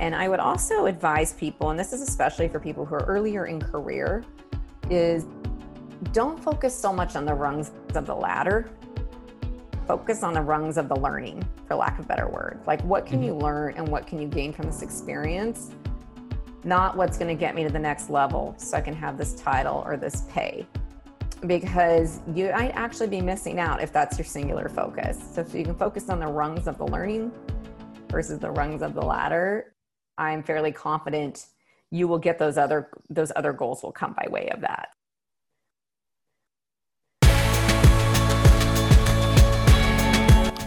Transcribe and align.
And 0.00 0.14
I 0.14 0.28
would 0.28 0.40
also 0.40 0.86
advise 0.86 1.32
people, 1.34 1.70
and 1.70 1.78
this 1.78 1.92
is 1.92 2.00
especially 2.00 2.48
for 2.48 2.58
people 2.58 2.84
who 2.84 2.96
are 2.96 3.04
earlier 3.04 3.46
in 3.46 3.60
career, 3.60 4.24
is 4.90 5.26
don't 6.12 6.38
focus 6.38 6.78
so 6.78 6.92
much 6.92 7.16
on 7.16 7.24
the 7.24 7.34
rungs 7.34 7.70
of 7.94 8.06
the 8.06 8.14
ladder. 8.14 8.70
Focus 9.86 10.22
on 10.22 10.32
the 10.32 10.40
rungs 10.40 10.76
of 10.76 10.88
the 10.88 10.96
learning, 10.96 11.46
for 11.66 11.74
lack 11.74 11.98
of 11.98 12.06
a 12.06 12.08
better 12.08 12.28
word. 12.28 12.60
Like, 12.66 12.80
what 12.82 13.06
can 13.06 13.22
you 13.22 13.32
mm-hmm. 13.32 13.44
learn 13.44 13.74
and 13.76 13.86
what 13.86 14.06
can 14.06 14.20
you 14.20 14.28
gain 14.28 14.52
from 14.52 14.66
this 14.66 14.82
experience? 14.82 15.70
Not 16.64 16.96
what's 16.96 17.18
going 17.18 17.28
to 17.28 17.38
get 17.38 17.54
me 17.54 17.62
to 17.64 17.70
the 17.70 17.78
next 17.78 18.08
level 18.08 18.54
so 18.56 18.76
I 18.78 18.80
can 18.80 18.94
have 18.94 19.18
this 19.18 19.34
title 19.34 19.82
or 19.86 19.96
this 19.96 20.22
pay. 20.30 20.66
Because 21.46 22.20
you 22.34 22.50
might 22.50 22.70
actually 22.70 23.08
be 23.08 23.20
missing 23.20 23.60
out 23.60 23.82
if 23.82 23.92
that's 23.92 24.16
your 24.18 24.24
singular 24.24 24.70
focus. 24.70 25.18
So, 25.34 25.42
if 25.42 25.54
you 25.54 25.62
can 25.62 25.74
focus 25.74 26.08
on 26.08 26.18
the 26.18 26.26
rungs 26.26 26.66
of 26.66 26.78
the 26.78 26.86
learning 26.86 27.30
versus 28.08 28.38
the 28.38 28.50
rungs 28.50 28.80
of 28.80 28.94
the 28.94 29.02
ladder, 29.02 29.73
I'm 30.16 30.44
fairly 30.44 30.70
confident 30.70 31.46
you 31.90 32.06
will 32.06 32.20
get 32.20 32.38
those 32.38 32.56
other 32.56 32.88
those 33.10 33.32
other 33.34 33.52
goals 33.52 33.82
will 33.82 33.90
come 33.90 34.14
by 34.14 34.28
way 34.30 34.48
of 34.50 34.60
that. 34.60 34.90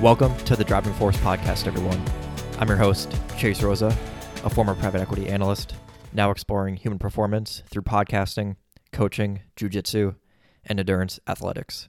Welcome 0.02 0.36
to 0.40 0.58
the 0.58 0.66
Driving 0.66 0.94
Force 0.96 1.16
podcast, 1.18 1.66
everyone. 1.66 2.04
I'm 2.60 2.68
your 2.68 2.76
host, 2.76 3.16
Chase 3.38 3.64
Rosa, 3.64 3.98
a 4.44 4.50
former 4.50 4.76
private 4.76 5.00
equity 5.00 5.30
analyst, 5.30 5.76
now 6.12 6.30
exploring 6.30 6.76
human 6.76 7.00
performance 7.00 7.64
through 7.70 7.84
podcasting, 7.84 8.58
coaching, 8.92 9.44
jujitsu, 9.56 10.16
and 10.66 10.78
endurance 10.78 11.22
athletics. 11.26 11.88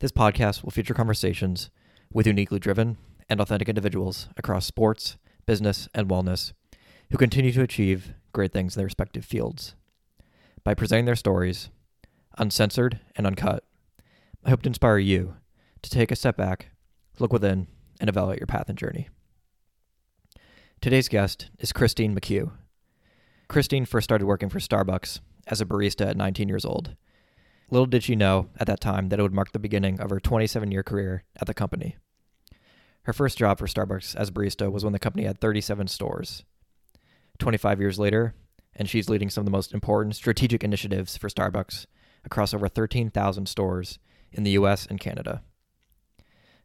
This 0.00 0.10
podcast 0.10 0.64
will 0.64 0.72
feature 0.72 0.92
conversations 0.92 1.70
with 2.12 2.26
uniquely 2.26 2.58
driven 2.58 2.96
and 3.28 3.40
authentic 3.40 3.68
individuals 3.68 4.28
across 4.36 4.66
sports, 4.66 5.16
business, 5.46 5.88
and 5.94 6.08
wellness 6.08 6.52
who 7.10 7.18
continue 7.18 7.52
to 7.52 7.62
achieve 7.62 8.14
great 8.32 8.52
things 8.52 8.74
in 8.74 8.80
their 8.80 8.86
respective 8.86 9.24
fields. 9.24 9.74
By 10.62 10.74
presenting 10.74 11.04
their 11.04 11.16
stories, 11.16 11.70
uncensored 12.38 13.00
and 13.16 13.26
uncut, 13.26 13.64
I 14.44 14.50
hope 14.50 14.62
to 14.62 14.68
inspire 14.68 14.98
you 14.98 15.36
to 15.82 15.90
take 15.90 16.10
a 16.10 16.16
step 16.16 16.36
back 16.36 16.70
look 17.18 17.32
within, 17.32 17.66
and 18.00 18.08
evaluate 18.08 18.40
your 18.40 18.46
path 18.46 18.68
and 18.68 18.78
journey. 18.78 19.08
Today's 20.80 21.08
guest 21.08 21.50
is 21.58 21.72
Christine 21.72 22.14
McHugh. 22.14 22.50
Christine 23.48 23.84
first 23.84 24.04
started 24.04 24.26
working 24.26 24.48
for 24.48 24.58
Starbucks 24.58 25.20
as 25.46 25.60
a 25.60 25.66
barista 25.66 26.06
at 26.06 26.16
19 26.16 26.48
years 26.48 26.64
old. 26.64 26.96
Little 27.70 27.86
did 27.86 28.02
she 28.02 28.16
know 28.16 28.48
at 28.58 28.66
that 28.66 28.80
time 28.80 29.08
that 29.08 29.18
it 29.18 29.22
would 29.22 29.32
mark 29.32 29.52
the 29.52 29.58
beginning 29.58 30.00
of 30.00 30.10
her 30.10 30.20
27 30.20 30.70
year 30.70 30.82
career 30.82 31.24
at 31.40 31.46
the 31.46 31.54
company. 31.54 31.96
Her 33.02 33.12
first 33.12 33.38
job 33.38 33.58
for 33.58 33.66
Starbucks 33.66 34.16
as 34.16 34.30
barista 34.30 34.70
was 34.70 34.84
when 34.84 34.92
the 34.92 34.98
company 34.98 35.24
had 35.24 35.40
37 35.40 35.88
stores. 35.88 36.44
25 37.38 37.80
years 37.80 37.98
later, 37.98 38.34
and 38.76 38.88
she's 38.88 39.08
leading 39.08 39.30
some 39.30 39.42
of 39.42 39.46
the 39.46 39.50
most 39.50 39.72
important 39.72 40.16
strategic 40.16 40.64
initiatives 40.64 41.16
for 41.16 41.28
Starbucks 41.28 41.86
across 42.24 42.54
over 42.54 42.68
13,000 42.68 43.46
stores 43.46 43.98
in 44.32 44.44
the 44.44 44.52
US 44.52 44.86
and 44.86 45.00
Canada. 45.00 45.42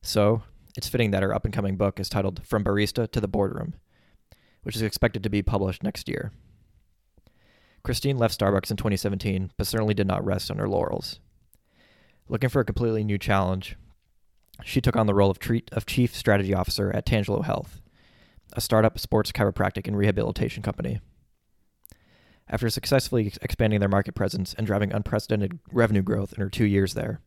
So 0.02 0.44
it's 0.76 0.88
fitting 0.88 1.12
that 1.12 1.24
her 1.24 1.34
up 1.34 1.46
and 1.46 1.54
coming 1.54 1.76
book 1.76 2.00
is 2.00 2.10
titled 2.10 2.46
From 2.46 2.64
Barista 2.64 3.10
to 3.12 3.22
the 3.22 3.28
Boardroom, 3.28 3.74
which 4.64 4.76
is 4.76 4.82
expected 4.82 5.24
to 5.24 5.30
be 5.30 5.42
published 5.42 5.84
next 5.84 6.08
year. 6.08 6.32
Christine 7.84 8.18
left 8.18 8.38
Starbucks 8.38 8.72
in 8.72 8.78
2017, 8.78 9.52
but 9.58 9.68
certainly 9.68 9.94
did 9.94 10.08
not 10.08 10.26
rest 10.26 10.52
on 10.52 10.58
her 10.58 10.68
laurels. 10.68 11.20
Looking 12.28 12.50
for 12.50 12.60
a 12.60 12.66
completely 12.66 13.04
new 13.04 13.18
challenge, 13.18 13.76
she 14.64 14.82
took 14.82 14.96
on 14.96 15.08
the 15.08 15.14
role 15.14 15.32
of, 15.32 15.40
treat, 15.40 15.70
of 15.72 15.86
Chief 15.86 16.16
Strategy 16.16 16.54
Officer 16.54 16.92
at 16.94 17.06
Tangelo 17.06 17.44
Health, 17.44 17.82
a 18.54 18.62
startup 18.62 19.00
sports 19.00 19.32
chiropractic 19.32 19.88
and 19.88 19.98
rehabilitation 19.98 20.64
company. 20.64 21.00
After 22.48 22.70
successfully 22.70 23.32
expanding 23.42 23.80
their 23.80 23.90
market 23.90 24.16
presence 24.16 24.56
and 24.56 24.66
driving 24.66 24.92
unprecedented 24.92 25.60
revenue 25.72 26.02
growth 26.02 26.34
in 26.34 26.42
her 26.42 26.50
two 26.50 26.66
years 26.66 26.96
there, 26.96 27.22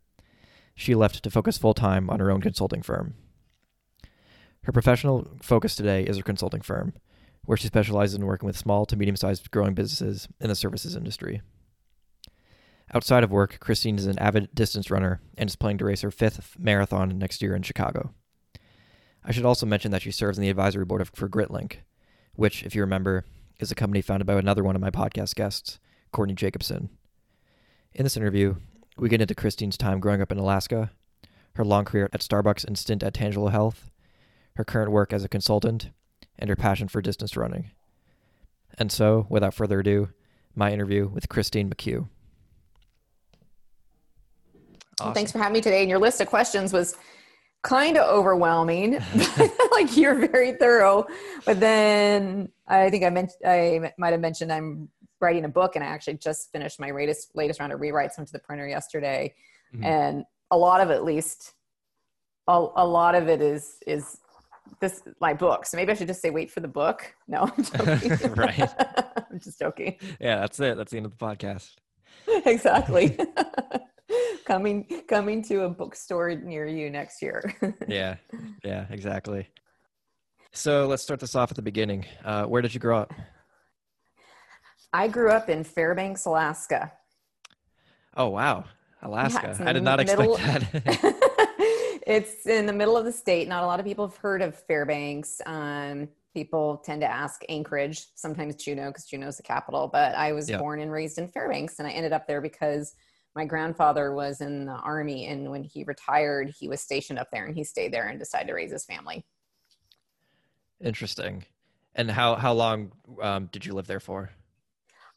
she 0.74 0.94
left 0.94 1.22
to 1.22 1.30
focus 1.30 1.58
full 1.58 1.74
time 1.74 2.10
on 2.10 2.18
her 2.18 2.30
own 2.30 2.40
consulting 2.40 2.82
firm. 2.82 3.14
Her 4.64 4.72
professional 4.72 5.28
focus 5.42 5.76
today 5.76 6.04
is 6.04 6.16
her 6.16 6.22
consulting 6.22 6.62
firm, 6.62 6.94
where 7.44 7.56
she 7.56 7.66
specializes 7.66 8.16
in 8.16 8.26
working 8.26 8.46
with 8.46 8.56
small 8.56 8.86
to 8.86 8.96
medium 8.96 9.16
sized 9.16 9.50
growing 9.50 9.74
businesses 9.74 10.28
in 10.40 10.48
the 10.48 10.54
services 10.54 10.96
industry. 10.96 11.42
Outside 12.94 13.24
of 13.24 13.30
work, 13.30 13.58
Christine 13.60 13.98
is 13.98 14.06
an 14.06 14.18
avid 14.18 14.54
distance 14.54 14.90
runner 14.90 15.20
and 15.38 15.48
is 15.48 15.56
planning 15.56 15.78
to 15.78 15.84
race 15.84 16.02
her 16.02 16.10
fifth 16.10 16.56
marathon 16.58 17.18
next 17.18 17.42
year 17.42 17.54
in 17.54 17.62
Chicago. 17.62 18.12
I 19.24 19.32
should 19.32 19.44
also 19.44 19.66
mention 19.66 19.90
that 19.92 20.02
she 20.02 20.10
serves 20.10 20.38
on 20.38 20.42
the 20.42 20.50
advisory 20.50 20.84
board 20.84 21.00
of, 21.00 21.10
for 21.14 21.28
GritLink, 21.28 21.76
which, 22.34 22.62
if 22.64 22.74
you 22.74 22.80
remember, 22.80 23.24
is 23.60 23.70
a 23.70 23.76
company 23.76 24.02
founded 24.02 24.26
by 24.26 24.34
another 24.34 24.64
one 24.64 24.74
of 24.74 24.82
my 24.82 24.90
podcast 24.90 25.34
guests, 25.34 25.78
Courtney 26.10 26.34
Jacobson. 26.34 26.90
In 27.94 28.04
this 28.04 28.16
interview, 28.16 28.56
we 28.96 29.08
get 29.08 29.20
into 29.20 29.34
Christine's 29.34 29.76
time 29.76 30.00
growing 30.00 30.20
up 30.20 30.32
in 30.32 30.38
Alaska, 30.38 30.90
her 31.54 31.64
long 31.64 31.84
career 31.84 32.08
at 32.12 32.20
Starbucks 32.20 32.64
and 32.64 32.76
stint 32.76 33.02
at 33.02 33.14
Tangelo 33.14 33.50
Health, 33.50 33.90
her 34.56 34.64
current 34.64 34.90
work 34.90 35.12
as 35.12 35.24
a 35.24 35.28
consultant, 35.28 35.90
and 36.38 36.50
her 36.50 36.56
passion 36.56 36.88
for 36.88 37.00
distance 37.00 37.36
running. 37.36 37.70
And 38.78 38.90
so, 38.90 39.26
without 39.28 39.54
further 39.54 39.80
ado, 39.80 40.08
my 40.54 40.72
interview 40.72 41.08
with 41.08 41.28
Christine 41.28 41.70
McHugh. 41.70 42.08
Awesome. 44.98 45.06
Well, 45.06 45.14
thanks 45.14 45.32
for 45.32 45.38
having 45.38 45.54
me 45.54 45.60
today. 45.60 45.80
And 45.80 45.90
your 45.90 45.98
list 45.98 46.20
of 46.20 46.26
questions 46.28 46.72
was 46.72 46.96
kind 47.62 47.96
of 47.96 48.08
overwhelming. 48.08 48.98
like 49.72 49.96
you're 49.96 50.26
very 50.28 50.52
thorough, 50.52 51.06
but 51.44 51.60
then 51.60 52.50
I 52.66 52.90
think 52.90 53.04
I 53.04 53.10
meant 53.10 53.32
I 53.44 53.92
might 53.98 54.12
have 54.12 54.20
mentioned 54.20 54.52
I'm 54.52 54.88
writing 55.20 55.44
a 55.44 55.48
book 55.48 55.76
and 55.76 55.84
I 55.84 55.88
actually 55.88 56.14
just 56.14 56.50
finished 56.52 56.80
my 56.80 56.90
latest 56.90 57.30
latest 57.34 57.60
round 57.60 57.72
of 57.72 57.80
rewrites. 57.80 58.18
Went 58.18 58.28
to 58.28 58.32
the 58.32 58.40
printer 58.40 58.66
yesterday. 58.66 59.34
Mm-hmm. 59.74 59.84
and 59.84 60.24
a 60.50 60.58
lot 60.58 60.82
of 60.82 60.90
at 60.90 61.02
least 61.02 61.54
a, 62.46 62.66
a 62.76 62.86
lot 62.86 63.14
of 63.14 63.30
it 63.30 63.40
is 63.40 63.78
is 63.86 64.18
this 64.80 65.02
my 65.18 65.32
book. 65.32 65.64
So 65.64 65.78
maybe 65.78 65.92
I 65.92 65.94
should 65.94 66.08
just 66.08 66.20
say 66.20 66.28
wait 66.28 66.50
for 66.50 66.60
the 66.60 66.68
book. 66.68 67.14
No 67.26 67.50
I'm 67.56 67.64
joking. 68.00 68.34
Right. 68.34 68.70
I'm 69.30 69.40
just 69.40 69.58
joking. 69.58 69.96
Yeah 70.20 70.40
that's 70.40 70.60
it. 70.60 70.76
That's 70.76 70.90
the 70.90 70.98
end 70.98 71.06
of 71.06 71.16
the 71.16 71.24
podcast. 71.24 71.70
Exactly 72.44 73.16
coming 74.46 75.02
coming 75.08 75.42
to 75.42 75.62
a 75.62 75.68
bookstore 75.68 76.34
near 76.34 76.66
you 76.66 76.90
next 76.90 77.22
year 77.22 77.54
yeah 77.88 78.16
yeah 78.64 78.86
exactly 78.90 79.48
so 80.52 80.86
let's 80.86 81.02
start 81.02 81.20
this 81.20 81.34
off 81.34 81.50
at 81.50 81.56
the 81.56 81.62
beginning 81.62 82.04
uh, 82.24 82.44
where 82.44 82.62
did 82.62 82.74
you 82.74 82.80
grow 82.80 82.98
up 82.98 83.12
I 84.92 85.08
grew 85.08 85.30
up 85.30 85.48
in 85.48 85.64
Fairbanks, 85.64 86.26
Alaska. 86.26 86.92
Oh 88.16 88.28
wow, 88.28 88.64
Alaska! 89.02 89.56
Yeah, 89.58 89.68
I 89.68 89.72
did 89.72 89.82
not 89.82 89.98
middle, 89.98 90.34
expect 90.34 90.72
that. 90.72 92.00
it's 92.06 92.46
in 92.46 92.66
the 92.66 92.74
middle 92.74 92.96
of 92.96 93.06
the 93.06 93.12
state. 93.12 93.48
Not 93.48 93.64
a 93.64 93.66
lot 93.66 93.80
of 93.80 93.86
people 93.86 94.06
have 94.06 94.16
heard 94.18 94.42
of 94.42 94.54
Fairbanks. 94.54 95.40
Um, 95.46 96.08
people 96.34 96.82
tend 96.84 97.00
to 97.00 97.10
ask 97.10 97.42
Anchorage, 97.48 98.04
sometimes 98.16 98.56
Juneau, 98.56 98.88
because 98.88 99.06
Juneau 99.06 99.28
is 99.28 99.38
the 99.38 99.42
capital. 99.42 99.88
But 99.90 100.14
I 100.14 100.32
was 100.32 100.50
yep. 100.50 100.60
born 100.60 100.80
and 100.80 100.92
raised 100.92 101.16
in 101.16 101.26
Fairbanks, 101.26 101.78
and 101.78 101.88
I 101.88 101.92
ended 101.92 102.12
up 102.12 102.26
there 102.26 102.42
because 102.42 102.94
my 103.34 103.44
grandfather 103.44 104.14
was 104.14 104.40
in 104.40 104.66
the 104.66 104.72
army, 104.72 105.26
and 105.26 105.50
when 105.50 105.64
he 105.64 105.84
retired, 105.84 106.52
he 106.58 106.68
was 106.68 106.80
stationed 106.80 107.18
up 107.18 107.28
there, 107.32 107.46
and 107.46 107.56
he 107.56 107.64
stayed 107.64 107.92
there 107.92 108.08
and 108.08 108.18
decided 108.18 108.48
to 108.48 108.54
raise 108.54 108.70
his 108.70 108.84
family. 108.84 109.24
Interesting. 110.82 111.44
And 111.94 112.10
how 112.10 112.34
how 112.36 112.52
long 112.52 112.92
um, 113.20 113.48
did 113.52 113.64
you 113.64 113.74
live 113.74 113.86
there 113.86 114.00
for? 114.00 114.30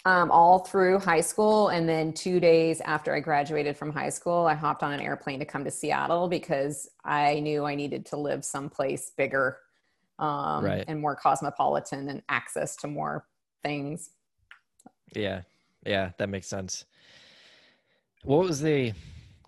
um, 0.05 0.29
all 0.29 0.59
through 0.59 0.99
high 0.99 1.21
school. 1.21 1.69
And 1.69 1.89
then 1.89 2.13
two 2.13 2.39
days 2.39 2.79
after 2.81 3.13
I 3.13 3.19
graduated 3.19 3.75
from 3.75 3.91
high 3.91 4.09
school, 4.09 4.45
I 4.45 4.53
hopped 4.53 4.83
on 4.83 4.93
an 4.93 5.01
airplane 5.01 5.39
to 5.39 5.45
come 5.45 5.63
to 5.65 5.71
Seattle 5.71 6.27
because 6.27 6.87
I 7.03 7.39
knew 7.39 7.65
I 7.65 7.75
needed 7.75 8.05
to 8.07 8.17
live 8.17 8.45
someplace 8.45 9.11
bigger 9.17 9.57
um, 10.19 10.63
right. 10.63 10.85
and 10.87 11.01
more 11.01 11.15
cosmopolitan 11.15 12.07
and 12.07 12.21
access 12.29 12.75
to 12.77 12.87
more 12.87 13.25
things. 13.63 14.11
Yeah. 15.15 15.41
Yeah. 15.85 16.11
That 16.19 16.29
makes 16.29 16.47
sense. 16.47 16.85
What 18.25 18.39
was 18.39 18.59
the, 18.59 18.91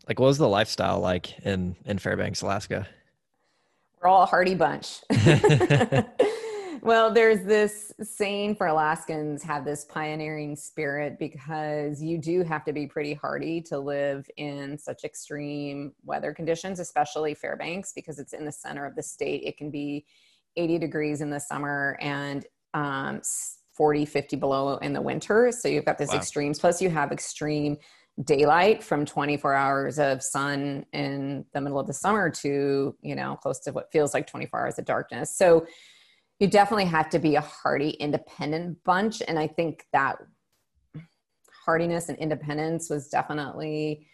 like, 0.08 0.20
what 0.20 0.28
was 0.28 0.38
the 0.38 0.48
lifestyle 0.48 1.00
like 1.00 1.40
in, 1.40 1.76
in 1.86 1.98
Fairbanks, 1.98 2.44
Alaska? 2.44 2.88
We're 4.00 4.08
all 4.08 4.22
a 4.22 4.28
hardy 4.28 4.54
bunch. 4.54 5.00
well, 6.84 7.12
there's 7.12 7.44
this 7.44 7.92
saying 8.04 8.56
for 8.56 8.68
Alaskans 8.68 9.42
have 9.42 9.66
this 9.66 9.86
pioneering 9.86 10.56
spirit 10.56 11.18
because 11.18 12.04
you 12.04 12.20
do 12.20 12.44
have 12.44 12.64
to 12.66 12.72
be 12.72 12.86
pretty 12.86 13.16
hardy 13.16 13.62
to 13.62 13.80
live 13.80 14.30
in 14.38 14.78
such 14.78 15.04
extreme 15.04 15.94
weather 16.06 16.32
conditions, 16.32 16.80
especially 16.80 17.34
Fairbanks, 17.34 17.94
because 17.94 18.20
it's 18.20 18.34
in 18.34 18.46
the 18.46 18.52
center 18.52 18.86
of 18.86 18.96
the 18.96 19.02
state. 19.02 19.42
It 19.44 19.58
can 19.58 19.72
be 19.72 20.06
80 20.56 20.78
degrees 20.78 21.22
in 21.22 21.32
the 21.32 21.40
summer 21.40 21.98
and 22.00 22.46
um, 22.76 23.22
40, 23.74 24.06
50 24.06 24.36
below 24.36 24.78
in 24.78 24.94
the 24.94 25.02
winter. 25.02 25.52
So 25.52 25.68
you've 25.68 25.86
got 25.86 25.98
this 25.98 26.12
wow. 26.12 26.18
extremes. 26.18 26.60
Plus, 26.60 26.80
you 26.80 26.92
have 26.92 27.12
extreme 27.12 27.78
daylight 28.24 28.84
from 28.84 29.06
24 29.06 29.54
hours 29.54 30.00
of 30.00 30.24
sun 30.24 30.86
in 30.94 31.46
the 31.54 31.62
middle 31.62 31.80
of 31.80 31.88
the 31.88 31.94
summer 31.94 32.30
to, 32.30 32.96
you 33.02 33.16
know, 33.16 33.36
close 33.36 33.60
to 33.60 33.72
what 33.72 33.92
feels 33.92 34.14
like 34.14 34.26
24 34.26 34.60
hours 34.60 34.80
of 34.80 34.86
darkness. 34.86 35.36
So 35.36 35.68
you 36.40 36.48
definitely 36.48 36.86
have 36.86 37.10
to 37.12 37.20
be 37.20 37.36
a 37.36 37.42
hardy, 37.42 37.92
independent 37.92 38.84
bunch. 38.84 39.22
And 39.28 39.38
I 39.38 39.48
think 39.48 39.86
that 39.94 40.18
hardiness 41.66 42.10
and 42.10 42.18
independence 42.18 42.90
was 42.90 43.10
definitely 43.10 44.08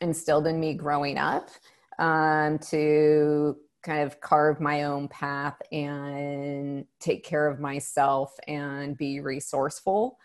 instilled 0.00 0.46
in 0.46 0.58
me 0.58 0.74
growing 0.74 1.18
up 1.18 1.50
um, 1.98 2.58
to 2.58 3.56
kind 3.82 4.02
of 4.02 4.20
carve 4.20 4.60
my 4.60 4.84
own 4.84 5.08
path 5.08 5.56
and 5.72 6.84
take 6.98 7.24
care 7.24 7.46
of 7.46 7.60
myself 7.60 8.34
and 8.46 8.96
be 8.96 9.20
resourceful. 9.20 10.18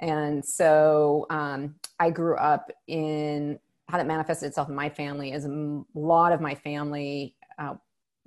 And 0.00 0.44
so 0.44 1.26
um, 1.30 1.76
I 2.00 2.10
grew 2.10 2.36
up 2.36 2.70
in 2.86 3.58
how 3.88 3.98
that 3.98 4.06
manifested 4.06 4.48
itself 4.48 4.68
in 4.68 4.74
my 4.74 4.88
family 4.88 5.32
is 5.32 5.44
a 5.44 5.82
lot 5.94 6.32
of 6.32 6.40
my 6.40 6.54
family, 6.54 7.34
uh, 7.58 7.74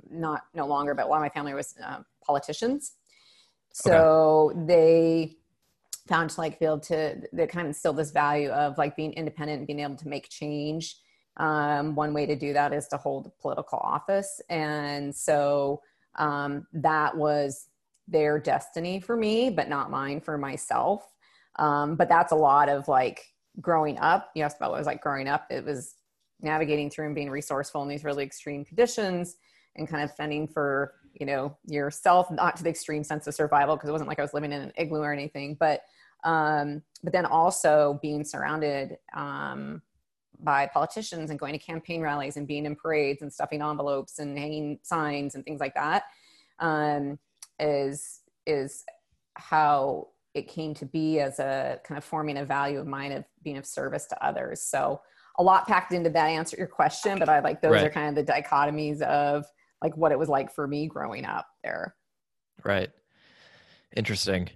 not 0.09 0.43
no 0.53 0.67
longer, 0.67 0.93
but 0.93 1.05
a 1.05 1.09
lot 1.09 1.17
of 1.17 1.21
my 1.21 1.29
family 1.29 1.53
was 1.53 1.75
uh, 1.83 1.99
politicians. 2.25 2.93
So 3.73 4.51
okay. 4.53 4.65
they 4.65 5.37
found 6.07 6.29
to 6.31 6.39
like 6.39 6.59
be 6.59 6.65
to, 6.65 7.21
they 7.33 7.47
kind 7.47 7.65
of 7.65 7.67
instill 7.67 7.93
this 7.93 8.11
value 8.11 8.49
of 8.49 8.77
like 8.77 8.95
being 8.95 9.13
independent 9.13 9.59
and 9.59 9.67
being 9.67 9.79
able 9.79 9.95
to 9.95 10.07
make 10.07 10.29
change 10.29 10.97
um, 11.37 11.95
one 11.95 12.13
way 12.13 12.25
to 12.25 12.35
do 12.35 12.53
that 12.53 12.73
is 12.73 12.87
to 12.87 12.97
hold 12.97 13.31
political 13.39 13.79
office. 13.79 14.41
And 14.49 15.15
so 15.15 15.81
um, 16.15 16.65
that 16.73 17.15
was 17.15 17.67
their 18.07 18.39
destiny 18.39 18.99
for 18.99 19.15
me, 19.15 19.49
but 19.49 19.69
not 19.69 19.91
mine 19.91 20.21
for 20.21 20.37
myself. 20.37 21.13
Um, 21.57 21.95
but 21.95 22.09
that's 22.09 22.31
a 22.31 22.35
lot 22.35 22.69
of 22.69 22.87
like 22.87 23.21
growing 23.61 23.97
up. 23.99 24.31
You 24.35 24.43
asked 24.43 24.57
about 24.57 24.71
what 24.71 24.77
it 24.77 24.81
was 24.81 24.87
like 24.87 25.01
growing 25.01 25.27
up. 25.27 25.47
It 25.49 25.65
was 25.65 25.95
navigating 26.41 26.89
through 26.89 27.07
and 27.07 27.15
being 27.15 27.29
resourceful 27.29 27.81
in 27.81 27.89
these 27.89 28.03
really 28.03 28.23
extreme 28.23 28.63
conditions 28.63 29.37
and 29.75 29.87
kind 29.87 30.03
of 30.03 30.15
fending 30.15 30.47
for 30.47 30.93
you 31.13 31.25
know 31.25 31.57
yourself 31.65 32.29
not 32.29 32.55
to 32.55 32.63
the 32.63 32.69
extreme 32.69 33.03
sense 33.03 33.25
of 33.25 33.33
survival 33.33 33.75
because 33.75 33.89
it 33.89 33.91
wasn't 33.91 34.07
like 34.07 34.19
i 34.19 34.21
was 34.21 34.35
living 34.35 34.51
in 34.51 34.61
an 34.61 34.71
igloo 34.77 35.01
or 35.01 35.11
anything 35.11 35.57
but 35.59 35.81
um 36.23 36.83
but 37.03 37.11
then 37.11 37.25
also 37.25 37.97
being 38.03 38.23
surrounded 38.23 38.97
um 39.15 39.81
by 40.39 40.67
politicians 40.67 41.29
and 41.29 41.39
going 41.39 41.53
to 41.53 41.59
campaign 41.59 42.01
rallies 42.01 42.37
and 42.37 42.47
being 42.47 42.65
in 42.65 42.75
parades 42.75 43.21
and 43.21 43.31
stuffing 43.31 43.61
envelopes 43.61 44.19
and 44.19 44.37
hanging 44.37 44.79
signs 44.83 45.35
and 45.35 45.43
things 45.43 45.59
like 45.59 45.73
that 45.73 46.03
um, 46.59 47.17
is 47.59 48.21
is 48.45 48.83
how 49.35 50.07
it 50.37 50.47
came 50.47 50.73
to 50.75 50.85
be 50.85 51.19
as 51.19 51.39
a 51.39 51.79
kind 51.83 51.97
of 51.97 52.03
forming 52.03 52.37
a 52.37 52.45
value 52.45 52.79
of 52.79 52.87
mine 52.87 53.11
of 53.11 53.25
being 53.43 53.57
of 53.57 53.65
service 53.65 54.05
to 54.07 54.25
others. 54.25 54.61
So 54.61 55.01
a 55.39 55.43
lot 55.43 55.67
packed 55.67 55.93
into 55.93 56.09
that 56.11 56.27
answer 56.27 56.57
your 56.57 56.67
question, 56.67 57.19
but 57.19 57.29
I 57.29 57.39
like 57.39 57.61
those 57.61 57.71
right. 57.71 57.85
are 57.85 57.89
kind 57.89 58.17
of 58.17 58.25
the 58.25 58.31
dichotomies 58.31 59.01
of 59.01 59.45
like 59.81 59.95
what 59.97 60.11
it 60.11 60.19
was 60.19 60.29
like 60.29 60.53
for 60.53 60.67
me 60.67 60.87
growing 60.87 61.25
up 61.25 61.47
there. 61.63 61.95
Right. 62.63 62.89
Interesting. 63.95 64.49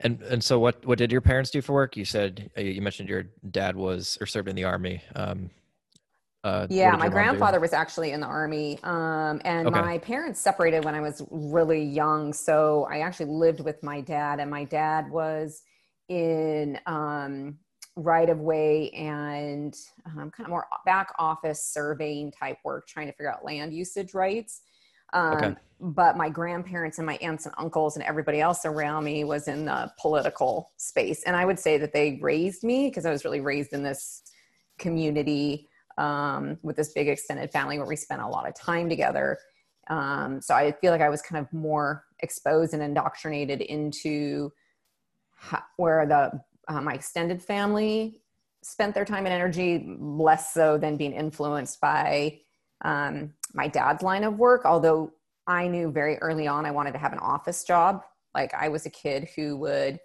And 0.00 0.20
and 0.22 0.44
so 0.44 0.58
what 0.58 0.84
what 0.84 0.98
did 0.98 1.10
your 1.10 1.22
parents 1.22 1.50
do 1.50 1.62
for 1.62 1.72
work? 1.72 1.96
You 1.96 2.04
said 2.04 2.50
uh, 2.56 2.60
you 2.60 2.82
mentioned 2.82 3.08
your 3.08 3.24
dad 3.50 3.76
was 3.76 4.18
or 4.20 4.26
served 4.26 4.48
in 4.48 4.56
the 4.56 4.64
army. 4.64 5.02
Um, 5.14 5.50
uh, 6.46 6.66
yeah, 6.70 6.94
my 6.94 7.08
grandfather 7.08 7.58
was 7.58 7.72
actually 7.72 8.12
in 8.12 8.20
the 8.20 8.26
army, 8.26 8.78
um, 8.84 9.40
and 9.44 9.66
okay. 9.66 9.80
my 9.80 9.98
parents 9.98 10.38
separated 10.38 10.84
when 10.84 10.94
I 10.94 11.00
was 11.00 11.22
really 11.30 11.82
young. 11.82 12.32
So 12.32 12.86
I 12.88 13.00
actually 13.00 13.26
lived 13.26 13.60
with 13.60 13.82
my 13.82 14.00
dad, 14.00 14.38
and 14.38 14.48
my 14.48 14.62
dad 14.62 15.10
was 15.10 15.62
in 16.08 16.78
um, 16.86 17.58
right 17.96 18.30
of 18.30 18.38
way 18.38 18.90
and 18.90 19.74
um, 20.06 20.30
kind 20.30 20.46
of 20.46 20.48
more 20.48 20.66
back 20.84 21.12
office 21.18 21.64
surveying 21.64 22.30
type 22.30 22.58
work, 22.64 22.86
trying 22.86 23.06
to 23.06 23.12
figure 23.12 23.32
out 23.32 23.44
land 23.44 23.74
usage 23.74 24.14
rights. 24.14 24.60
Um, 25.14 25.36
okay. 25.36 25.54
But 25.80 26.16
my 26.16 26.28
grandparents 26.28 26.98
and 26.98 27.06
my 27.06 27.16
aunts 27.16 27.46
and 27.46 27.54
uncles 27.58 27.96
and 27.96 28.04
everybody 28.04 28.40
else 28.40 28.64
around 28.64 29.02
me 29.02 29.24
was 29.24 29.48
in 29.48 29.64
the 29.64 29.90
political 30.00 30.70
space. 30.76 31.24
And 31.24 31.34
I 31.34 31.44
would 31.44 31.58
say 31.58 31.76
that 31.78 31.92
they 31.92 32.18
raised 32.22 32.62
me 32.62 32.88
because 32.88 33.04
I 33.04 33.10
was 33.10 33.24
really 33.24 33.40
raised 33.40 33.72
in 33.72 33.82
this 33.82 34.22
community 34.78 35.68
um, 35.98 36.58
with 36.62 36.76
this 36.76 36.92
big 36.92 37.08
extended 37.08 37.50
family 37.50 37.78
where 37.78 37.86
we 37.86 37.96
spent 37.96 38.22
a 38.22 38.28
lot 38.28 38.48
of 38.48 38.54
time 38.54 38.88
together. 38.88 39.38
Um, 39.88 40.40
so 40.40 40.54
I 40.54 40.72
feel 40.72 40.92
like 40.92 41.00
I 41.00 41.08
was 41.08 41.22
kind 41.22 41.44
of 41.44 41.52
more 41.52 42.04
exposed 42.20 42.74
and 42.74 42.82
indoctrinated 42.82 43.60
into 43.60 44.52
how, 45.36 45.62
where 45.76 46.06
the 46.06 46.40
uh, 46.68 46.80
my 46.80 46.94
extended 46.94 47.42
family 47.42 48.22
spent 48.62 48.94
their 48.94 49.04
time 49.04 49.26
and 49.26 49.32
energy, 49.32 49.86
less 50.00 50.52
so 50.52 50.76
than 50.76 50.96
being 50.96 51.12
influenced 51.12 51.80
by 51.80 52.40
um, 52.84 53.32
my 53.54 53.68
dad's 53.68 54.02
line 54.02 54.24
of 54.24 54.38
work, 54.38 54.64
although 54.64 55.12
I 55.46 55.68
knew 55.68 55.92
very 55.92 56.16
early 56.18 56.48
on 56.48 56.66
I 56.66 56.72
wanted 56.72 56.92
to 56.92 56.98
have 56.98 57.12
an 57.12 57.20
office 57.20 57.62
job. 57.62 58.02
Like 58.34 58.52
I 58.54 58.68
was 58.68 58.84
a 58.84 58.90
kid 58.90 59.28
who 59.36 59.56
would 59.58 60.00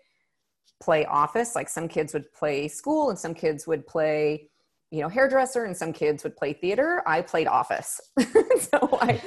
play 0.82 1.06
office. 1.06 1.56
Like 1.56 1.70
some 1.70 1.88
kids 1.88 2.14
would 2.14 2.32
play 2.34 2.68
school 2.68 3.10
and 3.10 3.18
some 3.18 3.34
kids 3.34 3.66
would 3.66 3.88
play, 3.88 4.51
you 4.92 5.02
know, 5.02 5.10
hairdresser 5.10 5.64
and 5.64 5.76
some 5.76 5.94
kids 5.94 6.24
would 6.24 6.36
play 6.36 6.54
theater. 6.54 7.02
I 7.08 7.22
played 7.22 7.48
office. 7.48 8.00
so 8.20 9.00
I, 9.02 9.22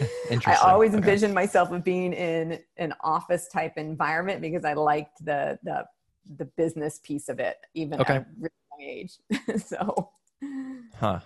I 0.47 0.57
always 0.57 0.91
okay. 0.91 0.99
envisioned 0.99 1.35
myself 1.35 1.71
of 1.73 1.83
being 1.83 2.13
in 2.13 2.61
an 2.77 2.93
office 3.01 3.49
type 3.49 3.73
environment 3.77 4.43
because 4.43 4.65
I 4.65 4.75
liked 4.75 5.25
the, 5.25 5.59
the, 5.63 5.87
the 6.37 6.45
business 6.45 7.01
piece 7.03 7.29
of 7.29 7.41
it, 7.41 7.57
even 7.75 8.01
okay. 8.01 8.17
at 8.17 8.23
a 8.23 8.27
really 8.39 8.51
young 8.79 8.91
age. 8.91 9.63
so, 9.65 10.11
huh 10.97 11.21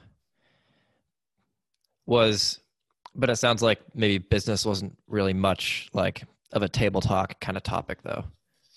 was 2.08 2.60
but 3.14 3.28
it 3.28 3.36
sounds 3.36 3.62
like 3.62 3.80
maybe 3.94 4.16
business 4.16 4.64
wasn't 4.64 4.96
really 5.06 5.34
much 5.34 5.88
like 5.92 6.24
of 6.52 6.62
a 6.62 6.68
table 6.68 7.02
talk 7.02 7.38
kind 7.40 7.56
of 7.56 7.62
topic 7.62 7.98
though 8.02 8.24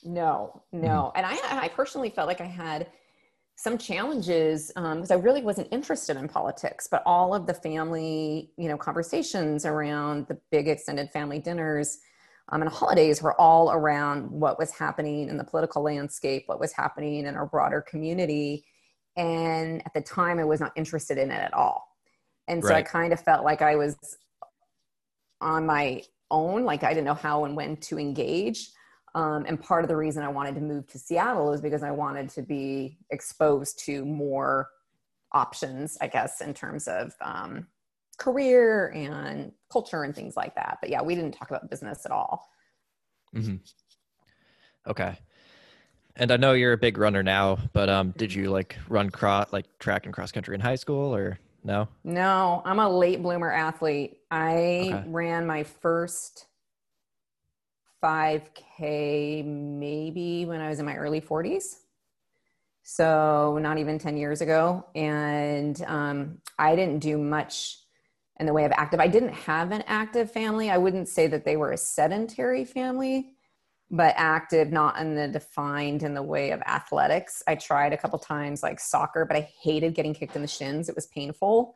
no 0.03 0.61
no 0.73 1.13
mm-hmm. 1.15 1.17
and 1.17 1.25
i 1.25 1.63
i 1.63 1.69
personally 1.69 2.09
felt 2.09 2.27
like 2.27 2.41
i 2.41 2.45
had 2.45 2.87
some 3.61 3.77
challenges 3.77 4.71
because 4.75 5.11
um, 5.11 5.17
i 5.17 5.21
really 5.21 5.43
wasn't 5.43 5.67
interested 5.71 6.17
in 6.17 6.27
politics 6.27 6.87
but 6.89 7.03
all 7.05 7.35
of 7.35 7.45
the 7.45 7.53
family 7.53 8.49
you 8.57 8.67
know 8.67 8.75
conversations 8.75 9.67
around 9.67 10.25
the 10.27 10.37
big 10.49 10.67
extended 10.67 11.11
family 11.11 11.37
dinners 11.37 11.99
um, 12.49 12.63
and 12.63 12.71
holidays 12.71 13.21
were 13.21 13.39
all 13.39 13.71
around 13.71 14.29
what 14.31 14.57
was 14.57 14.71
happening 14.71 15.29
in 15.29 15.37
the 15.37 15.43
political 15.43 15.83
landscape 15.83 16.43
what 16.47 16.59
was 16.59 16.73
happening 16.73 17.27
in 17.27 17.35
our 17.35 17.45
broader 17.45 17.81
community 17.81 18.65
and 19.15 19.83
at 19.85 19.93
the 19.93 20.01
time 20.01 20.39
i 20.39 20.43
was 20.43 20.59
not 20.59 20.71
interested 20.75 21.19
in 21.19 21.29
it 21.29 21.39
at 21.39 21.53
all 21.53 21.87
and 22.47 22.63
so 22.63 22.71
right. 22.71 22.77
i 22.77 22.81
kind 22.81 23.13
of 23.13 23.19
felt 23.19 23.45
like 23.45 23.61
i 23.61 23.75
was 23.75 23.95
on 25.39 25.67
my 25.67 26.01
own 26.31 26.63
like 26.63 26.83
i 26.83 26.89
didn't 26.89 27.05
know 27.05 27.13
how 27.13 27.45
and 27.45 27.55
when 27.55 27.77
to 27.77 27.99
engage 27.99 28.71
um, 29.13 29.45
and 29.47 29.61
part 29.61 29.83
of 29.83 29.89
the 29.89 29.95
reason 29.95 30.23
i 30.23 30.27
wanted 30.27 30.55
to 30.55 30.61
move 30.61 30.87
to 30.87 30.97
seattle 30.97 31.53
is 31.53 31.61
because 31.61 31.83
i 31.83 31.91
wanted 31.91 32.29
to 32.29 32.41
be 32.41 32.97
exposed 33.09 33.79
to 33.79 34.05
more 34.05 34.69
options 35.31 35.97
i 36.01 36.07
guess 36.07 36.41
in 36.41 36.53
terms 36.53 36.87
of 36.87 37.13
um, 37.21 37.67
career 38.17 38.89
and 38.89 39.51
culture 39.71 40.03
and 40.03 40.15
things 40.15 40.35
like 40.35 40.55
that 40.55 40.77
but 40.81 40.89
yeah 40.89 41.01
we 41.01 41.15
didn't 41.15 41.31
talk 41.31 41.49
about 41.49 41.69
business 41.69 42.05
at 42.05 42.11
all 42.11 42.49
mm-hmm. 43.35 43.55
okay 44.87 45.17
and 46.17 46.31
i 46.31 46.37
know 46.37 46.53
you're 46.53 46.73
a 46.73 46.77
big 46.77 46.97
runner 46.97 47.23
now 47.23 47.57
but 47.73 47.89
um, 47.89 48.13
did 48.17 48.33
you 48.33 48.49
like 48.49 48.77
run 48.89 49.09
cross 49.09 49.51
like 49.51 49.65
track 49.79 50.05
and 50.05 50.13
cross 50.13 50.31
country 50.31 50.55
in 50.55 50.61
high 50.61 50.75
school 50.75 51.15
or 51.15 51.39
no? 51.63 51.87
No, 52.03 52.61
I'm 52.65 52.79
a 52.79 52.89
late 52.89 53.21
bloomer 53.21 53.51
athlete. 53.51 54.17
I 54.29 54.89
okay. 54.91 55.03
ran 55.07 55.45
my 55.45 55.63
first 55.63 56.47
5K 58.01 59.45
maybe 59.45 60.45
when 60.45 60.61
I 60.61 60.69
was 60.69 60.79
in 60.79 60.85
my 60.85 60.95
early 60.95 61.21
40s. 61.21 61.77
So, 62.83 63.59
not 63.61 63.77
even 63.77 63.99
10 63.99 64.17
years 64.17 64.41
ago. 64.41 64.85
And 64.95 65.81
um, 65.85 66.39
I 66.57 66.75
didn't 66.75 66.99
do 66.99 67.17
much 67.17 67.77
in 68.39 68.47
the 68.47 68.53
way 68.53 68.65
of 68.65 68.71
active. 68.75 68.99
I 68.99 69.07
didn't 69.07 69.33
have 69.33 69.71
an 69.71 69.83
active 69.85 70.31
family. 70.31 70.69
I 70.69 70.77
wouldn't 70.77 71.07
say 71.07 71.27
that 71.27 71.45
they 71.45 71.57
were 71.57 71.71
a 71.71 71.77
sedentary 71.77 72.65
family 72.65 73.33
but 73.91 74.13
active, 74.15 74.71
not 74.71 74.97
in 74.97 75.15
the 75.15 75.27
defined 75.27 76.01
in 76.01 76.13
the 76.13 76.23
way 76.23 76.51
of 76.51 76.61
athletics. 76.61 77.43
I 77.45 77.55
tried 77.55 77.91
a 77.91 77.97
couple 77.97 78.17
times 78.19 78.63
like 78.63 78.79
soccer, 78.79 79.25
but 79.25 79.35
I 79.35 79.49
hated 79.61 79.93
getting 79.93 80.13
kicked 80.13 80.35
in 80.35 80.41
the 80.41 80.47
shins. 80.47 80.87
It 80.87 80.95
was 80.95 81.07
painful. 81.07 81.75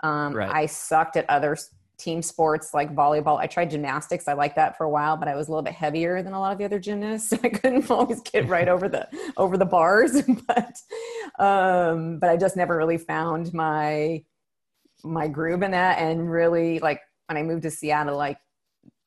Um, 0.00 0.32
right. 0.32 0.48
I 0.48 0.66
sucked 0.66 1.16
at 1.16 1.28
other 1.28 1.56
team 1.98 2.22
sports 2.22 2.74
like 2.74 2.94
volleyball. 2.94 3.38
I 3.38 3.46
tried 3.46 3.70
gymnastics. 3.70 4.28
I 4.28 4.34
liked 4.34 4.56
that 4.56 4.76
for 4.76 4.84
a 4.84 4.90
while, 4.90 5.16
but 5.16 5.28
I 5.28 5.34
was 5.34 5.48
a 5.48 5.50
little 5.50 5.62
bit 5.62 5.72
heavier 5.72 6.22
than 6.22 6.32
a 6.32 6.40
lot 6.40 6.52
of 6.52 6.58
the 6.58 6.64
other 6.64 6.78
gymnasts. 6.78 7.32
I 7.44 7.48
couldn't 7.48 7.90
always 7.90 8.20
get 8.20 8.48
right 8.48 8.68
over 8.68 8.88
the 8.88 9.08
over 9.36 9.56
the 9.56 9.64
bars. 9.64 10.22
but 10.46 10.76
um, 11.38 12.18
but 12.18 12.30
I 12.30 12.36
just 12.36 12.56
never 12.56 12.76
really 12.76 12.98
found 12.98 13.52
my 13.54 14.24
my 15.04 15.28
groove 15.28 15.62
in 15.62 15.70
that. 15.72 15.98
And 15.98 16.30
really, 16.30 16.78
like 16.80 17.00
when 17.26 17.36
I 17.36 17.42
moved 17.42 17.62
to 17.62 17.70
Seattle, 17.70 18.16
like 18.16 18.38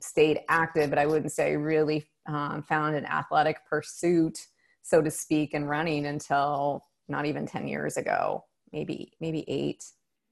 stayed 0.01 0.41
active, 0.49 0.89
but 0.89 0.99
I 0.99 1.05
wouldn't 1.05 1.31
say 1.31 1.55
really 1.55 2.09
um, 2.27 2.63
found 2.63 2.95
an 2.95 3.05
athletic 3.05 3.65
pursuit, 3.67 4.39
so 4.81 5.01
to 5.01 5.11
speak, 5.11 5.53
in 5.53 5.65
running 5.65 6.05
until 6.05 6.85
not 7.07 7.25
even 7.25 7.45
10 7.45 7.67
years 7.67 7.97
ago, 7.97 8.45
maybe, 8.71 9.13
maybe 9.19 9.43
eight, 9.47 9.83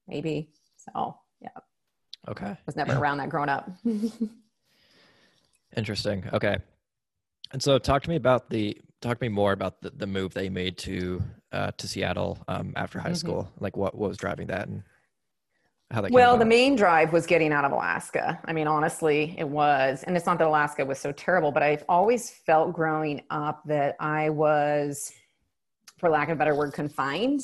maybe. 0.07 0.51
So, 0.77 1.17
Okay. 2.27 2.55
Was 2.65 2.75
never 2.75 2.93
around 2.97 3.17
that 3.17 3.29
growing 3.29 3.49
up. 3.49 3.69
Interesting. 5.77 6.23
Okay. 6.33 6.57
And 7.51 7.61
so 7.61 7.77
talk 7.77 8.03
to 8.03 8.09
me 8.09 8.15
about 8.15 8.49
the 8.49 8.77
talk 9.01 9.19
to 9.19 9.23
me 9.23 9.29
more 9.29 9.53
about 9.53 9.81
the, 9.81 9.91
the 9.91 10.07
move 10.07 10.33
that 10.33 10.43
you 10.43 10.51
made 10.51 10.77
to 10.79 11.21
uh, 11.51 11.71
to 11.77 11.87
Seattle 11.87 12.37
um, 12.47 12.73
after 12.75 12.99
high 12.99 13.09
mm-hmm. 13.09 13.15
school. 13.15 13.51
Like 13.59 13.77
what, 13.77 13.95
what 13.95 14.09
was 14.09 14.17
driving 14.17 14.47
that 14.47 14.67
and 14.67 14.83
how 15.91 16.01
that 16.01 16.11
Well, 16.11 16.37
the 16.37 16.45
main 16.45 16.75
drive 16.75 17.13
was 17.13 17.25
getting 17.25 17.53
out 17.53 17.63
of 17.63 17.71
Alaska. 17.71 18.39
I 18.45 18.53
mean, 18.53 18.67
honestly, 18.67 19.35
it 19.37 19.47
was. 19.47 20.03
And 20.03 20.17
it's 20.17 20.25
not 20.25 20.37
that 20.39 20.47
Alaska 20.47 20.85
was 20.85 20.99
so 20.99 21.11
terrible, 21.11 21.51
but 21.51 21.63
I've 21.63 21.85
always 21.87 22.29
felt 22.29 22.73
growing 22.73 23.21
up 23.29 23.63
that 23.65 23.95
I 23.99 24.29
was, 24.29 25.11
for 25.97 26.09
lack 26.09 26.29
of 26.29 26.35
a 26.35 26.37
better 26.37 26.55
word, 26.55 26.73
confined, 26.73 27.41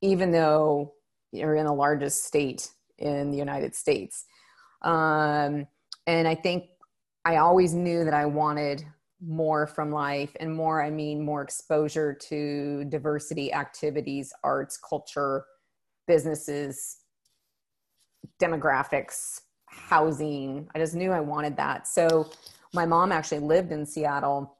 even 0.00 0.32
though 0.32 0.94
you're 1.30 1.54
in 1.54 1.66
the 1.66 1.72
largest 1.72 2.24
state 2.24 2.68
in 2.98 3.30
the 3.30 3.36
United 3.36 3.74
States. 3.74 4.24
Um, 4.82 5.66
and 6.06 6.28
I 6.28 6.34
think 6.34 6.64
I 7.24 7.36
always 7.36 7.74
knew 7.74 8.04
that 8.04 8.14
I 8.14 8.26
wanted 8.26 8.84
more 9.26 9.66
from 9.66 9.90
life 9.90 10.36
and 10.38 10.54
more 10.54 10.82
i 10.82 10.90
mean 10.90 11.24
more 11.24 11.40
exposure 11.40 12.12
to 12.12 12.84
diversity 12.90 13.50
activities 13.54 14.34
arts 14.42 14.76
culture 14.76 15.46
businesses 16.06 16.98
demographics 18.40 19.40
housing. 19.66 20.68
I 20.74 20.78
just 20.78 20.94
knew 20.94 21.10
i 21.10 21.20
wanted 21.20 21.56
that. 21.56 21.86
So 21.86 22.30
my 22.72 22.86
mom 22.86 23.12
actually 23.12 23.40
lived 23.40 23.72
in 23.72 23.84
seattle 23.86 24.56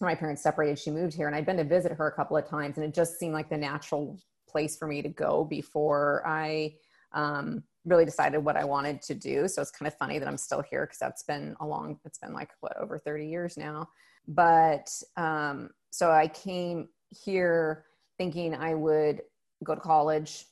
my 0.00 0.14
parents 0.14 0.42
separated. 0.42 0.78
She 0.78 0.90
moved 0.90 1.14
here 1.14 1.26
and 1.26 1.34
i'd 1.34 1.46
been 1.46 1.56
to 1.56 1.64
visit 1.64 1.92
her 1.92 2.06
a 2.06 2.12
couple 2.12 2.36
of 2.36 2.48
times 2.48 2.76
and 2.76 2.86
it 2.86 2.94
just 2.94 3.18
seemed 3.18 3.34
like 3.34 3.48
the 3.48 3.56
natural 3.56 4.18
place 4.48 4.76
for 4.76 4.86
me 4.86 5.02
to 5.02 5.08
go 5.08 5.44
before 5.44 6.22
i 6.26 6.72
um, 7.12 7.62
really 7.88 8.04
decided 8.04 8.38
what 8.38 8.56
I 8.56 8.64
wanted 8.64 9.02
to 9.02 9.14
do. 9.14 9.48
So 9.48 9.62
it's 9.62 9.70
kind 9.70 9.86
of 9.86 9.94
funny 9.96 10.18
that 10.18 10.28
I'm 10.28 10.36
still 10.36 10.62
here 10.62 10.84
because 10.86 10.98
that's 10.98 11.22
been 11.22 11.56
a 11.60 11.66
long, 11.66 11.98
it's 12.04 12.18
been 12.18 12.32
like 12.32 12.50
what, 12.60 12.76
over 12.76 12.98
30 12.98 13.26
years 13.26 13.56
now. 13.56 13.88
But 14.26 14.90
um, 15.16 15.70
so 15.90 16.10
I 16.10 16.28
came 16.28 16.88
here 17.10 17.84
thinking 18.18 18.54
I 18.54 18.74
would 18.74 19.22
go 19.64 19.74
to 19.74 19.80
college, 19.80 20.44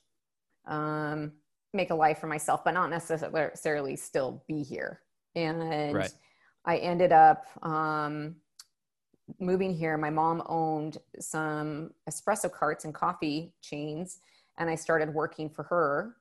um, 0.67 1.33
make 1.75 1.91
a 1.91 1.95
life 1.95 2.19
for 2.19 2.27
myself, 2.27 2.65
but 2.65 2.73
not 2.73 2.91
necessarily 2.91 3.97
still 3.97 4.43
be 4.49 4.63
here. 4.63 5.01
And 5.35 5.95
right. 5.95 6.13
I 6.65 6.79
ended 6.79 7.13
up 7.13 7.45
um, 7.63 8.37
moving 9.39 9.75
here. 9.75 9.99
My 9.99 10.11
mom 10.11 10.43
owned 10.47 10.99
some 11.21 11.91
espresso 12.09 12.51
carts 12.51 12.87
and 12.87 12.95
coffee 12.95 13.53
chains, 13.61 14.21
and 14.59 14.71
I 14.71 14.75
started 14.75 15.13
working 15.13 15.51
for 15.51 15.65
her 15.65 16.17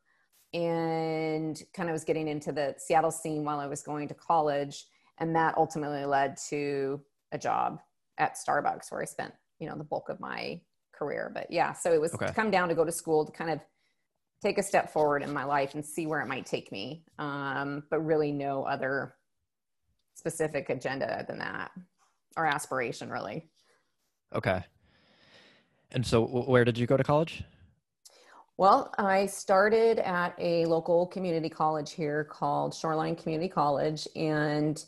and 0.55 1.61
kind 1.73 1.89
of 1.89 1.93
was 1.93 2.05
getting 2.05 2.29
into 2.29 2.53
the 2.53 2.73
Seattle 2.77 3.11
scene 3.11 3.43
while 3.43 3.59
I 3.59 3.67
was 3.67 3.83
going 3.83 4.07
to 4.07 4.13
college. 4.13 4.85
And 5.17 5.35
that 5.35 5.57
ultimately 5.57 6.05
led 6.05 6.37
to 6.49 7.01
a 7.33 7.37
job 7.37 7.81
at 8.17 8.37
Starbucks 8.37 8.89
where 8.89 9.01
I 9.01 9.05
spent, 9.05 9.33
you 9.59 9.67
know, 9.67 9.77
the 9.77 9.83
bulk 9.83 10.07
of 10.07 10.21
my 10.21 10.61
career. 10.93 11.29
But 11.33 11.51
yeah, 11.51 11.73
so 11.73 11.91
it 11.91 11.99
was 11.99 12.13
okay. 12.13 12.27
to 12.27 12.33
come 12.33 12.51
down 12.51 12.69
to 12.69 12.75
go 12.75 12.85
to 12.85 12.91
school 12.91 13.25
to 13.25 13.31
kind 13.33 13.51
of 13.51 13.59
take 14.41 14.57
a 14.57 14.63
step 14.63 14.93
forward 14.93 15.23
in 15.23 15.33
my 15.33 15.43
life 15.43 15.73
and 15.73 15.85
see 15.85 16.07
where 16.07 16.21
it 16.21 16.27
might 16.27 16.45
take 16.45 16.71
me. 16.71 17.03
Um, 17.19 17.83
but 17.89 17.99
really 17.99 18.31
no 18.31 18.63
other 18.63 19.15
specific 20.13 20.69
agenda 20.69 21.25
than 21.27 21.39
that 21.39 21.71
or 22.37 22.45
aspiration 22.45 23.09
really. 23.09 23.49
Okay. 24.33 24.63
And 25.91 26.05
so 26.05 26.25
where 26.25 26.63
did 26.63 26.77
you 26.77 26.87
go 26.87 26.95
to 26.95 27.03
college? 27.03 27.43
Well, 28.57 28.93
I 28.97 29.25
started 29.25 29.99
at 29.99 30.33
a 30.39 30.65
local 30.65 31.07
community 31.07 31.49
college 31.49 31.91
here 31.91 32.23
called 32.23 32.73
Shoreline 32.73 33.17
Community 33.17 33.49
College, 33.49 34.07
and 34.15 34.81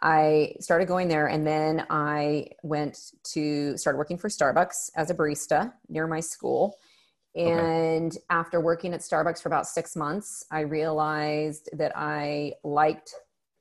I 0.00 0.54
started 0.60 0.86
going 0.86 1.08
there. 1.08 1.26
And 1.26 1.44
then 1.44 1.84
I 1.90 2.50
went 2.62 3.14
to 3.32 3.76
start 3.76 3.96
working 3.96 4.18
for 4.18 4.28
Starbucks 4.28 4.90
as 4.94 5.10
a 5.10 5.16
barista 5.16 5.72
near 5.88 6.06
my 6.06 6.20
school. 6.20 6.76
And 7.34 8.12
okay. 8.12 8.22
after 8.30 8.60
working 8.60 8.94
at 8.94 9.00
Starbucks 9.00 9.42
for 9.42 9.48
about 9.48 9.66
six 9.66 9.96
months, 9.96 10.44
I 10.52 10.60
realized 10.60 11.70
that 11.72 11.90
I 11.96 12.52
liked 12.62 13.12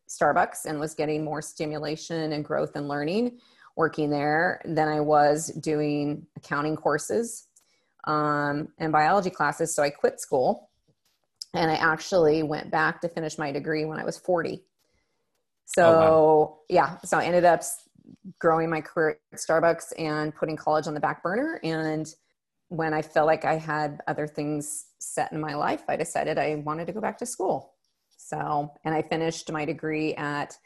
Starbucks 0.08 0.66
and 0.66 0.80
was 0.80 0.94
getting 0.94 1.24
more 1.24 1.42
stimulation 1.42 2.32
and 2.34 2.46
growth 2.46 2.76
and 2.76 2.88
learning 2.88 3.40
working 3.76 4.12
there 4.12 4.62
than 4.66 4.88
I 4.88 5.00
was 5.00 5.48
doing 5.48 6.28
accounting 6.36 6.76
courses 6.76 7.47
um, 8.08 8.70
and 8.80 8.92
biology 8.92 9.30
classes. 9.30 9.76
So 9.76 9.84
I 9.84 9.90
quit 9.92 10.20
school 10.20 10.70
and 11.54 11.70
I 11.70 11.76
actually 11.76 12.42
went 12.42 12.72
back 12.72 13.02
to 13.02 13.10
finish 13.10 13.38
my 13.38 13.52
degree 13.52 13.86
when 13.86 14.00
I 14.00 14.06
was 14.06 14.18
40. 14.18 14.64
So, 15.66 15.86
oh, 15.86 15.94
wow. 15.94 16.58
yeah, 16.70 16.98
so 17.04 17.18
I 17.18 17.26
ended 17.26 17.44
up 17.44 17.62
growing 18.40 18.70
my 18.70 18.80
career 18.80 19.20
at 19.34 19.40
Starbucks 19.40 19.92
and 20.00 20.34
putting 20.34 20.56
college 20.56 20.88
on 20.88 20.94
the 20.94 21.00
back 21.00 21.22
burner. 21.22 21.60
And 21.64 22.08
when 22.70 22.94
I 22.94 23.02
felt 23.02 23.28
like 23.28 23.44
I 23.44 23.58
had 23.58 24.02
other 24.08 24.28
things 24.28 24.86
set 25.00 25.34
in 25.34 25.42
my 25.42 25.56
life, 25.56 25.84
I 25.90 25.98
decided 25.98 26.38
I 26.38 26.56
wanted 26.66 26.88
to 26.88 26.94
go 26.94 27.02
back 27.02 27.18
to 27.20 27.26
school. 27.26 27.74
So, 28.16 28.72
and 28.86 28.96
I 28.96 29.02
finished 29.02 29.52
my 29.52 29.66
degree 29.66 30.16
at 30.16 30.58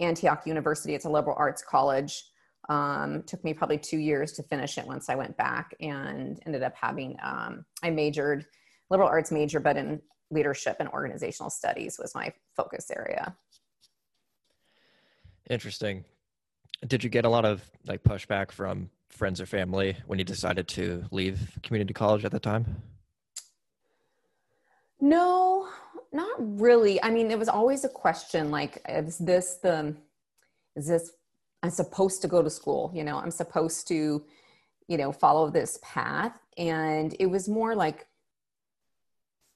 Antioch 0.00 0.46
University. 0.46 0.94
It's 0.94 1.04
a 1.04 1.10
liberal 1.10 1.36
arts 1.38 1.62
college 1.62 2.24
um, 2.68 3.22
took 3.24 3.42
me 3.44 3.54
probably 3.54 3.78
two 3.78 3.98
years 3.98 4.32
to 4.32 4.42
finish 4.42 4.76
it 4.78 4.86
once 4.86 5.08
I 5.08 5.14
went 5.14 5.36
back 5.36 5.74
and 5.80 6.40
ended 6.44 6.62
up 6.62 6.74
having, 6.74 7.16
um, 7.22 7.64
I 7.82 7.90
majored 7.90 8.46
liberal 8.90 9.08
arts 9.08 9.30
major, 9.30 9.60
but 9.60 9.76
in 9.76 10.00
leadership 10.30 10.76
and 10.80 10.88
organizational 10.90 11.50
studies 11.50 11.98
was 11.98 12.14
my 12.14 12.32
focus 12.54 12.90
area. 12.94 13.34
Interesting. 15.48 16.04
Did 16.86 17.02
you 17.02 17.10
get 17.10 17.24
a 17.24 17.28
lot 17.28 17.44
of 17.44 17.68
like 17.86 18.02
pushback 18.02 18.52
from 18.52 18.90
friends 19.08 19.40
or 19.40 19.46
family 19.46 19.96
when 20.06 20.18
you 20.18 20.24
decided 20.24 20.68
to 20.68 21.04
leave 21.10 21.58
community 21.62 21.94
college 21.94 22.24
at 22.24 22.32
the 22.32 22.38
time? 22.38 22.82
No, 25.00 25.68
not 26.12 26.36
really. 26.38 27.02
I 27.02 27.10
mean, 27.10 27.30
it 27.30 27.38
was 27.38 27.48
always 27.48 27.84
a 27.84 27.88
question 27.88 28.50
like, 28.50 28.82
is 28.88 29.16
this 29.18 29.56
the, 29.62 29.96
is 30.76 30.86
this 30.86 31.12
I'm 31.62 31.70
supposed 31.70 32.22
to 32.22 32.28
go 32.28 32.42
to 32.42 32.50
school, 32.50 32.92
you 32.94 33.04
know, 33.04 33.16
I'm 33.18 33.30
supposed 33.30 33.88
to, 33.88 34.24
you 34.86 34.96
know, 34.96 35.12
follow 35.12 35.50
this 35.50 35.78
path. 35.82 36.38
And 36.56 37.14
it 37.18 37.26
was 37.26 37.48
more 37.48 37.74
like 37.74 38.06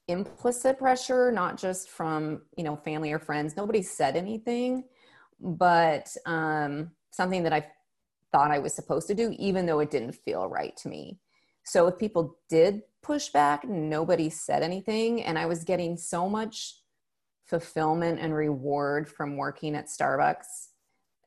implicit 0.09 0.78
pressure, 0.78 1.30
not 1.30 1.59
just 1.59 1.88
from, 1.88 2.42
you 2.56 2.64
know, 2.64 2.76
family 2.76 3.12
or 3.12 3.18
friends. 3.18 3.56
Nobody 3.56 3.82
said 3.82 4.16
anything, 4.16 4.85
but 5.40 6.14
um, 6.26 6.90
something 7.11 7.44
that 7.44 7.52
I 7.52 7.66
thought 8.32 8.50
I 8.50 8.59
was 8.59 8.75
supposed 8.75 9.06
to 9.09 9.14
do, 9.14 9.35
even 9.38 9.66
though 9.66 9.80
it 9.80 9.90
didn't 9.90 10.14
feel 10.14 10.49
right 10.49 10.76
to 10.78 10.88
me. 10.88 11.21
So 11.64 11.87
if 11.87 11.99
people 11.99 12.38
did 12.49 12.82
push 13.02 13.28
back, 13.28 13.64
nobody 13.64 14.28
said 14.28 14.62
anything. 14.62 15.23
And 15.23 15.38
I 15.38 15.47
was 15.47 15.62
getting 15.62 15.97
so 15.97 16.28
much 16.28 16.78
fulfillment 17.44 18.18
and 18.18 18.35
reward 18.35 19.09
from 19.09 19.37
working 19.37 19.76
at 19.76 19.87
Starbucks 19.87 20.68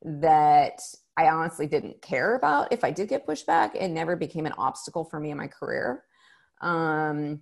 that 0.06 0.80
I 1.18 1.30
honestly 1.30 1.66
didn't 1.66 2.02
care 2.02 2.36
about 2.36 2.72
if 2.72 2.84
I 2.84 2.92
did 2.92 3.10
get 3.10 3.26
pushback. 3.26 3.72
It 3.76 3.90
never 3.90 4.16
became 4.16 4.46
an 4.46 4.54
obstacle 4.58 5.04
for 5.04 5.20
me 5.20 5.32
in 5.32 5.38
my 5.38 5.48
career. 5.48 6.04
Um, 6.62 7.42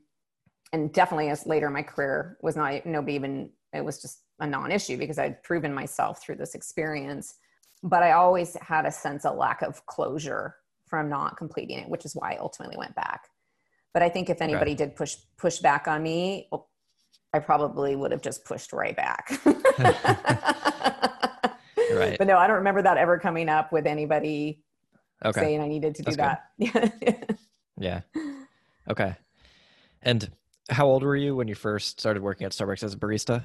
and 0.72 0.92
definitely 0.92 1.30
as 1.30 1.46
later 1.46 1.68
in 1.68 1.74
my 1.74 1.84
career 1.84 2.38
was 2.42 2.56
not 2.56 2.86
nobody 2.86 3.14
even 3.14 3.52
it 3.74 3.84
was 3.84 4.02
just 4.02 4.24
a 4.40 4.48
non-issue 4.48 4.98
because 4.98 5.20
I'd 5.20 5.42
proven 5.44 5.74
myself 5.74 6.22
through 6.22 6.36
this 6.36 6.56
experience. 6.56 7.36
But 7.84 8.02
I 8.02 8.12
always 8.12 8.56
had 8.62 8.86
a 8.86 8.92
sense 8.92 9.26
of 9.26 9.36
lack 9.36 9.62
of 9.62 9.86
closure 9.86 10.56
from 10.88 11.10
not 11.10 11.38
completing 11.38 11.80
it, 11.80 11.90
which 11.90 12.06
is 12.06 12.16
why 12.16 12.34
I 12.34 12.38
ultimately 12.38 12.78
went 12.78 12.96
back. 12.96 13.28
But 13.94 14.04
I 14.04 14.10
think 14.10 14.30
if 14.30 14.42
anybody 14.42 14.72
okay. 14.72 14.86
did 14.86 14.96
push 14.96 15.18
push 15.38 15.60
back 15.60 15.88
on 15.88 16.02
me, 16.02 16.48
well, 16.52 16.70
I 17.34 17.40
probably 17.40 17.96
would 17.96 18.12
have 18.12 18.22
just 18.22 18.46
pushed 18.46 18.74
right 18.74 18.96
back. 18.96 19.32
right. 22.10 22.18
But 22.18 22.28
no, 22.28 22.38
I 22.38 22.48
don't 22.48 22.58
remember 22.58 22.82
that 22.82 22.98
ever 22.98 23.20
coming 23.20 23.50
up 23.50 23.72
with 23.72 23.86
anybody 23.86 24.62
okay. 25.24 25.40
saying 25.40 25.62
I 25.62 25.68
needed 25.68 25.96
to 25.96 26.04
do 26.04 26.16
That's 26.16 26.42
that. 26.58 27.40
yeah. 27.78 28.02
Okay. 28.90 29.16
And 30.02 30.30
how 30.70 30.88
old 30.88 31.04
were 31.04 31.16
you 31.16 31.36
when 31.36 31.48
you 31.48 31.56
first 31.56 32.00
started 32.00 32.22
working 32.22 32.46
at 32.46 32.52
Starbucks 32.52 32.84
as 32.84 32.94
a 32.94 32.98
barista? 32.98 33.44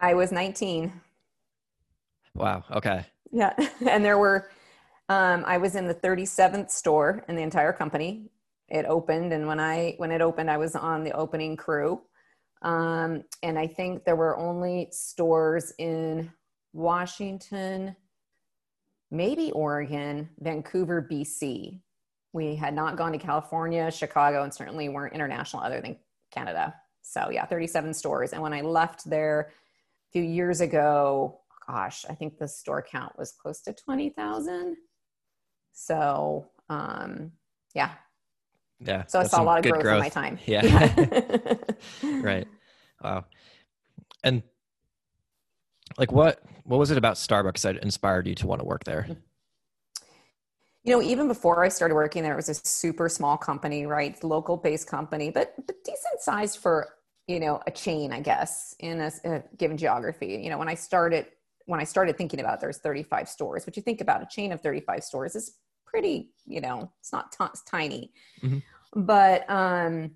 I 0.00 0.14
was 0.14 0.32
19. 0.32 0.92
Wow. 2.34 2.64
Okay. 2.70 3.04
Yeah. 3.32 3.52
And 3.88 4.04
there 4.04 4.18
were, 4.18 4.50
um, 5.08 5.44
I 5.46 5.58
was 5.58 5.74
in 5.74 5.86
the 5.86 5.94
37th 5.94 6.70
store 6.70 7.24
in 7.28 7.36
the 7.36 7.42
entire 7.42 7.72
company. 7.72 8.30
It 8.68 8.84
opened. 8.86 9.32
And 9.32 9.46
when 9.46 9.60
I, 9.60 9.94
when 9.98 10.10
it 10.10 10.20
opened, 10.20 10.50
I 10.50 10.56
was 10.56 10.74
on 10.74 11.04
the 11.04 11.12
opening 11.12 11.56
crew. 11.56 12.00
Um, 12.62 13.22
and 13.42 13.58
I 13.58 13.66
think 13.66 14.04
there 14.04 14.16
were 14.16 14.36
only 14.36 14.88
stores 14.90 15.72
in 15.78 16.32
Washington, 16.76 17.96
maybe 19.10 19.50
Oregon, 19.52 20.28
Vancouver, 20.38 21.06
BC. 21.10 21.80
We 22.32 22.54
had 22.54 22.74
not 22.74 22.96
gone 22.96 23.12
to 23.12 23.18
California, 23.18 23.90
Chicago, 23.90 24.42
and 24.42 24.52
certainly 24.52 24.88
weren't 24.88 25.14
international 25.14 25.62
other 25.62 25.80
than 25.80 25.96
Canada. 26.30 26.74
So, 27.02 27.30
yeah, 27.30 27.46
37 27.46 27.94
stores. 27.94 28.32
And 28.32 28.42
when 28.42 28.52
I 28.52 28.60
left 28.60 29.08
there 29.08 29.52
a 30.08 30.12
few 30.12 30.22
years 30.22 30.60
ago, 30.60 31.40
gosh, 31.66 32.04
I 32.10 32.14
think 32.14 32.38
the 32.38 32.48
store 32.48 32.84
count 32.88 33.18
was 33.18 33.32
close 33.32 33.62
to 33.62 33.72
20,000. 33.72 34.76
So, 35.72 36.48
um, 36.68 37.32
yeah. 37.74 37.92
Yeah. 38.80 39.06
So 39.06 39.20
I 39.20 39.24
saw 39.24 39.42
a 39.42 39.44
lot 39.44 39.64
of 39.64 39.70
growth, 39.70 39.82
growth, 39.82 39.94
in 39.94 40.00
my 40.00 40.08
time. 40.10 40.38
Yeah. 40.44 40.62
yeah. 40.64 41.54
right. 42.20 42.46
Wow. 43.02 43.24
And 44.22 44.42
like 45.96 46.12
what 46.12 46.42
what 46.66 46.78
was 46.78 46.90
it 46.90 46.98
about 46.98 47.16
Starbucks 47.16 47.62
that 47.62 47.82
inspired 47.82 48.26
you 48.26 48.34
to 48.36 48.46
want 48.46 48.60
to 48.60 48.66
work 48.66 48.84
there? 48.84 49.08
You 50.82 50.92
know, 50.92 51.02
even 51.02 51.26
before 51.26 51.64
I 51.64 51.68
started 51.68 51.94
working 51.94 52.22
there, 52.22 52.32
it 52.32 52.36
was 52.36 52.48
a 52.48 52.54
super 52.54 53.08
small 53.08 53.36
company, 53.36 53.86
right? 53.86 54.22
Local 54.22 54.56
based 54.56 54.86
company, 54.86 55.30
but, 55.30 55.54
but 55.66 55.76
decent 55.84 56.20
sized 56.20 56.58
for, 56.58 56.88
you 57.26 57.40
know, 57.40 57.60
a 57.66 57.70
chain, 57.70 58.12
I 58.12 58.20
guess, 58.20 58.74
in 58.78 59.00
a, 59.00 59.10
a 59.24 59.42
given 59.56 59.76
geography. 59.76 60.40
You 60.42 60.50
know, 60.50 60.58
when 60.58 60.68
I 60.68 60.74
started 60.74 61.26
when 61.66 61.80
I 61.80 61.84
started 61.84 62.16
thinking 62.16 62.38
about 62.38 62.54
it, 62.54 62.60
there's 62.60 62.78
35 62.78 63.28
stores, 63.28 63.64
but 63.64 63.76
you 63.76 63.82
think 63.82 64.00
about 64.00 64.22
a 64.22 64.26
chain 64.30 64.52
of 64.52 64.60
35 64.60 65.02
stores 65.02 65.34
is 65.34 65.56
pretty, 65.84 66.30
you 66.46 66.60
know, 66.60 66.92
it's 67.00 67.12
not 67.12 67.32
t- 67.32 67.60
tiny. 67.66 68.12
Mm-hmm. 68.40 69.02
But 69.02 69.48
um, 69.50 70.12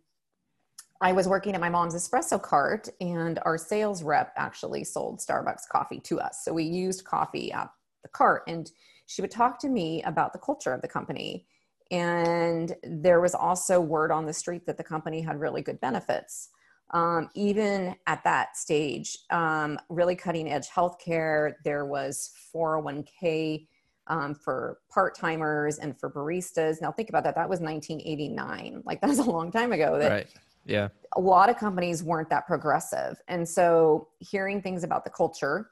I 1.03 1.13
was 1.13 1.27
working 1.27 1.55
at 1.55 1.61
my 1.61 1.71
mom's 1.71 1.95
espresso 1.95 2.41
cart, 2.41 2.89
and 3.01 3.39
our 3.47 3.57
sales 3.57 4.03
rep 4.03 4.33
actually 4.37 4.85
sold 4.85 5.21
Starbucks 5.21 5.69
coffee 5.71 6.01
to 6.01 6.21
us. 6.21 6.43
So 6.45 6.53
we 6.53 6.65
used 6.65 7.05
coffee 7.05 7.51
at 7.53 7.71
the 8.03 8.09
cart, 8.11 8.43
and 8.47 8.71
she 9.07 9.23
would 9.23 9.31
talk 9.31 9.59
to 9.61 9.69
me 9.69 10.03
about 10.03 10.33
the 10.33 10.39
culture 10.39 10.75
of 10.75 10.83
the 10.83 10.89
company. 10.89 11.47
And 11.91 12.77
there 12.83 13.21
was 13.21 13.35
also 13.35 13.81
word 13.81 14.13
on 14.13 14.27
the 14.27 14.33
street 14.33 14.67
that 14.67 14.77
the 14.77 14.85
company 14.85 15.23
had 15.23 15.41
really 15.41 15.63
good 15.63 15.81
benefits. 15.81 16.51
Um, 16.93 17.31
even 17.35 17.95
at 18.07 18.23
that 18.25 18.57
stage, 18.57 19.17
um, 19.31 19.79
really 19.89 20.17
cutting 20.17 20.51
edge 20.51 20.69
healthcare. 20.69 21.55
There 21.65 21.87
was 21.87 22.31
401k 22.55 23.67
um, 24.07 24.35
for 24.35 24.79
part 24.93 25.17
timers 25.17 25.79
and 25.79 25.99
for 25.99 26.11
baristas. 26.11 26.83
Now, 26.83 26.93
think 26.93 27.09
about 27.09 27.25
that. 27.25 27.37
That 27.37 27.49
was 27.49 27.61
1989. 27.61 28.83
Like, 28.85 29.01
that 29.01 29.09
was 29.09 29.19
a 29.19 29.25
long 29.25 29.51
time 29.51 29.73
ago. 29.73 29.99
That 29.99 30.11
right. 30.11 30.27
Yeah. 30.71 30.89
A 31.17 31.21
lot 31.21 31.51
of 31.51 31.57
companies 31.57 32.03
weren't 32.03 32.31
that 32.31 32.47
progressive. 32.47 33.21
And 33.29 33.49
so, 33.49 34.09
hearing 34.19 34.63
things 34.63 34.85
about 34.85 35.05
the 35.05 35.11
culture, 35.11 35.71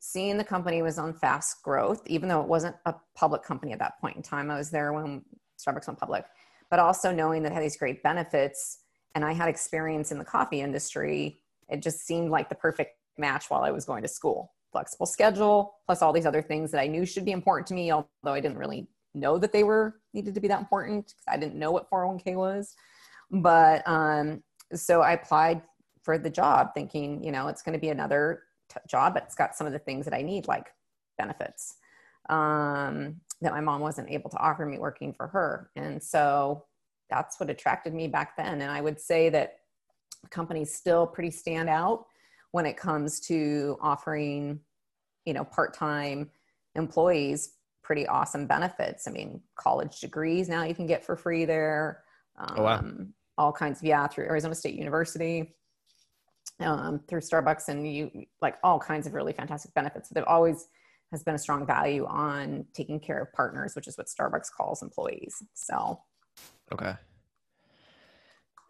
seeing 0.00 0.36
the 0.36 0.44
company 0.44 0.82
was 0.82 0.98
on 0.98 1.14
fast 1.14 1.62
growth, 1.62 2.02
even 2.06 2.28
though 2.28 2.40
it 2.40 2.48
wasn't 2.48 2.76
a 2.86 2.94
public 3.14 3.42
company 3.42 3.72
at 3.72 3.78
that 3.78 4.00
point 4.00 4.16
in 4.16 4.22
time. 4.22 4.50
I 4.50 4.58
was 4.58 4.70
there 4.70 4.92
when 4.92 5.22
Starbucks 5.58 5.86
went 5.86 5.98
public, 5.98 6.24
but 6.70 6.78
also 6.78 7.12
knowing 7.12 7.42
that 7.44 7.52
had 7.52 7.62
these 7.62 7.76
great 7.76 8.02
benefits 8.02 8.80
and 9.14 9.24
I 9.24 9.32
had 9.32 9.48
experience 9.48 10.10
in 10.10 10.18
the 10.18 10.24
coffee 10.24 10.60
industry, 10.60 11.40
it 11.68 11.80
just 11.80 12.04
seemed 12.04 12.30
like 12.30 12.48
the 12.48 12.56
perfect 12.56 12.96
match 13.16 13.48
while 13.48 13.62
I 13.62 13.70
was 13.70 13.84
going 13.84 14.02
to 14.02 14.08
school 14.08 14.52
flexible 14.74 15.06
schedule, 15.06 15.76
plus 15.86 16.02
all 16.02 16.12
these 16.12 16.26
other 16.26 16.42
things 16.42 16.72
that 16.72 16.80
I 16.80 16.88
knew 16.88 17.06
should 17.06 17.24
be 17.24 17.30
important 17.30 17.68
to 17.68 17.74
me, 17.74 17.92
although 17.92 18.08
I 18.24 18.40
didn't 18.40 18.58
really 18.58 18.88
know 19.14 19.38
that 19.38 19.52
they 19.52 19.62
were 19.62 20.00
needed 20.12 20.34
to 20.34 20.40
be 20.40 20.48
that 20.48 20.58
important 20.58 21.06
because 21.06 21.24
I 21.28 21.36
didn't 21.36 21.54
know 21.54 21.70
what 21.70 21.88
401k 21.88 22.34
was. 22.34 22.74
But 23.30 23.86
um, 23.86 24.42
so 24.72 25.02
I 25.02 25.12
applied 25.12 25.62
for 26.02 26.18
the 26.18 26.30
job 26.30 26.70
thinking, 26.74 27.22
you 27.24 27.32
know, 27.32 27.48
it's 27.48 27.62
going 27.62 27.72
to 27.72 27.80
be 27.80 27.88
another 27.88 28.42
t- 28.68 28.80
job, 28.88 29.14
but 29.14 29.24
it's 29.24 29.34
got 29.34 29.54
some 29.54 29.66
of 29.66 29.72
the 29.72 29.78
things 29.78 30.04
that 30.04 30.14
I 30.14 30.22
need, 30.22 30.46
like 30.46 30.66
benefits 31.16 31.76
um, 32.28 33.20
that 33.40 33.52
my 33.52 33.60
mom 33.60 33.80
wasn't 33.80 34.10
able 34.10 34.30
to 34.30 34.38
offer 34.38 34.66
me 34.66 34.78
working 34.78 35.12
for 35.12 35.26
her. 35.28 35.70
And 35.76 36.02
so 36.02 36.64
that's 37.10 37.38
what 37.38 37.50
attracted 37.50 37.94
me 37.94 38.08
back 38.08 38.36
then. 38.36 38.60
And 38.60 38.70
I 38.70 38.80
would 38.80 39.00
say 39.00 39.28
that 39.30 39.56
companies 40.30 40.74
still 40.74 41.06
pretty 41.06 41.30
stand 41.30 41.68
out 41.68 42.06
when 42.52 42.66
it 42.66 42.76
comes 42.76 43.20
to 43.20 43.76
offering 43.80 44.60
you 45.24 45.32
know 45.32 45.44
part-time 45.44 46.30
employees 46.74 47.54
pretty 47.82 48.06
awesome 48.06 48.46
benefits 48.46 49.06
i 49.06 49.10
mean 49.10 49.40
college 49.56 50.00
degrees 50.00 50.48
now 50.48 50.64
you 50.64 50.74
can 50.74 50.86
get 50.86 51.04
for 51.04 51.16
free 51.16 51.44
there 51.44 52.02
um, 52.36 52.54
oh, 52.56 52.62
wow. 52.62 52.84
All 53.36 53.52
kinds 53.52 53.80
of 53.80 53.86
yeah 53.86 54.06
through 54.06 54.24
arizona 54.24 54.54
state 54.54 54.74
university 54.74 55.54
um, 56.60 57.00
through 57.08 57.20
starbucks 57.20 57.68
and 57.68 57.92
you 57.92 58.26
like 58.40 58.56
all 58.62 58.78
kinds 58.78 59.06
of 59.06 59.14
really 59.14 59.32
fantastic 59.32 59.74
benefits 59.74 60.08
so 60.08 60.14
there 60.14 60.28
always 60.28 60.68
has 61.10 61.22
been 61.22 61.34
a 61.34 61.38
strong 61.38 61.66
value 61.66 62.06
on 62.06 62.64
taking 62.74 63.00
care 63.00 63.20
of 63.22 63.32
partners 63.32 63.74
which 63.74 63.88
is 63.88 63.98
what 63.98 64.06
starbucks 64.06 64.50
calls 64.56 64.82
employees 64.82 65.42
so 65.54 66.00
okay 66.72 66.94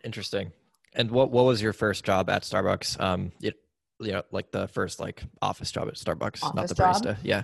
interesting 0.02 0.50
and 0.94 1.10
what 1.10 1.30
what 1.30 1.44
was 1.44 1.60
your 1.60 1.72
first 1.72 2.04
job 2.04 2.30
at 2.30 2.42
starbucks 2.42 2.98
um 3.00 3.32
it, 3.42 3.56
you 4.00 4.12
know, 4.12 4.22
like 4.30 4.50
the 4.50 4.68
first 4.68 5.00
like 5.00 5.22
office 5.40 5.70
job 5.70 5.88
at 5.88 5.94
Starbucks, 5.94 6.42
office 6.42 6.54
not 6.54 6.68
the 6.68 6.74
barista. 6.74 7.16
Job? 7.16 7.18
Yeah. 7.22 7.42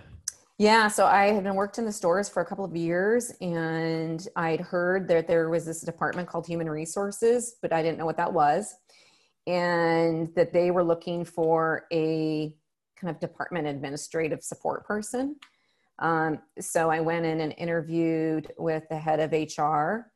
Yeah, 0.61 0.89
so 0.89 1.07
I 1.07 1.29
had 1.29 1.45
been 1.45 1.55
worked 1.55 1.79
in 1.79 1.87
the 1.87 1.93
stores 1.93 2.29
for 2.29 2.43
a 2.43 2.45
couple 2.45 2.67
of 2.67 2.77
years 2.77 3.33
and 3.41 4.29
I'd 4.37 4.61
heard 4.61 5.09
that 5.09 5.27
there 5.27 5.49
was 5.49 5.65
this 5.65 5.81
department 5.81 6.29
called 6.29 6.47
human 6.47 6.69
resources, 6.69 7.57
but 7.63 7.73
I 7.73 7.81
didn't 7.81 7.97
know 7.97 8.05
what 8.05 8.19
that 8.19 8.35
was. 8.35 8.75
And 9.47 10.29
that 10.37 10.53
they 10.53 10.71
were 10.71 10.85
looking 10.85 11.25
for 11.25 11.87
a 11.91 12.55
kind 13.01 13.11
of 13.11 13.19
department 13.21 13.69
administrative 13.69 14.43
support 14.43 14.85
person. 14.85 15.37
Um, 15.99 16.41
so 16.59 16.91
I 16.91 17.01
went 17.01 17.25
in 17.25 17.41
and 17.41 17.55
interviewed 17.57 18.53
with 18.59 18.83
the 18.91 18.99
head 18.99 19.19
of 19.19 19.33
HR. 19.33 20.11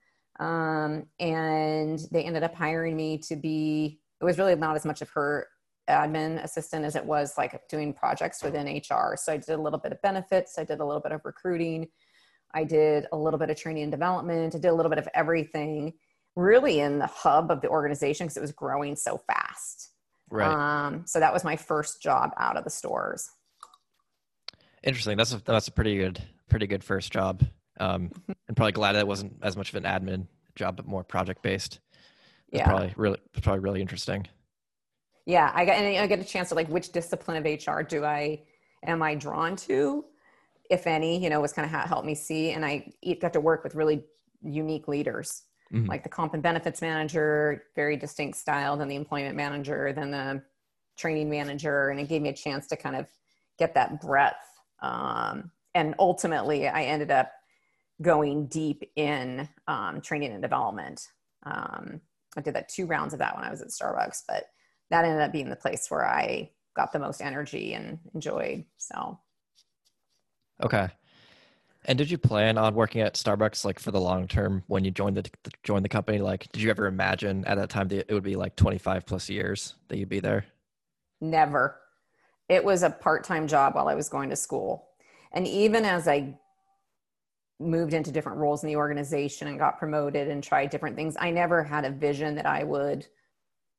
Um, 0.44 1.06
and 1.20 1.98
they 2.12 2.22
ended 2.22 2.42
up 2.42 2.54
hiring 2.54 2.96
me 2.96 3.16
to 3.28 3.36
be, 3.36 3.98
it 4.20 4.24
was 4.26 4.36
really 4.36 4.56
not 4.56 4.76
as 4.76 4.84
much 4.84 5.00
of 5.00 5.08
her 5.14 5.46
admin 5.88 6.42
assistant 6.42 6.84
as 6.84 6.96
it 6.96 7.04
was 7.04 7.34
like 7.36 7.68
doing 7.68 7.92
projects 7.92 8.42
within 8.42 8.66
HR. 8.66 9.16
So 9.16 9.32
I 9.32 9.36
did 9.36 9.50
a 9.50 9.60
little 9.60 9.78
bit 9.78 9.92
of 9.92 10.00
benefits, 10.02 10.58
I 10.58 10.64
did 10.64 10.80
a 10.80 10.84
little 10.84 11.00
bit 11.00 11.12
of 11.12 11.20
recruiting, 11.24 11.88
I 12.54 12.64
did 12.64 13.06
a 13.12 13.16
little 13.16 13.38
bit 13.38 13.50
of 13.50 13.56
training 13.56 13.84
and 13.84 13.92
development, 13.92 14.54
I 14.54 14.58
did 14.58 14.68
a 14.68 14.74
little 14.74 14.90
bit 14.90 14.98
of 14.98 15.08
everything 15.14 15.94
really 16.36 16.80
in 16.80 16.98
the 16.98 17.06
hub 17.06 17.50
of 17.50 17.60
the 17.60 17.68
organization 17.68 18.26
because 18.26 18.36
it 18.36 18.40
was 18.40 18.52
growing 18.52 18.96
so 18.96 19.18
fast. 19.26 19.90
Right. 20.30 20.86
Um, 20.86 21.04
so 21.06 21.20
that 21.20 21.32
was 21.32 21.44
my 21.44 21.56
first 21.56 22.02
job 22.02 22.32
out 22.38 22.56
of 22.56 22.64
the 22.64 22.70
stores. 22.70 23.30
Interesting. 24.82 25.16
That's 25.16 25.32
a, 25.32 25.42
that's 25.44 25.68
a 25.68 25.72
pretty 25.72 25.96
good, 25.96 26.20
pretty 26.48 26.66
good 26.66 26.82
first 26.82 27.12
job. 27.12 27.44
Um, 27.78 28.10
and 28.48 28.56
probably 28.56 28.72
glad 28.72 28.92
that 28.92 29.00
it 29.00 29.06
wasn't 29.06 29.34
as 29.42 29.56
much 29.56 29.68
of 29.68 29.76
an 29.76 29.84
admin 29.84 30.26
job, 30.54 30.76
but 30.76 30.86
more 30.86 31.04
project 31.04 31.42
based. 31.42 31.80
Yeah. 32.50 32.66
Probably 32.66 32.92
really, 32.96 33.18
probably 33.42 33.60
really 33.60 33.80
interesting 33.80 34.26
yeah 35.26 35.50
i 35.54 35.64
get 35.64 35.78
and 35.78 35.96
i 35.98 36.06
get 36.06 36.18
a 36.18 36.24
chance 36.24 36.50
to 36.50 36.54
like 36.54 36.68
which 36.68 36.92
discipline 36.92 37.36
of 37.36 37.44
hr 37.44 37.82
do 37.82 38.04
i 38.04 38.40
am 38.86 39.02
i 39.02 39.14
drawn 39.14 39.56
to? 39.56 40.04
If 40.70 40.86
any 40.86 41.22
you 41.22 41.30
know 41.30 41.40
was 41.40 41.52
kind 41.52 41.66
of 41.66 41.70
how 41.70 41.86
helped 41.86 42.06
me 42.06 42.14
see 42.14 42.50
and 42.50 42.64
i 42.64 42.90
got 43.20 43.32
to 43.34 43.40
work 43.40 43.64
with 43.64 43.74
really 43.74 44.04
unique 44.42 44.88
leaders. 44.88 45.42
Mm-hmm. 45.72 45.88
like 45.88 46.02
the 46.02 46.10
comp 46.10 46.34
and 46.34 46.42
benefits 46.42 46.82
manager 46.82 47.64
very 47.74 47.96
distinct 47.96 48.36
style 48.36 48.76
than 48.76 48.86
the 48.86 48.96
employment 48.96 49.34
manager 49.34 49.94
then 49.94 50.10
the 50.10 50.42
training 50.96 51.30
manager 51.30 51.88
and 51.88 51.98
it 51.98 52.06
gave 52.06 52.20
me 52.20 52.28
a 52.28 52.34
chance 52.34 52.66
to 52.66 52.76
kind 52.76 52.94
of 52.94 53.08
get 53.58 53.74
that 53.74 53.98
breadth 54.00 54.46
um, 54.82 55.50
and 55.74 55.94
ultimately 55.98 56.68
i 56.68 56.82
ended 56.82 57.10
up 57.10 57.32
going 58.02 58.46
deep 58.46 58.84
in 58.96 59.48
um, 59.68 60.00
training 60.00 60.32
and 60.32 60.42
development. 60.42 61.08
Um, 61.44 62.02
i 62.36 62.42
did 62.42 62.54
that 62.54 62.68
two 62.68 62.84
rounds 62.84 63.14
of 63.14 63.18
that 63.20 63.34
when 63.34 63.44
i 63.44 63.50
was 63.50 63.62
at 63.62 63.68
starbucks 63.68 64.22
but 64.28 64.44
that 64.90 65.04
ended 65.04 65.22
up 65.22 65.32
being 65.32 65.48
the 65.48 65.56
place 65.56 65.90
where 65.90 66.06
I 66.06 66.50
got 66.74 66.92
the 66.92 66.98
most 66.98 67.20
energy 67.20 67.74
and 67.74 67.98
enjoyed. 68.14 68.64
So, 68.76 69.18
okay. 70.62 70.88
And 71.86 71.98
did 71.98 72.10
you 72.10 72.16
plan 72.16 72.56
on 72.56 72.74
working 72.74 73.02
at 73.02 73.14
Starbucks 73.14 73.64
like 73.64 73.78
for 73.78 73.90
the 73.90 74.00
long 74.00 74.26
term 74.26 74.62
when 74.68 74.84
you 74.84 74.90
joined 74.90 75.16
the 75.16 75.30
joined 75.62 75.84
the 75.84 75.90
company? 75.90 76.18
Like, 76.18 76.50
did 76.52 76.62
you 76.62 76.70
ever 76.70 76.86
imagine 76.86 77.44
at 77.44 77.56
that 77.56 77.68
time 77.68 77.88
that 77.88 78.06
it 78.08 78.14
would 78.14 78.22
be 78.22 78.36
like 78.36 78.56
twenty 78.56 78.78
five 78.78 79.04
plus 79.04 79.28
years 79.28 79.74
that 79.88 79.98
you'd 79.98 80.08
be 80.08 80.20
there? 80.20 80.46
Never. 81.20 81.80
It 82.48 82.64
was 82.64 82.82
a 82.82 82.90
part 82.90 83.24
time 83.24 83.46
job 83.46 83.74
while 83.74 83.88
I 83.88 83.94
was 83.94 84.08
going 84.08 84.30
to 84.30 84.36
school, 84.36 84.88
and 85.32 85.46
even 85.46 85.84
as 85.84 86.08
I 86.08 86.38
moved 87.60 87.94
into 87.94 88.10
different 88.10 88.38
roles 88.38 88.62
in 88.62 88.68
the 88.68 88.76
organization 88.76 89.48
and 89.48 89.58
got 89.58 89.78
promoted 89.78 90.28
and 90.28 90.42
tried 90.42 90.70
different 90.70 90.96
things, 90.96 91.16
I 91.18 91.30
never 91.30 91.62
had 91.62 91.84
a 91.84 91.90
vision 91.90 92.34
that 92.34 92.46
I 92.46 92.64
would 92.64 93.06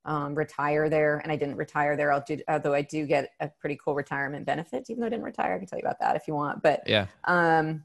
um, 0.06 0.36
retire 0.36 0.90
there. 0.90 1.20
And 1.20 1.32
I 1.32 1.36
didn't 1.36 1.58
retire 1.58 1.98
there, 1.98 2.24
do, 2.26 2.40
although 2.48 2.74
I 2.74 2.82
do 2.82 3.06
get 3.06 3.32
a 3.40 3.50
pretty 3.60 3.78
cool 3.84 3.96
retirement 3.96 4.46
benefit, 4.46 4.86
even 4.90 5.02
though 5.02 5.08
I 5.08 5.10
didn't 5.10 5.26
retire. 5.26 5.54
I 5.56 5.58
can 5.58 5.68
tell 5.68 5.80
you 5.80 5.86
about 5.86 6.00
that 6.00 6.16
if 6.16 6.28
you 6.28 6.36
want. 6.36 6.62
But 6.62 6.84
yeah. 6.88 7.08
Um, 7.26 7.84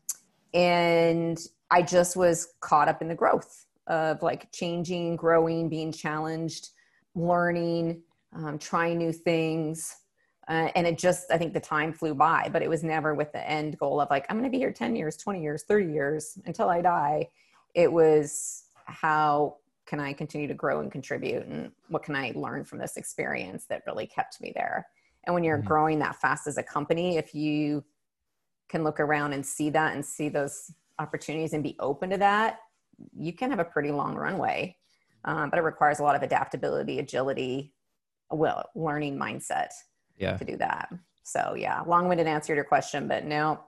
and 0.53 1.39
I 1.71 1.83
just 1.83 2.17
was 2.17 2.55
caught 2.61 2.89
up 2.89 3.03
in 3.03 3.09
the 3.09 3.15
growth 3.15 3.67
of 3.87 4.23
like 4.23 4.53
changing, 4.53 5.17
growing, 5.17 5.69
being 5.69 5.93
challenged, 5.93 6.71
learning, 7.15 8.03
um, 8.35 8.59
trying 8.59 8.99
new 8.99 9.13
things. 9.13 9.97
Uh, 10.49 10.69
and 10.75 10.87
it 10.87 10.99
just, 10.99 11.31
I 11.31 11.39
think 11.39 11.55
the 11.55 11.61
time 11.61 11.93
flew 11.93 12.15
by, 12.15 12.49
but 12.53 12.61
it 12.61 12.69
was 12.69 12.83
never 12.83 13.15
with 13.15 13.33
the 13.33 13.49
end 13.49 13.79
goal 13.79 14.01
of 14.01 14.11
like, 14.11 14.27
I'm 14.29 14.37
going 14.37 14.51
to 14.51 14.55
be 14.55 14.59
here 14.59 14.73
10 14.73 14.97
years, 14.97 15.17
20 15.17 15.41
years, 15.41 15.63
30 15.63 15.93
years 15.93 16.39
until 16.45 16.69
I 16.69 16.81
die. 16.81 17.29
It 17.75 17.93
was 17.93 18.65
how 18.85 19.57
can 19.91 19.99
I 19.99 20.13
continue 20.13 20.47
to 20.47 20.55
grow 20.55 20.79
and 20.79 20.91
contribute? 20.93 21.47
And 21.47 21.73
what 21.89 22.05
can 22.05 22.15
I 22.15 22.33
learn 22.37 22.65
from 22.65 22.79
this 22.79 22.97
experience 22.97 23.67
that 23.67 23.83
really 23.89 24.07
kept 24.07 24.41
me 24.41 24.53
there? 24.55 24.87
And 25.25 25.35
when 25.35 25.43
you're 25.43 25.59
Mhm. 25.59 25.65
growing 25.65 25.99
that 25.99 26.15
fast 26.15 26.47
as 26.47 26.59
a 26.59 26.63
company, 26.63 27.17
if 27.17 27.35
you 27.35 27.85
can 28.69 28.85
look 28.85 29.01
around 29.01 29.33
and 29.33 29.45
see 29.45 29.69
that 29.71 29.95
and 29.95 30.07
see 30.07 30.29
those 30.29 30.73
opportunities 31.01 31.55
and 31.55 31.65
be 31.65 31.75
open 31.81 32.09
to 32.11 32.19
that, 32.19 32.61
you 33.13 33.33
can 33.33 33.51
have 33.51 33.59
a 33.59 33.65
pretty 33.65 33.91
long 33.91 34.15
runway. 34.15 34.77
Um, 35.25 35.51
but 35.51 35.59
it 35.59 35.63
requires 35.63 35.99
a 35.99 36.05
lot 36.05 36.15
of 36.15 36.23
adaptability, 36.23 37.01
agility, 37.01 37.75
a 38.31 38.37
well 38.37 38.71
learning 38.77 39.19
mindset 39.19 39.73
Yeah. 40.17 40.37
to 40.37 40.45
do 40.45 40.57
that. 40.59 40.89
So 41.25 41.55
yeah, 41.55 41.83
long-winded 41.83 42.29
answer 42.29 42.53
to 42.53 42.55
your 42.55 42.65
question, 42.65 43.09
but 43.09 43.25
no, 43.25 43.65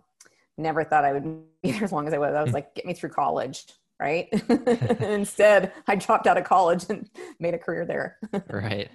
never 0.57 0.85
thought 0.85 1.05
I 1.05 1.13
would 1.13 1.25
be 1.63 1.73
there 1.73 1.83
as 1.83 1.91
long 1.91 2.07
as 2.07 2.15
I 2.15 2.19
was. 2.19 2.33
I 2.33 2.43
was 2.43 2.55
like, 2.55 2.77
get 2.77 2.87
me 2.87 2.95
through 2.95 3.11
college, 3.11 3.67
right? 4.03 4.29
Instead, 5.01 5.73
I 5.87 5.95
dropped 5.97 6.27
out 6.27 6.37
of 6.37 6.45
college 6.45 6.85
and 6.89 7.09
made 7.41 7.55
a 7.55 7.59
career 7.59 7.87
there. 7.87 8.19
right. 8.51 8.91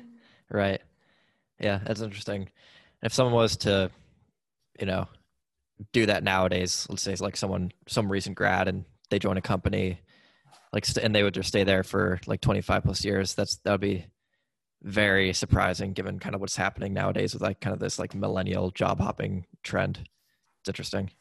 Right. 0.50 0.82
Yeah, 1.60 1.80
that's 1.86 2.02
interesting. 2.02 2.50
If 3.02 3.14
someone 3.14 3.34
was 3.36 3.58
to, 3.58 3.90
you 4.80 4.86
know, 4.86 5.08
do 5.94 6.06
that 6.08 6.24
nowadays, 6.24 6.86
let's 6.90 7.02
say 7.04 7.12
it's 7.14 7.22
like 7.22 7.38
someone, 7.38 7.72
some 7.88 8.12
recent 8.12 8.36
grad, 8.36 8.68
and 8.68 8.86
they 9.10 9.20
join 9.20 9.38
a 9.38 9.42
company, 9.42 10.00
like, 10.74 10.86
st- 10.86 11.04
and 11.06 11.14
they 11.16 11.24
would 11.24 11.34
just 11.34 11.50
stay 11.50 11.64
there 11.64 11.84
for 11.84 12.20
like 12.28 12.42
25 12.42 12.84
plus 12.84 13.04
years. 13.06 13.34
That's 13.36 13.58
that 13.64 13.72
would 13.72 13.82
be 13.82 14.06
very 14.84 15.34
surprising, 15.34 15.94
given 15.94 16.20
kind 16.20 16.36
of 16.36 16.42
what's 16.42 16.56
happening 16.56 16.94
nowadays 16.94 17.34
with 17.34 17.42
like 17.42 17.60
kind 17.60 17.74
of 17.74 17.80
this 17.80 17.98
like 18.00 18.14
millennial 18.16 18.72
job 18.72 19.00
hopping 19.00 19.46
trend. 19.64 20.00
It's 20.62 20.70
interesting. 20.70 21.12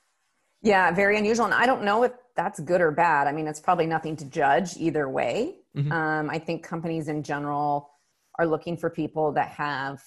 yeah, 0.62 0.90
very 0.92 1.16
unusual. 1.18 1.46
And 1.46 1.54
I 1.54 1.66
don't 1.66 1.82
know 1.82 2.02
if 2.04 2.12
that's 2.36 2.60
good 2.60 2.80
or 2.80 2.90
bad. 2.90 3.26
I 3.26 3.32
mean, 3.32 3.46
it's 3.46 3.60
probably 3.60 3.86
nothing 3.86 4.14
to 4.16 4.24
judge 4.26 4.76
either 4.76 5.08
way. 5.08 5.56
Mhm. 5.74 5.90
Um, 5.90 6.30
I 6.30 6.38
think 6.38 6.62
companies 6.62 7.08
in 7.08 7.22
general 7.22 7.90
are 8.38 8.46
looking 8.46 8.76
for 8.76 8.90
people 8.90 9.32
that 9.32 9.48
have 9.48 10.02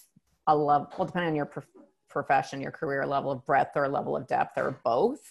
a 0.47 0.55
level, 0.55 0.87
well, 0.97 1.05
depending 1.07 1.29
on 1.31 1.35
your 1.35 1.45
prof- 1.47 1.67
profession, 2.07 2.61
your 2.61 2.71
career 2.71 3.05
level 3.05 3.31
of 3.31 3.45
breadth 3.45 3.75
or 3.75 3.87
level 3.87 4.15
of 4.15 4.27
depth 4.27 4.57
or 4.57 4.79
both. 4.83 5.21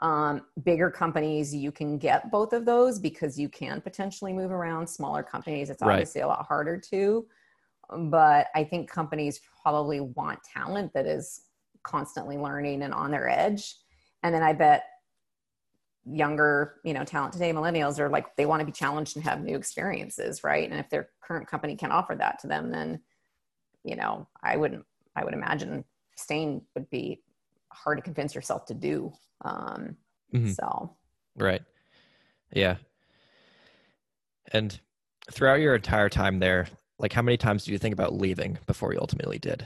Um, 0.00 0.46
bigger 0.64 0.90
companies, 0.90 1.54
you 1.54 1.70
can 1.70 1.96
get 1.96 2.30
both 2.30 2.52
of 2.52 2.64
those 2.64 2.98
because 2.98 3.38
you 3.38 3.48
can 3.48 3.80
potentially 3.80 4.32
move 4.32 4.50
around. 4.50 4.86
Smaller 4.88 5.22
companies, 5.22 5.70
it's 5.70 5.80
Right. 5.82 5.92
obviously 5.92 6.22
a 6.22 6.26
lot 6.26 6.44
harder 6.46 6.76
to. 6.90 7.26
But 7.90 8.48
I 8.54 8.64
think 8.64 8.90
companies 8.90 9.40
probably 9.62 10.00
want 10.00 10.42
talent 10.42 10.92
that 10.94 11.06
is 11.06 11.42
constantly 11.82 12.36
learning 12.38 12.82
and 12.82 12.92
on 12.94 13.10
their 13.10 13.28
edge. 13.28 13.76
And 14.22 14.34
then 14.34 14.42
I 14.42 14.54
bet 14.54 14.84
younger, 16.04 16.80
you 16.84 16.94
know, 16.94 17.04
talent 17.04 17.32
today, 17.32 17.52
millennials 17.52 17.98
are 17.98 18.08
like 18.08 18.34
they 18.36 18.46
want 18.46 18.60
to 18.60 18.66
be 18.66 18.72
challenged 18.72 19.16
and 19.16 19.24
have 19.24 19.42
new 19.42 19.56
experiences, 19.56 20.42
right? 20.42 20.68
And 20.70 20.78
if 20.80 20.90
their 20.90 21.08
current 21.20 21.46
company 21.46 21.76
can 21.76 21.92
offer 21.92 22.14
that 22.16 22.40
to 22.40 22.46
them, 22.46 22.70
then 22.70 23.00
you 23.84 23.96
know, 23.96 24.28
I 24.42 24.56
wouldn't 24.56 24.84
I 25.16 25.24
would 25.24 25.34
imagine 25.34 25.84
staying 26.16 26.62
would 26.74 26.90
be 26.90 27.22
hard 27.72 27.98
to 27.98 28.02
convince 28.02 28.34
yourself 28.34 28.66
to 28.66 28.74
do. 28.74 29.12
Um 29.44 29.96
Mhm. 30.32 30.54
so 30.54 30.96
Right. 31.36 31.62
Yeah. 32.52 32.76
And 34.52 34.78
throughout 35.30 35.60
your 35.60 35.74
entire 35.74 36.08
time 36.08 36.38
there, 36.38 36.68
like 36.98 37.12
how 37.12 37.22
many 37.22 37.36
times 37.36 37.64
do 37.64 37.72
you 37.72 37.78
think 37.78 37.92
about 37.92 38.14
leaving 38.14 38.58
before 38.66 38.92
you 38.92 39.00
ultimately 39.00 39.38
did? 39.38 39.64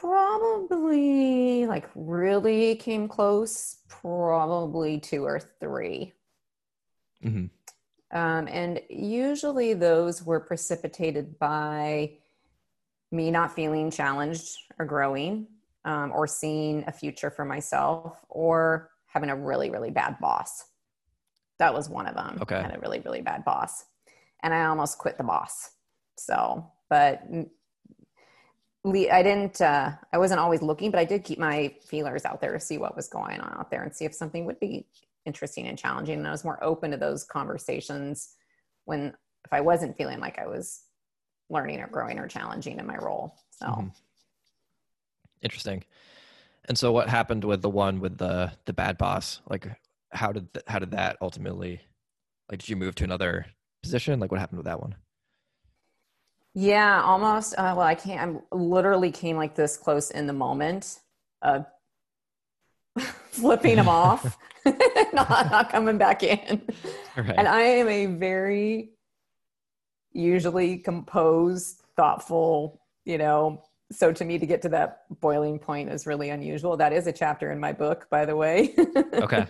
Probably 0.00 1.66
like 1.66 1.88
really 1.94 2.76
came 2.76 3.08
close, 3.08 3.78
probably 3.88 4.98
two 5.00 5.24
or 5.24 5.40
three. 5.40 6.12
hmm 7.22 7.46
Um, 8.12 8.48
and 8.48 8.80
usually 8.88 9.74
those 9.74 10.22
were 10.22 10.40
precipitated 10.40 11.38
by 11.38 12.18
me 13.10 13.30
not 13.30 13.54
feeling 13.54 13.90
challenged 13.90 14.58
or 14.78 14.84
growing 14.84 15.46
um, 15.84 16.12
or 16.12 16.26
seeing 16.26 16.84
a 16.86 16.92
future 16.92 17.30
for 17.30 17.44
myself 17.44 18.24
or 18.28 18.90
having 19.06 19.30
a 19.30 19.36
really, 19.36 19.70
really 19.70 19.90
bad 19.90 20.18
boss. 20.20 20.64
That 21.58 21.72
was 21.72 21.88
one 21.88 22.06
of 22.06 22.14
them. 22.14 22.38
Okay. 22.42 22.56
I 22.56 22.62
had 22.62 22.76
a 22.76 22.80
really, 22.80 23.00
really 23.00 23.22
bad 23.22 23.44
boss. 23.44 23.84
And 24.42 24.52
I 24.52 24.66
almost 24.66 24.98
quit 24.98 25.16
the 25.16 25.24
boss. 25.24 25.70
So, 26.18 26.70
but 26.90 27.22
I 28.86 29.22
didn't, 29.22 29.60
uh, 29.60 29.92
I 30.12 30.18
wasn't 30.18 30.40
always 30.40 30.62
looking, 30.62 30.90
but 30.90 31.00
I 31.00 31.04
did 31.04 31.24
keep 31.24 31.38
my 31.38 31.74
feelers 31.84 32.24
out 32.24 32.40
there 32.40 32.52
to 32.52 32.60
see 32.60 32.78
what 32.78 32.96
was 32.96 33.08
going 33.08 33.40
on 33.40 33.58
out 33.58 33.70
there 33.70 33.82
and 33.82 33.94
see 33.94 34.04
if 34.04 34.14
something 34.14 34.44
would 34.44 34.60
be 34.60 34.86
interesting 35.24 35.66
and 35.66 35.78
challenging. 35.78 36.18
And 36.18 36.28
I 36.28 36.30
was 36.30 36.44
more 36.44 36.62
open 36.62 36.92
to 36.92 36.96
those 36.96 37.24
conversations 37.24 38.34
when, 38.84 39.14
if 39.44 39.52
I 39.52 39.60
wasn't 39.60 39.96
feeling 39.96 40.20
like 40.20 40.38
I 40.38 40.46
was 40.46 40.82
learning 41.50 41.80
or 41.80 41.88
growing 41.88 42.18
or 42.18 42.28
challenging 42.28 42.78
in 42.78 42.86
my 42.86 42.96
role. 42.96 43.34
So, 43.50 43.66
Mhm. 43.66 43.92
Interesting. 45.42 45.84
And 46.68 46.76
so 46.78 46.92
what 46.92 47.08
happened 47.08 47.44
with 47.44 47.62
the 47.62 47.70
one 47.70 48.00
with 48.00 48.18
the 48.18 48.52
the 48.64 48.72
bad 48.72 48.98
boss? 48.98 49.40
Like 49.48 49.68
how 50.10 50.32
did 50.32 50.52
th- 50.52 50.64
how 50.66 50.78
did 50.78 50.90
that 50.92 51.16
ultimately 51.20 51.80
like 52.50 52.60
did 52.60 52.68
you 52.68 52.76
move 52.76 52.94
to 52.96 53.04
another 53.04 53.46
position? 53.82 54.18
Like 54.18 54.30
what 54.30 54.40
happened 54.40 54.58
with 54.58 54.66
that 54.66 54.80
one? 54.80 54.96
Yeah, 56.58 57.02
almost. 57.02 57.52
Uh, 57.58 57.74
well, 57.76 57.86
I 57.86 57.94
can't, 57.94 58.40
I 58.50 58.56
literally 58.56 59.10
came 59.10 59.36
like 59.36 59.54
this 59.54 59.76
close 59.76 60.10
in 60.10 60.26
the 60.26 60.32
moment 60.32 61.00
of 61.42 61.66
flipping 63.30 63.76
them 63.76 63.90
off, 63.90 64.38
not, 65.12 65.50
not 65.50 65.70
coming 65.70 65.98
back 65.98 66.22
in. 66.22 66.62
Right. 67.14 67.34
And 67.36 67.46
I 67.46 67.60
am 67.60 67.88
a 67.90 68.06
very 68.06 68.92
usually 70.14 70.78
composed, 70.78 71.82
thoughtful, 71.94 72.80
you 73.04 73.18
know. 73.18 73.62
So 73.92 74.10
to 74.10 74.24
me, 74.24 74.38
to 74.38 74.46
get 74.46 74.62
to 74.62 74.70
that 74.70 75.02
boiling 75.20 75.58
point 75.58 75.90
is 75.90 76.06
really 76.06 76.30
unusual. 76.30 76.78
That 76.78 76.94
is 76.94 77.06
a 77.06 77.12
chapter 77.12 77.52
in 77.52 77.60
my 77.60 77.74
book, 77.74 78.08
by 78.10 78.24
the 78.24 78.34
way. 78.34 78.74
Okay. 79.12 79.46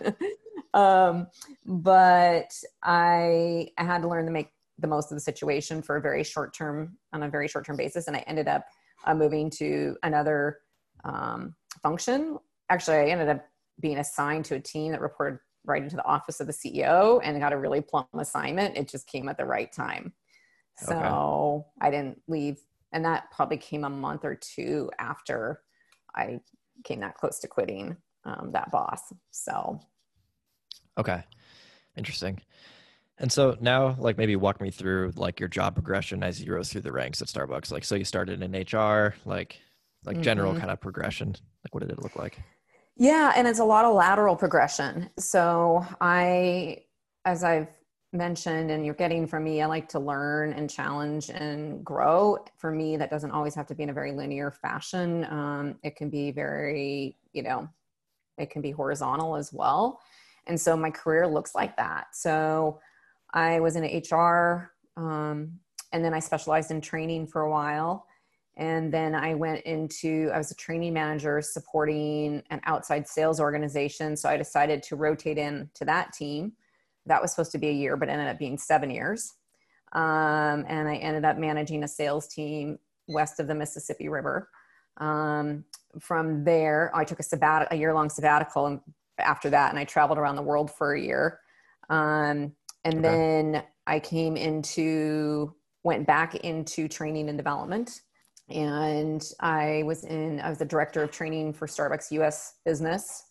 um, 0.74 1.28
but 1.64 2.52
I, 2.82 3.68
I 3.78 3.84
had 3.84 4.02
to 4.02 4.08
learn 4.08 4.24
to 4.24 4.32
make 4.32 4.50
the 4.78 4.86
most 4.86 5.10
of 5.10 5.16
the 5.16 5.20
situation 5.20 5.82
for 5.82 5.96
a 5.96 6.00
very 6.00 6.24
short 6.24 6.54
term, 6.54 6.96
on 7.12 7.22
a 7.22 7.28
very 7.28 7.48
short 7.48 7.66
term 7.66 7.76
basis. 7.76 8.06
And 8.06 8.16
I 8.16 8.20
ended 8.26 8.48
up 8.48 8.64
uh, 9.06 9.14
moving 9.14 9.50
to 9.50 9.96
another 10.02 10.58
um, 11.04 11.54
function. 11.82 12.38
Actually, 12.70 12.96
I 12.96 13.06
ended 13.06 13.28
up 13.28 13.46
being 13.80 13.98
assigned 13.98 14.44
to 14.46 14.56
a 14.56 14.60
team 14.60 14.92
that 14.92 15.00
reported 15.00 15.38
right 15.64 15.82
into 15.82 15.96
the 15.96 16.04
office 16.04 16.40
of 16.40 16.46
the 16.46 16.52
CEO 16.52 17.20
and 17.22 17.40
got 17.40 17.52
a 17.52 17.58
really 17.58 17.80
plum 17.80 18.06
assignment. 18.18 18.76
It 18.76 18.88
just 18.88 19.06
came 19.06 19.28
at 19.28 19.36
the 19.36 19.44
right 19.44 19.72
time. 19.72 20.12
So 20.78 21.66
I 21.80 21.90
didn't 21.90 22.20
leave. 22.28 22.58
And 22.92 23.04
that 23.04 23.30
probably 23.30 23.56
came 23.56 23.84
a 23.84 23.90
month 23.90 24.24
or 24.24 24.34
two 24.34 24.90
after 24.98 25.62
I 26.14 26.40
came 26.84 27.00
that 27.00 27.16
close 27.16 27.38
to 27.40 27.48
quitting 27.48 27.96
um, 28.24 28.50
that 28.52 28.70
boss. 28.70 29.12
So 29.30 29.80
Okay. 30.98 31.22
Interesting. 31.96 32.40
And 33.18 33.32
so 33.32 33.56
now 33.60 33.96
like 33.98 34.18
maybe 34.18 34.36
walk 34.36 34.60
me 34.60 34.70
through 34.70 35.12
like 35.16 35.40
your 35.40 35.48
job 35.48 35.74
progression 35.74 36.22
as 36.22 36.42
you 36.42 36.52
rose 36.52 36.70
through 36.70 36.82
the 36.82 36.92
ranks 36.92 37.22
at 37.22 37.28
Starbucks. 37.28 37.72
Like 37.72 37.84
so 37.84 37.94
you 37.94 38.04
started 38.04 38.42
in 38.42 38.54
HR, 38.54 39.14
like 39.24 39.58
like 40.04 40.20
general 40.20 40.54
Mhm. 40.54 40.58
kind 40.58 40.70
of 40.70 40.80
progression. 40.80 41.28
Like 41.64 41.74
what 41.74 41.80
did 41.80 41.90
it 41.90 42.02
look 42.02 42.16
like? 42.16 42.38
Yeah, 42.96 43.32
and 43.36 43.46
it's 43.46 43.58
a 43.58 43.64
lot 43.64 43.84
of 43.84 43.94
lateral 43.94 44.36
progression. 44.36 45.10
So 45.18 45.84
I, 46.00 46.84
as 47.24 47.44
I've 47.44 47.68
mentioned, 48.12 48.70
and 48.70 48.86
you're 48.86 48.94
getting 48.94 49.26
from 49.26 49.44
me, 49.44 49.60
I 49.60 49.66
like 49.66 49.88
to 49.90 49.98
learn 49.98 50.52
and 50.54 50.70
challenge 50.70 51.28
and 51.28 51.84
grow. 51.84 52.38
For 52.56 52.70
me, 52.70 52.96
that 52.96 53.10
doesn't 53.10 53.32
always 53.32 53.54
have 53.54 53.66
to 53.66 53.74
be 53.74 53.82
in 53.82 53.90
a 53.90 53.92
very 53.92 54.12
linear 54.12 54.50
fashion. 54.50 55.24
Um, 55.26 55.78
it 55.82 55.96
can 55.96 56.08
be 56.08 56.30
very, 56.30 57.16
you 57.32 57.42
know, 57.42 57.68
it 58.38 58.50
can 58.50 58.62
be 58.62 58.70
horizontal 58.70 59.36
as 59.36 59.52
well. 59.52 60.00
And 60.46 60.58
so 60.58 60.76
my 60.76 60.90
career 60.90 61.26
looks 61.26 61.54
like 61.54 61.76
that. 61.76 62.14
So 62.14 62.80
I 63.32 63.60
was 63.60 63.76
in 63.76 63.84
HR, 63.84 64.72
um, 64.96 65.58
and 65.92 66.04
then 66.04 66.14
I 66.14 66.20
specialized 66.20 66.70
in 66.70 66.80
training 66.80 67.26
for 67.26 67.42
a 67.42 67.50
while. 67.50 68.06
And 68.56 68.92
then 68.92 69.14
I 69.14 69.34
went 69.34 69.64
into, 69.64 70.30
I 70.32 70.38
was 70.38 70.50
a 70.50 70.54
training 70.54 70.94
manager 70.94 71.42
supporting 71.42 72.42
an 72.50 72.60
outside 72.64 73.06
sales 73.06 73.38
organization. 73.38 74.16
So 74.16 74.30
I 74.30 74.38
decided 74.38 74.82
to 74.84 74.96
rotate 74.96 75.36
in 75.36 75.68
to 75.74 75.84
that 75.84 76.14
team. 76.14 76.52
That 77.04 77.20
was 77.20 77.30
supposed 77.30 77.52
to 77.52 77.58
be 77.58 77.68
a 77.68 77.72
year, 77.72 77.96
but 77.96 78.08
ended 78.08 78.28
up 78.28 78.38
being 78.38 78.56
seven 78.56 78.90
years. 78.90 79.34
Um, 79.92 80.64
and 80.68 80.88
I 80.88 80.96
ended 80.96 81.24
up 81.24 81.36
managing 81.36 81.84
a 81.84 81.88
sales 81.88 82.26
team 82.28 82.78
west 83.08 83.40
of 83.40 83.46
the 83.46 83.54
Mississippi 83.54 84.08
River. 84.08 84.48
Um, 84.96 85.64
from 86.00 86.44
there, 86.44 86.90
I 86.94 87.04
took 87.04 87.20
a 87.20 87.22
sabbat, 87.22 87.68
a 87.70 87.76
year 87.76 87.92
long 87.92 88.08
sabbatical 88.08 88.82
after 89.18 89.50
that, 89.50 89.70
and 89.70 89.78
I 89.78 89.84
traveled 89.84 90.18
around 90.18 90.36
the 90.36 90.42
world 90.42 90.70
for 90.70 90.94
a 90.94 91.00
year. 91.00 91.40
Um, 91.88 92.52
and 92.86 93.04
Okay. 93.04 93.08
then 93.08 93.64
I 93.86 93.98
came 93.98 94.36
into, 94.36 95.54
went 95.82 96.06
back 96.06 96.36
into 96.36 96.88
training 96.88 97.28
and 97.28 97.36
development 97.36 98.02
and 98.48 99.24
I 99.40 99.82
was 99.86 100.04
in 100.04 100.40
I 100.40 100.48
was 100.48 100.58
the 100.58 100.64
director 100.64 101.02
of 101.02 101.10
training 101.10 101.52
for 101.52 101.66
Starbucks 101.66 102.12
US 102.12 102.54
business 102.64 103.24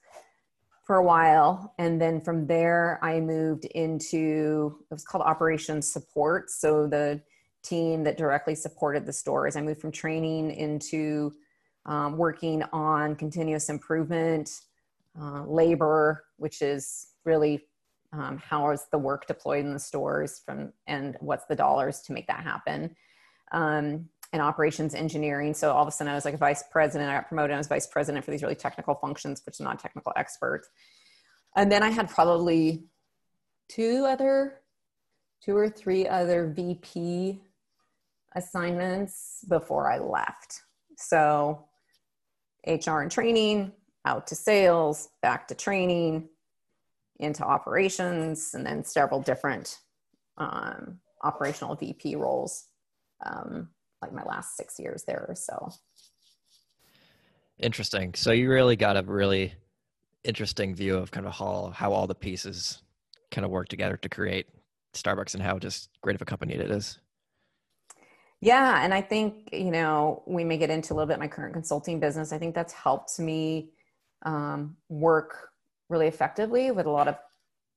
for 0.85 0.97
a 0.97 1.03
while 1.03 1.73
and 1.79 2.01
then 2.01 2.19
from 2.19 2.45
there 2.47 2.99
I 3.01 3.21
moved 3.21 3.63
into 3.63 4.77
it 4.91 4.93
was 4.93 5.05
called 5.05 5.23
operations 5.23 5.89
support 5.89 6.49
so 6.49 6.85
the 6.85 7.21
team 7.63 8.03
that 8.03 8.17
directly 8.17 8.55
supported 8.55 9.05
the 9.05 9.13
stores. 9.13 9.55
I 9.55 9.61
moved 9.61 9.79
from 9.79 9.91
training 9.91 10.51
into 10.51 11.31
um, 11.85 12.17
working 12.17 12.61
on 12.73 13.15
continuous 13.15 13.69
improvement, 13.69 14.49
uh, 15.19 15.43
labor, 15.45 16.25
which 16.37 16.61
is 16.61 17.07
really 17.23 17.63
um, 18.17 18.37
how 18.37 18.71
is 18.71 18.85
the 18.91 18.97
work 18.97 19.27
deployed 19.27 19.65
in 19.65 19.73
the 19.73 19.79
stores 19.79 20.41
from 20.45 20.73
and 20.87 21.17
what's 21.19 21.45
the 21.45 21.55
dollars 21.55 22.01
to 22.01 22.13
make 22.13 22.27
that 22.27 22.41
happen? 22.41 22.95
Um, 23.51 24.09
and 24.33 24.41
operations 24.41 24.95
engineering. 24.95 25.53
So 25.53 25.71
all 25.71 25.83
of 25.83 25.87
a 25.87 25.91
sudden 25.91 26.11
i 26.11 26.15
was 26.15 26.25
like 26.25 26.33
a 26.33 26.37
vice 26.37 26.63
president. 26.71 27.09
I 27.09 27.15
got 27.15 27.27
promoted. 27.27 27.53
I 27.53 27.57
was 27.57 27.67
vice 27.67 27.87
president 27.87 28.25
for 28.25 28.31
these 28.31 28.41
really 28.41 28.55
technical 28.55 28.95
functions 28.95 29.41
which 29.45 29.59
i'm 29.59 29.65
not 29.65 29.79
technical 29.79 30.11
expert 30.15 30.63
and 31.55 31.71
then 31.71 31.83
i 31.83 31.89
had 31.89 32.09
probably 32.09 32.85
two 33.69 34.05
other 34.05 34.59
two 35.43 35.55
or 35.55 35.69
three 35.69 36.07
other 36.07 36.47
vp 36.47 37.41
assignments 38.35 39.45
before 39.47 39.91
i 39.91 39.99
left. 39.99 40.61
So 40.97 41.65
hr 42.67 43.01
and 43.01 43.11
training 43.11 43.71
out 44.05 44.27
to 44.27 44.35
sales 44.35 45.09
back 45.21 45.47
to 45.47 45.55
training 45.55 46.29
into 47.19 47.43
operations 47.43 48.51
and 48.53 48.65
then 48.65 48.83
several 48.83 49.21
different 49.21 49.79
um, 50.37 50.99
operational 51.23 51.75
VP 51.75 52.15
roles, 52.15 52.67
um, 53.25 53.69
like 54.01 54.13
my 54.13 54.23
last 54.23 54.57
six 54.57 54.79
years 54.79 55.03
there 55.07 55.25
or 55.27 55.35
so. 55.35 55.69
Interesting. 57.59 58.13
So 58.15 58.31
you 58.31 58.49
really 58.49 58.75
got 58.75 58.97
a 58.97 59.03
really 59.03 59.53
interesting 60.23 60.75
view 60.75 60.97
of 60.97 61.11
kind 61.11 61.25
of 61.25 61.33
how, 61.33 61.71
how 61.73 61.93
all 61.93 62.07
the 62.07 62.15
pieces 62.15 62.81
kind 63.31 63.45
of 63.45 63.51
work 63.51 63.69
together 63.69 63.97
to 63.97 64.09
create 64.09 64.47
Starbucks 64.93 65.33
and 65.33 65.43
how 65.43 65.59
just 65.59 65.89
great 66.01 66.15
of 66.15 66.21
a 66.21 66.25
company 66.25 66.53
it 66.53 66.69
is. 66.71 66.99
Yeah, 68.41 68.83
and 68.83 68.93
I 68.93 69.01
think 69.01 69.49
you 69.53 69.71
know 69.71 70.23
we 70.27 70.43
may 70.43 70.57
get 70.57 70.69
into 70.69 70.93
a 70.93 70.95
little 70.95 71.07
bit 71.07 71.19
my 71.19 71.27
current 71.27 71.53
consulting 71.53 71.99
business. 71.99 72.31
I 72.31 72.37
think 72.37 72.53
that's 72.53 72.73
helped 72.73 73.17
me 73.19 73.71
um, 74.23 74.77
work 74.89 75.49
really 75.89 76.07
effectively 76.07 76.71
with 76.71 76.85
a 76.85 76.91
lot 76.91 77.07
of 77.07 77.17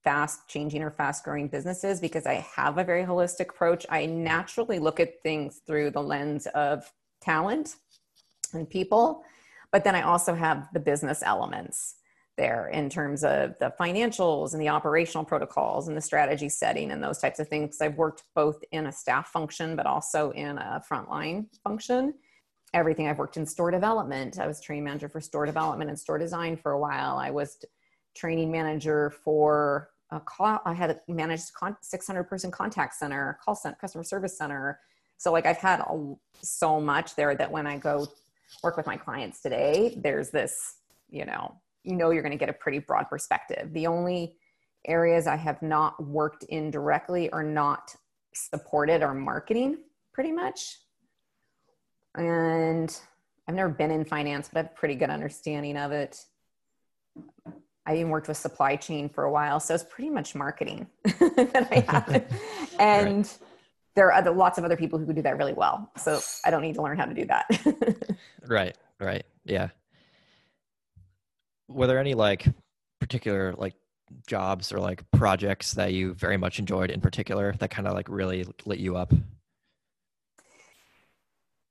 fast 0.05 0.49
changing 0.49 0.83
or 0.83 0.91
fast 0.91 1.25
growing 1.25 1.49
businesses 1.49 2.01
because 2.01 2.27
I 2.27 2.35
have 2.55 2.79
a 2.79 2.85
very 2.85 3.05
holistic 3.05 3.51
approach. 3.51 3.85
I 3.91 4.07
naturally 4.07 4.79
look 4.79 5.01
at 5.01 5.23
things 5.23 5.61
through 5.67 5.91
the 5.91 6.03
lens 6.03 6.47
of 6.55 6.91
talent 7.21 7.77
and 8.55 8.69
people, 8.69 9.23
but 9.73 9.85
then 9.85 9.95
I 9.95 10.03
also 10.03 10.35
have 10.35 10.69
the 10.73 10.81
business 10.81 11.23
elements 11.23 11.97
there 12.39 12.69
in 12.69 12.89
terms 12.89 13.25
of 13.25 13.55
the 13.59 13.75
financials 13.79 14.53
and 14.53 14.63
the 14.63 14.69
operational 14.69 15.25
protocols 15.25 15.89
and 15.89 15.97
the 15.97 16.01
strategy 16.01 16.49
setting 16.49 16.93
and 16.93 17.03
those 17.03 17.19
types 17.19 17.41
of 17.41 17.49
things. 17.49 17.79
I've 17.81 17.97
worked 17.97 18.23
both 18.35 18.63
in 18.71 18.87
a 18.87 18.93
staff 18.93 19.29
function, 19.29 19.77
but 19.77 19.85
also 19.85 20.31
in 20.31 20.57
a 20.57 20.81
frontline 20.91 21.47
function. 21.65 22.15
Everything 22.73 23.09
I've 23.09 23.19
worked 23.19 23.37
in 23.37 23.45
store 23.45 23.71
development. 23.71 24.39
I 24.39 24.47
was 24.47 24.61
training 24.61 24.85
manager 24.85 25.09
for 25.09 25.21
store 25.21 25.47
development 25.47 25.91
and 25.91 25.99
store 25.99 26.19
design 26.19 26.57
for 26.57 26.73
a 26.73 26.79
while. 26.79 27.17
I 27.19 27.31
was 27.31 27.59
training 28.19 28.51
manager 28.51 29.11
for 29.25 29.91
a 30.11 30.21
call. 30.21 30.61
I 30.65 30.75
had 30.75 31.01
managed 31.09 31.51
600 31.81 32.25
person 32.25 32.51
contact 32.51 32.95
center, 32.95 33.39
call 33.45 33.55
center, 33.55 33.77
customer 33.81 34.05
service 34.05 34.37
center. 34.37 34.81
So 35.19 35.33
like 35.33 35.47
I've 35.47 35.59
had 35.59 35.81
a, 35.81 36.15
so 36.41 36.81
much 36.81 37.15
there 37.15 37.35
that 37.35 37.51
when 37.51 37.67
I 37.67 37.77
go 37.77 38.09
work 38.63 38.77
with 38.77 38.87
my 38.87 38.97
clients 38.97 39.41
today, 39.41 39.99
there's 40.03 40.31
this, 40.31 40.77
you 41.11 41.25
know, 41.25 41.55
you 41.85 41.97
know, 41.97 42.11
you're 42.11 42.23
going 42.23 42.33
to 42.33 42.39
get 42.39 42.49
a 42.49 42.55
pretty 42.55 42.79
broad 42.79 43.09
perspective. 43.09 43.73
The 43.73 43.87
only 43.87 44.37
areas 44.87 45.27
I 45.27 45.37
have 45.37 45.61
not 45.63 46.03
worked 46.03 46.45
in 46.45 46.71
directly 46.71 47.31
or 47.31 47.43
not 47.43 47.95
supported 48.33 49.03
are 49.03 49.15
marketing 49.15 49.79
pretty 50.13 50.33
much. 50.33 50.79
And 52.15 52.97
I've 53.47 53.55
never 53.55 53.69
been 53.69 53.91
in 53.91 54.05
finance, 54.05 54.49
but 54.53 54.59
I 54.59 54.63
have 54.63 54.73
a 54.73 54.75
pretty 54.75 54.95
good 54.95 55.11
understanding 55.11 55.77
of 55.77 55.93
it. 55.93 56.25
I 57.89 57.95
even 57.97 58.11
worked 58.11 58.29
with 58.29 58.37
supply 58.37 58.77
chain 58.77 59.09
for 59.09 59.25
a 59.25 59.33
while, 59.33 59.59
so 59.61 59.75
it's 59.75 59.83
pretty 59.83 60.11
much 60.11 60.35
marketing 60.35 60.87
that 61.05 61.69
I 61.71 61.81
have. 61.91 62.25
and 62.79 63.17
right. 63.17 63.39
there 63.97 64.09
are 64.09 64.13
other, 64.13 64.31
lots 64.31 64.59
of 64.59 64.65
other 64.65 64.77
people 64.77 64.99
who 64.99 65.07
could 65.07 65.17
do 65.17 65.23
that 65.23 65.39
really 65.39 65.55
well. 65.55 65.91
So 65.97 66.21
I 66.45 66.51
don't 66.51 66.61
need 66.61 66.75
to 66.75 66.83
learn 66.83 66.99
how 66.99 67.07
to 67.07 67.15
do 67.15 67.25
that. 67.25 68.19
right, 68.47 68.77
right, 69.01 69.25
yeah. 69.47 69.69
Were 71.69 71.87
there 71.87 71.99
any 71.99 72.13
like 72.13 72.47
particular 73.01 73.55
like 73.57 73.75
jobs 74.27 74.71
or 74.71 74.81
like 74.81 75.11
projects 75.13 75.73
that 75.73 75.95
you 75.95 76.13
very 76.13 76.37
much 76.37 76.59
enjoyed 76.59 76.91
in 76.91 77.01
particular 77.01 77.55
that 77.59 77.71
kind 77.71 77.89
of 77.89 77.95
like 77.95 78.11
really 78.11 78.45
lit 78.67 78.81
you 78.81 78.99
up? 78.99 79.15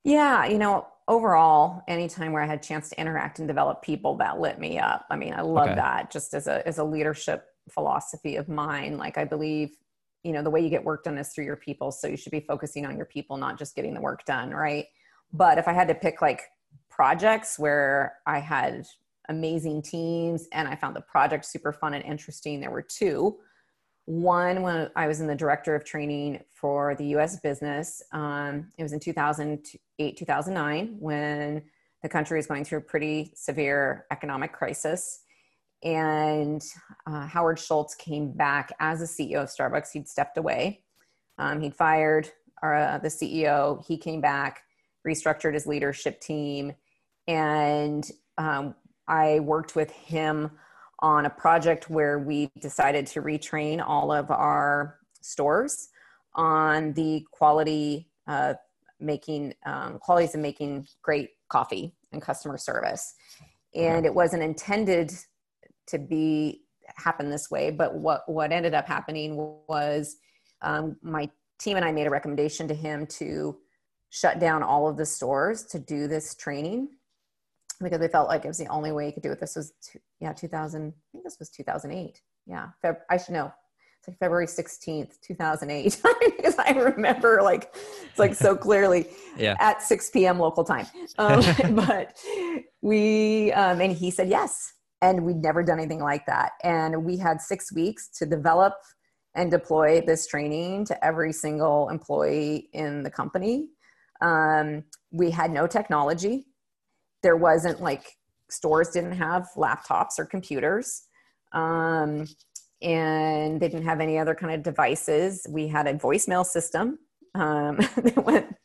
Yeah, 0.04 0.48
you 0.48 0.58
know, 0.58 0.88
overall, 1.08 1.84
anytime 1.88 2.32
where 2.32 2.44
I 2.44 2.48
had 2.48 2.60
a 2.60 2.64
chance 2.64 2.90
to 2.90 3.00
interact 3.00 3.40
and 3.40 3.48
develop 3.48 3.82
people, 3.82 4.16
that 4.18 4.40
lit 4.40 4.60
me 4.60 4.80
up. 4.80 5.06
I 5.10 5.16
mean, 5.16 5.34
I 5.34 5.42
love 5.42 5.68
okay. 5.68 5.76
that 5.76 6.12
just 6.12 6.34
as 6.34 6.48
a 6.48 6.66
as 6.68 6.78
a 6.78 6.84
leadership 6.84 7.46
philosophy 7.70 8.36
of 8.36 8.50
mine. 8.50 8.98
Like 8.98 9.18
I 9.18 9.26
believe, 9.26 9.76
you 10.24 10.32
know, 10.32 10.44
the 10.44 10.50
way 10.50 10.62
you 10.62 10.70
get 10.70 10.84
work 10.84 11.04
done 11.04 11.18
is 11.18 11.30
through 11.30 11.46
your 11.46 11.56
people. 11.56 11.92
So 11.92 12.08
you 12.08 12.18
should 12.18 12.32
be 12.32 12.40
focusing 12.42 12.86
on 12.86 12.98
your 12.98 13.06
people, 13.06 13.38
not 13.38 13.58
just 13.58 13.76
getting 13.76 13.94
the 13.94 14.02
work 14.02 14.26
done, 14.26 14.52
right? 14.52 14.86
But 15.34 15.58
if 15.58 15.68
I 15.68 15.74
had 15.74 15.88
to 15.90 15.96
pick 15.96 16.22
like 16.22 16.42
projects 16.90 17.60
where 17.60 18.18
I 18.26 18.40
had 18.40 18.86
amazing 19.30 19.82
teams 19.82 20.48
and 20.54 20.68
I 20.68 20.76
found 20.76 20.96
the 20.96 21.02
project 21.02 21.46
super 21.46 21.74
fun 21.74 21.94
and 21.94 22.04
interesting, 22.04 22.60
there 22.60 22.72
were 22.72 22.86
two. 22.88 23.38
One, 24.08 24.62
when 24.62 24.90
I 24.96 25.06
was 25.06 25.20
in 25.20 25.28
the 25.28 25.36
director 25.36 25.76
of 25.76 25.84
training 25.84 26.42
for 26.54 26.96
the 26.96 27.08
US 27.18 27.42
business, 27.42 28.02
um, 28.14 28.72
it 28.78 28.84
was 28.84 28.94
in 28.94 29.02
2008, 29.02 30.18
2009, 30.18 30.96
when 30.98 31.62
the 32.02 32.08
country 32.08 32.38
was 32.38 32.48
going 32.48 32.64
through 32.64 32.78
a 32.78 32.82
pretty 32.82 33.34
severe 33.36 34.06
economic 34.10 34.54
crisis. 34.54 35.20
And 35.84 36.64
uh, 37.06 37.28
Howard 37.28 37.60
Schultz 37.60 37.96
came 37.96 38.32
back 38.32 38.72
as 38.80 39.00
the 39.02 39.06
CEO 39.06 39.44
of 39.44 39.50
Starbucks. 39.50 39.92
He'd 39.92 40.08
stepped 40.08 40.38
away, 40.38 40.84
um, 41.38 41.60
he'd 41.60 41.76
fired 41.76 42.32
our, 42.64 42.76
uh, 42.76 42.98
the 43.00 43.10
CEO. 43.10 43.86
He 43.86 43.98
came 43.98 44.22
back, 44.22 44.62
restructured 45.06 45.54
his 45.54 45.68
leadership 45.68 46.22
team, 46.22 46.72
and 47.28 48.10
um, 48.38 48.74
I 49.06 49.42
worked 49.42 49.76
with 49.76 49.92
him 49.92 50.52
on 51.00 51.26
a 51.26 51.30
project 51.30 51.90
where 51.90 52.20
we 52.20 52.50
decided 52.60 53.06
to 53.08 53.22
retrain 53.22 53.84
all 53.86 54.12
of 54.12 54.32
our 54.32 55.00
stores 55.22 55.90
on 56.34 56.94
the 56.94 57.26
quality 57.32 58.10
uh, 58.28 58.54
making 59.00 59.54
um, 59.66 60.00
qualities 60.00 60.34
of 60.34 60.42
making 60.42 60.88
great 61.04 61.30
coffee 61.50 61.94
and 62.12 62.22
customer 62.22 62.58
service. 62.58 63.14
And 63.76 64.06
it 64.06 64.14
wasn't 64.14 64.44
intended 64.44 65.12
to 65.88 66.00
be 66.00 66.62
happen 66.96 67.30
this 67.30 67.52
way 67.52 67.70
but 67.70 67.96
what 67.96 68.22
what 68.28 68.52
ended 68.52 68.74
up 68.74 68.88
happening 68.88 69.36
was 69.68 70.18
um, 70.62 70.96
my 71.02 71.30
team 71.60 71.76
and 71.76 71.86
i 71.86 71.92
made 71.92 72.08
a 72.08 72.10
recommendation 72.10 72.68
to 72.68 72.74
him 72.74 73.06
to 73.06 73.58
shut 74.10 74.40
down 74.40 74.64
all 74.64 74.88
of 74.88 74.98
the 74.98 75.06
stores 75.06 75.64
to 75.64 75.80
do 75.80 76.08
this 76.08 76.36
training 76.36 76.88
because 77.82 78.00
they 78.00 78.08
felt 78.08 78.28
like 78.28 78.46
it 78.46 78.48
was 78.48 78.58
the 78.58 78.68
only 78.68 78.92
way 78.92 79.06
you 79.06 79.14
could 79.14 79.24
do 79.24 79.32
it. 79.32 79.40
This 79.40 79.56
was, 79.56 79.74
two, 79.82 80.00
yeah, 80.20 80.34
2000, 80.34 80.88
I 80.88 80.94
think 81.12 81.24
this 81.24 81.38
was 81.40 81.50
2008. 81.50 82.22
Yeah, 82.46 82.70
Feb, 82.84 82.98
I 83.10 83.18
should 83.18 83.34
know. 83.34 83.52
It's 84.00 84.08
like 84.08 84.18
February 84.20 84.46
16th, 84.46 85.20
2008, 85.22 86.02
because 86.38 86.58
I 86.60 86.72
remember 86.72 87.42
like, 87.42 87.76
it's 88.10 88.20
like 88.20 88.36
so 88.36 88.56
clearly 88.56 89.08
yeah. 89.38 89.56
at 89.60 89.82
6 89.82 90.10
p.m. 90.12 90.40
local 90.40 90.64
time. 90.64 90.88
Um, 91.18 91.44
but 91.76 92.18
we, 92.82 93.52
um, 93.54 93.82
and 93.82 93.92
he 93.92 94.12
said 94.12 94.30
yes. 94.30 94.74
And 95.02 95.24
we'd 95.24 95.38
never 95.38 95.62
done 95.62 95.78
anything 95.80 96.00
like 96.00 96.26
that. 96.26 96.54
And 96.64 97.06
we 97.06 97.18
had 97.18 97.40
six 97.40 97.72
weeks 97.72 98.10
to 98.18 98.26
develop 98.26 98.74
and 99.36 99.52
deploy 99.52 100.02
this 100.02 100.26
training 100.26 100.86
to 100.86 101.06
every 101.06 101.32
single 101.32 101.90
employee 101.90 102.70
in 102.74 103.04
the 103.04 103.12
company. 103.12 103.70
Um, 104.22 104.84
we 105.12 105.30
had 105.30 105.52
no 105.52 105.68
technology 105.68 106.48
there 107.24 107.36
wasn't 107.36 107.82
like 107.82 108.18
stores 108.50 108.90
didn't 108.90 109.14
have 109.14 109.50
laptops 109.56 110.20
or 110.20 110.26
computers 110.26 111.04
um, 111.54 112.26
and 112.82 113.60
they 113.60 113.68
didn't 113.68 113.86
have 113.86 114.00
any 114.00 114.18
other 114.18 114.36
kind 114.36 114.54
of 114.54 114.64
devices. 114.64 115.46
We 115.50 115.68
had 115.68 115.88
a 115.88 115.94
voicemail 115.94 116.46
system 116.46 117.00
um, 117.36 117.78
that 117.98 118.24
went 118.26 118.56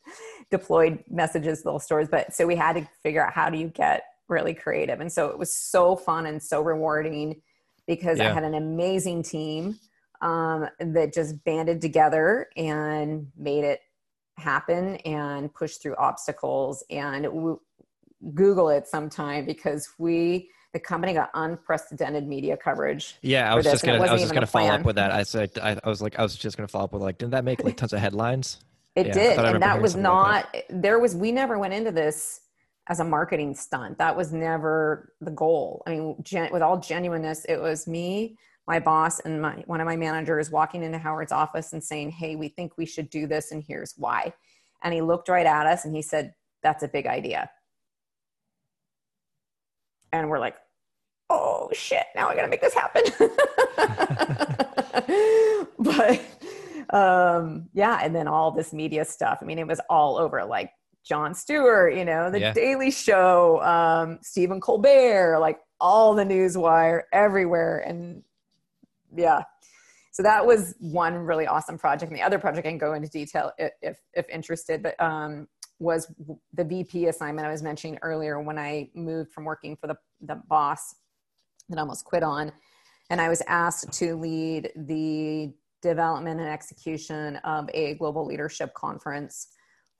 deployed 0.51 1.03
messages 1.09 1.59
to 1.59 1.63
those 1.65 1.83
stores 1.83 2.07
but 2.09 2.33
so 2.33 2.45
we 2.45 2.55
had 2.55 2.73
to 2.73 2.87
figure 3.01 3.25
out 3.25 3.33
how 3.33 3.49
do 3.49 3.57
you 3.57 3.67
get 3.67 4.03
really 4.29 4.53
creative. 4.53 4.99
And 4.99 5.11
so 5.11 5.27
it 5.27 5.37
was 5.37 5.53
so 5.53 5.95
fun 5.95 6.25
and 6.25 6.41
so 6.41 6.61
rewarding 6.61 7.41
because 7.85 8.19
yeah. 8.19 8.29
i 8.29 8.33
had 8.33 8.43
an 8.43 8.53
amazing 8.53 9.23
team 9.23 9.77
um, 10.21 10.67
that 10.79 11.13
just 11.13 11.43
banded 11.43 11.81
together 11.81 12.47
and 12.55 13.27
made 13.37 13.65
it 13.65 13.81
happen 14.37 14.95
and 14.97 15.53
pushed 15.53 15.81
through 15.81 15.95
obstacles. 15.97 16.83
And 16.89 17.57
Google 18.33 18.69
it 18.69 18.87
sometime 18.87 19.45
because 19.45 19.87
we 19.97 20.49
the 20.73 20.79
company 20.79 21.13
got 21.13 21.29
unprecedented 21.35 22.27
media 22.27 22.57
coverage. 22.57 23.17
Yeah, 23.21 23.51
I 23.51 23.55
was 23.55 23.65
just 23.65 23.83
gonna 23.83 24.03
I 24.03 24.11
was 24.11 24.21
just 24.21 24.33
gonna 24.33 24.47
follow 24.47 24.69
up 24.69 24.85
with 24.85 24.95
that. 24.95 25.11
I 25.11 25.23
said 25.23 25.51
I, 25.61 25.77
I, 25.83 25.89
was 25.89 26.01
like 26.01 26.17
I 26.17 26.23
was 26.23 26.35
just 26.35 26.57
gonna 26.57 26.67
follow 26.67 26.85
up 26.85 26.93
with 26.93 27.01
like 27.01 27.17
didn't 27.17 27.31
that 27.31 27.43
make 27.43 27.63
like 27.63 27.77
tons 27.77 27.93
of 27.93 27.99
headlines? 27.99 28.59
It 28.95 29.07
Yeah, 29.07 29.13
did. 29.13 29.39
And 29.39 29.63
that 29.63 29.81
was 29.81 29.93
something 29.93 30.11
like 30.11 30.53
not, 30.69 30.81
there 30.81 30.99
was, 30.99 31.15
we 31.15 31.31
never 31.31 31.57
went 31.57 31.73
into 31.73 31.91
this 31.91 32.41
as 32.87 32.99
a 32.99 33.03
marketing 33.03 33.55
stunt. 33.55 33.97
That 33.97 34.15
was 34.15 34.31
never 34.31 35.13
the 35.21 35.31
goal. 35.31 35.83
I 35.87 35.91
mean, 35.91 36.15
gen, 36.21 36.51
with 36.51 36.61
all 36.61 36.79
genuineness, 36.79 37.45
it 37.45 37.57
was 37.57 37.87
me, 37.87 38.37
my 38.67 38.79
boss, 38.79 39.19
and 39.21 39.41
my 39.41 39.63
one 39.65 39.81
of 39.81 39.85
my 39.85 39.95
managers 39.95 40.51
walking 40.51 40.83
into 40.83 40.97
Howard's 40.97 41.31
office 41.31 41.73
and 41.73 41.83
saying, 41.83 42.11
Hey, 42.11 42.35
we 42.35 42.49
think 42.49 42.77
we 42.77 42.85
should 42.85 43.09
do 43.09 43.25
this, 43.25 43.51
and 43.51 43.63
here's 43.65 43.93
why. 43.97 44.33
And 44.83 44.93
he 44.93 45.01
looked 45.01 45.29
right 45.29 45.45
at 45.45 45.65
us 45.65 45.85
and 45.85 45.95
he 45.95 46.01
said, 46.01 46.33
That's 46.61 46.83
a 46.83 46.87
big 46.87 47.07
idea. 47.07 47.49
And 50.13 50.29
we're 50.29 50.39
like, 50.39 50.55
Oh 51.29 51.69
shit, 51.73 52.05
now 52.15 52.29
I 52.29 52.35
gotta 52.35 52.47
make 52.47 52.61
this 52.61 52.73
happen. 52.73 53.03
but 55.79 56.21
um 56.89 57.69
yeah 57.73 57.99
and 58.03 58.15
then 58.15 58.27
all 58.27 58.51
this 58.51 58.73
media 58.73 59.03
stuff 59.03 59.39
i 59.41 59.45
mean 59.45 59.57
it 59.57 59.65
was 59.65 59.79
all 59.89 60.17
over 60.17 60.43
like 60.43 60.69
Jon 61.03 61.33
Stewart, 61.33 61.95
you 61.95 62.05
know, 62.05 62.31
the 62.31 62.39
Yeah. 62.39 62.53
Daily 62.53 62.89
Show, 62.89 63.61
um, 63.61 64.19
Stephen 64.21 64.61
Colbert, 64.61 65.39
like 65.39 65.59
all 65.79 66.13
the 66.13 66.23
news 66.23 66.57
wire 66.57 67.07
everywhere. 67.11 67.79
And 67.79 68.23
yeah, 69.13 69.43
so 70.13 70.21
that 70.21 70.45
was 70.45 70.75
one 70.79 71.15
really 71.15 71.47
awesome 71.47 71.77
project. 71.77 72.11
And 72.11 72.17
the 72.17 72.23
other 72.23 72.37
project 72.37 72.67
I 72.67 72.69
can 72.69 72.77
go 72.77 72.93
into 72.93 73.09
detail 73.09 73.51
if, 73.57 73.97
if, 74.13 74.29
interested, 74.29 74.83
but 74.83 74.99
um, 75.01 75.47
was 75.79 76.13
the 76.53 76.63
VP 76.63 77.07
assignment 77.07 77.47
I 77.47 77.51
was 77.51 77.63
mentioning 77.63 77.97
earlier 78.03 78.39
when 78.39 78.59
I 78.59 78.91
moved 78.93 79.31
from 79.31 79.43
working 79.43 79.75
for 79.75 79.87
the, 79.87 79.97
the 80.21 80.35
boss 80.47 80.95
that 81.67 81.79
I 81.79 81.81
almost 81.81 82.05
quit 82.05 82.21
on. 82.21 82.51
And 83.09 83.19
I 83.19 83.27
was 83.27 83.41
asked 83.47 83.91
to 83.93 84.15
lead 84.15 84.71
the 84.75 85.51
development 85.81 86.39
and 86.39 86.47
execution 86.47 87.37
of 87.37 87.67
a 87.73 87.95
global 87.95 88.23
leadership 88.23 88.71
conference 88.75 89.47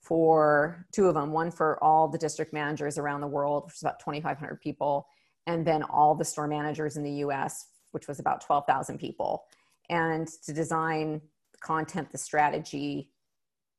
for 0.00 0.86
two 0.92 1.08
of 1.08 1.14
them 1.14 1.32
one 1.32 1.50
for 1.50 1.82
all 1.82 2.06
the 2.06 2.18
district 2.18 2.52
managers 2.52 2.98
around 2.98 3.20
the 3.20 3.26
world, 3.26 3.64
which 3.64 3.74
is 3.74 3.82
about 3.82 3.98
2,500 3.98 4.60
people, 4.60 5.08
and 5.48 5.66
then 5.66 5.82
all 5.82 6.14
the 6.14 6.24
store 6.24 6.46
managers 6.46 6.96
in 6.96 7.02
the 7.02 7.24
US, 7.26 7.66
which 7.90 8.06
was 8.06 8.20
about 8.20 8.40
12,000 8.42 8.96
people, 8.96 9.44
and 9.90 10.28
to 10.44 10.52
design 10.52 11.20
content, 11.60 12.10
the 12.12 12.18
strategy, 12.18 13.10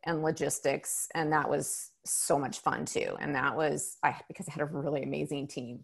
and 0.06 0.22
logistics. 0.22 1.08
And 1.16 1.32
that 1.32 1.50
was 1.50 1.92
so 2.06 2.38
much 2.38 2.60
fun 2.60 2.86
too. 2.86 3.16
And 3.20 3.34
that 3.36 3.56
was 3.56 3.98
I, 4.04 4.16
because 4.28 4.48
I 4.48 4.52
had 4.52 4.62
a 4.62 4.66
really 4.66 5.04
amazing 5.04 5.48
team 5.48 5.84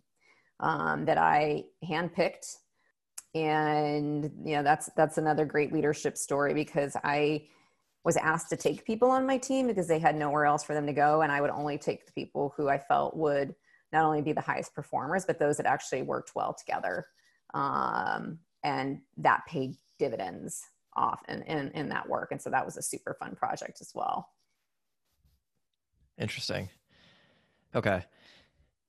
um, 0.60 1.06
that 1.06 1.18
I 1.18 1.64
handpicked. 1.84 2.58
And 3.34 4.30
you 4.44 4.58
know 4.58 4.64
that's 4.64 4.90
that's 4.98 5.18
another 5.18 5.46
great 5.46 5.72
leadership 5.72 6.18
story 6.18 6.54
because 6.54 6.98
I 7.02 7.48
was 8.04 8.18
asked 8.18 8.50
to 8.50 8.58
take 8.58 8.86
people 8.86 9.10
on 9.10 9.26
my 9.26 9.38
team 9.38 9.68
because 9.68 9.88
they 9.88 10.00
had 10.00 10.16
nowhere 10.16 10.46
else 10.46 10.64
for 10.64 10.74
them 10.74 10.86
to 10.88 10.94
go 10.94 11.22
and 11.22 11.32
i 11.32 11.42
would 11.42 11.50
only 11.50 11.78
take 11.78 12.06
the 12.06 12.12
people 12.14 12.54
who 12.56 12.68
i 12.68 12.78
felt 12.78 13.16
would 13.16 13.54
not 13.94 14.06
only 14.06 14.22
be 14.22 14.34
the 14.34 14.42
highest 14.42 14.74
performers 14.74 15.26
but 15.26 15.40
those 15.40 15.58
that 15.58 15.66
actually 15.66 16.02
worked 16.02 16.32
well 16.36 16.54
together 16.54 17.06
um, 17.54 18.40
and 18.64 19.00
that 19.18 19.46
paid 19.48 19.76
dividends 20.02 20.62
off 20.96 21.22
in, 21.30 21.42
in, 21.44 21.72
in 21.72 21.90
that 21.90 22.10
work 22.10 22.32
and 22.32 22.42
so 22.42 22.50
that 22.50 22.66
was 22.66 22.76
a 22.76 22.82
super 22.82 23.16
fun 23.20 23.36
project 23.36 23.80
as 23.80 23.92
well 23.96 24.28
Interesting. 26.22 26.70
Okay. 27.74 28.04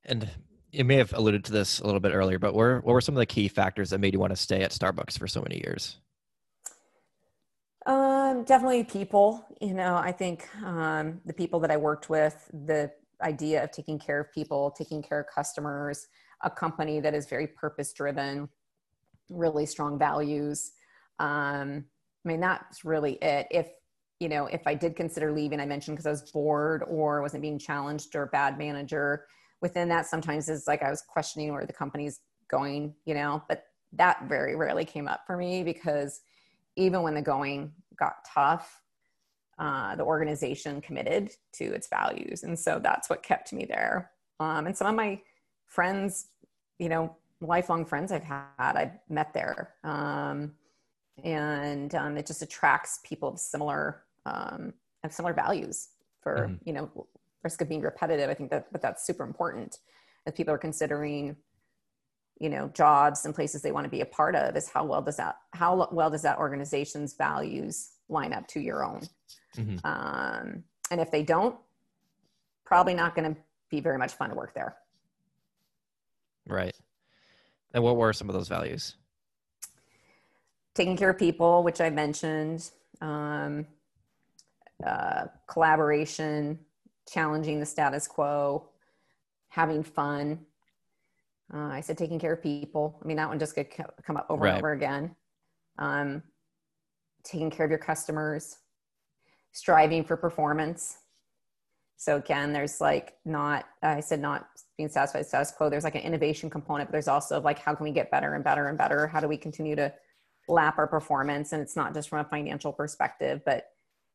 And 0.05 0.29
you 0.71 0.83
may 0.83 0.97
have 0.97 1.13
alluded 1.13 1.43
to 1.45 1.51
this 1.51 1.79
a 1.79 1.85
little 1.85 1.99
bit 1.99 2.13
earlier, 2.13 2.37
but 2.37 2.53
were, 2.53 2.79
what 2.81 2.93
were 2.93 3.01
some 3.01 3.15
of 3.15 3.19
the 3.19 3.25
key 3.25 3.47
factors 3.47 3.89
that 3.89 3.99
made 3.99 4.13
you 4.13 4.19
want 4.19 4.31
to 4.31 4.37
stay 4.37 4.61
at 4.61 4.71
Starbucks 4.71 5.17
for 5.17 5.27
so 5.27 5.41
many 5.41 5.57
years? 5.57 5.97
Um, 7.85 8.43
definitely 8.43 8.83
people. 8.83 9.45
You 9.59 9.73
know, 9.73 9.95
I 9.95 10.11
think 10.11 10.47
um, 10.63 11.21
the 11.25 11.33
people 11.33 11.59
that 11.61 11.71
I 11.71 11.77
worked 11.77 12.09
with, 12.09 12.49
the 12.53 12.91
idea 13.21 13.63
of 13.63 13.71
taking 13.71 13.99
care 13.99 14.19
of 14.19 14.31
people, 14.31 14.71
taking 14.77 15.01
care 15.01 15.21
of 15.21 15.27
customers, 15.33 16.07
a 16.43 16.49
company 16.49 16.99
that 16.99 17.13
is 17.13 17.25
very 17.25 17.47
purpose 17.47 17.93
driven, 17.93 18.47
really 19.29 19.65
strong 19.65 19.97
values. 19.97 20.71
Um, 21.19 21.85
I 22.25 22.27
mean, 22.27 22.39
that's 22.39 22.85
really 22.85 23.13
it. 23.21 23.47
If 23.51 23.69
you 24.19 24.29
know, 24.29 24.45
if 24.45 24.61
I 24.65 24.73
did 24.73 24.95
consider 24.95 25.31
leaving, 25.31 25.59
I 25.59 25.65
mentioned 25.65 25.97
because 25.97 26.05
I 26.05 26.11
was 26.11 26.31
bored 26.31 26.83
or 26.87 27.21
wasn't 27.21 27.41
being 27.41 27.59
challenged 27.59 28.15
or 28.15 28.27
bad 28.27 28.57
manager. 28.57 29.25
Within 29.61 29.89
that, 29.89 30.05
sometimes 30.05 30.47
it's 30.47 30.67
like 30.67 30.81
I 30.81 30.89
was 30.89 31.01
questioning 31.01 31.51
where 31.51 31.65
the 31.65 31.73
company's 31.73 32.21
going. 32.49 32.93
You 33.05 33.15
know, 33.15 33.43
but 33.49 33.65
that 33.93 34.25
very 34.27 34.55
rarely 34.55 34.85
came 34.85 35.07
up 35.07 35.21
for 35.27 35.37
me 35.37 35.63
because 35.63 36.21
even 36.75 37.01
when 37.01 37.13
the 37.13 37.21
going 37.21 37.71
got 37.97 38.15
tough, 38.33 38.81
uh, 39.59 39.95
the 39.95 40.03
organization 40.03 40.81
committed 40.81 41.31
to 41.53 41.65
its 41.65 41.87
values. 41.87 42.43
And 42.43 42.57
so 42.57 42.79
that's 42.81 43.09
what 43.09 43.23
kept 43.23 43.53
me 43.53 43.65
there. 43.65 44.11
Um, 44.39 44.65
and 44.65 44.75
some 44.75 44.87
of 44.87 44.95
my 44.95 45.21
friends, 45.67 46.27
you 46.79 46.89
know, 46.89 47.15
lifelong 47.39 47.85
friends 47.85 48.11
I've 48.11 48.23
had, 48.23 48.47
I've 48.57 48.97
met 49.09 49.33
there. 49.33 49.75
Um, 49.83 50.53
and 51.23 51.93
um, 51.95 52.17
it 52.17 52.25
just 52.25 52.41
attracts 52.41 52.99
people 53.03 53.29
of 53.29 53.39
similar, 53.39 54.03
um, 54.25 54.73
of 55.03 55.11
similar 55.13 55.33
values 55.33 55.89
for, 56.21 56.47
Mhm. 56.49 56.59
you 56.65 56.73
know, 56.73 57.07
risk 57.43 57.61
of 57.61 57.69
being 57.69 57.81
repetitive. 57.81 58.29
I 58.29 58.33
think 58.33 58.49
that, 58.51 58.71
but 58.71 58.81
that's 58.81 59.05
super 59.05 59.23
important 59.23 59.79
as 60.25 60.33
people 60.33 60.53
are 60.53 60.57
considering 60.57 61.35
you 62.39 62.49
know 62.49 62.67
jobs 62.69 63.25
and 63.25 63.35
places 63.35 63.61
they 63.61 63.71
want 63.71 63.83
to 63.85 63.89
be 63.91 64.01
a 64.01 64.05
part 64.07 64.35
of 64.35 64.55
is 64.55 64.67
how 64.67 64.83
well 64.83 65.03
does 65.03 65.17
that 65.17 65.37
how 65.51 65.87
well 65.91 66.09
does 66.09 66.23
that 66.23 66.39
organization's 66.39 67.13
values 67.13 67.91
line 68.09 68.33
up 68.33 68.47
to 68.47 68.59
your 68.59 68.83
own 68.83 69.01
Mhm. 69.55 69.79
um, 69.85 70.63
and 70.89 70.99
if 70.99 71.11
they 71.11 71.21
don't 71.21 71.59
probably 72.65 72.95
not 72.95 73.13
going 73.13 73.35
to 73.35 73.39
be 73.69 73.79
very 73.81 73.99
much 73.99 74.13
fun 74.15 74.29
to 74.31 74.35
work 74.35 74.53
there 74.55 74.77
Right. 76.47 76.75
And 77.71 77.83
what 77.83 77.97
were 77.97 78.13
some 78.13 78.29
of 78.29 78.33
those 78.35 78.47
values? 78.49 78.97
Taking 80.75 80.97
care 80.97 81.09
of 81.09 81.17
people 81.17 81.63
which 81.63 81.81
i 81.81 81.89
mentioned 81.89 82.71
um, 83.01 83.65
uh, 84.85 85.25
collaboration 85.47 86.57
challenging 87.11 87.59
the 87.59 87.65
status 87.65 88.07
quo 88.07 88.69
having 89.49 89.83
fun. 89.83 90.39
Uh, 91.53 91.67
i 91.67 91.81
said 91.81 91.97
taking 91.97 92.17
care 92.19 92.33
of 92.33 92.41
people. 92.41 92.99
I 93.03 93.05
mean 93.07 93.17
that 93.17 93.29
one 93.29 93.39
just 93.39 93.53
could 93.55 93.67
come 93.69 94.17
up 94.17 94.25
over 94.29 94.43
Right. 94.43 94.49
and 94.51 94.57
over 94.59 94.71
again. 94.71 95.15
Um, 95.77 96.23
taking 97.23 97.49
care 97.51 97.65
of 97.65 97.69
your 97.69 97.79
customers 97.79 98.57
striving 99.51 100.03
for 100.03 100.17
performance. 100.17 100.97
So 101.97 102.15
again 102.17 102.51
there's 102.53 102.81
like 102.81 103.13
not 103.25 103.65
i 103.81 103.99
said 103.99 104.19
not 104.19 104.47
being 104.77 104.89
satisfied 104.89 105.19
with 105.19 105.27
status 105.27 105.51
quo. 105.51 105.69
There's 105.69 105.83
like 105.83 105.95
an 105.95 106.01
innovation 106.01 106.49
component 106.49 106.89
but 106.89 106.93
there's 106.93 107.07
also 107.07 107.39
like 107.41 107.59
how 107.59 107.75
can 107.75 107.83
we 107.83 107.91
get 107.91 108.09
better 108.09 108.33
and 108.33 108.43
better 108.43 108.67
and 108.69 108.77
better? 108.77 109.07
How 109.07 109.19
do 109.19 109.27
we 109.27 109.37
continue 109.37 109.75
to 109.75 109.93
lap 110.47 110.77
our 110.77 110.87
performance 110.87 111.53
and 111.53 111.61
it's 111.61 111.75
not 111.75 111.93
just 111.93 112.09
from 112.09 112.19
a 112.19 112.29
financial 112.29 112.73
perspective 112.73 113.41
but 113.45 113.67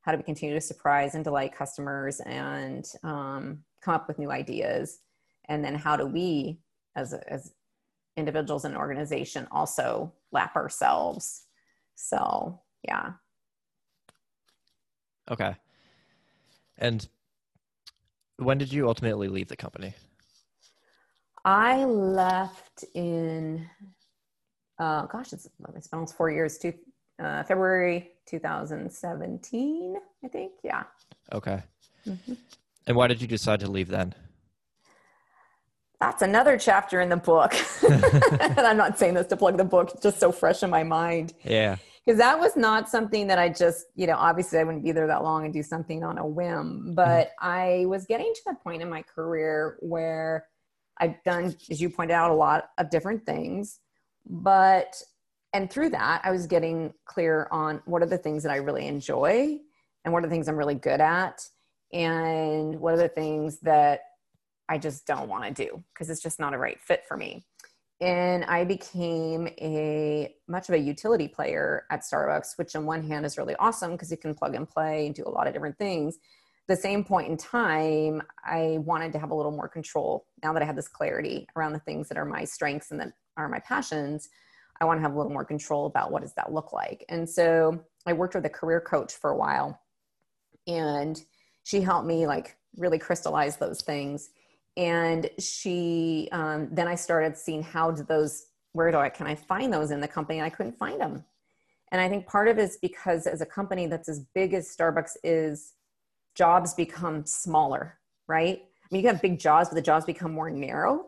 how 0.02 0.12
do 0.12 0.18
we 0.18 0.24
continue 0.24 0.54
to 0.54 0.60
surprise 0.60 1.14
and 1.14 1.24
delight 1.24 1.54
customers 1.54 2.20
and 2.20 2.86
um, 3.02 3.58
come 3.82 3.94
up 3.94 4.08
with 4.08 4.18
new 4.18 4.30
ideas 4.30 5.00
and 5.48 5.64
then 5.64 5.74
how 5.74 5.96
do 5.96 6.06
we 6.06 6.58
as, 6.96 7.12
as 7.12 7.52
individuals 8.16 8.64
and 8.64 8.76
organization 8.76 9.46
also 9.50 10.12
lap 10.32 10.54
ourselves 10.56 11.44
so 11.94 12.60
yeah 12.86 13.12
Okay. 15.30 15.54
And 16.78 17.06
when 18.36 18.58
did 18.58 18.72
you 18.72 18.88
ultimately 18.88 19.28
leave 19.28 19.48
the 19.48 19.56
company? 19.56 19.94
i 21.44 21.84
left 21.84 22.84
in 22.94 23.64
uh, 24.78 25.06
gosh 25.06 25.32
it's, 25.32 25.48
it's 25.74 25.88
been 25.88 25.96
almost 25.98 26.16
four 26.16 26.30
years 26.30 26.58
to 26.58 26.72
uh, 27.22 27.42
february 27.44 28.10
2017 28.26 29.96
i 30.24 30.28
think 30.28 30.52
yeah 30.62 30.84
Okay. 31.32 31.62
Mhm. 32.06 32.38
And 32.86 32.96
why 32.96 33.06
did 33.06 33.20
you 33.20 33.28
decide 33.28 33.61
to 33.61 33.70
leave 33.70 33.88
then? 33.88 34.14
that's 36.00 36.22
another 36.22 36.57
chapter 36.57 37.00
in 37.00 37.09
the 37.09 37.16
book 37.16 37.53
and 37.88 38.61
i'm 38.61 38.76
not 38.76 38.96
saying 38.98 39.14
this 39.14 39.26
to 39.26 39.36
plug 39.36 39.57
the 39.57 39.64
book 39.64 39.90
it's 39.92 40.03
just 40.03 40.20
so 40.20 40.30
fresh 40.30 40.62
in 40.62 40.70
my 40.70 40.84
mind 40.84 41.34
Yeah. 41.44 41.74
because 42.07 42.18
that 42.18 42.38
was 42.38 42.57
not 42.57 42.88
something 42.88 43.26
that 43.26 43.38
I 43.38 43.48
just, 43.50 43.86
you 43.96 44.07
know, 44.07 44.14
obviously 44.16 44.59
I 44.61 44.64
wouldn't 44.64 44.84
be 44.84 44.92
there 44.92 45.07
that 45.09 45.22
long 45.24 45.44
and 45.44 45.53
do 45.53 45.62
something 45.62 46.03
on 46.05 46.16
a 46.18 46.26
whim, 46.26 46.94
but 46.94 47.32
I 47.40 47.84
was 47.88 48.07
getting 48.07 48.32
to 48.32 48.40
the 48.46 48.55
point 48.55 48.80
in 48.80 48.88
my 48.88 49.03
career 49.03 49.76
where 49.80 50.46
I've 50.98 51.22
done, 51.24 51.55
as 51.70 51.80
you 51.82 51.90
pointed 51.90 52.14
out, 52.14 52.30
a 52.30 52.34
lot 52.34 52.70
of 52.78 52.88
different 52.90 53.26
things, 53.26 53.80
but, 54.29 55.03
and 55.53 55.70
through 55.70 55.91
that, 55.91 56.20
I 56.24 56.31
was 56.31 56.47
getting 56.47 56.93
clear 57.07 57.49
on 57.51 57.81
what 57.87 58.03
are 58.03 58.07
the 58.07 58.18
things 58.18 58.43
that 58.43 58.53
I 58.53 58.57
really 58.57 58.87
enjoy 58.87 59.59
and 60.05 60.12
what 60.12 60.22
are 60.22 60.26
the 60.26 60.31
things 60.31 60.49
I'm 60.49 60.57
really 60.57 60.74
good 60.74 61.01
at 61.01 61.41
and 61.93 62.79
what 62.79 62.95
are 62.95 62.99
the 62.99 63.09
things 63.09 63.59
that 63.61 64.01
I 64.68 64.76
just 64.79 65.07
don't 65.07 65.29
want 65.29 65.45
to 65.45 65.64
do 65.64 65.83
because 65.93 66.11
it's 66.11 66.22
just 66.22 66.39
not 66.39 66.53
a 66.53 66.59
right 66.59 66.79
fit 66.81 67.05
for 67.09 67.16
me. 67.16 67.47
and 68.01 68.45
I 68.45 68.64
became 68.64 69.49
a 69.61 70.33
much 70.47 70.68
of 70.68 70.74
a 70.74 70.79
utility 70.79 71.26
player 71.26 71.85
at 71.91 72.03
Starbucks, 72.03 72.57
which 72.57 72.76
on 72.76 72.87
one 72.87 73.03
hand 73.03 73.26
is 73.26 73.37
really 73.37 73.57
awesome 73.57 73.93
because 73.93 74.11
you 74.11 74.16
can 74.16 74.35
plug 74.35 74.55
and 74.55 74.68
play 74.68 75.07
and 75.07 75.14
do 75.14 75.24
a 75.26 75.31
lot 75.31 75.47
of 75.47 75.53
different 75.53 75.79
things. 75.79 76.18
the 76.68 76.76
same 76.76 77.03
point 77.03 77.29
in 77.29 77.37
time, 77.37 78.22
I 78.45 78.76
wanted 78.81 79.12
to 79.14 79.18
have 79.18 79.31
a 79.31 79.35
little 79.35 79.53
more 79.53 79.68
control. 79.68 80.26
Now 80.43 80.53
that 80.53 80.62
I 80.62 80.66
have 80.66 80.76
this 80.76 80.87
clarity 80.87 81.49
around 81.57 81.72
the 81.72 81.79
things 81.81 82.09
that 82.09 82.18
are 82.18 82.26
my 82.26 82.45
strengths 82.45 82.91
and 82.91 83.01
that 83.01 83.12
are 83.39 83.49
my 83.49 83.61
passions, 83.61 84.28
I 84.80 84.84
want 84.84 84.99
to 84.99 85.03
have 85.03 85.14
a 85.14 85.16
little 85.16 85.32
more 85.32 85.45
control 85.45 85.86
about 85.86 86.12
what 86.12 86.22
does 86.22 86.34
that 86.34 86.53
look 86.53 86.72
like. 86.72 87.05
And 87.09 87.28
so 87.28 87.80
I 88.07 88.12
worked 88.12 88.34
with 88.34 88.45
a 88.47 88.51
career 88.51 88.80
coach 88.80 89.14
for 89.14 89.30
a 89.30 89.36
while, 89.36 89.80
and 90.66 91.20
she 91.64 91.80
helped 91.80 92.07
me 92.07 92.26
like 92.26 92.57
really 92.76 92.99
crystallize 92.99 93.57
those 93.57 93.82
things. 93.82 94.30
And 94.76 95.28
she 95.39 96.28
um, 96.30 96.68
then 96.70 96.86
i 96.86 96.95
started 96.95 97.36
seeing 97.36 97.62
how 97.62 97.91
do 97.91 98.05
those 98.05 98.47
where 98.72 98.93
do 98.93 98.99
i 98.99 99.09
can 99.09 99.26
i 99.26 99.34
find 99.34 99.72
those 99.72 99.91
in 99.91 100.01
the 100.01 100.07
company? 100.07 100.39
And 100.39 100.47
i 100.47 100.51
couldn't 100.51 100.78
find 100.78 101.01
them 101.01 101.24
and 101.91 102.01
i 102.01 102.09
think 102.09 102.26
part 102.26 102.47
of 102.47 102.59
it 102.59 102.62
is 102.62 102.78
because 102.80 103.26
as 103.26 103.41
a 103.41 103.47
company 103.47 103.86
that's 103.86 104.09
as 104.09 104.20
big 104.34 104.55
as 104.55 104.68
starbucks 104.68 105.16
is 105.24 105.74
jobs 106.36 106.74
become 106.74 107.26
smaller 107.26 107.99
right? 108.28 108.61
I 108.61 108.86
mean 108.93 109.03
you 109.03 109.09
have 109.09 109.20
big 109.20 109.41
jobs 109.41 109.68
but 109.68 109.74
the 109.74 109.82
jobs 109.82 110.05
become 110.05 110.32
more 110.32 110.51
narrow 110.51 111.07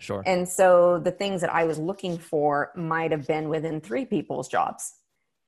Sure. 0.00 0.22
and 0.26 0.48
so 0.48 0.98
the 0.98 1.10
things 1.12 1.40
that 1.42 1.52
i 1.52 1.64
was 1.64 1.78
looking 1.78 2.18
for 2.18 2.72
might 2.74 3.10
have 3.12 3.26
been 3.26 3.48
within 3.48 3.80
three 3.80 4.04
people's 4.04 4.48
jobs 4.48 4.94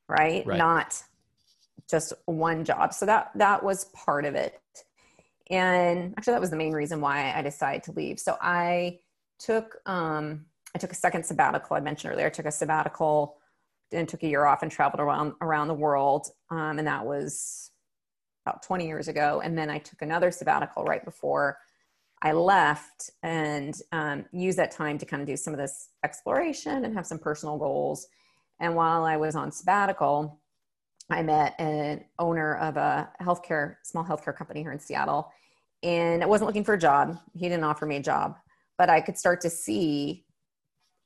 right, 0.08 0.46
Right. 0.46 0.58
not 0.58 1.02
just 1.90 2.12
one 2.26 2.64
job. 2.64 2.92
So 2.94 3.06
that 3.06 3.30
that 3.36 3.62
was 3.62 3.86
part 3.86 4.24
of 4.24 4.34
it. 4.34 4.58
And 5.50 6.14
actually 6.16 6.32
that 6.34 6.40
was 6.40 6.50
the 6.50 6.56
main 6.56 6.72
reason 6.72 7.00
why 7.00 7.32
i 7.34 7.42
decided 7.42 7.82
to 7.84 7.92
leave. 7.92 8.18
So 8.18 8.36
i 8.40 8.98
took 9.38 9.76
um 9.86 10.46
i 10.74 10.78
took 10.78 10.92
a 10.92 10.94
second 10.96 11.24
sabbatical. 11.24 11.76
I 11.76 11.80
mentioned 11.80 12.12
earlier 12.12 12.26
i 12.26 12.30
took 12.30 12.46
a 12.46 12.50
sabbatical 12.52 13.38
and 13.90 14.08
took 14.08 14.22
a 14.22 14.26
year 14.28 14.44
off 14.44 14.62
and 14.62 14.70
traveled 14.70 15.00
around 15.00 15.34
around 15.40 15.68
the 15.68 15.74
world. 15.74 16.28
Um, 16.50 16.78
and 16.78 16.86
that 16.86 17.04
was 17.06 17.70
about 18.46 18.62
20 18.62 18.86
years 18.86 19.08
ago. 19.08 19.40
And 19.42 19.56
then 19.56 19.70
i 19.70 19.78
took 19.78 20.02
another 20.02 20.30
sabbatical 20.30 20.84
right 20.84 21.04
before 21.04 21.58
i 22.22 22.32
left 22.32 23.10
and 23.22 23.82
um, 23.92 24.24
used 24.32 24.58
that 24.58 24.70
time 24.70 24.98
to 24.98 25.06
kind 25.06 25.20
of 25.20 25.26
do 25.26 25.36
some 25.36 25.52
of 25.52 25.58
this 25.58 25.90
exploration 26.04 26.84
and 26.84 26.94
have 26.94 27.06
some 27.06 27.18
personal 27.18 27.58
goals 27.58 28.06
and 28.60 28.74
while 28.74 29.04
i 29.04 29.16
was 29.16 29.36
on 29.36 29.52
sabbatical 29.52 30.40
I 31.10 31.22
met 31.22 31.54
an 31.58 32.04
owner 32.18 32.56
of 32.56 32.76
a 32.76 33.10
healthcare, 33.20 33.76
small 33.82 34.04
healthcare 34.04 34.34
company 34.34 34.62
here 34.62 34.72
in 34.72 34.78
Seattle, 34.78 35.30
and 35.82 36.22
I 36.22 36.26
wasn't 36.26 36.46
looking 36.46 36.64
for 36.64 36.74
a 36.74 36.78
job. 36.78 37.18
He 37.34 37.48
didn't 37.48 37.64
offer 37.64 37.86
me 37.86 37.96
a 37.96 38.02
job, 38.02 38.36
but 38.78 38.88
I 38.88 39.00
could 39.00 39.18
start 39.18 39.40
to 39.42 39.50
see 39.50 40.24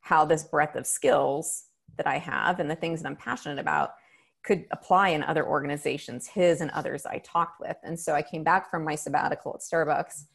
how 0.00 0.24
this 0.24 0.44
breadth 0.44 0.76
of 0.76 0.86
skills 0.86 1.64
that 1.96 2.06
I 2.06 2.18
have 2.18 2.60
and 2.60 2.70
the 2.70 2.76
things 2.76 3.02
that 3.02 3.08
I'm 3.08 3.16
passionate 3.16 3.58
about 3.58 3.94
could 4.44 4.66
apply 4.70 5.08
in 5.08 5.24
other 5.24 5.44
organizations, 5.44 6.28
his 6.28 6.60
and 6.60 6.70
others 6.70 7.04
I 7.04 7.18
talked 7.18 7.60
with. 7.60 7.76
And 7.82 7.98
so 7.98 8.14
I 8.14 8.22
came 8.22 8.44
back 8.44 8.70
from 8.70 8.84
my 8.84 8.94
sabbatical 8.94 9.54
at 9.54 9.60
Starbucks 9.60 10.26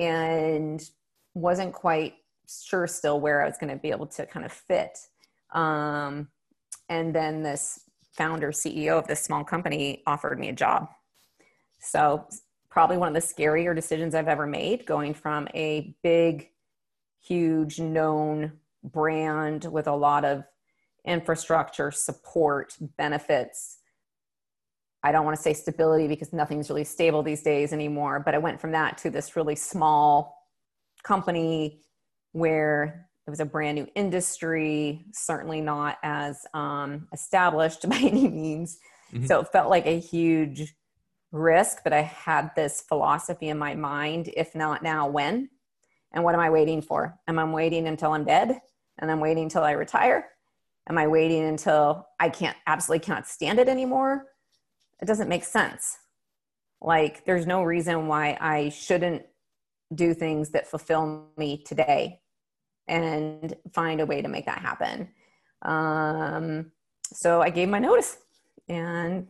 and 0.00 0.82
wasn't 1.34 1.72
quite 1.72 2.14
sure 2.48 2.86
still 2.86 3.20
where 3.20 3.42
I 3.42 3.46
was 3.46 3.58
going 3.58 3.70
to 3.72 3.80
be 3.80 3.90
able 3.90 4.06
to 4.06 4.26
kind 4.26 4.44
of 4.44 4.52
fit. 4.52 4.98
Um, 5.52 6.28
and 6.88 7.14
then 7.14 7.42
this 7.42 7.80
founder 8.12 8.50
CEO 8.50 8.98
of 8.98 9.06
this 9.06 9.22
small 9.22 9.44
company 9.44 10.02
offered 10.06 10.40
me 10.40 10.48
a 10.48 10.52
job. 10.52 10.88
So 11.78 12.26
probably 12.70 12.96
one 12.96 13.14
of 13.14 13.22
the 13.22 13.26
scarier 13.26 13.74
decisions 13.74 14.14
I've 14.14 14.28
ever 14.28 14.46
made 14.46 14.86
going 14.86 15.12
from 15.14 15.48
a 15.54 15.94
big, 16.02 16.48
huge 17.20 17.78
known 17.78 18.52
brand 18.82 19.66
with 19.66 19.86
a 19.86 19.94
lot 19.94 20.24
of 20.24 20.44
infrastructure, 21.04 21.90
support, 21.90 22.76
benefits. 22.96 23.79
I 25.02 25.12
don't 25.12 25.24
want 25.24 25.36
to 25.36 25.42
say 25.42 25.54
stability 25.54 26.06
because 26.08 26.32
nothing's 26.32 26.68
really 26.68 26.84
stable 26.84 27.22
these 27.22 27.42
days 27.42 27.72
anymore, 27.72 28.20
but 28.20 28.34
I 28.34 28.38
went 28.38 28.60
from 28.60 28.72
that 28.72 28.98
to 28.98 29.10
this 29.10 29.34
really 29.34 29.56
small 29.56 30.36
company 31.02 31.80
where 32.32 33.08
it 33.26 33.30
was 33.30 33.40
a 33.40 33.44
brand 33.44 33.76
new 33.76 33.86
industry, 33.94 35.06
certainly 35.12 35.60
not 35.60 35.98
as 36.02 36.44
um, 36.52 37.08
established 37.12 37.88
by 37.88 37.96
any 37.96 38.28
means. 38.28 38.78
Mhm. 39.12 39.26
So 39.26 39.40
it 39.40 39.48
felt 39.52 39.70
like 39.70 39.86
a 39.86 39.98
huge 39.98 40.74
risk, 41.32 41.78
but 41.84 41.92
I 41.92 42.02
had 42.02 42.50
this 42.54 42.82
philosophy 42.82 43.48
in 43.48 43.58
my 43.58 43.74
mind 43.74 44.30
if 44.36 44.54
not 44.54 44.82
now, 44.82 45.08
when? 45.08 45.48
And 46.12 46.24
what 46.24 46.34
am 46.34 46.40
I 46.40 46.50
waiting 46.50 46.82
for? 46.82 47.18
Am 47.28 47.38
I 47.38 47.44
waiting 47.44 47.86
until 47.86 48.12
I'm 48.12 48.24
dead? 48.24 48.60
And 48.98 49.10
I'm 49.10 49.20
waiting 49.20 49.44
until 49.44 49.62
I 49.62 49.72
retire? 49.72 50.28
Am 50.88 50.98
I 50.98 51.06
waiting 51.06 51.44
until 51.44 52.06
I 52.18 52.28
can't 52.28 52.56
absolutely 52.66 53.04
cannot 53.04 53.28
stand 53.28 53.58
it 53.60 53.68
anymore? 53.68 54.26
It 55.00 55.06
doesn't 55.06 55.28
make 55.28 55.44
sense. 55.44 55.98
Like, 56.80 57.24
there's 57.24 57.46
no 57.46 57.62
reason 57.62 58.06
why 58.06 58.36
I 58.40 58.70
shouldn't 58.70 59.24
do 59.94 60.14
things 60.14 60.50
that 60.50 60.66
fulfill 60.66 61.28
me 61.36 61.62
today 61.64 62.20
and 62.86 63.54
find 63.72 64.00
a 64.00 64.06
way 64.06 64.22
to 64.22 64.28
make 64.28 64.46
that 64.46 64.58
happen. 64.58 65.08
Um, 65.62 66.72
so 67.12 67.42
I 67.42 67.50
gave 67.50 67.68
my 67.68 67.78
notice 67.78 68.18
and 68.68 69.26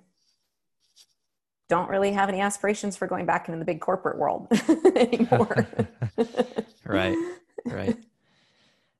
don't 1.68 1.88
really 1.88 2.12
have 2.12 2.28
any 2.28 2.40
aspirations 2.40 2.96
for 2.96 3.06
going 3.06 3.26
back 3.26 3.48
into 3.48 3.58
the 3.58 3.64
big 3.64 3.80
corporate 3.80 4.18
world 4.18 4.48
anymore. 4.96 5.66
right. 6.84 7.16
Right. 7.64 7.96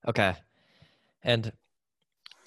Okay. 0.06 0.34
And 1.22 1.52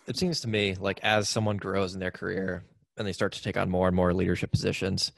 it 0.07 0.17
seems 0.17 0.41
to 0.41 0.47
me 0.47 0.76
like 0.76 0.99
as 1.03 1.30
someone 1.30 1.57
grows 1.57 1.93
in 1.93 1.99
their 1.99 2.11
career 2.11 2.63
and 2.98 3.08
they 3.08 3.14
start 3.14 3.34
to 3.34 3.44
take 3.44 3.58
on 3.58 3.70
more 3.70 3.88
and 3.88 3.96
more 3.96 4.14
leadership 4.14 4.52
positions, 4.52 5.12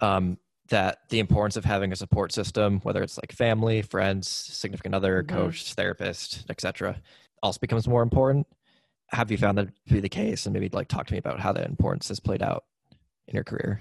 um, 0.00 0.38
that 0.68 0.98
the 1.08 1.18
importance 1.18 1.56
of 1.56 1.64
having 1.64 1.92
a 1.92 1.96
support 1.96 2.32
system, 2.32 2.80
whether 2.82 3.02
it's 3.02 3.18
like 3.18 3.32
family, 3.32 3.82
friends, 3.82 4.28
significant 4.28 4.94
other, 4.94 5.22
Mhm. 5.22 5.28
coach, 5.28 5.74
therapist, 5.74 6.44
etc., 6.48 7.00
also 7.42 7.58
becomes 7.58 7.88
more 7.88 8.02
important. 8.02 8.46
Have 9.08 9.30
you 9.30 9.36
found 9.38 9.58
that 9.58 9.68
to 9.88 9.94
be 9.94 10.00
the 10.00 10.08
case? 10.08 10.46
And 10.46 10.52
maybe 10.52 10.68
like 10.72 10.88
talk 10.88 11.06
to 11.08 11.12
me 11.12 11.18
about 11.18 11.40
how 11.40 11.52
that 11.52 11.66
importance 11.66 12.08
has 12.08 12.20
played 12.20 12.42
out 12.42 12.64
in 13.26 13.34
your 13.34 13.44
career. 13.44 13.80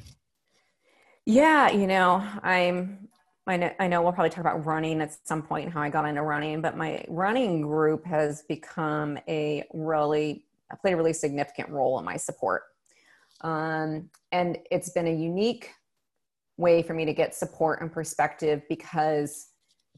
Yeah, 1.26 1.70
you 1.70 1.88
know, 1.88 2.24
I'm. 2.44 3.10
I 3.48 3.58
know, 3.58 3.72
I 3.80 3.88
know 3.88 4.04
we'll 4.04 4.12
probably 4.12 4.30
talk 4.30 4.42
about 4.42 4.64
running 4.64 5.02
at 5.02 5.12
some 5.28 5.42
point 5.42 5.66
and 5.66 5.74
how 5.74 5.82
I 5.82 5.90
got 5.90 6.06
into 6.06 6.22
running, 6.22 6.62
but 6.62 6.78
my 6.78 7.04
running 7.08 7.62
group 7.62 8.06
has 8.06 8.44
become 8.44 9.18
a 9.28 9.64
really 9.74 10.46
played 10.82 10.94
a 10.94 10.98
really 10.98 11.14
significant 11.14 11.70
role 11.70 11.98
in 11.98 12.06
my 12.06 12.16
support, 12.16 12.62
um, 13.42 14.10
and 14.32 14.58
it's 14.72 14.90
been 14.90 15.08
a 15.08 15.14
unique 15.14 15.72
way 16.58 16.84
for 16.84 16.94
me 16.94 17.06
to 17.06 17.14
get 17.14 17.34
support 17.34 17.82
and 17.82 17.92
perspective 17.92 18.62
because 18.70 19.48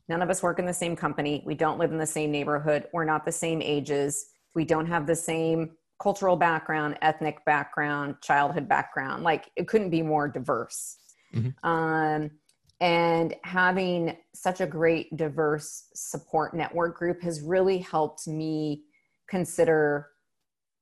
none 0.08 0.22
of 0.22 0.30
us 0.30 0.44
work 0.44 0.60
in 0.60 0.66
the 0.66 0.74
same 0.74 0.96
company, 0.96 1.44
we 1.46 1.56
don't 1.56 1.80
live 1.80 1.92
in 1.92 1.98
the 1.98 2.06
same 2.06 2.32
neighborhood, 2.32 2.88
we're 2.94 3.06
not 3.06 3.26
the 3.26 3.32
same 3.32 3.62
ages, 3.62 4.28
we 4.54 4.66
don't 4.66 4.86
have 4.86 5.08
the 5.08 5.16
same 5.16 5.72
cultural 6.02 6.36
background, 6.36 6.98
ethnic 7.02 7.44
background, 7.46 8.16
childhood 8.22 8.68
background. 8.68 9.24
Like 9.24 9.50
it 9.56 9.68
couldn't 9.68 9.92
be 9.92 10.02
more 10.02 10.28
diverse. 10.28 10.98
Mhm. 11.34 11.54
Um, 11.64 12.32
and 12.80 13.36
having 13.44 14.18
such 14.34 14.60
a 14.60 14.66
great 14.66 15.16
diverse 15.16 15.88
support 15.94 16.56
network 16.56 16.98
group 16.98 17.22
has 17.22 17.42
really 17.42 17.78
helped 17.78 18.28
me 18.28 18.84
consider 19.28 20.08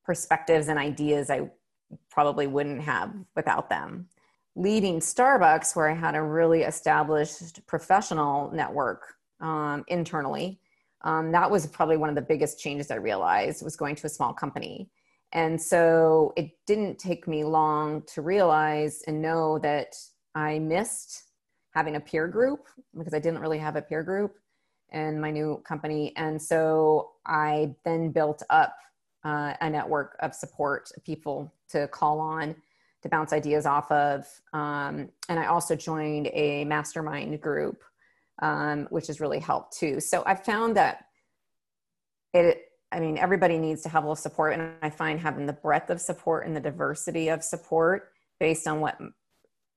perspectives 0.06 0.70
and 0.70 0.80
ideas 0.80 1.30
I 1.30 1.50
probably 2.10 2.48
wouldn't 2.48 2.82
have 2.82 3.14
without 3.36 3.70
them. 3.70 4.08
Leading 4.56 5.00
Starbucks, 5.00 5.76
where 5.76 5.90
I 5.90 5.96
had 5.96 6.16
a 6.16 6.22
really 6.22 6.64
established 6.64 7.66
professional 7.68 8.52
network 8.52 9.16
um, 9.40 9.86
internally, 9.88 10.60
um, 11.02 11.32
that 11.32 11.50
was 11.50 11.66
probably 11.68 11.98
one 11.98 12.10
of 12.10 12.16
the 12.16 12.22
biggest 12.22 12.60
changes 12.60 12.92
I 12.92 12.96
realized 12.96 13.64
was 13.64 13.76
going 13.76 13.96
to 13.96 14.08
a 14.08 14.10
small 14.10 14.34
company. 14.34 14.90
And 15.32 15.62
so 15.62 16.34
it 16.36 16.52
didn't 16.66 16.98
take 16.98 17.28
me 17.28 17.44
long 17.44 18.02
to 18.14 18.22
realize 18.22 19.04
and 19.08 19.22
know 19.22 19.60
that 19.60 19.96
I 20.36 20.60
missed 20.60 21.24
having 21.72 21.96
a 21.96 22.00
peer 22.00 22.28
group 22.28 22.68
because 22.98 23.14
I 23.14 23.20
didn't 23.20 23.40
really 23.40 23.60
have 23.60 23.76
a 23.76 23.82
peer 23.82 24.04
group 24.04 24.36
in 24.92 25.22
my 25.22 25.30
new 25.30 25.62
company. 25.66 26.14
And 26.18 26.42
so 26.42 27.12
I 27.26 27.76
then 27.86 28.12
built 28.12 28.42
up 28.50 28.76
uh, 29.24 29.54
a 29.62 29.70
network 29.70 30.16
of 30.20 30.34
support 30.34 30.90
people 31.06 31.54
to 31.70 31.88
call 31.88 32.20
on 32.20 32.56
to 33.02 33.10
bounce 33.10 33.34
ideas 33.34 33.66
off 33.66 33.92
of. 33.92 34.26
Um, 34.54 35.10
and 35.30 35.40
I 35.40 35.46
also 35.46 35.76
joined 35.76 36.30
a 36.34 36.66
mastermind 36.66 37.40
group, 37.42 37.84
um, 38.42 38.88
which 38.90 39.08
has 39.08 39.20
really 39.20 39.40
helped 39.40 39.78
too. 39.78 40.00
So 40.00 40.24
I 40.26 40.36
found 40.36 40.76
that 40.78 41.06
it, 42.34 42.66
I 42.92 43.00
mean, 43.00 43.18
everybody 43.18 43.58
needs 43.58 43.84
to 43.84 43.90
have 43.90 44.04
a 44.04 44.08
little 44.08 44.16
support. 44.16 44.54
And 44.54 44.74
I 44.82 44.90
find 44.90 45.20
having 45.20 45.46
the 45.46 45.54
breadth 45.54 45.90
of 45.90 46.02
support 46.02 46.46
and 46.46 46.56
the 46.56 46.60
diversity 46.60 47.30
of 47.30 47.44
support 47.44 48.12
based 48.40 48.68
on 48.68 48.80
what 48.80 48.98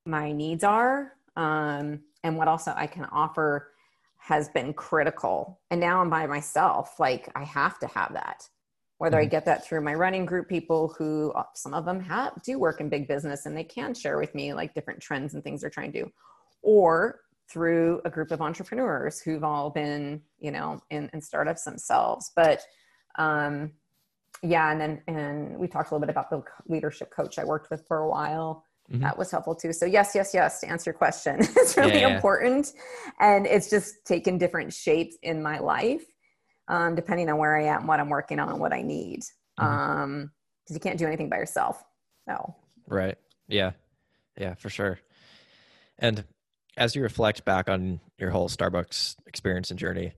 my 0.04 0.32
needs 0.32 0.64
are 0.64 1.12
um, 1.36 2.00
and 2.24 2.36
what 2.36 2.48
also 2.48 2.72
I 2.76 2.86
can 2.86 3.04
offer 3.06 3.68
has 4.18 4.48
been 4.48 4.72
critical. 4.72 5.60
And 5.70 5.80
now 5.80 6.00
I'm 6.00 6.10
by 6.10 6.26
myself. 6.26 6.98
Like 6.98 7.28
I 7.34 7.44
have 7.44 7.78
to 7.80 7.86
have 7.88 8.12
that. 8.14 8.48
Whether 9.02 9.16
mm-hmm. 9.16 9.26
I 9.26 9.30
get 9.30 9.44
that 9.46 9.66
through 9.66 9.80
my 9.80 9.94
running 9.94 10.24
group 10.24 10.48
people 10.48 10.94
who 10.96 11.32
uh, 11.32 11.42
some 11.56 11.74
of 11.74 11.84
them 11.84 11.98
have 11.98 12.40
do 12.44 12.56
work 12.56 12.80
in 12.80 12.88
big 12.88 13.08
business 13.08 13.46
and 13.46 13.56
they 13.56 13.64
can 13.64 13.94
share 13.94 14.16
with 14.16 14.32
me 14.32 14.54
like 14.54 14.74
different 14.74 15.00
trends 15.00 15.34
and 15.34 15.42
things 15.42 15.60
they're 15.60 15.70
trying 15.70 15.90
to 15.90 16.04
do, 16.04 16.12
or 16.62 17.18
through 17.50 18.00
a 18.04 18.10
group 18.10 18.30
of 18.30 18.40
entrepreneurs 18.40 19.20
who've 19.20 19.42
all 19.42 19.70
been, 19.70 20.22
you 20.38 20.52
know, 20.52 20.80
in, 20.90 21.10
in 21.12 21.20
startups 21.20 21.64
themselves. 21.64 22.30
But 22.36 22.60
um, 23.16 23.72
yeah, 24.40 24.70
and 24.70 24.80
then 24.80 25.02
and 25.08 25.58
we 25.58 25.66
talked 25.66 25.90
a 25.90 25.94
little 25.94 26.06
bit 26.06 26.10
about 26.10 26.30
the 26.30 26.44
leadership 26.68 27.10
coach 27.10 27.40
I 27.40 27.44
worked 27.44 27.72
with 27.72 27.84
for 27.88 27.98
a 27.98 28.08
while 28.08 28.64
Mm-hmm. 28.90 29.02
That 29.02 29.16
was 29.16 29.30
helpful 29.30 29.54
too. 29.54 29.72
So 29.72 29.86
yes, 29.86 30.12
yes, 30.14 30.32
yes. 30.34 30.60
To 30.60 30.68
answer 30.68 30.90
your 30.90 30.98
question, 30.98 31.38
it's 31.40 31.76
really 31.76 31.94
yeah, 32.00 32.08
yeah. 32.08 32.14
important, 32.16 32.72
and 33.20 33.46
it's 33.46 33.70
just 33.70 34.04
taken 34.04 34.38
different 34.38 34.72
shapes 34.72 35.16
in 35.22 35.42
my 35.42 35.58
life, 35.58 36.04
um, 36.68 36.94
depending 36.94 37.28
on 37.30 37.38
where 37.38 37.56
I 37.56 37.64
am, 37.64 37.86
what 37.86 38.00
I'm 38.00 38.08
working 38.08 38.38
on, 38.38 38.58
what 38.58 38.72
I 38.72 38.82
need. 38.82 39.20
Mm-hmm. 39.60 39.64
Um, 39.64 40.30
because 40.64 40.74
you 40.74 40.80
can't 40.80 40.98
do 40.98 41.06
anything 41.06 41.28
by 41.28 41.36
yourself. 41.36 41.82
No. 42.26 42.54
Right. 42.86 43.18
Yeah. 43.48 43.72
Yeah, 44.38 44.54
for 44.54 44.70
sure. 44.70 45.00
And 45.98 46.24
as 46.76 46.94
you 46.94 47.02
reflect 47.02 47.44
back 47.44 47.68
on 47.68 48.00
your 48.18 48.30
whole 48.30 48.48
Starbucks 48.48 49.16
experience 49.26 49.70
and 49.70 49.78
journey, 49.78 50.14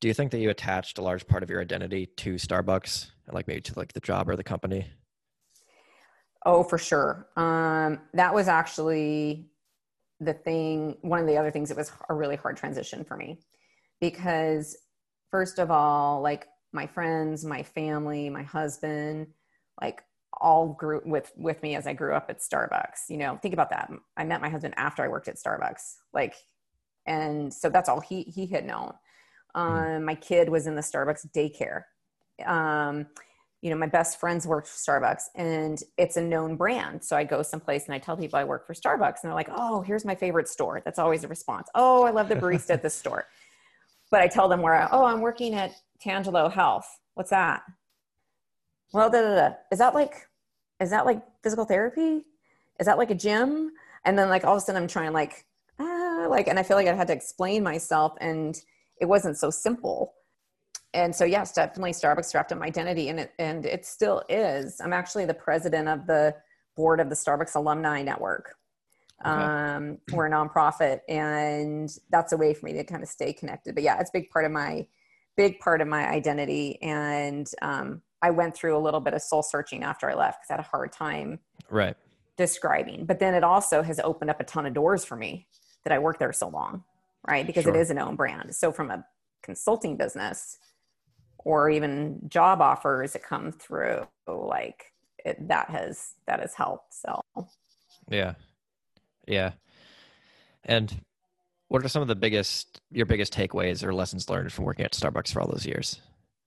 do 0.00 0.08
you 0.08 0.14
think 0.14 0.30
that 0.30 0.38
you 0.38 0.48
attached 0.48 0.98
a 0.98 1.02
large 1.02 1.26
part 1.26 1.42
of 1.42 1.50
your 1.50 1.60
identity 1.60 2.06
to 2.06 2.34
Starbucks, 2.34 3.10
like 3.32 3.46
maybe 3.46 3.60
to 3.62 3.74
like 3.76 3.92
the 3.92 4.00
job 4.00 4.28
or 4.28 4.36
the 4.36 4.44
company? 4.44 4.86
Oh, 6.46 6.62
for 6.62 6.78
sure. 6.78 7.28
Um, 7.36 8.00
that 8.14 8.34
was 8.34 8.48
actually 8.48 9.50
the 10.20 10.32
thing, 10.32 10.96
one 11.02 11.20
of 11.20 11.26
the 11.26 11.36
other 11.36 11.50
things 11.50 11.68
that 11.68 11.76
was 11.76 11.92
a 12.08 12.14
really 12.14 12.36
hard 12.36 12.56
transition 12.56 13.04
for 13.04 13.16
me 13.16 13.40
because, 14.00 14.76
first 15.30 15.58
of 15.58 15.70
all, 15.70 16.20
like 16.20 16.48
my 16.72 16.86
friends, 16.86 17.44
my 17.44 17.62
family, 17.62 18.28
my 18.30 18.42
husband, 18.42 19.28
like 19.80 20.02
all 20.40 20.68
grew 20.68 21.02
with 21.04 21.32
with 21.36 21.62
me 21.62 21.74
as 21.74 21.86
I 21.86 21.92
grew 21.92 22.14
up 22.14 22.26
at 22.28 22.40
Starbucks. 22.40 23.08
You 23.08 23.18
know, 23.18 23.38
think 23.40 23.54
about 23.54 23.70
that. 23.70 23.90
I 24.16 24.24
met 24.24 24.40
my 24.40 24.48
husband 24.48 24.74
after 24.76 25.02
I 25.02 25.08
worked 25.08 25.28
at 25.28 25.36
Starbucks. 25.36 25.96
Like, 26.12 26.34
and 27.06 27.52
so 27.52 27.68
that's 27.68 27.88
all 27.88 28.00
he 28.00 28.22
he 28.22 28.46
had 28.46 28.64
known. 28.64 28.92
Hmm. 29.54 29.60
Um, 29.60 30.04
my 30.04 30.14
kid 30.14 30.48
was 30.48 30.66
in 30.66 30.74
the 30.74 30.82
Starbucks 30.82 31.30
daycare. 31.32 31.84
Um, 32.46 33.06
you 33.62 33.68
know, 33.68 33.76
my 33.76 33.86
best 33.86 34.18
friends 34.18 34.46
worked 34.46 34.68
for 34.68 34.76
Starbucks 34.76 35.24
and 35.34 35.82
it's 35.98 36.16
a 36.16 36.22
known 36.22 36.56
brand. 36.56 37.04
So 37.04 37.14
I 37.14 37.24
go 37.24 37.42
someplace 37.42 37.84
and 37.84 37.94
I 37.94 37.98
tell 37.98 38.16
people 38.16 38.38
I 38.38 38.44
work 38.44 38.66
for 38.66 38.72
Starbucks 38.72 39.22
and 39.22 39.24
they're 39.24 39.34
like, 39.34 39.50
oh, 39.52 39.82
here's 39.82 40.04
my 40.04 40.14
favorite 40.14 40.48
store. 40.48 40.80
That's 40.82 40.98
always 40.98 41.24
a 41.24 41.28
response. 41.28 41.68
Oh, 41.74 42.04
I 42.04 42.10
love 42.10 42.30
the 42.30 42.36
barista 42.36 42.70
at 42.70 42.82
this 42.82 42.94
store. 42.94 43.26
But 44.10 44.20
I 44.20 44.28
tell 44.28 44.48
them 44.48 44.62
where, 44.62 44.88
oh, 44.92 45.04
I'm 45.04 45.20
working 45.20 45.54
at 45.54 45.72
Tangelo 46.04 46.52
Health. 46.52 46.86
What's 47.14 47.30
that? 47.30 47.62
Well, 48.92 49.10
da, 49.10 49.22
da, 49.22 49.34
da. 49.34 49.54
is 49.70 49.78
that 49.78 49.94
like, 49.94 50.14
is 50.80 50.90
that 50.90 51.06
like 51.06 51.22
physical 51.42 51.64
therapy? 51.64 52.24
Is 52.80 52.86
that 52.86 52.98
like 52.98 53.10
a 53.10 53.14
gym? 53.14 53.70
And 54.04 54.18
then 54.18 54.28
like 54.28 54.44
all 54.44 54.56
of 54.56 54.58
a 54.58 54.60
sudden 54.60 54.82
I'm 54.82 54.88
trying 54.88 55.12
like, 55.12 55.44
ah, 55.78 56.26
like, 56.28 56.48
and 56.48 56.58
I 56.58 56.62
feel 56.62 56.76
like 56.76 56.88
I 56.88 56.94
had 56.94 57.06
to 57.08 57.12
explain 57.12 57.62
myself 57.62 58.14
and 58.20 58.60
it 59.00 59.06
wasn't 59.06 59.38
so 59.38 59.50
simple 59.50 60.14
and 60.94 61.14
so 61.14 61.24
yes 61.24 61.52
definitely 61.52 61.92
starbucks 61.92 62.34
wrapped 62.34 62.52
up 62.52 62.58
my 62.58 62.66
identity 62.66 63.08
and 63.08 63.20
it 63.20 63.32
and 63.38 63.66
it 63.66 63.86
still 63.86 64.22
is 64.28 64.80
i'm 64.82 64.92
actually 64.92 65.24
the 65.24 65.34
president 65.34 65.88
of 65.88 66.06
the 66.06 66.34
board 66.76 67.00
of 67.00 67.08
the 67.08 67.14
starbucks 67.14 67.54
alumni 67.54 68.02
network 68.02 68.56
okay. 69.24 69.30
um, 69.30 69.98
we're 70.12 70.26
a 70.26 70.30
nonprofit 70.30 71.00
and 71.08 71.90
that's 72.10 72.32
a 72.32 72.36
way 72.36 72.54
for 72.54 72.66
me 72.66 72.72
to 72.74 72.84
kind 72.84 73.02
of 73.02 73.08
stay 73.08 73.32
connected. 73.32 73.74
But 73.74 73.84
yeah 73.84 73.98
it's 74.00 74.10
a 74.10 74.12
big 74.12 74.30
part 74.30 74.44
of 74.44 74.52
my 74.52 74.86
big 75.36 75.58
part 75.60 75.80
of 75.80 75.88
my 75.88 76.08
identity. 76.08 76.80
And 76.82 77.48
um, 77.62 78.02
i 78.22 78.30
went 78.30 78.54
through 78.54 78.76
a 78.76 78.78
little 78.78 79.00
bit 79.00 79.14
of 79.14 79.22
soul 79.22 79.42
searching 79.42 79.82
after 79.82 80.10
i 80.10 80.14
left 80.14 80.40
because 80.40 80.50
i 80.50 80.54
had 80.54 80.60
a 80.60 80.68
hard 80.68 80.92
time 80.92 81.38
right. 81.70 81.96
describing. 82.36 83.06
But 83.06 83.18
then 83.18 83.34
it 83.34 83.44
also 83.44 83.82
has 83.82 84.00
opened 84.00 84.30
up 84.30 84.40
a 84.40 84.44
ton 84.44 84.66
of 84.66 84.74
doors 84.74 85.04
for 85.04 85.16
me 85.16 85.46
that 85.84 85.92
i 85.92 85.98
worked 85.98 86.18
there 86.18 86.32
so 86.32 86.48
long 86.48 86.84
right? 87.28 87.46
Because 87.46 87.64
sure. 87.64 87.74
it 87.74 87.78
is 87.78 87.90
an 87.90 87.96
known 87.96 88.16
brand. 88.16 88.54
So 88.54 88.72
from 88.72 88.90
a 88.90 89.04
consulting 89.42 89.96
business 89.96 90.58
or 91.38 91.70
even 91.70 92.20
job 92.28 92.60
offers 92.60 93.12
that 93.12 93.22
come 93.22 93.52
through 93.52 94.06
like 94.26 94.92
it, 95.24 95.48
that 95.48 95.70
has 95.70 96.14
that 96.26 96.40
has 96.40 96.54
helped 96.54 96.94
so. 96.94 97.20
Yeah 98.10 98.34
yeah. 99.26 99.52
And 100.64 101.00
what 101.68 101.84
are 101.84 101.88
some 101.88 102.02
of 102.02 102.08
the 102.08 102.16
biggest 102.16 102.80
your 102.90 103.06
biggest 103.06 103.32
takeaways 103.32 103.84
or 103.84 103.94
lessons 103.94 104.28
learned 104.28 104.52
from 104.52 104.64
working 104.64 104.84
at 104.84 104.92
starbucks 104.92 105.32
for 105.32 105.40
all 105.40 105.48
those 105.48 105.66
years? 105.66 106.00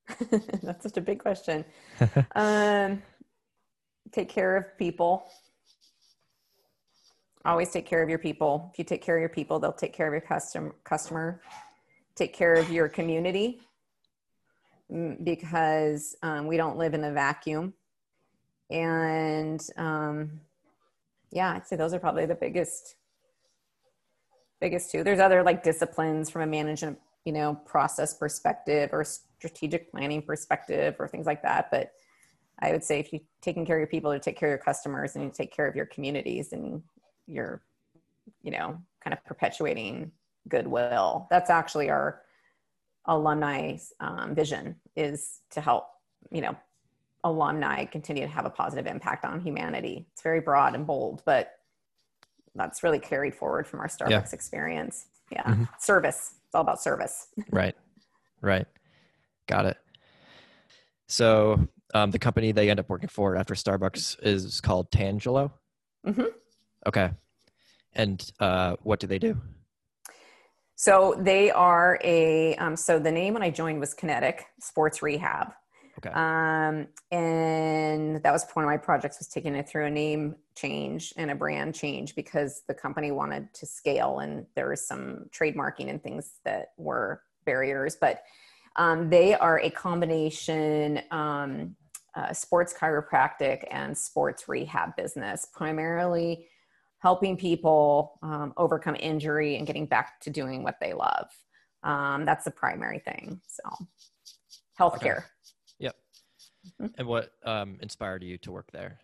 That's 0.61 0.83
such 0.83 0.97
a 0.97 1.01
big 1.01 1.19
question. 1.19 1.65
Um, 2.35 3.01
take 4.11 4.29
care 4.29 4.57
of 4.57 4.77
people. 4.77 5.23
Always 7.45 7.71
take 7.71 7.85
care 7.85 8.03
of 8.03 8.09
your 8.09 8.19
people. 8.19 8.69
If 8.73 8.79
you 8.79 8.85
take 8.85 9.01
care 9.01 9.15
of 9.15 9.21
your 9.21 9.29
people 9.29 9.59
they'll 9.59 9.71
take 9.71 9.93
care 9.93 10.07
of 10.07 10.13
your 10.13 10.21
custom, 10.21 10.73
customer. 10.83 11.41
Take 12.15 12.33
care 12.33 12.55
of 12.55 12.69
your 12.69 12.89
community. 12.89 13.61
Because 15.23 16.15
um, 16.21 16.47
we 16.47 16.57
don't 16.57 16.77
live 16.77 16.93
in 16.93 17.03
a 17.05 17.11
vacuum. 17.11 17.73
And 18.69 19.65
um, 19.77 20.41
yeah, 21.33 21.53
I'd 21.53 21.67
say 21.67 21.75
those 21.75 21.93
are 21.93 21.99
probably 21.99 22.25
the 22.25 22.35
biggest, 22.35 22.95
biggest 24.61 24.91
two. 24.91 25.03
There's 25.03 25.19
other 25.19 25.43
like 25.43 25.63
disciplines 25.63 26.29
from 26.29 26.43
a 26.43 26.47
management, 26.47 26.99
you 27.25 27.33
know, 27.33 27.55
process 27.65 28.13
perspective 28.13 28.91
or 28.93 29.03
strategic 29.03 29.91
planning 29.91 30.21
perspective 30.21 30.95
or 30.99 31.07
things 31.07 31.25
like 31.25 31.41
that. 31.41 31.69
But 31.71 31.91
I 32.59 32.71
would 32.71 32.83
say 32.83 32.99
if 32.99 33.11
you're 33.11 33.21
taking 33.41 33.65
care 33.65 33.77
of 33.77 33.81
your 33.81 33.87
people, 33.87 34.11
to 34.11 34.19
take 34.19 34.37
care 34.37 34.49
of 34.49 34.51
your 34.51 34.63
customers 34.63 35.15
and 35.15 35.25
you 35.25 35.31
take 35.33 35.53
care 35.53 35.67
of 35.67 35.75
your 35.75 35.87
communities 35.87 36.53
and 36.53 36.83
you're, 37.27 37.61
you 38.41 38.51
know, 38.51 38.79
kind 39.03 39.13
of 39.13 39.23
perpetuating 39.25 40.11
goodwill. 40.47 41.27
That's 41.29 41.49
actually 41.49 41.89
our 41.89 42.21
alumni 43.05 43.77
um, 43.99 44.33
vision 44.35 44.75
is 44.95 45.41
to 45.51 45.61
help 45.61 45.87
you 46.31 46.41
know 46.41 46.55
alumni 47.23 47.85
continue 47.85 48.23
to 48.23 48.31
have 48.31 48.45
a 48.45 48.49
positive 48.49 48.85
impact 48.85 49.25
on 49.25 49.39
humanity. 49.39 50.05
It's 50.11 50.21
very 50.21 50.41
broad 50.41 50.75
and 50.75 50.85
bold 50.85 51.21
but 51.25 51.51
that's 52.55 52.83
really 52.83 52.99
carried 52.99 53.35
forward 53.35 53.67
from 53.67 53.79
our 53.79 53.87
starbucks 53.87 54.09
yeah. 54.09 54.23
experience. 54.31 55.07
Yeah. 55.31 55.43
Mm-hmm. 55.43 55.63
service. 55.79 56.33
It's 56.45 56.53
all 56.55 56.61
about 56.61 56.81
service. 56.81 57.27
Right. 57.51 57.75
Right. 58.41 58.67
Got 59.47 59.65
it. 59.65 59.77
So 61.07 61.67
um, 61.93 62.11
the 62.11 62.19
company 62.19 62.51
they 62.51 62.69
end 62.69 62.79
up 62.79 62.89
working 62.89 63.09
for 63.09 63.35
after 63.35 63.53
starbucks 63.53 64.17
is 64.21 64.61
called 64.61 64.91
tangelo? 64.91 65.51
Mm-hmm. 66.05 66.25
okay. 66.85 67.11
And 67.93 68.31
uh, 68.39 68.75
what 68.83 68.99
do 68.99 69.07
they 69.07 69.19
do? 69.19 69.39
So 70.75 71.15
they 71.17 71.51
are 71.51 71.99
a, 72.03 72.55
um, 72.55 72.75
so 72.75 72.99
the 72.99 73.11
name 73.11 73.33
when 73.33 73.43
I 73.43 73.49
joined 73.49 73.79
was 73.79 73.93
Kinetic 73.93 74.45
Sports 74.59 75.01
Rehab. 75.01 75.53
Okay. 76.05 76.13
Um, 76.13 76.87
and 77.11 78.21
that 78.23 78.31
was 78.31 78.45
one 78.53 78.65
of 78.65 78.69
my 78.69 78.77
projects 78.77 79.19
was 79.19 79.27
taking 79.27 79.55
it 79.55 79.67
through 79.67 79.85
a 79.85 79.89
name 79.89 80.35
change 80.55 81.13
and 81.17 81.31
a 81.31 81.35
brand 81.35 81.75
change 81.75 82.15
because 82.15 82.63
the 82.67 82.73
company 82.73 83.11
wanted 83.11 83.53
to 83.53 83.65
scale 83.65 84.19
and 84.19 84.45
there 84.55 84.69
was 84.69 84.85
some 84.85 85.25
trademarking 85.31 85.89
and 85.89 86.01
things 86.01 86.39
that 86.43 86.73
were 86.77 87.21
barriers. 87.45 87.95
But 87.99 88.23
um, 88.75 89.09
they 89.09 89.33
are 89.35 89.59
a 89.59 89.69
combination 89.69 91.01
um, 91.11 91.75
uh, 92.15 92.33
sports 92.33 92.73
chiropractic 92.77 93.65
and 93.71 93.97
sports 93.97 94.47
rehab 94.47 94.95
business, 94.95 95.47
primarily 95.53 96.47
helping 96.99 97.35
people 97.35 98.17
um, 98.23 98.53
overcome 98.55 98.95
injury 98.99 99.57
and 99.57 99.67
getting 99.67 99.85
back 99.85 100.19
to 100.21 100.29
doing 100.29 100.63
what 100.63 100.75
they 100.79 100.93
love. 100.93 101.27
Um, 101.83 102.23
that's 102.25 102.45
the 102.45 102.51
primary 102.51 102.99
thing. 102.99 103.41
So, 103.47 103.87
healthcare. 104.79 105.17
Okay. 105.17 105.25
And 106.97 107.07
what 107.07 107.33
um, 107.43 107.77
inspired 107.81 108.23
you 108.23 108.37
to 108.39 108.51
work 108.51 108.71
there? 108.71 108.99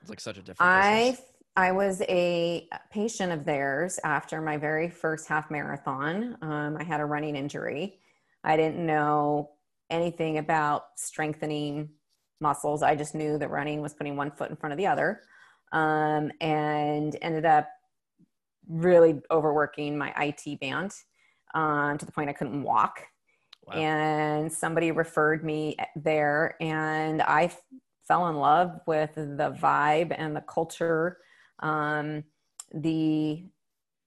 It's 0.00 0.10
like 0.10 0.20
such 0.20 0.38
a 0.38 0.42
different. 0.42 0.70
I 0.70 1.10
business. 1.10 1.26
I 1.56 1.72
was 1.72 2.00
a 2.02 2.68
patient 2.90 3.32
of 3.32 3.44
theirs 3.44 3.98
after 4.04 4.40
my 4.40 4.56
very 4.56 4.88
first 4.88 5.28
half 5.28 5.50
marathon. 5.50 6.36
Um, 6.42 6.76
I 6.78 6.84
had 6.84 7.00
a 7.00 7.04
running 7.04 7.36
injury. 7.36 7.98
I 8.44 8.56
didn't 8.56 8.84
know 8.84 9.50
anything 9.90 10.38
about 10.38 10.84
strengthening 10.96 11.90
muscles. 12.40 12.82
I 12.82 12.94
just 12.94 13.14
knew 13.14 13.36
that 13.38 13.50
running 13.50 13.82
was 13.82 13.92
putting 13.92 14.16
one 14.16 14.30
foot 14.30 14.50
in 14.50 14.56
front 14.56 14.72
of 14.72 14.78
the 14.78 14.86
other 14.86 15.20
um, 15.72 16.30
and 16.40 17.16
ended 17.20 17.44
up 17.44 17.68
really 18.68 19.20
overworking 19.30 19.98
my 19.98 20.12
IT 20.16 20.60
band 20.60 20.94
um, 21.54 21.98
to 21.98 22.06
the 22.06 22.12
point 22.12 22.30
I 22.30 22.32
couldn't 22.32 22.62
walk. 22.62 23.02
Wow. 23.70 23.76
And 23.76 24.52
somebody 24.52 24.90
referred 24.90 25.44
me 25.44 25.76
there, 25.96 26.56
and 26.60 27.22
I 27.22 27.44
f- 27.44 27.60
fell 28.08 28.28
in 28.28 28.36
love 28.36 28.80
with 28.86 29.14
the 29.14 29.56
vibe 29.60 30.14
and 30.16 30.34
the 30.34 30.40
culture. 30.40 31.18
Um, 31.60 32.24
the 32.72 33.44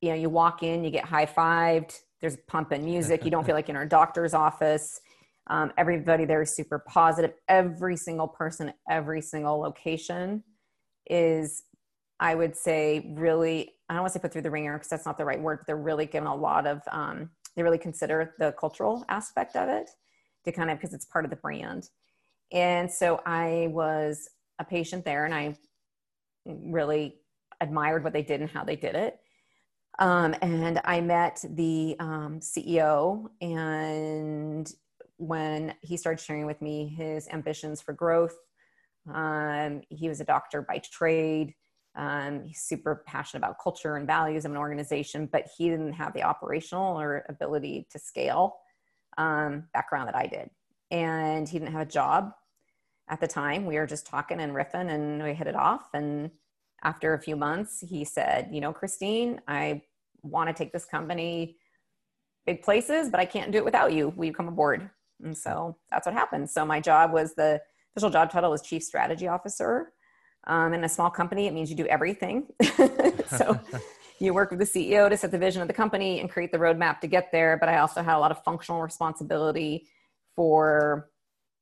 you 0.04 0.10
know, 0.10 0.16
you 0.16 0.30
walk 0.30 0.64
in, 0.64 0.84
you 0.84 0.92
get 0.92 1.06
high 1.06 1.26
fived. 1.26 1.98
there's 2.20 2.36
pumping 2.48 2.84
music. 2.84 3.24
You 3.24 3.32
don't 3.32 3.46
feel 3.46 3.56
like 3.56 3.70
you're 3.70 3.80
in 3.80 3.88
a 3.88 3.90
doctor's 3.90 4.34
office. 4.34 5.00
Um, 5.48 5.72
everybody 5.78 6.26
there 6.26 6.42
is 6.42 6.56
super 6.56 6.80
positive. 6.80 7.32
Every 7.48 7.96
single 7.96 8.28
person, 8.28 8.74
every 8.90 9.22
single 9.22 9.60
location 9.60 10.44
is, 11.10 11.64
I 12.20 12.36
would 12.36 12.58
say, 12.58 13.14
really, 13.16 13.72
I 13.88 13.94
don't 13.94 14.04
want 14.04 14.14
to 14.14 14.20
say 14.20 14.22
put 14.22 14.34
through 14.34 14.42
the 14.42 14.52
ringer 14.52 14.74
because 14.74 14.90
that's 14.90 15.06
not 15.06 15.18
the 15.18 15.26
right 15.26 15.40
word, 15.40 15.60
but 15.60 15.68
they're 15.68 15.78
really 15.78 16.06
given 16.06 16.28
a 16.28 16.36
lot 16.36 16.68
of, 16.68 16.82
um, 16.92 17.30
they 17.56 17.64
really 17.64 17.78
consider 17.78 18.34
the 18.40 18.54
cultural 18.60 19.06
aspect 19.10 19.56
of 19.56 19.70
it 19.70 19.90
to 20.46 20.52
kind 20.52 20.70
of, 20.70 20.78
because 20.78 20.94
it's 20.94 21.06
part 21.06 21.26
of 21.26 21.32
the 21.32 21.38
brand. 21.38 21.90
And 22.52 22.92
so 22.92 23.22
I 23.26 23.68
was 23.72 24.30
a 24.60 24.64
patient 24.64 25.06
there 25.06 25.26
and 25.26 25.34
I 25.34 25.58
really 26.46 27.16
admired 27.62 28.04
what 28.04 28.14
they 28.14 28.22
did 28.22 28.42
and 28.42 28.50
how 28.50 28.64
they 28.64 28.76
did 28.76 28.96
it. 28.96 29.20
Um, 30.00 30.36
and 30.42 30.82
I 30.86 31.02
met 31.02 31.44
the 31.48 31.96
um, 32.00 32.40
CEO, 32.40 33.28
and 33.42 34.72
when 35.18 35.76
he 35.82 35.98
started 35.98 36.24
sharing 36.24 36.48
with 36.48 36.62
me 36.62 36.88
his 36.88 37.28
ambitions 37.30 37.80
for 37.80 37.94
growth, 37.94 38.36
um, 39.14 39.82
he 39.90 40.10
was 40.10 40.20
a 40.20 40.26
doctor 40.26 40.62
by 40.64 40.80
trade. 40.80 41.54
Um, 41.96 42.44
he's 42.46 42.62
super 42.62 43.04
passionate 43.06 43.40
about 43.40 43.58
culture 43.62 43.96
and 43.96 44.08
values 44.08 44.46
of 44.46 44.52
an 44.52 44.58
organization, 44.58 45.30
but 45.32 45.48
he 45.58 45.70
didn't 45.70 45.94
have 45.94 46.14
the 46.14 46.24
operational 46.24 47.00
or 47.00 47.26
ability 47.30 47.88
to 47.92 48.00
scale 48.00 48.58
um, 49.18 49.66
background 49.74 50.08
that 50.08 50.16
I 50.16 50.26
did. 50.26 50.50
And 50.90 51.48
he 51.48 51.60
didn't 51.60 51.72
have 51.72 51.88
a 51.88 51.90
job 51.92 52.34
at 53.10 53.20
the 53.20 53.28
time. 53.28 53.66
We 53.66 53.76
were 53.76 53.86
just 53.86 54.06
talking 54.06 54.40
and 54.40 54.54
riffing, 54.54 54.90
and 54.90 55.22
we 55.22 55.34
hit 55.34 55.48
it 55.48 55.56
off. 55.56 55.90
And 55.94 56.32
after 56.84 57.14
a 57.14 57.22
few 57.22 57.36
months, 57.36 57.84
he 57.88 58.04
said, 58.04 58.50
You 58.52 58.62
know, 58.62 58.74
Christine, 58.74 59.42
I 59.48 59.84
want 60.22 60.48
to 60.50 60.54
take 60.54 60.74
this 60.74 60.86
company 60.86 61.58
big 62.46 62.62
places, 62.62 63.10
but 63.10 63.20
I 63.20 63.26
can't 63.26 63.52
do 63.52 63.58
it 63.60 63.66
without 63.66 63.94
you. 63.94 64.10
Will 64.16 64.26
you 64.26 64.34
come 64.34 64.48
aboard? 64.48 64.90
And 65.24 65.38
so 65.38 65.78
that's 65.92 66.06
what 66.06 66.14
happened. 66.14 66.50
So 66.50 66.66
my 66.66 66.80
job 66.80 67.14
was 67.14 67.36
the 67.36 67.62
official 67.96 68.10
job 68.10 68.32
title 68.32 68.52
was 68.52 68.62
Chief 68.62 68.84
Strategy 68.84 69.28
Officer. 69.28 69.94
Um, 70.46 70.74
in 70.74 70.84
a 70.84 70.90
small 70.90 71.10
company, 71.10 71.48
it 71.48 71.54
means 71.54 71.70
you 71.70 71.76
do 71.76 71.86
everything. 71.88 72.48
so 73.28 73.60
you 74.20 74.34
work 74.34 74.52
with 74.52 74.60
the 74.60 74.66
CEO 74.66 75.10
to 75.10 75.18
set 75.18 75.32
the 75.32 75.38
vision 75.38 75.62
of 75.62 75.68
the 75.68 75.74
company 75.74 76.20
and 76.20 76.30
create 76.30 76.52
the 76.52 76.58
roadmap 76.58 77.00
to 77.02 77.08
get 77.08 77.32
there. 77.32 77.58
But 77.58 77.70
I 77.70 77.78
also 77.78 78.02
had 78.02 78.18
a 78.18 78.20
lot 78.20 78.32
of 78.32 78.44
functional 78.44 78.82
responsibility 78.82 79.88
for 80.36 81.10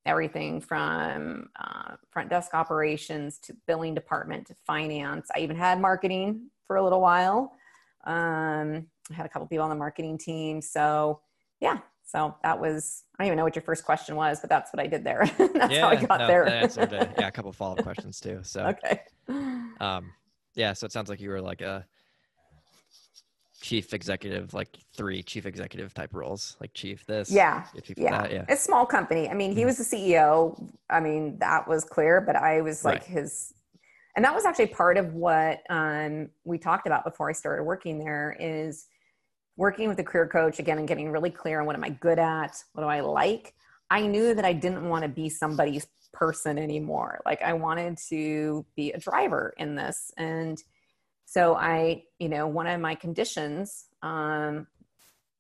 everything 0.06 0.62
from 0.62 1.50
uh, 1.60 1.96
front 2.10 2.30
desk 2.30 2.54
operations 2.54 3.38
to 3.40 3.56
billing 3.68 3.94
department 3.94 4.48
to 4.48 4.56
finance. 4.66 5.30
I 5.36 5.40
even 5.40 5.56
had 5.56 5.80
marketing 5.80 6.50
for 6.66 6.78
a 6.78 6.84
little 6.84 7.02
while. 7.02 7.54
Um, 8.06 8.88
I 9.12 9.14
had 9.14 9.26
a 9.26 9.30
couple 9.30 9.48
people 9.48 9.64
on 9.64 9.70
the 9.70 9.76
marketing 9.76 10.18
team. 10.18 10.62
So, 10.62 11.22
yeah, 11.60 11.80
so 12.12 12.36
that 12.44 12.60
was, 12.60 13.04
I 13.18 13.24
don't 13.24 13.28
even 13.28 13.38
know 13.38 13.46
what 13.46 13.56
your 13.56 13.64
first 13.64 13.86
question 13.86 14.18
was, 14.18 14.42
but 14.42 14.50
that's 14.50 14.74
what 14.74 14.82
I 14.82 14.88
did 14.88 15.04
there. 15.06 15.24
that's 15.38 15.74
yeah, 15.74 15.82
how 15.82 15.88
I 15.88 15.96
got 15.96 16.20
no, 16.20 16.28
there. 16.28 16.46
answered 16.46 16.92
it. 16.92 17.10
Yeah, 17.18 17.28
a 17.28 17.32
couple 17.32 17.52
follow 17.54 17.78
up 17.78 17.84
questions 17.84 18.20
too. 18.20 18.42
So, 18.44 18.66
okay. 18.66 19.02
Um, 19.80 20.12
yeah, 20.56 20.74
so 20.74 20.86
it 20.86 20.92
sounds 20.92 21.10
like 21.10 21.22
you 21.22 21.30
were 21.30 21.40
like 21.40 21.62
a 21.62 21.86
chief 23.62 23.94
executive, 23.94 24.54
like 24.54 24.78
three 24.94 25.24
chief 25.24 25.46
executive 25.46 25.94
type 25.94 26.14
roles, 26.14 26.58
like 26.60 26.74
chief 26.74 27.06
this, 27.06 27.32
yeah, 27.32 27.64
chief 27.82 27.98
yeah. 27.98 28.24
that, 28.24 28.32
yeah. 28.32 28.46
It's 28.50 28.62
small 28.62 28.86
company. 28.86 29.30
I 29.30 29.34
mean, 29.34 29.56
he 29.56 29.62
Mhm. 29.62 29.68
was 29.68 29.78
the 29.78 29.84
CEO. 29.86 30.70
I 30.90 31.00
mean, 31.00 31.38
that 31.40 31.66
was 31.66 31.86
clear, 31.86 32.20
but 32.20 32.36
I 32.36 32.60
was 32.60 32.84
like 32.84 33.02
Right. 33.02 33.04
his, 33.10 33.54
and 34.18 34.26
that 34.26 34.36
was 34.36 34.44
actually 34.44 34.68
part 34.68 34.98
of 34.98 35.14
what 35.14 35.60
um, 35.70 36.30
we 36.44 36.58
talked 36.58 36.88
about 36.88 37.06
before 37.06 37.30
I 37.30 37.34
started 37.34 37.64
working 37.64 38.00
there 38.00 38.36
is 38.38 38.88
working 39.58 39.88
with 39.90 40.00
a 40.00 40.04
career 40.04 40.28
coach 40.28 40.60
again 40.60 40.78
and 40.78 40.88
getting 40.88 41.12
really 41.12 41.30
clear 41.30 41.60
on 41.60 41.66
what 41.66 41.76
am 41.76 41.84
I 41.84 41.90
good 41.90 42.20
at, 42.20 42.56
what 42.74 42.84
do 42.84 42.88
I 42.88 43.02
like. 43.02 43.54
I 43.90 44.08
knew 44.08 44.34
that 44.34 44.46
I 44.46 44.54
didn't 44.54 44.88
want 44.88 45.04
to 45.04 45.10
be 45.10 45.30
somebody's 45.30 45.88
person 46.14 46.58
anymore. 46.58 47.22
Like 47.26 47.42
I 47.42 47.54
wanted 47.54 47.98
to 48.10 48.66
be 48.76 48.92
a 48.92 49.00
driver 49.00 49.54
in 49.58 49.76
this, 49.76 50.12
and 50.18 50.62
so 51.32 51.56
I, 51.56 52.04
you 52.20 52.28
know, 52.28 52.46
one 52.46 52.68
of 52.68 52.82
my 52.82 52.94
conditions, 52.94 53.86
um, 54.02 54.68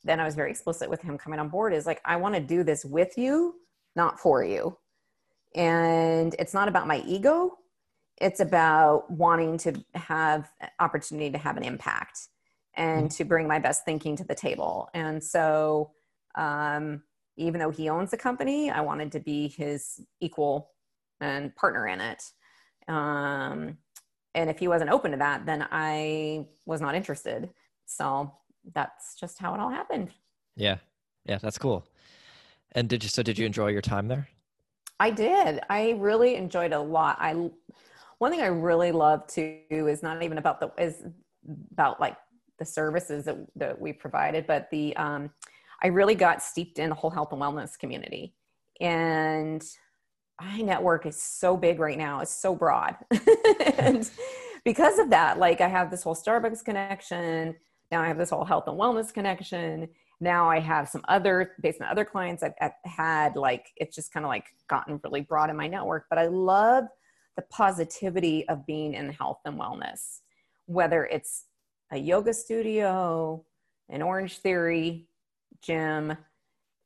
then 0.05 0.21
I 0.21 0.25
was 0.25 0.35
very 0.35 0.49
explicit 0.49 0.89
with 0.89 1.01
him 1.01 1.17
coming 1.17 1.37
on 1.37 1.49
board 1.49 1.73
is 1.73 1.85
like, 1.85 1.99
I 2.05 2.15
want 2.15 2.33
to 2.35 2.41
do 2.41 2.63
this 2.63 2.85
with 2.85 3.17
you, 3.17 3.55
not 3.95 4.17
for 4.17 4.41
you. 4.41 4.77
And 5.53 6.33
it's 6.39 6.53
not 6.53 6.69
about 6.69 6.87
my 6.87 7.03
ego. 7.05 7.57
It's 8.21 8.39
about 8.39 9.11
wanting 9.11 9.57
to 9.59 9.83
have 9.95 10.49
opportunity 10.79 11.29
to 11.31 11.37
have 11.37 11.57
an 11.57 11.63
impact 11.63 12.29
and 12.75 13.11
to 13.11 13.25
bring 13.25 13.47
my 13.47 13.59
best 13.59 13.85
thinking 13.85 14.15
to 14.15 14.23
the 14.23 14.35
table. 14.35 14.89
And 14.93 15.23
so, 15.23 15.91
um, 16.35 17.03
even 17.37 17.59
though 17.59 17.71
he 17.71 17.89
owns 17.89 18.11
the 18.11 18.17
company, 18.17 18.69
I 18.69 18.81
wanted 18.81 19.11
to 19.13 19.19
be 19.19 19.47
his 19.47 19.99
equal 20.19 20.71
and 21.19 21.55
partner 21.55 21.87
in 21.87 22.01
it. 22.01 22.23
Um, 22.87 23.77
and 24.33 24.49
if 24.49 24.59
he 24.59 24.67
wasn't 24.67 24.91
open 24.91 25.11
to 25.11 25.17
that, 25.17 25.45
then 25.45 25.67
I 25.71 26.47
was 26.65 26.81
not 26.81 26.95
interested. 26.95 27.49
So 27.85 28.31
that's 28.73 29.15
just 29.15 29.39
how 29.39 29.53
it 29.53 29.59
all 29.59 29.69
happened. 29.69 30.09
Yeah. 30.55 30.77
Yeah, 31.25 31.37
that's 31.37 31.57
cool. 31.57 31.85
And 32.73 32.87
did 32.87 33.03
you 33.03 33.09
so 33.09 33.21
did 33.21 33.37
you 33.37 33.45
enjoy 33.45 33.67
your 33.67 33.81
time 33.81 34.07
there? 34.07 34.27
I 34.99 35.11
did. 35.11 35.61
I 35.69 35.91
really 35.97 36.35
enjoyed 36.35 36.73
a 36.73 36.79
lot. 36.79 37.17
I 37.19 37.49
one 38.17 38.31
thing 38.31 38.41
I 38.41 38.47
really 38.47 38.91
love 38.91 39.27
too 39.27 39.57
is 39.69 40.03
not 40.03 40.21
even 40.23 40.37
about 40.37 40.59
the 40.59 40.71
is 40.77 41.03
about 41.71 41.99
like 41.99 42.17
the 42.61 42.65
services 42.65 43.25
that, 43.25 43.37
that 43.55 43.81
we 43.81 43.91
provided, 43.91 44.45
but 44.45 44.69
the 44.69 44.95
um, 44.97 45.31
I 45.81 45.87
really 45.87 46.13
got 46.13 46.43
steeped 46.43 46.77
in 46.77 46.89
the 46.89 46.95
whole 46.95 47.09
health 47.09 47.31
and 47.31 47.41
wellness 47.41 47.77
community. 47.77 48.35
And 48.79 49.65
my 50.39 50.61
network 50.61 51.07
is 51.07 51.19
so 51.19 51.57
big 51.57 51.79
right 51.79 51.97
now, 51.97 52.19
it's 52.19 52.39
so 52.39 52.53
broad. 52.53 52.97
and 53.79 54.07
because 54.63 54.99
of 54.99 55.09
that, 55.09 55.39
like 55.39 55.59
I 55.59 55.67
have 55.67 55.89
this 55.89 56.03
whole 56.03 56.13
Starbucks 56.13 56.63
connection. 56.63 57.55
Now 57.91 58.03
I 58.03 58.07
have 58.07 58.19
this 58.19 58.29
whole 58.29 58.45
health 58.45 58.67
and 58.67 58.79
wellness 58.79 59.11
connection. 59.11 59.89
Now 60.19 60.47
I 60.47 60.59
have 60.59 60.87
some 60.87 61.01
other, 61.07 61.53
based 61.63 61.81
on 61.81 61.87
other 61.87 62.05
clients 62.05 62.43
I've, 62.43 62.53
I've 62.61 62.71
had, 62.85 63.35
like 63.35 63.65
it's 63.77 63.95
just 63.95 64.13
kind 64.13 64.23
of 64.23 64.29
like 64.29 64.45
gotten 64.67 65.01
really 65.03 65.21
broad 65.21 65.49
in 65.49 65.57
my 65.57 65.67
network. 65.67 66.05
But 66.11 66.19
I 66.19 66.27
love 66.27 66.83
the 67.35 67.41
positivity 67.49 68.47
of 68.49 68.67
being 68.67 68.93
in 68.93 69.09
health 69.09 69.39
and 69.45 69.59
wellness, 69.59 70.19
whether 70.67 71.05
it's 71.05 71.45
a 71.91 71.97
yoga 71.97 72.33
studio, 72.33 73.43
an 73.89 74.01
Orangetheory 74.01 75.05
gym, 75.61 76.17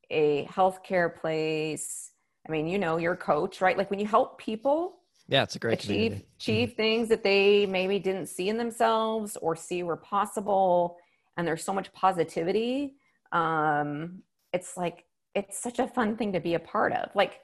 a 0.09 0.45
healthcare 0.45 1.15
place. 1.15 2.11
I 2.47 2.51
mean, 2.51 2.67
you 2.67 2.77
know, 2.77 2.97
you're 2.97 3.15
coach, 3.15 3.61
right? 3.61 3.77
Like 3.77 3.89
when 3.89 3.99
you 3.99 4.07
help 4.07 4.37
people 4.39 4.97
Yeah, 5.27 5.43
it's 5.43 5.55
a 5.55 5.59
great 5.59 5.73
achieve 5.73 6.25
community. 6.43 6.65
Mm-hmm. 6.67 6.75
things 6.75 7.09
that 7.09 7.23
they 7.23 7.65
maybe 7.65 7.99
didn't 7.99 8.27
see 8.27 8.49
in 8.49 8.57
themselves 8.57 9.37
or 9.41 9.55
see 9.55 9.83
were 9.83 9.97
possible, 9.97 10.97
and 11.37 11.47
there's 11.47 11.63
so 11.63 11.73
much 11.73 11.91
positivity. 11.93 12.95
Um, 13.31 14.23
it's 14.53 14.77
like 14.77 15.05
it's 15.33 15.59
such 15.59 15.79
a 15.79 15.87
fun 15.87 16.15
thing 16.17 16.33
to 16.33 16.39
be 16.39 16.53
a 16.53 16.59
part 16.59 16.93
of. 16.93 17.09
Like 17.15 17.41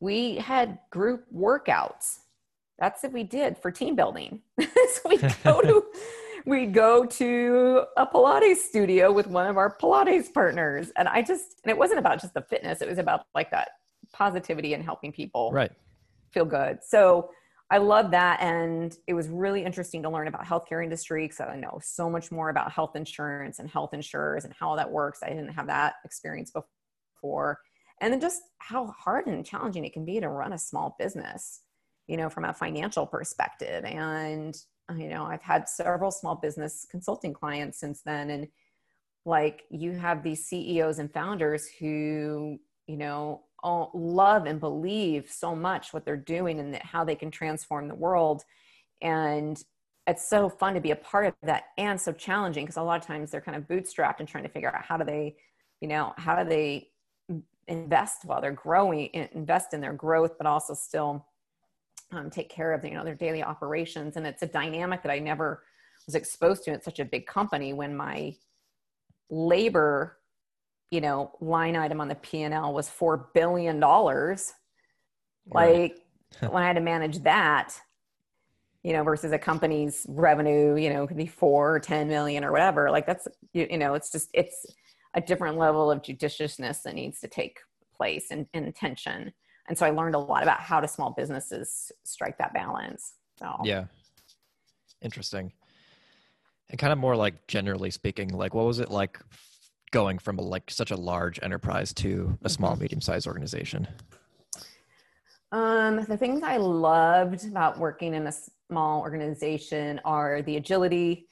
we 0.00 0.36
had 0.36 0.78
group 0.90 1.24
workouts. 1.34 2.18
That's 2.78 3.02
what 3.02 3.12
we 3.12 3.22
did 3.22 3.56
for 3.56 3.70
team 3.70 3.94
building. 3.94 4.40
so 4.60 5.08
we 5.08 5.18
go 5.44 5.60
to 5.62 5.84
we 6.46 6.66
go 6.66 7.04
to 7.04 7.84
a 7.96 8.06
Pilates 8.06 8.56
studio 8.56 9.12
with 9.12 9.26
one 9.26 9.46
of 9.46 9.56
our 9.56 9.76
Pilates 9.76 10.32
partners. 10.32 10.90
And 10.96 11.08
I 11.08 11.22
just 11.22 11.60
and 11.64 11.70
it 11.70 11.78
wasn't 11.78 11.98
about 11.98 12.20
just 12.20 12.34
the 12.34 12.42
fitness, 12.42 12.80
it 12.82 12.88
was 12.88 12.98
about 12.98 13.26
like 13.34 13.50
that 13.50 13.70
positivity 14.12 14.74
and 14.74 14.84
helping 14.84 15.12
people 15.12 15.50
Right. 15.52 15.72
feel 16.32 16.44
good. 16.44 16.78
So 16.82 17.30
I 17.70 17.78
love 17.78 18.10
that. 18.10 18.40
And 18.42 18.94
it 19.06 19.14
was 19.14 19.28
really 19.28 19.64
interesting 19.64 20.02
to 20.02 20.10
learn 20.10 20.28
about 20.28 20.44
healthcare 20.44 20.82
industry 20.84 21.24
because 21.26 21.40
I 21.40 21.56
know 21.56 21.78
so 21.82 22.10
much 22.10 22.30
more 22.30 22.50
about 22.50 22.70
health 22.70 22.96
insurance 22.96 23.58
and 23.60 23.70
health 23.70 23.94
insurers 23.94 24.44
and 24.44 24.52
how 24.52 24.76
that 24.76 24.90
works. 24.90 25.20
I 25.22 25.28
didn't 25.30 25.48
have 25.50 25.68
that 25.68 25.94
experience 26.04 26.52
before. 26.52 27.60
And 28.00 28.12
then 28.12 28.20
just 28.20 28.42
how 28.58 28.86
hard 28.88 29.26
and 29.26 29.46
challenging 29.46 29.84
it 29.84 29.92
can 29.92 30.04
be 30.04 30.20
to 30.20 30.28
run 30.28 30.52
a 30.52 30.58
small 30.58 30.96
business, 30.98 31.60
you 32.08 32.16
know, 32.16 32.28
from 32.28 32.44
a 32.44 32.52
financial 32.52 33.06
perspective. 33.06 33.84
And, 33.84 34.54
you 34.98 35.08
know, 35.08 35.24
I've 35.24 35.42
had 35.42 35.68
several 35.68 36.10
small 36.10 36.36
business 36.36 36.86
consulting 36.90 37.32
clients 37.32 37.78
since 37.78 38.02
then. 38.02 38.30
And 38.30 38.48
like 39.24 39.64
you 39.70 39.92
have 39.92 40.22
these 40.22 40.44
CEOs 40.46 40.98
and 40.98 41.12
founders 41.12 41.66
who, 41.78 42.58
you 42.86 42.96
know, 42.96 43.42
all 43.62 43.90
love 43.94 44.46
and 44.46 44.60
believe 44.60 45.30
so 45.30 45.54
much 45.54 45.92
what 45.92 46.04
they're 46.04 46.16
doing 46.16 46.58
and 46.58 46.74
how 46.76 47.04
they 47.04 47.14
can 47.14 47.30
transform 47.30 47.88
the 47.88 47.94
world 47.94 48.42
and 49.00 49.62
it's 50.06 50.28
so 50.28 50.48
fun 50.48 50.74
to 50.74 50.80
be 50.80 50.90
a 50.90 50.96
part 50.96 51.26
of 51.26 51.34
that 51.42 51.64
and 51.78 52.00
so 52.00 52.12
challenging 52.12 52.64
because 52.64 52.76
a 52.76 52.82
lot 52.82 53.00
of 53.00 53.06
times 53.06 53.30
they're 53.30 53.40
kind 53.40 53.56
of 53.56 53.64
bootstrapped 53.68 54.18
and 54.18 54.28
trying 54.28 54.42
to 54.42 54.50
figure 54.50 54.74
out 54.74 54.84
how 54.84 54.96
do 54.96 55.04
they 55.04 55.36
you 55.80 55.88
know 55.88 56.12
how 56.16 56.42
do 56.42 56.48
they 56.48 56.88
invest 57.68 58.24
while 58.24 58.40
they're 58.40 58.50
growing 58.50 59.08
invest 59.32 59.72
in 59.72 59.80
their 59.80 59.92
growth 59.92 60.36
but 60.38 60.46
also 60.46 60.74
still 60.74 61.26
um, 62.12 62.30
take 62.30 62.50
care 62.50 62.72
of 62.72 62.84
you 62.84 62.92
know 62.92 63.04
their 63.04 63.14
daily 63.14 63.42
operations 63.42 64.16
and 64.16 64.26
it's 64.26 64.42
a 64.42 64.46
dynamic 64.46 65.02
that 65.02 65.10
i 65.10 65.18
never 65.18 65.62
was 66.06 66.14
exposed 66.14 66.64
to 66.64 66.72
at 66.72 66.84
such 66.84 66.98
a 66.98 67.04
big 67.04 67.26
company 67.26 67.72
when 67.72 67.96
my 67.96 68.34
labor, 69.30 70.18
you 70.90 71.00
know, 71.00 71.32
line 71.40 71.76
item 71.76 72.00
on 72.00 72.08
the 72.08 72.14
P&L 72.14 72.72
was 72.72 72.88
4 72.88 73.30
billion 73.34 73.80
dollars. 73.80 74.52
Right. 75.52 75.94
Like 76.40 76.52
when 76.52 76.62
I 76.62 76.66
had 76.66 76.76
to 76.76 76.82
manage 76.82 77.20
that, 77.20 77.74
you 78.82 78.92
know, 78.92 79.02
versus 79.02 79.32
a 79.32 79.38
company's 79.38 80.06
revenue, 80.08 80.76
you 80.76 80.92
know, 80.92 81.06
could 81.06 81.16
be 81.16 81.26
4 81.26 81.74
or 81.74 81.80
10 81.80 82.08
million 82.08 82.44
or 82.44 82.52
whatever. 82.52 82.90
Like 82.90 83.06
that's 83.06 83.28
you, 83.52 83.66
you 83.70 83.78
know, 83.78 83.94
it's 83.94 84.10
just 84.10 84.28
it's 84.34 84.66
a 85.14 85.20
different 85.20 85.58
level 85.58 85.90
of 85.90 86.02
judiciousness 86.02 86.82
that 86.82 86.94
needs 86.94 87.20
to 87.20 87.28
take 87.28 87.58
place 87.94 88.30
and, 88.30 88.46
and 88.54 88.66
attention. 88.66 89.32
And 89.68 89.78
so 89.78 89.86
I 89.86 89.90
learned 89.90 90.14
a 90.14 90.18
lot 90.18 90.42
about 90.42 90.60
how 90.60 90.80
do 90.80 90.86
small 90.86 91.10
businesses 91.10 91.92
strike 92.04 92.38
that 92.38 92.52
balance. 92.52 93.14
So 93.38 93.56
Yeah. 93.64 93.84
Interesting. 95.00 95.52
And 96.70 96.78
kind 96.78 96.92
of 96.92 96.98
more 96.98 97.16
like 97.16 97.46
generally 97.46 97.90
speaking, 97.90 98.28
like 98.28 98.54
what 98.54 98.64
was 98.66 98.78
it 98.78 98.90
like 98.90 99.18
going 99.90 100.18
from 100.18 100.38
a, 100.38 100.42
like 100.42 100.70
such 100.70 100.90
a 100.90 100.96
large 100.96 101.38
enterprise 101.42 101.92
to 101.94 102.38
a 102.42 102.48
small, 102.48 102.74
Mhm. 102.76 102.80
medium 102.80 103.00
sized 103.00 103.26
organization? 103.26 103.86
Um, 105.52 106.02
the 106.04 106.16
things 106.16 106.42
I 106.42 106.56
loved 106.56 107.46
about 107.46 107.78
working 107.78 108.14
in 108.14 108.26
a 108.26 108.32
small 108.32 109.02
organization 109.02 110.00
are 110.04 110.40
the 110.42 110.56
agility, 110.56 111.28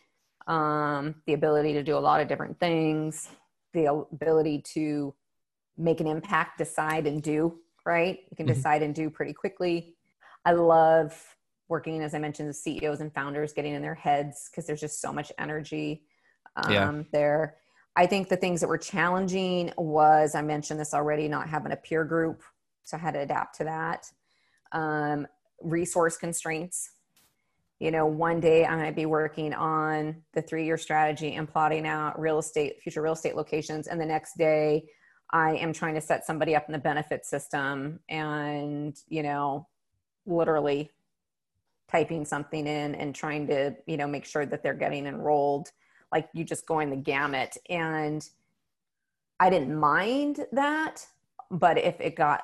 um, 0.46 1.22
the 1.26 1.32
ability 1.32 1.72
to 1.72 1.82
do 1.82 1.96
a 1.96 1.98
lot 1.98 2.20
of 2.20 2.28
different 2.28 2.60
things, 2.60 3.30
the 3.72 3.86
ability 3.86 4.60
to 4.74 5.14
make 5.78 6.00
an 6.00 6.06
impact, 6.06 6.58
decide 6.58 7.06
and 7.06 7.22
do, 7.22 7.58
right? 7.84 8.20
You 8.30 8.36
can 8.36 8.46
Mhm. 8.46 8.54
decide 8.54 8.82
and 8.82 8.94
do 8.94 9.10
pretty 9.10 9.32
quickly. 9.32 9.96
I 10.44 10.52
love 10.52 11.36
working, 11.68 12.02
as 12.02 12.14
I 12.14 12.18
mentioned, 12.18 12.48
the 12.48 12.54
CEOs 12.54 13.00
and 13.00 13.12
founders 13.12 13.52
getting 13.52 13.74
in 13.74 13.82
their 13.82 13.94
heads 13.94 14.48
because 14.50 14.66
there's 14.66 14.80
just 14.80 15.00
so 15.00 15.12
much 15.12 15.30
energy 15.38 16.04
um, 16.56 16.72
Yeah. 16.72 17.02
there. 17.12 17.56
I 17.96 18.06
think 18.06 18.28
the 18.28 18.36
things 18.36 18.60
that 18.60 18.68
were 18.68 18.78
challenging 18.78 19.72
was 19.76 20.34
I 20.34 20.42
mentioned 20.42 20.80
this 20.80 20.94
already, 20.94 21.28
not 21.28 21.48
having 21.48 21.72
a 21.72 21.76
peer 21.76 22.04
group. 22.04 22.42
So 22.84 22.96
I 22.96 23.00
had 23.00 23.14
to 23.14 23.20
adapt 23.20 23.56
to 23.58 23.64
that. 23.64 24.10
Um, 24.72 25.26
resource 25.60 26.16
constraints. 26.16 26.90
You 27.78 27.90
know, 27.90 28.06
one 28.06 28.40
day 28.40 28.66
I 28.66 28.76
might 28.76 28.96
be 28.96 29.06
working 29.06 29.54
on 29.54 30.22
the 30.34 30.42
three 30.42 30.64
year 30.64 30.76
strategy 30.76 31.34
and 31.34 31.48
plotting 31.48 31.86
out 31.86 32.18
real 32.20 32.38
estate, 32.38 32.80
future 32.82 33.00
real 33.02 33.12
estate 33.14 33.36
locations. 33.36 33.86
And 33.86 34.00
the 34.00 34.06
next 34.06 34.36
day 34.36 34.88
I 35.32 35.56
am 35.56 35.72
trying 35.72 35.94
to 35.94 36.00
set 36.00 36.26
somebody 36.26 36.56
up 36.56 36.66
in 36.66 36.72
the 36.72 36.78
benefit 36.78 37.24
system 37.24 38.00
and, 38.08 38.96
you 39.08 39.22
know, 39.22 39.68
literally 40.26 40.90
typing 41.90 42.24
something 42.24 42.66
in 42.66 42.94
and 42.94 43.14
trying 43.14 43.46
to, 43.48 43.74
you 43.86 43.96
know, 43.96 44.06
make 44.06 44.24
sure 44.24 44.46
that 44.46 44.62
they're 44.62 44.74
getting 44.74 45.06
enrolled. 45.06 45.70
Like 46.12 46.28
you 46.32 46.44
just 46.44 46.66
going 46.66 46.90
the 46.90 46.96
gamut. 46.96 47.56
And 47.68 48.28
I 49.38 49.50
didn't 49.50 49.74
mind 49.74 50.46
that, 50.52 51.06
but 51.50 51.78
if 51.78 52.00
it 52.00 52.16
got 52.16 52.42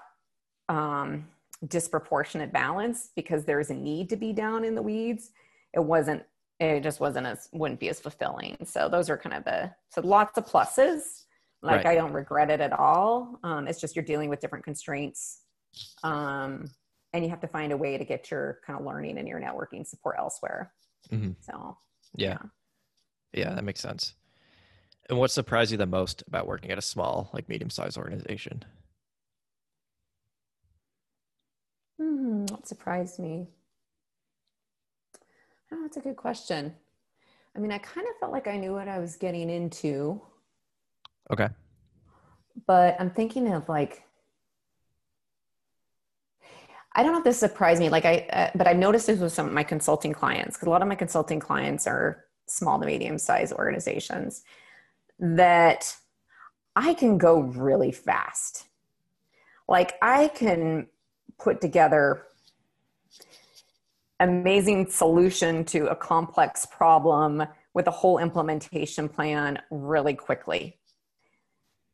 um, 0.68 1.26
disproportionate 1.66 2.52
balance 2.52 3.10
because 3.14 3.44
there's 3.44 3.70
a 3.70 3.74
need 3.74 4.08
to 4.10 4.16
be 4.16 4.32
down 4.32 4.64
in 4.64 4.74
the 4.74 4.82
weeds, 4.82 5.30
it 5.74 5.80
wasn't. 5.80 6.22
It 6.58 6.82
just 6.82 7.00
wasn't 7.00 7.26
as 7.26 7.50
wouldn't 7.52 7.80
be 7.80 7.90
as 7.90 8.00
fulfilling. 8.00 8.56
So 8.64 8.88
those 8.88 9.10
are 9.10 9.18
kind 9.18 9.34
of 9.34 9.44
the 9.44 9.70
so 9.90 10.00
lots 10.00 10.38
of 10.38 10.46
pluses. 10.46 11.25
Like 11.62 11.84
Right. 11.84 11.86
I 11.86 11.94
don't 11.94 12.12
regret 12.12 12.50
it 12.50 12.60
at 12.60 12.72
all. 12.72 13.38
Um, 13.42 13.66
it's 13.66 13.80
just 13.80 13.96
you're 13.96 14.04
dealing 14.04 14.28
with 14.30 14.40
different 14.40 14.64
constraints, 14.64 15.42
um, 16.04 16.70
and 17.12 17.24
you 17.24 17.30
have 17.30 17.40
to 17.40 17.48
find 17.48 17.72
a 17.72 17.76
way 17.76 17.96
to 17.98 18.04
get 18.04 18.30
your 18.30 18.60
kind 18.66 18.78
of 18.78 18.84
learning 18.86 19.18
and 19.18 19.26
your 19.26 19.40
networking 19.40 19.86
support 19.86 20.16
elsewhere. 20.18 20.74
Mhm. 21.10 21.36
So 21.40 21.78
Yeah. 22.14 22.38
Yeah, 23.32 23.54
that 23.54 23.64
makes 23.64 23.80
sense. 23.80 24.14
And 25.08 25.18
what 25.18 25.30
surprised 25.30 25.70
you 25.72 25.76
the 25.78 25.86
most 25.86 26.22
about 26.26 26.46
working 26.46 26.70
at 26.70 26.78
a 26.78 26.82
small, 26.82 27.30
like 27.32 27.48
medium 27.48 27.70
sized 27.70 27.96
organization? 27.98 28.64
Hmm, 31.98 32.44
what 32.46 32.66
surprised 32.66 33.18
me? 33.18 33.48
Oh, 35.72 35.82
that's 35.82 35.96
a 35.96 36.00
good 36.00 36.16
question. 36.16 36.74
I 37.54 37.58
mean, 37.58 37.72
I 37.72 37.78
kind 37.78 38.06
of 38.06 38.16
felt 38.20 38.32
like 38.32 38.46
I 38.46 38.56
knew 38.56 38.72
what 38.72 38.88
I 38.88 38.98
was 38.98 39.16
getting 39.16 39.48
into, 39.50 40.20
Okay. 41.30 41.48
but 42.66 42.96
I'm 43.00 43.10
thinking 43.10 43.52
of 43.52 43.68
like, 43.68 44.02
I 46.94 47.02
don't 47.02 47.12
know 47.12 47.18
if 47.18 47.24
this 47.24 47.38
surprised 47.38 47.80
me. 47.80 47.90
Like 47.90 48.04
I, 48.06 48.26
uh, 48.32 48.50
but 48.54 48.66
I've 48.66 48.78
noticed 48.78 49.06
this 49.08 49.20
with 49.20 49.32
some 49.32 49.46
of 49.46 49.52
my 49.52 49.64
consulting 49.64 50.12
clients 50.12 50.56
because 50.56 50.66
a 50.66 50.70
lot 50.70 50.82
of 50.82 50.88
my 50.88 50.94
consulting 50.94 51.40
clients 51.40 51.86
are 51.86 52.24
small 52.46 52.80
to 52.80 52.86
medium 52.86 53.18
sized 53.18 53.52
organizations 53.52 54.42
that 55.18 55.94
I 56.74 56.94
can 56.94 57.18
go 57.18 57.40
really 57.40 57.92
fast. 57.92 58.64
Like 59.68 59.94
I 60.00 60.28
can 60.28 60.86
put 61.38 61.60
together 61.60 62.22
amazing 64.20 64.88
solution 64.88 65.64
to 65.66 65.88
a 65.88 65.96
complex 65.96 66.64
problem 66.64 67.42
with 67.74 67.86
a 67.88 67.90
whole 67.90 68.18
implementation 68.18 69.08
plan 69.08 69.60
really 69.70 70.14
quickly. 70.14 70.78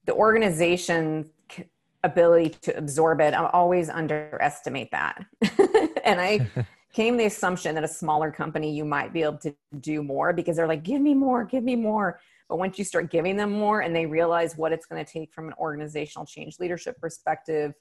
The 0.05 0.15
organization 0.15 1.31
c- 1.51 1.65
ability 2.03 2.51
to 2.63 2.77
absorb 2.77 3.21
it, 3.21 3.35
I 3.35 3.49
always 3.51 3.89
underestimate 3.89 4.91
that. 4.91 5.25
and 6.05 6.21
I 6.21 6.49
came 6.93 7.17
the 7.17 7.27
assumption 7.27 7.75
that 7.75 7.85
a 7.85 7.89
smaller 7.89 8.31
company 8.31 8.75
you 8.75 8.85
might 8.85 9.13
be 9.13 9.23
able 9.23 9.39
to 9.39 9.55
do 9.81 10.03
more 10.03 10.33
because 10.33 10.57
they're 10.57 10.67
like, 10.67 10.83
give 10.83 11.01
me 11.01 11.15
more, 11.15 11.45
give 11.45 11.65
me 11.65 11.77
more. 11.77 12.21
But 12.49 12.59
once 12.59 12.79
you 12.79 12.85
start 12.85 13.11
giving 13.11 13.37
them 13.37 13.53
more 13.53 13.81
and 13.81 13.97
they 13.97 14.05
realize 14.05 14.57
what 14.57 14.73
it's 14.73 14.85
going 14.85 15.03
to 15.03 15.11
take 15.11 15.33
from 15.33 15.49
an 15.49 15.55
organizational 15.59 16.27
change 16.27 16.59
leadership 16.59 17.01
perspective 17.01 17.73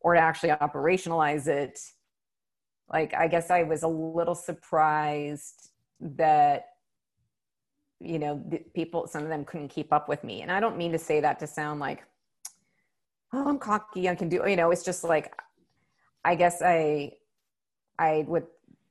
or 0.00 0.14
to 0.14 0.20
actually 0.20 0.50
operationalize 0.50 1.48
it, 1.48 1.80
like 2.92 3.14
I 3.14 3.26
guess 3.26 3.50
I 3.50 3.64
was 3.64 3.82
a 3.82 3.88
little 3.88 4.34
surprised 4.34 5.70
that 6.00 6.66
you 8.04 8.18
know 8.18 8.42
the 8.48 8.58
people 8.74 9.06
some 9.06 9.22
of 9.22 9.28
them 9.28 9.44
couldn't 9.44 9.68
keep 9.68 9.92
up 9.92 10.08
with 10.08 10.22
me. 10.24 10.42
And 10.42 10.50
i 10.50 10.60
don't 10.60 10.76
mean 10.76 10.92
to 10.92 10.98
say 10.98 11.20
that 11.20 11.38
to 11.40 11.46
sound 11.46 11.80
like 11.80 12.04
oh 13.32 13.48
i'm 13.48 13.58
cocky 13.58 14.08
i 14.08 14.14
can 14.14 14.28
do 14.28 14.42
you 14.46 14.56
know 14.56 14.70
it's 14.70 14.84
just 14.84 15.04
like 15.04 15.34
i 16.24 16.34
guess 16.34 16.62
i 16.62 17.12
i 17.98 18.24
would 18.28 18.46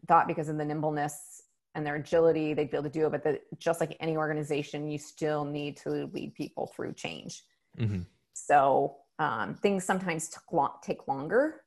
thought 0.07 0.27
because 0.27 0.49
of 0.49 0.57
the 0.57 0.65
nimbleness 0.65 1.43
and 1.75 1.85
their 1.85 1.95
agility 1.95 2.53
they'd 2.53 2.69
be 2.69 2.77
able 2.77 2.89
to 2.89 2.99
do 2.99 3.05
it 3.05 3.11
but 3.11 3.23
the, 3.23 3.39
just 3.57 3.79
like 3.79 3.95
any 3.99 4.17
organization 4.17 4.89
you 4.89 4.97
still 4.97 5.45
need 5.45 5.77
to 5.77 6.09
lead 6.13 6.33
people 6.35 6.71
through 6.75 6.93
change. 6.93 7.43
Hmm 7.77 8.01
so 8.33 8.97
um, 9.19 9.55
things 9.55 9.85
sometimes 9.85 10.29
took 10.29 10.51
long, 10.51 10.71
take 10.81 11.07
longer 11.07 11.61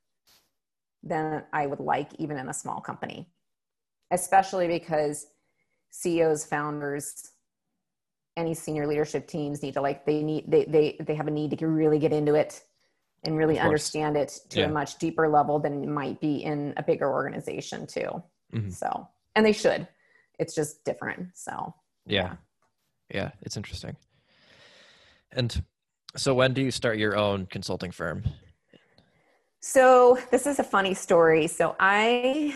than 1.03 1.43
I 1.53 1.65
would 1.65 1.79
like, 1.79 2.11
even 2.19 2.37
in 2.37 2.49
a 2.49 2.53
small 2.53 2.81
company, 2.81 3.29
especially 4.11 4.67
because 4.67 5.27
CEOs, 5.91 6.45
founders, 6.45 7.31
any 8.37 8.53
senior 8.53 8.87
leadership 8.87 9.27
teams 9.27 9.61
need 9.61 9.73
to 9.73 9.81
like 9.81 10.05
they 10.05 10.23
need 10.23 10.45
they 10.47 10.63
they 10.65 10.95
they 11.01 11.15
have 11.15 11.27
a 11.27 11.31
need 11.31 11.57
to 11.57 11.67
really 11.67 11.99
get 11.99 12.13
into 12.13 12.35
it 12.35 12.63
and 13.23 13.35
really 13.35 13.59
understand 13.59 14.15
it 14.15 14.39
to 14.49 14.59
Yeah. 14.59 14.65
a 14.67 14.69
much 14.69 14.99
deeper 14.99 15.27
level 15.27 15.59
than 15.59 15.83
it 15.83 15.89
might 15.89 16.21
be 16.21 16.43
in 16.43 16.73
a 16.77 16.83
bigger 16.83 17.11
organization 17.11 17.87
too. 17.87 18.23
Mhm. 18.53 18.71
So, 18.71 19.07
and 19.35 19.45
they 19.45 19.51
should. 19.51 19.87
It's 20.39 20.53
just 20.55 20.85
different. 20.85 21.35
So, 21.35 21.73
Yeah. 22.05 22.37
Yeah, 23.09 23.31
it's 23.41 23.57
interesting. 23.57 23.97
And 25.31 25.63
so 26.15 26.33
when 26.33 26.53
do 26.53 26.61
you 26.61 26.71
start 26.71 26.97
your 26.97 27.17
own 27.17 27.47
consulting 27.47 27.91
firm? 27.91 28.23
So 29.59 30.17
this 30.31 30.45
is 30.45 30.59
a 30.59 30.63
funny 30.63 30.93
story. 30.93 31.47
So 31.47 31.75
I 31.79 32.53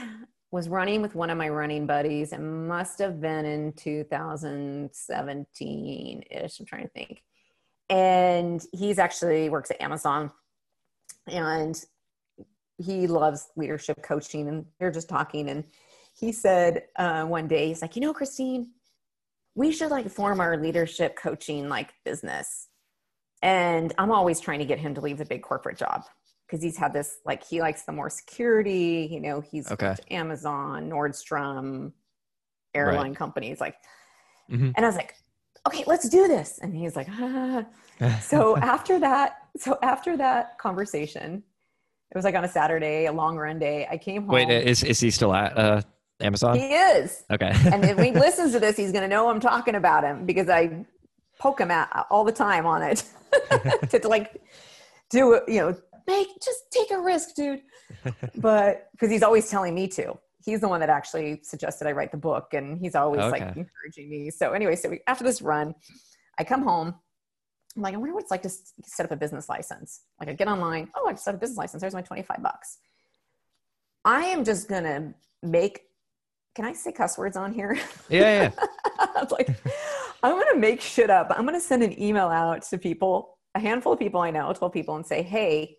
was 0.51 0.69
running 0.69 1.01
with 1.01 1.15
one 1.15 1.29
of 1.29 1.37
my 1.37 1.49
running 1.49 1.87
buddies. 1.87 2.33
It 2.33 2.41
must 2.41 2.99
have 2.99 3.21
been 3.21 3.45
in 3.45 3.71
2017 3.73 6.23
ish. 6.29 6.59
I'm 6.59 6.65
trying 6.65 6.83
to 6.83 6.89
think. 6.89 7.23
And 7.89 8.61
he's 8.73 8.99
actually 8.99 9.47
works 9.49 9.71
at 9.71 9.81
Amazon 9.81 10.29
and 11.27 11.81
he 12.77 13.07
loves 13.07 13.47
leadership 13.55 14.03
coaching. 14.03 14.49
And 14.49 14.65
we 14.79 14.85
are 14.85 14.91
just 14.91 15.09
talking. 15.09 15.49
And 15.49 15.63
he 16.13 16.31
said 16.33 16.83
uh, 16.97 17.25
one 17.25 17.47
day, 17.47 17.69
he's 17.69 17.81
like, 17.81 17.95
you 17.95 18.01
know, 18.01 18.13
Christine, 18.13 18.71
we 19.55 19.71
should 19.71 19.89
like 19.91 20.09
form 20.09 20.41
our 20.41 20.57
leadership 20.57 21.15
coaching 21.15 21.69
like 21.69 21.93
business. 22.03 22.67
And 23.41 23.93
I'm 23.97 24.11
always 24.11 24.39
trying 24.39 24.59
to 24.59 24.65
get 24.65 24.77
him 24.79 24.93
to 24.95 25.01
leave 25.01 25.17
the 25.17 25.25
big 25.25 25.41
corporate 25.41 25.77
job 25.77 26.03
because 26.51 26.61
he's 26.61 26.75
had 26.77 26.91
this 26.91 27.19
like 27.25 27.41
he 27.47 27.61
likes 27.61 27.83
the 27.83 27.93
more 27.93 28.09
security. 28.09 29.07
You 29.09 29.21
know, 29.21 29.39
he's 29.39 29.71
Okay. 29.71 29.95
Amazon, 30.11 30.89
Nordstrom, 30.89 31.93
airline 32.75 33.15
companies. 33.15 33.61
Like, 33.61 33.75
Mhm. 34.51 34.73
and 34.75 34.85
I 34.85 34.87
was 34.89 34.97
like, 34.97 35.15
okay, 35.65 35.85
let's 35.87 36.09
do 36.09 36.27
this. 36.27 36.59
And 36.61 36.75
he's 36.75 36.95
like, 36.97 37.07
ah. 37.09 37.65
so 38.21 38.57
after 38.75 38.99
that, 38.99 39.37
so 39.57 39.77
after 39.81 40.17
that 40.17 40.57
conversation, 40.57 41.41
it 42.11 42.17
was 42.17 42.25
like 42.25 42.35
on 42.35 42.43
a 42.43 42.49
Saturday, 42.49 43.05
a 43.05 43.13
long 43.13 43.37
run 43.37 43.57
day. 43.57 43.87
I 43.89 43.97
came 43.97 44.23
home. 44.23 44.31
Wait, 44.35 44.49
is 44.49 44.83
is 44.83 44.99
he 44.99 45.09
still 45.09 45.33
at 45.33 45.57
uh, 45.57 45.81
Amazon? 46.19 46.57
he 46.59 46.73
is. 46.73 47.23
Okay. 47.31 47.53
And 47.71 47.85
if 47.85 47.97
he 47.97 48.11
listens 48.25 48.51
to 48.51 48.59
this, 48.59 48.75
he's 48.75 48.91
going 48.91 49.03
to 49.03 49.07
know 49.07 49.29
I'm 49.29 49.39
talking 49.39 49.75
about 49.75 50.03
him 50.03 50.25
because 50.25 50.49
I 50.49 50.85
poke 51.39 51.61
him 51.61 51.71
at 51.71 52.05
all 52.09 52.25
the 52.25 52.33
time 52.33 52.65
on 52.65 52.83
it 52.83 53.05
to, 53.89 53.99
to 53.99 54.07
like 54.09 54.41
do 55.09 55.41
you 55.47 55.59
know, 55.61 55.75
make 56.11 56.27
just 56.43 56.59
take 56.71 56.91
a 56.91 56.99
risk, 56.99 57.35
dude. 57.35 57.61
But 58.37 58.89
because 58.91 59.09
he's 59.09 59.23
always 59.23 59.49
telling 59.49 59.73
me 59.75 59.87
to. 59.89 60.17
He's 60.43 60.61
the 60.61 60.67
one 60.67 60.79
that 60.79 60.89
actually 60.89 61.39
suggested 61.43 61.87
I 61.87 61.91
write 61.91 62.11
the 62.11 62.17
book, 62.17 62.53
and 62.53 62.79
he's 62.79 62.95
always 62.95 63.19
like 63.31 63.41
encouraging 63.41 64.09
me. 64.09 64.31
So 64.31 64.53
anyway, 64.53 64.75
so 64.75 64.89
we, 64.89 64.99
after 65.07 65.23
this 65.23 65.41
run, 65.41 65.75
I 66.39 66.43
come 66.43 66.63
home. 66.63 66.95
I'm 67.75 67.81
like, 67.81 67.93
I 67.93 67.97
wonder 67.97 68.13
what 68.13 68.23
it's 68.23 68.31
like 68.31 68.41
to 68.41 68.49
set 68.83 69.05
up 69.05 69.11
a 69.11 69.15
business 69.15 69.47
license. 69.47 70.01
Like 70.19 70.29
I 70.29 70.33
get 70.33 70.47
online. 70.47 70.89
Oh, 70.95 71.07
I 71.07 71.11
just 71.13 71.23
set 71.23 71.35
up 71.35 71.39
a 71.39 71.41
business 71.41 71.57
license. 71.57 71.81
There's 71.81 71.93
my 71.93 72.01
25 72.01 72.41
bucks. 72.41 72.79
I 74.03 74.23
am 74.25 74.43
just 74.43 74.67
gonna 74.67 75.13
make. 75.43 75.81
Can 76.55 76.65
I 76.65 76.73
say 76.73 76.91
cuss 76.91 77.17
words 77.17 77.37
on 77.37 77.53
here? 77.53 77.77
Yeah, 78.09 78.51
yeah. 78.59 78.67
I'm 79.15 79.27
like, 79.29 79.49
I'm 80.23 80.37
gonna 80.37 80.59
make 80.59 80.81
shit 80.81 81.09
up. 81.09 81.27
I'm 81.29 81.45
gonna 81.45 81.61
send 81.61 81.83
an 81.83 82.01
email 82.01 82.27
out 82.27 82.63
to 82.63 82.77
people, 82.77 83.37
a 83.55 83.59
handful 83.59 83.93
of 83.93 83.99
people 83.99 84.21
I 84.21 84.31
know, 84.31 84.51
12 84.53 84.73
people, 84.73 84.95
and 84.95 85.05
say, 85.05 85.21
hey, 85.21 85.77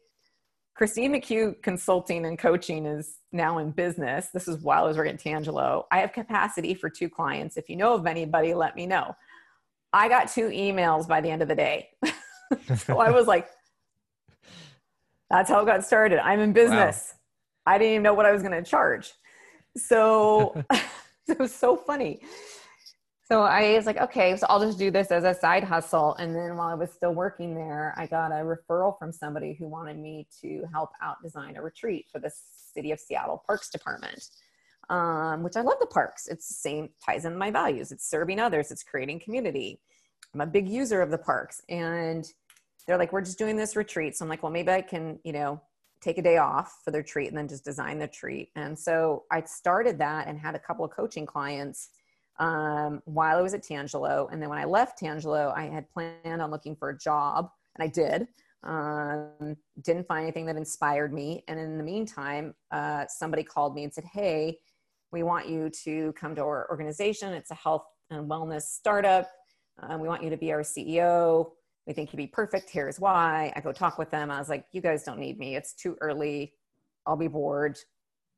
Christine 0.83 1.13
McHugh 1.13 1.63
Consulting 1.63 2.27
and 2.27 2.37
Coaching 2.37 2.87
is 2.87 3.19
now 3.31 3.59
in 3.59 3.71
business. 3.71 4.31
This 4.35 4.49
is 4.49 4.61
while 4.65 4.83
I 4.83 4.89
was 4.89 4.97
working 4.97 5.15
at 5.15 5.21
Tangelo. 5.21 5.85
I 5.93 6.01
have 6.01 6.13
capacity 6.13 6.75
for 6.75 6.91
two 6.91 7.09
clients. 7.09 7.57
If 7.57 7.71
you 7.71 7.77
know 7.77 7.95
of 7.95 8.05
anybody, 8.05 8.53
let 8.53 8.75
me 8.75 8.87
know. 8.87 9.15
I 9.93 10.09
got 10.09 10.27
two 10.27 10.49
emails 10.49 11.07
by 11.07 11.21
the 11.21 11.31
end 11.31 11.41
of 11.41 11.47
the 11.47 11.55
day. 11.55 11.91
so 12.79 12.99
I 12.99 13.13
was 13.13 13.29
like, 13.29 13.49
that's 15.31 15.49
how 15.49 15.61
it 15.61 15.67
got 15.67 15.85
started. 15.85 16.19
I'm 16.19 16.41
in 16.41 16.53
business. 16.53 17.15
I 17.65 17.79
didn't 17.79 17.93
even 17.93 18.03
know 18.03 18.15
what 18.15 18.27
I 18.27 18.33
was 18.33 18.43
going 18.43 18.61
to 18.61 18.69
charge. 18.69 19.13
So 19.77 20.65
it 21.29 21.39
was 21.39 21.55
so 21.55 21.77
funny. 21.77 22.23
So 23.25 23.43
I 23.43 23.77
was 23.77 23.87
like, 23.87 23.99
okay, 23.99 24.37
so 24.37 24.47
I'll 24.49 24.61
just 24.61 24.79
do 24.79 24.91
this 24.91 25.11
as 25.11 25.25
a 25.25 25.33
side 25.33 25.63
hustle. 25.63 26.15
And 26.17 26.35
then 26.35 26.57
while 26.57 26.69
I 26.69 26.75
was 26.75 26.91
still 26.91 27.15
working 27.15 27.55
there, 27.55 27.95
I 27.97 28.07
got 28.07 28.33
a 28.33 28.45
referral 28.45 28.99
from 28.99 29.13
somebody 29.13 29.55
who 29.55 29.69
wanted 29.69 29.97
me 29.97 30.27
to 30.41 30.65
help 30.73 30.91
out 31.01 31.23
design 31.23 31.57
a 31.57 31.63
retreat 31.63 32.07
for 32.11 32.19
the 32.19 32.31
City 32.75 32.91
of 32.91 32.99
Seattle 32.99 33.43
Parks 33.47 33.71
Department, 33.71 34.29
um, 34.91 35.43
which 35.43 35.57
I 35.57 35.61
love 35.61 35.79
the 35.81 35.87
parks. 35.87 36.27
It's 36.27 36.49
the 36.49 36.55
same, 36.55 36.89
ties 37.05 37.25
in 37.25 37.37
my 37.37 37.51
values. 37.51 37.93
It's 37.93 38.09
serving 38.09 38.41
others, 38.41 38.71
it's 38.71 38.83
creating 38.83 39.21
community. 39.21 39.81
I'm 40.35 40.41
a 40.41 40.47
big 40.47 40.69
user 40.69 41.01
of 41.01 41.11
the 41.11 41.19
parks. 41.19 41.63
And 41.69 42.27
they're 42.87 42.99
like, 42.99 43.13
we're 43.13 43.23
just 43.23 43.39
doing 43.39 43.57
this 43.57 43.77
retreat. 43.77 44.17
So 44.17 44.25
I'm 44.25 44.29
like, 44.29 44.43
well, 44.43 44.53
maybe 44.53 44.73
I 44.73 44.83
can, 44.83 45.21
you 45.25 45.33
know, 45.33 45.61
take 46.01 46.19
a 46.19 46.23
day 46.23 46.39
off 46.39 46.81
for 46.85 46.91
the 46.91 47.03
treat 47.03 47.29
and 47.29 47.39
then 47.39 47.47
just 47.47 47.65
design 47.65 47.99
the 47.99 48.09
treat. 48.09 48.51
And 48.57 48.77
so 48.77 49.23
I 49.31 49.43
started 49.43 49.99
that 49.99 50.27
and 50.27 50.37
had 50.39 50.57
a 50.57 50.59
couple 50.59 50.85
of 50.85 50.91
coaching 50.91 51.25
clients 51.25 51.91
um, 52.39 53.03
while 53.05 53.39
I 53.39 53.43
was 53.43 53.55
at 53.55 53.63
Tangelo. 53.63 54.29
And 54.33 54.41
then 54.41 54.49
when 54.49 54.59
I 54.59 54.65
left 54.65 55.01
Tangelo, 55.01 55.53
I 55.57 55.67
had 55.67 55.89
planned 55.91 56.41
on 56.41 56.51
looking 56.51 56.77
for 56.77 56.91
a 56.91 56.99
job, 56.99 57.51
and 57.77 57.85
I 57.85 57.89
did. 57.89 58.29
Um, 58.65 59.57
didn't 59.83 60.07
find 60.07 60.23
anything 60.23 60.47
that 60.47 60.57
inspired 60.57 61.13
me. 61.13 61.45
And 61.49 61.59
in 61.59 61.79
the 61.79 61.85
meantime, 61.85 62.55
uh, 62.71 63.07
somebody 63.09 63.43
called 63.43 63.75
me 63.75 63.85
and 63.85 63.93
said, 63.93 64.05
Hey, 64.05 64.59
we 65.11 65.23
want 65.23 65.49
you 65.49 65.69
to 65.85 66.13
come 66.13 66.35
to 66.37 66.43
our 66.43 66.69
organization. 66.71 67.33
It's 67.33 67.51
a 67.51 67.57
health 67.57 67.85
and 68.11 68.31
wellness 68.31 68.63
startup. 68.63 69.29
Um, 69.83 70.01
we 70.01 70.09
want 70.09 70.23
you 70.23 70.31
to 70.31 70.37
be 70.37 70.53
our 70.53 70.61
CEO. 70.61 71.51
We 71.87 71.93
think 71.93 72.13
you'd 72.13 72.19
be 72.19 72.29
perfect. 72.29 72.71
Here's 72.71 73.01
why. 73.01 73.53
I 73.57 73.61
go 73.61 73.73
talk 73.73 73.99
with 73.99 74.11
them. 74.11 74.31
I 74.31 74.39
was 74.39 74.49
like, 74.49 74.65
You 74.73 74.81
guys 74.81 75.03
don't 75.03 75.19
need 75.19 75.39
me. 75.39 75.57
It's 75.57 75.75
too 75.75 75.97
early. 76.01 76.55
I'll 77.05 77.17
be 77.17 77.29
bored. 77.29 77.79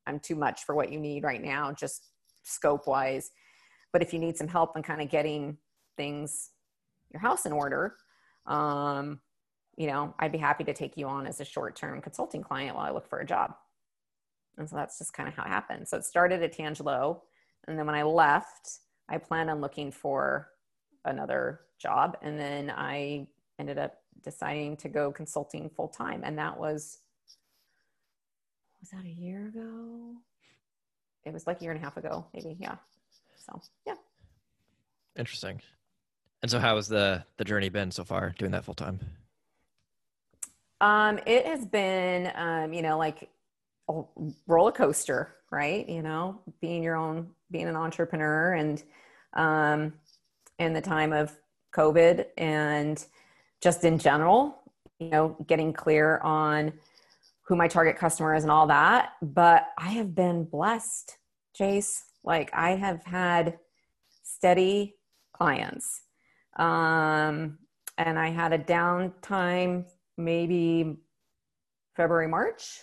I'm 0.07 0.19
too 0.21 0.37
much 0.37 0.65
for 0.65 0.75
what 0.75 0.91
you 0.91 0.99
need 0.99 1.23
right 1.23 1.43
now, 1.43 1.73
just 1.73 2.09
scope 2.45 2.87
wise 2.87 3.31
but 3.95 4.03
if 4.03 4.13
you 4.13 4.19
need 4.19 4.37
some 4.37 4.49
help 4.49 4.77
in 4.77 4.83
kind 4.83 5.01
of 5.01 5.09
getting 5.09 5.57
things 5.97 6.51
your 7.13 7.21
house 7.21 7.47
in 7.47 7.53
order 7.53 7.95
um, 8.47 9.21
you 9.77 9.87
know 9.87 10.13
i'd 10.19 10.33
be 10.33 10.39
happy 10.39 10.65
to 10.65 10.75
take 10.75 10.97
you 10.97 11.07
on 11.07 11.27
as 11.27 11.41
a 11.41 11.45
short-term 11.45 12.03
consulting 12.03 12.43
client 12.43 12.77
while 12.77 12.85
i 12.85 12.91
look 12.91 13.09
for 13.09 13.21
a 13.21 13.27
job. 13.27 13.55
And 14.57 14.71
so 14.71 14.77
that's 14.77 14.99
just 14.99 15.13
kind 15.13 15.29
of 15.29 15.35
how 15.35 15.43
it 15.43 15.49
happened. 15.49 15.89
So 15.89 15.97
it 15.97 16.05
started 16.05 16.43
at 16.43 16.57
tangelo 16.57 17.21
and 17.67 17.79
then 17.79 17.87
when 17.87 17.95
i 17.95 18.03
left 18.03 18.81
i 19.09 19.17
planned 19.17 19.49
on 19.49 19.61
looking 19.61 19.91
for 19.91 20.49
another 21.05 21.61
job 21.79 22.17
and 22.23 22.39
then 22.39 22.71
i 22.77 23.27
ended 23.59 23.79
up 23.79 23.95
deciding 24.23 24.77
to 24.79 24.89
go 24.89 25.13
consulting 25.13 25.71
full 25.71 25.89
time 25.89 26.23
and 26.25 26.37
that 26.39 26.59
was 26.59 26.99
was 28.81 28.91
that 28.91 29.07
a 29.07 29.09
year 29.09 29.47
ago? 29.47 30.13
It 31.25 31.33
was 31.33 31.47
like 31.47 31.61
a 31.61 31.63
year 31.63 31.73
and 31.73 31.81
a 31.81 31.85
half 31.85 31.97
ago 31.97 32.27
maybe 32.35 32.57
yeah 32.59 32.77
so 33.45 33.61
yeah 33.87 33.95
Interesting. 35.17 35.61
And 36.43 36.51
so, 36.51 36.59
how 36.59 36.77
has 36.77 36.89
the 36.89 37.25
the 37.37 37.45
journey 37.45 37.69
been 37.69 37.91
so 37.91 38.05
far 38.05 38.35
doing 38.39 38.51
that 38.53 38.65
full 38.65 38.75
time? 38.75 39.01
Um, 40.81 41.19
it 41.27 41.47
has 41.47 41.65
been, 41.65 42.31
um, 42.35 42.73
you 42.73 42.83
know, 42.83 42.99
like 42.99 43.31
a 43.89 44.03
roller 44.47 44.73
coaster, 44.73 45.37
right? 45.51 45.89
You 45.89 46.03
know, 46.03 46.41
being 46.61 46.83
your 46.83 46.97
own, 46.97 47.31
being 47.51 47.69
an 47.69 47.77
entrepreneur, 47.77 48.55
and 48.55 48.83
um, 49.35 49.95
in 50.59 50.73
the 50.73 50.81
time 50.81 51.13
of 51.13 51.35
COVID, 51.75 52.27
and 52.37 53.05
just 53.63 53.85
in 53.85 53.99
general, 53.99 54.59
you 54.99 55.09
know, 55.11 55.37
getting 55.47 55.73
clear 55.73 56.19
on 56.19 56.73
who 57.43 57.57
my 57.57 57.69
target 57.69 57.97
customer 57.97 58.35
is 58.35 58.43
and 58.43 58.51
all 58.51 58.67
that. 58.67 59.13
But 59.23 59.69
I 59.79 59.91
have 59.91 60.15
been 60.15 60.45
blessed, 60.45 61.17
Jace. 61.59 62.03
Like 62.25 62.51
I 62.53 62.71
have 62.71 63.05
had 63.05 63.59
steady 64.23 64.97
clients. 65.33 66.03
Um, 66.57 67.59
and 67.99 68.19
I 68.19 68.31
had 68.31 68.53
a 68.53 68.59
downtime 68.59 69.85
maybe 70.17 70.97
February, 71.97 72.29
March, 72.29 72.81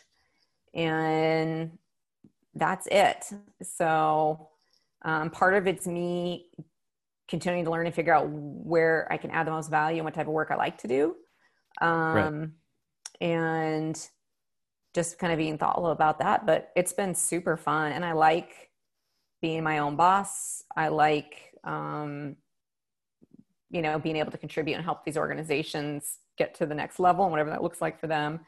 and 0.74 1.78
that's 2.56 2.88
it. 2.92 3.26
So 3.64 4.50
um, 5.04 5.30
part 5.30 5.54
of 5.54 5.68
it's 5.68 5.88
me 5.88 6.50
continuing 7.28 7.64
to 7.66 7.72
learn 7.72 7.86
and 7.86 7.96
figure 7.96 8.14
out 8.14 8.28
where 8.30 9.08
I 9.12 9.18
can 9.18 9.32
add 9.32 9.48
the 9.48 9.52
most 9.52 9.70
value 9.70 9.98
and 9.98 10.06
what 10.06 10.14
type 10.14 10.28
of 10.28 10.34
work 10.34 10.52
I 10.52 10.56
like 10.56 10.78
to 10.80 10.88
do. 10.88 11.16
Um, 11.82 12.54
And 13.22 14.10
just 14.94 15.18
kind 15.20 15.32
of 15.32 15.38
being 15.38 15.58
thoughtful 15.58 15.88
about 15.88 16.20
that. 16.20 16.46
But 16.46 16.72
it's 16.76 16.94
been 16.94 17.16
super 17.16 17.56
fun. 17.56 17.94
And 17.94 18.04
I 18.04 18.14
like 18.14 18.71
being 19.42 19.64
my 19.64 19.80
own 19.80 19.96
boss. 19.96 20.64
I 20.76 20.90
like, 20.90 21.54
um, 21.64 22.36
you 23.70 23.82
know, 23.82 24.00
being 24.00 24.18
able 24.18 24.32
to 24.32 24.38
contribute 24.38 24.76
and 24.76 24.84
help 24.84 25.04
these 25.04 25.18
organizations 25.18 26.18
get 26.38 26.56
to 26.56 26.66
the 26.66 26.76
next 26.76 27.00
level 27.00 27.24
and 27.26 27.32
whatever 27.32 27.50
that 27.50 27.64
looks 27.64 27.82
like 27.82 28.00
for 28.00 28.08
them. 28.08 28.42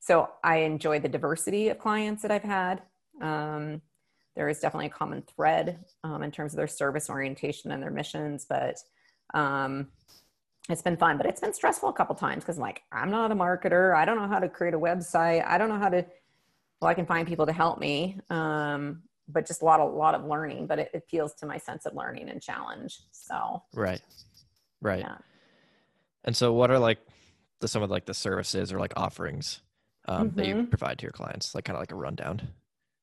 So 0.00 0.30
I 0.42 0.58
enjoy 0.58 1.00
the 1.00 1.08
diversity 1.08 1.68
of 1.68 1.78
clients 1.78 2.22
that 2.22 2.30
I've 2.30 2.42
had. 2.42 2.82
Um, 3.20 3.82
there 4.34 4.48
is 4.48 4.60
definitely 4.60 4.86
a 4.86 4.90
common 4.90 5.22
thread 5.22 5.84
um, 6.04 6.22
in 6.22 6.30
terms 6.30 6.52
of 6.52 6.56
their 6.56 6.66
service 6.66 7.10
orientation 7.10 7.70
and 7.72 7.82
their 7.82 7.90
missions, 7.90 8.46
but 8.48 8.78
um, 9.34 9.88
it's 10.68 10.82
been 10.82 10.96
fun. 10.96 11.16
But 11.16 11.26
it's 11.26 11.40
been 11.40 11.52
stressful 11.52 11.88
a 11.88 11.92
couple 11.92 12.14
times 12.14 12.42
because, 12.42 12.56
I'm 12.56 12.62
like, 12.62 12.82
I'm 12.92 13.10
not 13.10 13.32
a 13.32 13.34
marketer. 13.34 13.94
I 13.94 14.04
don't 14.04 14.16
know 14.16 14.28
how 14.28 14.38
to 14.38 14.48
create 14.48 14.72
a 14.72 14.78
website. 14.78 15.44
I 15.46 15.58
don't 15.58 15.68
know 15.68 15.78
how 15.78 15.90
to. 15.90 16.06
Well, 16.80 16.88
I 16.88 16.94
can 16.94 17.04
find 17.04 17.28
people 17.28 17.44
to 17.44 17.52
help 17.52 17.78
me, 17.78 18.18
um, 18.30 19.02
but 19.32 19.46
just 19.46 19.62
a 19.62 19.64
lot, 19.64 19.80
of, 19.80 19.92
lot 19.94 20.14
of 20.14 20.24
learning. 20.24 20.66
But 20.66 20.78
it 20.78 20.90
appeals 20.94 21.34
to 21.36 21.46
my 21.46 21.58
sense 21.58 21.86
of 21.86 21.94
learning 21.94 22.28
and 22.28 22.40
challenge. 22.42 23.00
So 23.12 23.62
Right. 23.74 24.00
Right. 24.80 25.00
Yeah. 25.00 25.18
And 26.24 26.36
so, 26.36 26.52
what 26.52 26.70
are 26.70 26.78
like 26.78 26.98
the 27.60 27.68
some 27.68 27.82
of 27.82 27.90
like 27.90 28.06
the 28.06 28.14
services 28.14 28.72
or 28.72 28.78
like 28.78 28.92
offerings 28.96 29.62
um, 30.06 30.32
that 30.36 30.46
you 30.46 30.54
Mhm. 30.54 30.70
provide 30.70 30.98
to 30.98 31.04
your 31.04 31.12
clients? 31.12 31.54
Like 31.54 31.64
kind 31.64 31.76
of 31.76 31.80
like 31.80 31.92
a 31.92 31.96
rundown. 31.96 32.42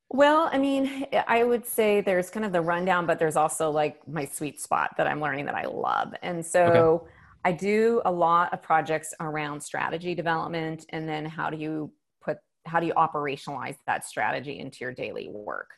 Well, 0.10 0.50
I 0.54 0.58
mean, 0.58 1.06
I 1.28 1.44
would 1.44 1.66
say 1.66 2.00
there's 2.02 2.30
kind 2.30 2.46
of 2.46 2.54
the 2.54 2.62
rundown, 2.62 3.06
but 3.06 3.20
there's 3.20 3.36
also 3.36 3.70
like 3.72 4.08
my 4.08 4.24
sweet 4.26 4.62
spot 4.62 4.92
that 4.98 5.06
I'm 5.06 5.20
learning 5.20 5.46
that 5.46 5.56
I 5.56 5.66
love. 5.66 6.14
And 6.22 6.46
so 6.46 7.08
I 7.44 7.52
do 7.52 8.02
a 8.06 8.12
lot 8.12 8.54
of 8.54 8.62
projects 8.62 9.14
around 9.20 9.62
strategy 9.62 10.16
development 10.16 10.86
and 10.90 11.10
then 11.10 11.26
how 11.26 11.50
do 11.50 11.58
you 11.58 11.92
put, 12.22 12.38
how 12.66 12.80
do 12.80 12.86
you 12.88 12.94
operationalize 12.94 13.76
that 13.86 14.06
strategy 14.06 14.60
into 14.60 14.78
your 14.82 14.94
daily 14.94 15.28
work? 15.30 15.72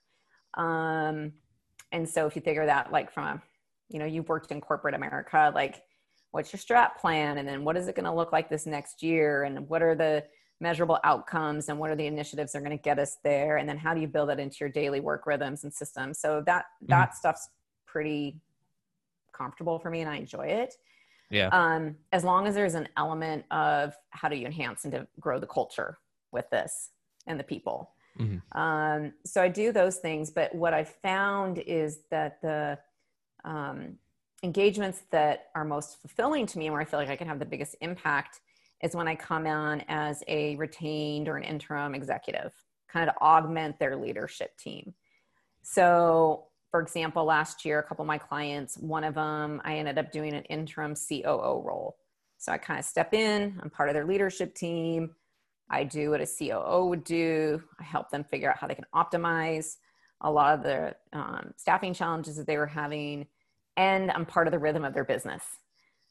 Um, 0.60 1.34
and 1.92 2.08
so 2.08 2.28
if 2.28 2.36
you 2.36 2.42
figure 2.42 2.66
that 2.66 2.92
like 2.92 3.12
from 3.12 3.24
a, 3.24 3.42
you 3.90 4.00
know, 4.00 4.06
you've 4.06 4.30
worked 4.30 4.52
in 4.52 4.62
corporate 4.62 4.94
America, 4.94 5.52
like 5.56 5.82
what's 6.32 6.54
your 6.54 6.60
strat 6.60 6.98
plan? 6.98 7.40
And 7.40 7.48
then 7.48 7.64
what 7.64 7.76
is 7.78 7.88
it 7.88 7.96
going 7.96 8.06
to 8.06 8.14
look 8.14 8.32
like 8.32 8.50
this 8.50 8.66
next 8.66 9.02
year? 9.02 9.44
And 9.44 9.68
what 9.68 9.82
are 9.82 9.96
the, 9.96 10.24
measurable 10.62 11.00
outcomes 11.04 11.70
and 11.70 11.80
what 11.80 11.90
are 11.90 11.96
the 11.96 12.06
initiatives 12.06 12.52
that 12.52 12.60
are 12.60 12.62
going 12.62 12.78
to 12.78 12.82
get 12.82 13.00
us 13.00 13.18
there 13.24 13.58
and 13.58 13.70
then 13.70 13.78
how 13.78 13.94
do 13.94 14.02
you 14.02 14.08
build 14.08 14.30
that 14.30 14.40
into 14.40 14.58
your 14.60 14.70
daily 14.70 15.00
work 15.00 15.26
rhythms 15.26 15.64
and 15.64 15.74
systems 15.74 16.20
so 16.20 16.44
that 16.46 16.66
that 16.82 17.16
stuff's 17.16 17.50
pretty 17.86 18.38
comfortable 19.32 19.80
for 19.80 19.90
me 19.90 20.02
and 20.02 20.10
i 20.10 20.18
enjoy 20.18 20.46
it 20.46 20.76
Yeah. 21.30 21.48
um, 21.54 21.96
as 22.12 22.24
long 22.26 22.46
as 22.46 22.56
there's 22.56 22.76
an 22.76 22.90
element 22.98 23.46
of 23.52 23.96
how 24.10 24.28
do 24.28 24.36
you 24.36 24.46
enhance 24.46 24.84
and 24.84 24.92
to 24.94 25.08
grow 25.20 25.40
the 25.40 25.48
culture 25.48 25.98
with 26.32 26.50
this 26.50 26.92
and 27.26 27.40
the 27.40 27.44
people 27.44 27.92
Mhm. 28.20 28.42
um, 28.54 29.14
so 29.26 29.42
i 29.42 29.48
do 29.48 29.72
those 29.72 29.98
things 29.98 30.30
but 30.30 30.54
what 30.54 30.74
i 30.74 30.84
found 30.84 31.60
is 31.60 32.00
that 32.10 32.42
the 32.42 32.78
um, 33.44 33.98
engagements 34.44 35.04
that 35.12 35.48
are 35.56 35.66
most 35.66 36.00
fulfilling 36.02 36.46
to 36.48 36.58
me 36.58 36.68
and 36.68 36.74
where 36.74 36.82
I 36.82 36.86
feel 36.86 37.00
like 37.00 37.10
I 37.10 37.16
can 37.16 37.28
have 37.28 37.40
the 37.40 37.46
biggest 37.46 37.76
impact 37.82 38.42
is 38.82 38.96
when 38.96 39.08
I 39.08 39.16
come 39.16 39.46
on 39.46 39.84
as 39.88 40.24
a 40.28 40.56
retained 40.56 41.28
or 41.28 41.36
an 41.38 41.44
interim 41.44 41.94
executive, 41.94 42.54
kind 42.88 43.10
of 43.10 43.16
to 43.16 43.22
augment 43.22 43.80
their 43.80 43.98
leadership 43.98 44.58
team. 44.58 44.94
So, 45.62 46.48
for 46.72 46.80
example, 46.80 47.26
last 47.26 47.66
year, 47.66 47.80
a 47.80 47.84
couple 47.84 48.04
of 48.04 48.08
my 48.08 48.18
clients, 48.18 48.78
one 48.78 49.04
of 49.04 49.16
them, 49.16 49.62
I 49.66 49.76
ended 49.76 49.98
up 49.98 50.12
doing 50.12 50.34
an 50.34 50.44
interim 50.46 50.96
COO 50.96 51.62
role. 51.66 51.98
So 52.38 52.54
I 52.54 52.58
kind 52.58 52.80
of 52.80 52.86
step 52.86 53.14
in, 53.14 53.60
I'm 53.62 53.70
part 53.70 53.90
of 53.90 53.96
their 53.96 54.06
leadership 54.06 54.56
team. 54.56 55.16
I 55.70 55.84
do 55.84 56.12
what 56.12 56.22
a 56.22 56.28
COO 56.28 56.88
would 56.88 57.04
do. 57.04 57.62
I 57.80 57.84
help 57.84 58.10
them 58.10 58.24
figure 58.24 58.50
out 58.50 58.58
how 58.58 58.68
they 58.68 58.76
can 58.76 58.86
optimize 58.94 59.78
a 60.22 60.32
lot 60.32 60.56
of 60.56 60.64
the 60.64 60.96
um, 61.14 61.54
staffing 61.56 61.94
challenges 61.94 62.36
that 62.36 62.48
they 62.48 62.58
were 62.58 62.68
having, 62.68 63.28
and 63.78 64.12
I'm 64.12 64.26
part 64.26 64.48
of 64.48 64.52
the 64.52 64.60
rhythm 64.60 64.84
of 64.84 64.94
their 64.94 65.06
business. 65.06 65.44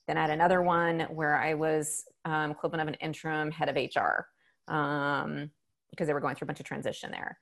Then 0.06 0.16
I 0.16 0.22
had 0.22 0.30
another 0.30 0.62
one 0.62 1.00
where 1.10 1.36
I 1.36 1.54
was 1.54 2.04
um, 2.24 2.52
equivalent 2.52 2.82
of 2.82 2.88
an 2.88 2.94
interim 2.94 3.50
head 3.50 3.68
of 3.68 3.76
HR 3.76 4.26
um, 4.72 5.50
because 5.90 6.06
they 6.06 6.14
were 6.14 6.20
going 6.20 6.34
through 6.34 6.46
a 6.46 6.48
bunch 6.48 6.60
of 6.60 6.66
transition 6.66 7.10
there. 7.10 7.38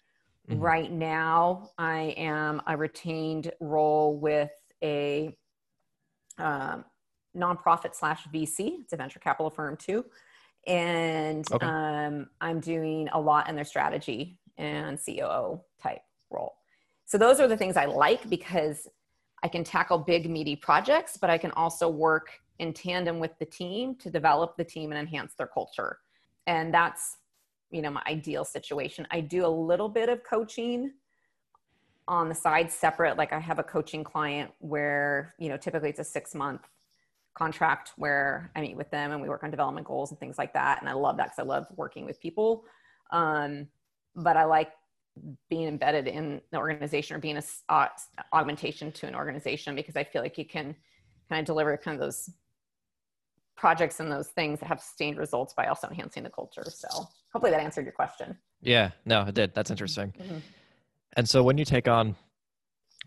Mm-hmm. 0.50 0.60
Right 0.60 0.90
now, 0.90 1.70
I 1.78 2.14
am 2.16 2.62
a 2.66 2.76
retained 2.76 3.52
role 3.60 4.16
with 4.18 4.50
a 4.82 5.36
um, 6.38 6.84
nonprofit 7.36 7.94
slash 7.94 8.26
VC. 8.32 8.80
It's 8.80 8.92
a 8.92 8.96
venture 8.96 9.18
capital 9.18 9.50
firm 9.50 9.76
too, 9.76 10.04
and 10.66 11.44
okay. 11.52 11.66
um, 11.66 12.28
I'm 12.40 12.60
doing 12.60 13.08
a 13.12 13.20
lot 13.20 13.48
in 13.48 13.54
their 13.54 13.64
strategy 13.64 14.38
and 14.58 14.98
COO 15.04 15.60
type 15.80 16.00
role. 16.30 16.56
So 17.04 17.18
those 17.18 17.40
are 17.40 17.46
the 17.46 17.56
things 17.56 17.76
I 17.76 17.84
like 17.84 18.28
because 18.28 18.88
I 19.42 19.48
can 19.48 19.62
tackle 19.62 19.98
big 19.98 20.28
meaty 20.28 20.56
projects, 20.56 21.16
but 21.16 21.30
I 21.30 21.38
can 21.38 21.52
also 21.52 21.88
work 21.88 22.40
in 22.58 22.72
tandem 22.72 23.20
with 23.20 23.38
the 23.38 23.44
team 23.44 23.94
to 23.96 24.10
develop 24.10 24.56
the 24.56 24.64
team 24.64 24.90
and 24.90 24.98
enhance 24.98 25.34
their 25.34 25.46
culture. 25.46 25.98
And 26.46 26.72
that's, 26.72 27.18
you 27.70 27.82
know, 27.82 27.90
my 27.90 28.02
ideal 28.06 28.44
situation. 28.44 29.06
I 29.10 29.20
do 29.20 29.46
a 29.46 29.48
little 29.48 29.88
bit 29.88 30.08
of 30.08 30.24
coaching 30.24 30.92
on 32.08 32.28
the 32.28 32.34
side 32.34 32.70
separate. 32.70 33.16
Like 33.16 33.32
I 33.32 33.38
have 33.38 33.58
a 33.58 33.62
coaching 33.62 34.02
client 34.02 34.50
where, 34.58 35.34
you 35.38 35.48
know, 35.48 35.56
typically 35.56 35.90
it's 35.90 36.00
a 36.00 36.04
six 36.04 36.34
month 36.34 36.62
contract 37.36 37.92
where 37.96 38.50
I 38.56 38.60
meet 38.60 38.76
with 38.76 38.90
them 38.90 39.12
and 39.12 39.20
we 39.20 39.28
work 39.28 39.44
on 39.44 39.50
development 39.50 39.86
goals 39.86 40.10
and 40.10 40.18
things 40.18 40.38
like 40.38 40.54
that. 40.54 40.80
And 40.80 40.88
I 40.88 40.94
love 40.94 41.18
that 41.18 41.26
because 41.26 41.38
I 41.38 41.42
love 41.42 41.66
working 41.76 42.04
with 42.04 42.20
people. 42.20 42.64
Um, 43.10 43.68
but 44.14 44.36
I 44.36 44.44
like 44.44 44.70
being 45.48 45.68
embedded 45.68 46.08
in 46.08 46.40
the 46.50 46.58
organization 46.58 47.16
or 47.16 47.18
being 47.18 47.36
a 47.36 47.42
uh, 47.68 47.88
augmentation 48.32 48.90
to 48.92 49.06
an 49.06 49.14
organization 49.14 49.74
because 49.74 49.96
I 49.96 50.04
feel 50.04 50.22
like 50.22 50.38
you 50.38 50.44
can 50.44 50.74
kind 51.28 51.40
of 51.40 51.46
deliver 51.46 51.76
kind 51.76 51.94
of 51.94 52.00
those 52.00 52.30
projects 53.56 54.00
and 54.00 54.10
those 54.10 54.28
things 54.28 54.60
that 54.60 54.66
have 54.66 54.80
sustained 54.80 55.18
results 55.18 55.54
by 55.54 55.66
also 55.66 55.88
enhancing 55.88 56.22
the 56.22 56.30
culture. 56.30 56.64
So 56.68 56.88
hopefully 57.32 57.50
that 57.50 57.60
answered 57.60 57.84
your 57.84 57.92
question. 57.92 58.36
Yeah, 58.60 58.90
no, 59.04 59.22
it 59.22 59.34
did. 59.34 59.54
That's 59.54 59.70
interesting. 59.70 60.12
Mm-hmm. 60.18 60.38
And 61.16 61.28
so 61.28 61.42
when 61.42 61.56
you 61.56 61.64
take 61.64 61.88
on 61.88 62.14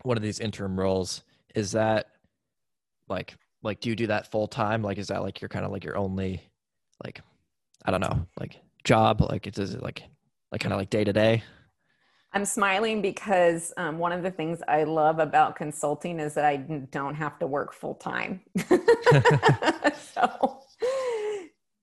one 0.02 0.16
of 0.16 0.22
these 0.22 0.40
interim 0.40 0.78
roles, 0.78 1.22
is 1.54 1.72
that 1.72 2.06
like 3.08 3.34
like 3.62 3.80
do 3.80 3.88
you 3.88 3.96
do 3.96 4.06
that 4.08 4.30
full 4.30 4.48
time? 4.48 4.82
Like 4.82 4.98
is 4.98 5.08
that 5.08 5.22
like 5.22 5.40
your 5.40 5.48
kind 5.48 5.64
of 5.64 5.72
like 5.72 5.84
your 5.84 5.96
only 5.96 6.42
like 7.04 7.20
I 7.84 7.90
don't 7.90 8.00
know, 8.00 8.26
like 8.38 8.58
job? 8.84 9.20
Like 9.20 9.46
it's 9.46 9.58
is 9.58 9.74
it 9.74 9.82
like 9.82 10.02
like 10.52 10.60
kind 10.60 10.72
of 10.72 10.78
like 10.78 10.90
day 10.90 11.04
to 11.04 11.12
day? 11.12 11.42
I'm 12.32 12.44
smiling 12.44 13.02
because 13.02 13.72
um, 13.76 13.98
one 13.98 14.12
of 14.12 14.22
the 14.22 14.30
things 14.30 14.60
I 14.68 14.84
love 14.84 15.18
about 15.18 15.56
consulting 15.56 16.20
is 16.20 16.34
that 16.34 16.44
I 16.44 16.58
don't 16.58 17.16
have 17.16 17.38
to 17.40 17.46
work 17.46 17.74
full 17.74 17.96
time. 17.96 18.40
so, 20.14 20.60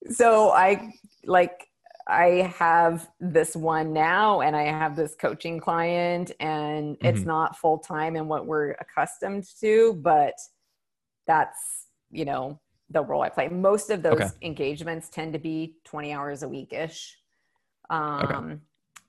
so 0.09 0.51
I 0.51 0.93
like 1.25 1.67
I 2.07 2.53
have 2.57 3.09
this 3.19 3.57
one 3.57 3.91
now, 3.91 4.39
and 4.39 4.55
I 4.55 4.63
have 4.63 4.95
this 4.95 5.15
coaching 5.19 5.59
client, 5.59 6.31
and 6.39 6.95
mm-hmm. 6.95 7.05
it's 7.05 7.25
not 7.25 7.57
full 7.57 7.79
time 7.79 8.15
in 8.15 8.29
what 8.29 8.45
we're 8.45 8.71
accustomed 8.71 9.45
to, 9.59 9.95
but 10.01 10.33
that's 11.27 11.87
you 12.09 12.25
know 12.25 12.59
the 12.89 13.03
role 13.03 13.21
I 13.21 13.29
play. 13.29 13.49
Most 13.49 13.89
of 13.89 14.01
those 14.01 14.13
okay. 14.13 14.29
engagements 14.41 15.09
tend 15.09 15.33
to 15.33 15.39
be 15.39 15.75
20 15.83 16.13
hours 16.13 16.43
a 16.43 16.47
week 16.47 16.71
ish. 16.71 17.17
Um, 17.89 18.21
okay 18.23 18.57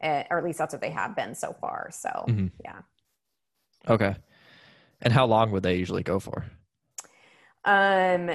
Eh, 0.01 0.25
or 0.31 0.39
at 0.39 0.45
least 0.45 0.59
that's 0.59 0.73
what 0.73 0.81
they 0.81 0.91
have 0.91 1.17
been 1.17 1.35
so 1.35 1.55
far. 1.61 1.91
So 1.93 2.09
mm-hmm. 2.09 2.47
yeah. 2.63 2.81
Okay. 3.89 4.15
And 5.03 5.13
how 5.13 5.27
long 5.27 5.51
would 5.51 5.63
they 5.63 5.77
usually 5.77 6.03
go 6.03 6.21
for? 6.21 6.45
Um, 7.65 8.31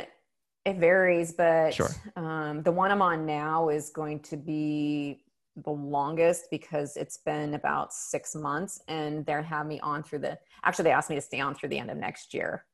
it 0.65 0.77
varies, 0.77 1.31
but 1.31 1.73
sure. 1.73 1.89
um, 2.15 2.63
the 2.63 2.71
one 2.71 2.91
I'm 2.91 3.01
on 3.01 3.25
now 3.25 3.69
is 3.69 3.89
going 3.89 4.19
to 4.21 4.37
be 4.37 5.23
the 5.55 5.71
longest 5.71 6.45
because 6.51 6.97
it's 6.97 7.17
been 7.17 7.53
about 7.53 7.93
six 7.93 8.35
months, 8.35 8.81
and 8.87 9.25
they're 9.25 9.41
having 9.41 9.69
me 9.69 9.79
on 9.81 10.03
through 10.03 10.19
the. 10.19 10.37
Actually, 10.63 10.83
they 10.83 10.91
asked 10.91 11.09
me 11.09 11.15
to 11.15 11.21
stay 11.21 11.39
on 11.39 11.55
through 11.55 11.69
the 11.69 11.79
end 11.79 11.91
of 11.91 11.97
next 11.97 12.33
year. 12.33 12.65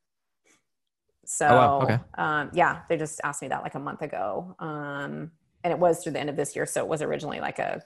So, 1.31 1.45
oh, 1.45 1.55
wow. 1.55 1.81
okay. 1.83 1.99
um, 2.17 2.49
yeah, 2.53 2.79
they 2.89 2.97
just 2.97 3.21
asked 3.23 3.43
me 3.43 3.49
that 3.49 3.61
like 3.61 3.75
a 3.75 3.79
month 3.79 4.01
ago, 4.01 4.55
um, 4.57 5.29
and 5.63 5.71
it 5.71 5.77
was 5.77 6.01
through 6.01 6.13
the 6.13 6.19
end 6.19 6.31
of 6.31 6.35
this 6.35 6.55
year. 6.55 6.65
So 6.65 6.81
it 6.81 6.87
was 6.87 7.03
originally 7.03 7.39
like 7.39 7.59
a 7.59 7.83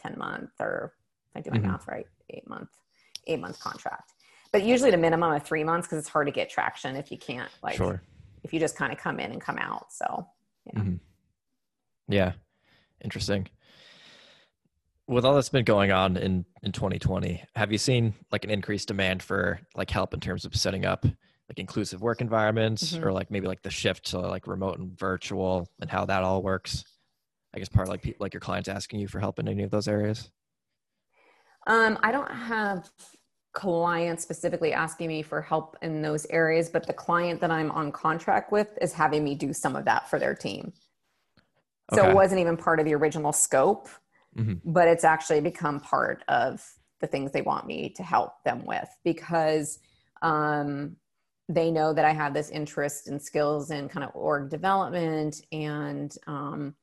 10 0.00 0.18
month 0.18 0.50
or 0.58 0.92
if 1.30 1.36
I 1.36 1.40
do 1.40 1.52
my 1.52 1.58
mm-hmm. 1.58 1.70
math 1.70 1.86
right, 1.86 2.06
eight 2.30 2.48
month, 2.48 2.70
eight 3.28 3.38
month 3.38 3.60
contract. 3.60 4.12
But 4.50 4.64
usually 4.64 4.90
the 4.90 4.96
minimum 4.96 5.32
of 5.32 5.44
three 5.44 5.62
months 5.62 5.86
because 5.86 5.98
it's 5.98 6.08
hard 6.08 6.26
to 6.26 6.32
get 6.32 6.50
traction 6.50 6.96
if 6.96 7.12
you 7.12 7.18
can't 7.18 7.50
like 7.62 7.76
sure. 7.76 8.02
if 8.42 8.52
you 8.52 8.58
just 8.58 8.74
kind 8.74 8.92
of 8.92 8.98
come 8.98 9.20
in 9.20 9.30
and 9.30 9.40
come 9.40 9.58
out. 9.58 9.92
So 9.92 10.26
yeah. 10.66 10.80
Mm-hmm. 10.80 10.96
Yeah. 12.08 12.32
Interesting. 13.04 13.46
With 15.06 15.24
all 15.24 15.36
that's 15.36 15.48
been 15.48 15.64
going 15.64 15.92
on 15.92 16.16
in 16.16 16.44
in 16.64 16.72
2020, 16.72 17.40
have 17.54 17.70
you 17.70 17.78
seen 17.78 18.14
like 18.32 18.42
an 18.42 18.50
increased 18.50 18.88
demand 18.88 19.22
for 19.22 19.60
like 19.76 19.90
help 19.90 20.12
in 20.12 20.18
terms 20.18 20.44
of 20.44 20.56
setting 20.56 20.84
up 20.84 21.06
like 21.48 21.58
inclusive 21.58 22.02
work 22.02 22.20
environments 22.20 22.92
mm-hmm. 22.92 23.04
or 23.04 23.12
like 23.12 23.30
maybe 23.30 23.46
like 23.46 23.62
the 23.62 23.70
shift 23.70 24.06
to 24.06 24.18
like 24.18 24.46
remote 24.46 24.78
and 24.78 24.98
virtual 24.98 25.68
and 25.80 25.90
how 25.90 26.04
that 26.04 26.22
all 26.22 26.42
works? 26.42 26.84
I 27.54 27.58
guess 27.58 27.68
part 27.68 27.88
of 27.88 27.90
like 27.90 28.02
people 28.02 28.24
like 28.24 28.34
your 28.34 28.40
clients 28.40 28.68
asking 28.68 29.00
you 29.00 29.08
for 29.08 29.20
help 29.20 29.38
in 29.38 29.48
any 29.48 29.62
of 29.62 29.70
those 29.70 29.88
areas? 29.88 30.30
Um, 31.66 31.98
I 32.02 32.12
don't 32.12 32.30
have 32.30 32.90
clients 33.52 34.22
specifically 34.22 34.72
asking 34.72 35.08
me 35.08 35.22
for 35.22 35.40
help 35.40 35.76
in 35.82 36.02
those 36.02 36.26
areas, 36.26 36.68
but 36.68 36.86
the 36.86 36.92
client 36.92 37.40
that 37.40 37.50
I'm 37.50 37.70
on 37.70 37.92
contract 37.92 38.52
with 38.52 38.76
is 38.80 38.92
having 38.92 39.24
me 39.24 39.34
do 39.34 39.52
some 39.52 39.74
of 39.74 39.84
that 39.86 40.08
for 40.08 40.18
their 40.18 40.34
team. 40.34 40.72
So 41.94 42.02
okay. 42.02 42.10
it 42.10 42.14
wasn't 42.14 42.40
even 42.40 42.56
part 42.56 42.80
of 42.80 42.84
the 42.84 42.94
original 42.94 43.32
scope, 43.32 43.88
mm-hmm. 44.36 44.54
but 44.70 44.88
it's 44.88 45.04
actually 45.04 45.40
become 45.40 45.80
part 45.80 46.22
of 46.28 46.62
the 47.00 47.06
things 47.06 47.32
they 47.32 47.42
want 47.42 47.66
me 47.66 47.90
to 47.96 48.02
help 48.02 48.42
them 48.44 48.64
with 48.66 48.88
because 49.04 49.78
um, 50.20 50.96
they 51.48 51.70
know 51.70 51.92
that 51.94 52.04
I 52.04 52.12
have 52.12 52.34
this 52.34 52.50
interest 52.50 53.08
and 53.08 53.20
skills 53.20 53.70
in 53.70 53.88
kind 53.88 54.04
of 54.04 54.10
org 54.14 54.50
development 54.50 55.40
and 55.50 56.14
um, 56.26 56.74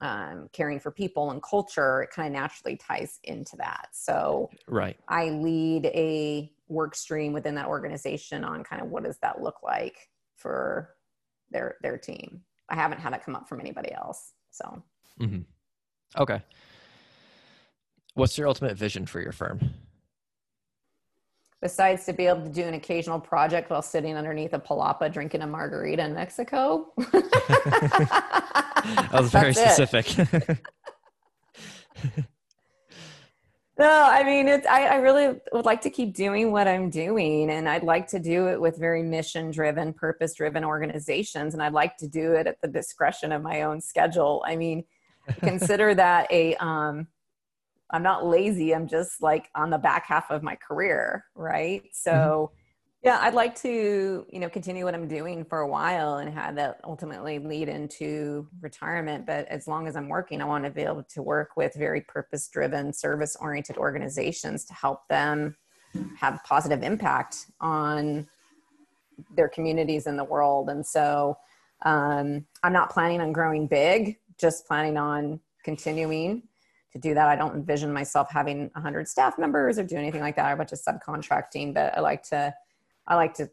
um, 0.00 0.48
caring 0.52 0.80
for 0.80 0.90
people 0.90 1.30
and 1.30 1.42
culture, 1.42 2.02
it 2.02 2.10
kind 2.10 2.34
of 2.34 2.40
naturally 2.40 2.76
ties 2.76 3.20
into 3.24 3.56
that. 3.56 3.88
So, 3.92 4.50
right, 4.66 4.96
I 5.08 5.30
lead 5.30 5.86
a 5.86 6.50
work 6.68 6.94
stream 6.94 7.32
within 7.32 7.54
that 7.56 7.66
organization 7.66 8.44
on 8.44 8.64
kind 8.64 8.82
of 8.82 8.88
what 8.88 9.04
does 9.04 9.18
that 9.18 9.42
look 9.42 9.62
like 9.62 10.08
for 10.36 10.90
their 11.50 11.76
their 11.82 11.98
team. 11.98 12.40
I 12.68 12.76
haven't 12.76 13.00
had 13.00 13.12
it 13.12 13.22
come 13.24 13.36
up 13.36 13.48
from 13.48 13.60
anybody 13.60 13.92
else. 13.92 14.32
So, 14.50 14.82
mm-hmm. 15.20 15.40
okay. 16.20 16.42
What's 18.14 18.36
your 18.36 18.48
ultimate 18.48 18.76
vision 18.76 19.06
for 19.06 19.20
your 19.20 19.32
firm? 19.32 19.60
Besides 21.60 22.04
to 22.06 22.12
be 22.12 22.26
able 22.26 22.42
to 22.42 22.48
do 22.48 22.62
an 22.62 22.74
occasional 22.74 23.20
project 23.20 23.70
while 23.70 23.82
sitting 23.82 24.16
underneath 24.16 24.52
a 24.54 24.58
palapa 24.58 25.12
drinking 25.12 25.42
a 25.42 25.46
margarita 25.46 26.02
in 26.04 26.14
Mexico. 26.14 26.92
that 28.86 29.08
was 29.12 29.30
very 29.32 29.52
specific. 29.52 30.16
no, 33.78 34.08
I 34.10 34.24
mean, 34.24 34.48
it's, 34.48 34.66
I, 34.66 34.86
I 34.86 34.96
really 34.96 35.38
would 35.52 35.66
like 35.66 35.82
to 35.82 35.90
keep 35.90 36.14
doing 36.14 36.50
what 36.50 36.66
I'm 36.66 36.88
doing, 36.88 37.50
and 37.50 37.68
I'd 37.68 37.84
like 37.84 38.06
to 38.08 38.18
do 38.18 38.48
it 38.48 38.58
with 38.58 38.78
very 38.78 39.02
mission 39.02 39.50
driven, 39.50 39.92
purpose 39.92 40.34
driven 40.34 40.64
organizations, 40.64 41.52
and 41.52 41.62
I'd 41.62 41.74
like 41.74 41.98
to 41.98 42.08
do 42.08 42.32
it 42.32 42.46
at 42.46 42.58
the 42.62 42.68
discretion 42.68 43.32
of 43.32 43.42
my 43.42 43.62
own 43.62 43.82
schedule. 43.82 44.42
I 44.46 44.56
mean, 44.56 44.84
consider 45.40 45.94
that 45.94 46.32
a, 46.32 46.54
um, 46.56 47.06
I'm 47.92 48.02
not 48.02 48.26
lazy. 48.26 48.74
I'm 48.74 48.86
just 48.86 49.22
like 49.22 49.48
on 49.54 49.70
the 49.70 49.78
back 49.78 50.06
half 50.06 50.30
of 50.30 50.42
my 50.42 50.56
career, 50.56 51.24
right? 51.34 51.82
So, 51.92 52.12
mm-hmm. 52.52 53.08
yeah, 53.08 53.18
I'd 53.20 53.34
like 53.34 53.54
to, 53.62 54.26
you 54.30 54.38
know, 54.38 54.48
continue 54.48 54.84
what 54.84 54.94
I'm 54.94 55.08
doing 55.08 55.44
for 55.44 55.60
a 55.60 55.68
while 55.68 56.18
and 56.18 56.32
have 56.32 56.54
that 56.56 56.80
ultimately 56.84 57.38
lead 57.38 57.68
into 57.68 58.48
retirement. 58.60 59.26
But 59.26 59.48
as 59.48 59.66
long 59.66 59.88
as 59.88 59.96
I'm 59.96 60.08
working, 60.08 60.40
I 60.40 60.44
want 60.44 60.64
to 60.64 60.70
be 60.70 60.82
able 60.82 61.04
to 61.14 61.22
work 61.22 61.56
with 61.56 61.74
very 61.74 62.02
purpose 62.02 62.48
driven, 62.48 62.92
service 62.92 63.36
oriented 63.40 63.76
organizations 63.76 64.64
to 64.66 64.74
help 64.74 65.08
them 65.08 65.56
have 66.18 66.40
positive 66.44 66.82
impact 66.82 67.46
on 67.60 68.28
their 69.36 69.48
communities 69.48 70.06
in 70.06 70.16
the 70.16 70.24
world. 70.24 70.70
And 70.70 70.86
so 70.86 71.36
um, 71.84 72.46
I'm 72.62 72.72
not 72.72 72.90
planning 72.90 73.20
on 73.20 73.32
growing 73.32 73.66
big, 73.66 74.18
just 74.38 74.66
planning 74.66 74.96
on 74.96 75.40
continuing 75.64 76.42
to 76.92 76.98
do 76.98 77.14
that. 77.14 77.28
I 77.28 77.36
don't 77.36 77.54
envision 77.54 77.92
myself 77.92 78.28
having 78.30 78.70
100 78.74 79.08
staff 79.08 79.38
members 79.38 79.78
or 79.78 79.84
do 79.84 79.96
anything 79.96 80.20
like 80.20 80.36
that 80.36 80.52
a 80.52 80.56
bunch 80.56 80.72
of 80.72 80.80
subcontracting, 80.80 81.74
but 81.74 81.96
I 81.96 82.00
like 82.00 82.22
to, 82.24 82.54
I 83.06 83.14
like 83.14 83.34
to 83.34 83.50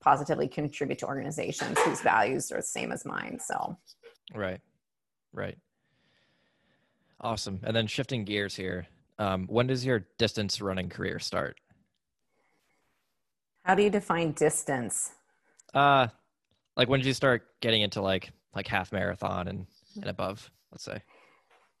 positively 0.00 0.48
contribute 0.48 0.98
to 1.00 1.06
organizations 1.06 1.78
whose 1.80 2.00
values 2.00 2.50
are 2.52 2.56
the 2.56 2.62
same 2.62 2.92
as 2.92 3.04
mine. 3.04 3.38
So, 3.40 3.76
right, 4.34 4.60
right. 5.32 5.58
Awesome. 7.20 7.60
And 7.64 7.74
then 7.74 7.86
shifting 7.86 8.24
gears 8.24 8.54
here, 8.54 8.86
um, 9.18 9.46
when 9.48 9.66
does 9.66 9.84
your 9.84 10.06
distance 10.18 10.60
running 10.60 10.88
career 10.88 11.18
start? 11.18 11.56
How 13.64 13.74
do 13.74 13.82
you 13.82 13.90
define 13.90 14.32
distance? 14.32 15.12
Uh, 15.74 16.06
like 16.76 16.88
when 16.88 17.00
did 17.00 17.06
you 17.06 17.12
start 17.12 17.46
getting 17.60 17.82
into 17.82 18.00
like 18.00 18.30
like 18.54 18.66
half 18.66 18.92
marathon 18.92 19.48
and 19.48 19.66
and 19.96 20.06
above? 20.06 20.50
Let's 20.70 20.84
say. 20.84 21.02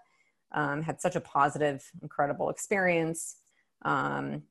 Um, 0.51 0.81
had 0.81 1.01
such 1.01 1.15
a 1.15 1.21
positive, 1.21 1.89
incredible 2.01 2.49
experience 2.49 3.37
um, 3.83 4.43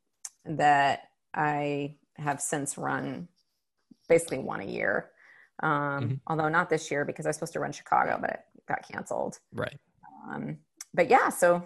that 0.45 1.11
I 1.35 1.97
have 2.17 2.41
since 2.41 2.77
run 2.77 3.29
basically 4.09 4.39
one 4.39 4.61
a 4.61 4.65
year. 4.65 5.11
Um, 5.63 5.71
mm-hmm. 5.71 6.15
Although 6.27 6.49
not 6.49 6.71
this 6.71 6.91
year 6.91 7.05
because 7.05 7.27
I 7.27 7.29
was 7.29 7.37
supposed 7.37 7.53
to 7.53 7.61
run 7.61 7.73
Chicago, 7.73 8.19
but 8.21 8.31
it 8.31 8.67
got 8.67 8.87
canceled. 8.91 9.39
Right. 9.53 9.79
Um, 10.29 10.59
but 10.95 11.09
yeah, 11.09 11.29
so 11.29 11.65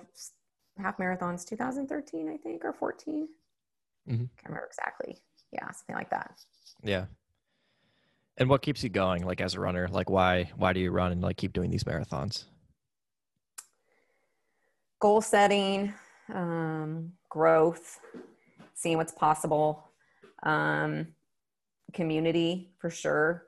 half 0.79 0.99
marathons 0.99 1.47
2013, 1.47 2.29
I 2.29 2.37
think, 2.37 2.65
or 2.65 2.73
14. 2.73 3.29
Mm-hmm. 4.09 4.17
Can't 4.17 4.31
remember 4.47 4.67
exactly. 4.67 5.19
Yeah, 5.53 5.71
something 5.71 5.97
like 5.97 6.11
that. 6.11 6.41
Yeah. 6.85 7.07
And 8.37 8.49
what 8.49 8.63
keeps 8.63 8.83
you 8.83 8.91
going, 8.91 9.25
like 9.25 9.41
as 9.41 9.55
a 9.55 9.61
runner? 9.61 9.89
Like 9.89 10.11
why 10.11 10.51
why 10.57 10.73
do 10.73 10.81
you 10.81 10.91
run 10.91 11.13
and 11.13 11.23
like 11.23 11.37
keep 11.37 11.53
doing 11.53 11.71
these 11.71 11.85
marathons? 11.85 12.45
Goal 15.01 15.21
setting, 15.21 15.95
um, 16.33 17.13
growth, 17.29 17.99
seeing 18.75 18.97
what's 18.97 19.13
possible, 19.13 19.91
um, 20.43 21.09
community 21.93 22.73
for 22.79 22.91
sure, 22.91 23.47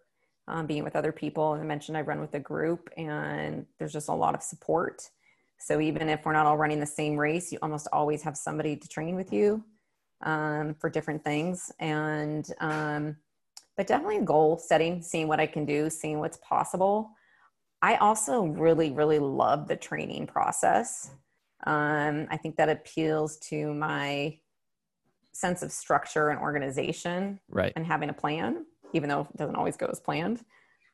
um, 0.49 0.66
being 0.66 0.84
with 0.84 0.97
other 0.97 1.12
people. 1.12 1.55
As 1.55 1.61
I 1.61 1.64
mentioned, 1.64 1.97
I 1.97 2.03
run 2.03 2.20
with 2.20 2.34
a 2.34 2.41
group 2.41 2.89
and 2.97 3.66
there's 3.78 3.93
just 3.93 4.09
a 4.09 4.14
lot 4.14 4.34
of 4.34 4.43
support. 4.43 5.03
So 5.59 5.80
even 5.80 6.09
if 6.09 6.24
we're 6.24 6.32
not 6.32 6.47
all 6.47 6.57
running 6.57 6.80
the 6.80 6.87
same 6.87 7.16
race, 7.16 7.51
you 7.51 7.59
almost 7.62 7.89
always 7.93 8.22
have 8.22 8.37
somebody 8.37 8.76
to 8.76 8.89
train 8.89 9.16
with 9.16 9.32
you 9.32 9.64
um, 10.22 10.74
for 10.78 10.91
different 10.91 11.24
things. 11.24 11.72
And, 11.80 12.47
um, 12.61 13.16
but 13.77 13.87
definitely 13.87 14.20
goal 14.24 14.59
setting, 14.59 15.03
seeing 15.03 15.29
what 15.29 15.41
I 15.41 15.47
can 15.47 15.64
do, 15.64 15.91
seeing 15.91 16.18
what's 16.18 16.39
possible. 16.39 17.11
I 17.83 17.97
also 17.97 18.45
really, 18.45 18.91
really 18.91 19.18
love 19.18 19.68
the 19.68 19.77
training 19.77 20.27
process. 20.27 21.11
Um, 21.66 22.27
I 22.31 22.37
think 22.37 22.57
that 22.57 22.68
appeals 22.68 23.39
to 23.51 23.72
my 23.74 24.39
sense 25.33 25.62
of 25.62 25.70
structure 25.70 26.31
and 26.31 26.41
organization 26.41 27.39
right. 27.51 27.72
and 27.77 27.87
having 27.87 28.09
a 28.09 28.14
plan, 28.14 28.64
even 28.95 29.09
though 29.09 29.29
it 29.33 29.37
doesn't 29.37 29.57
always 29.57 29.77
go 29.77 29.87
as 29.87 30.01
planned. 30.01 30.43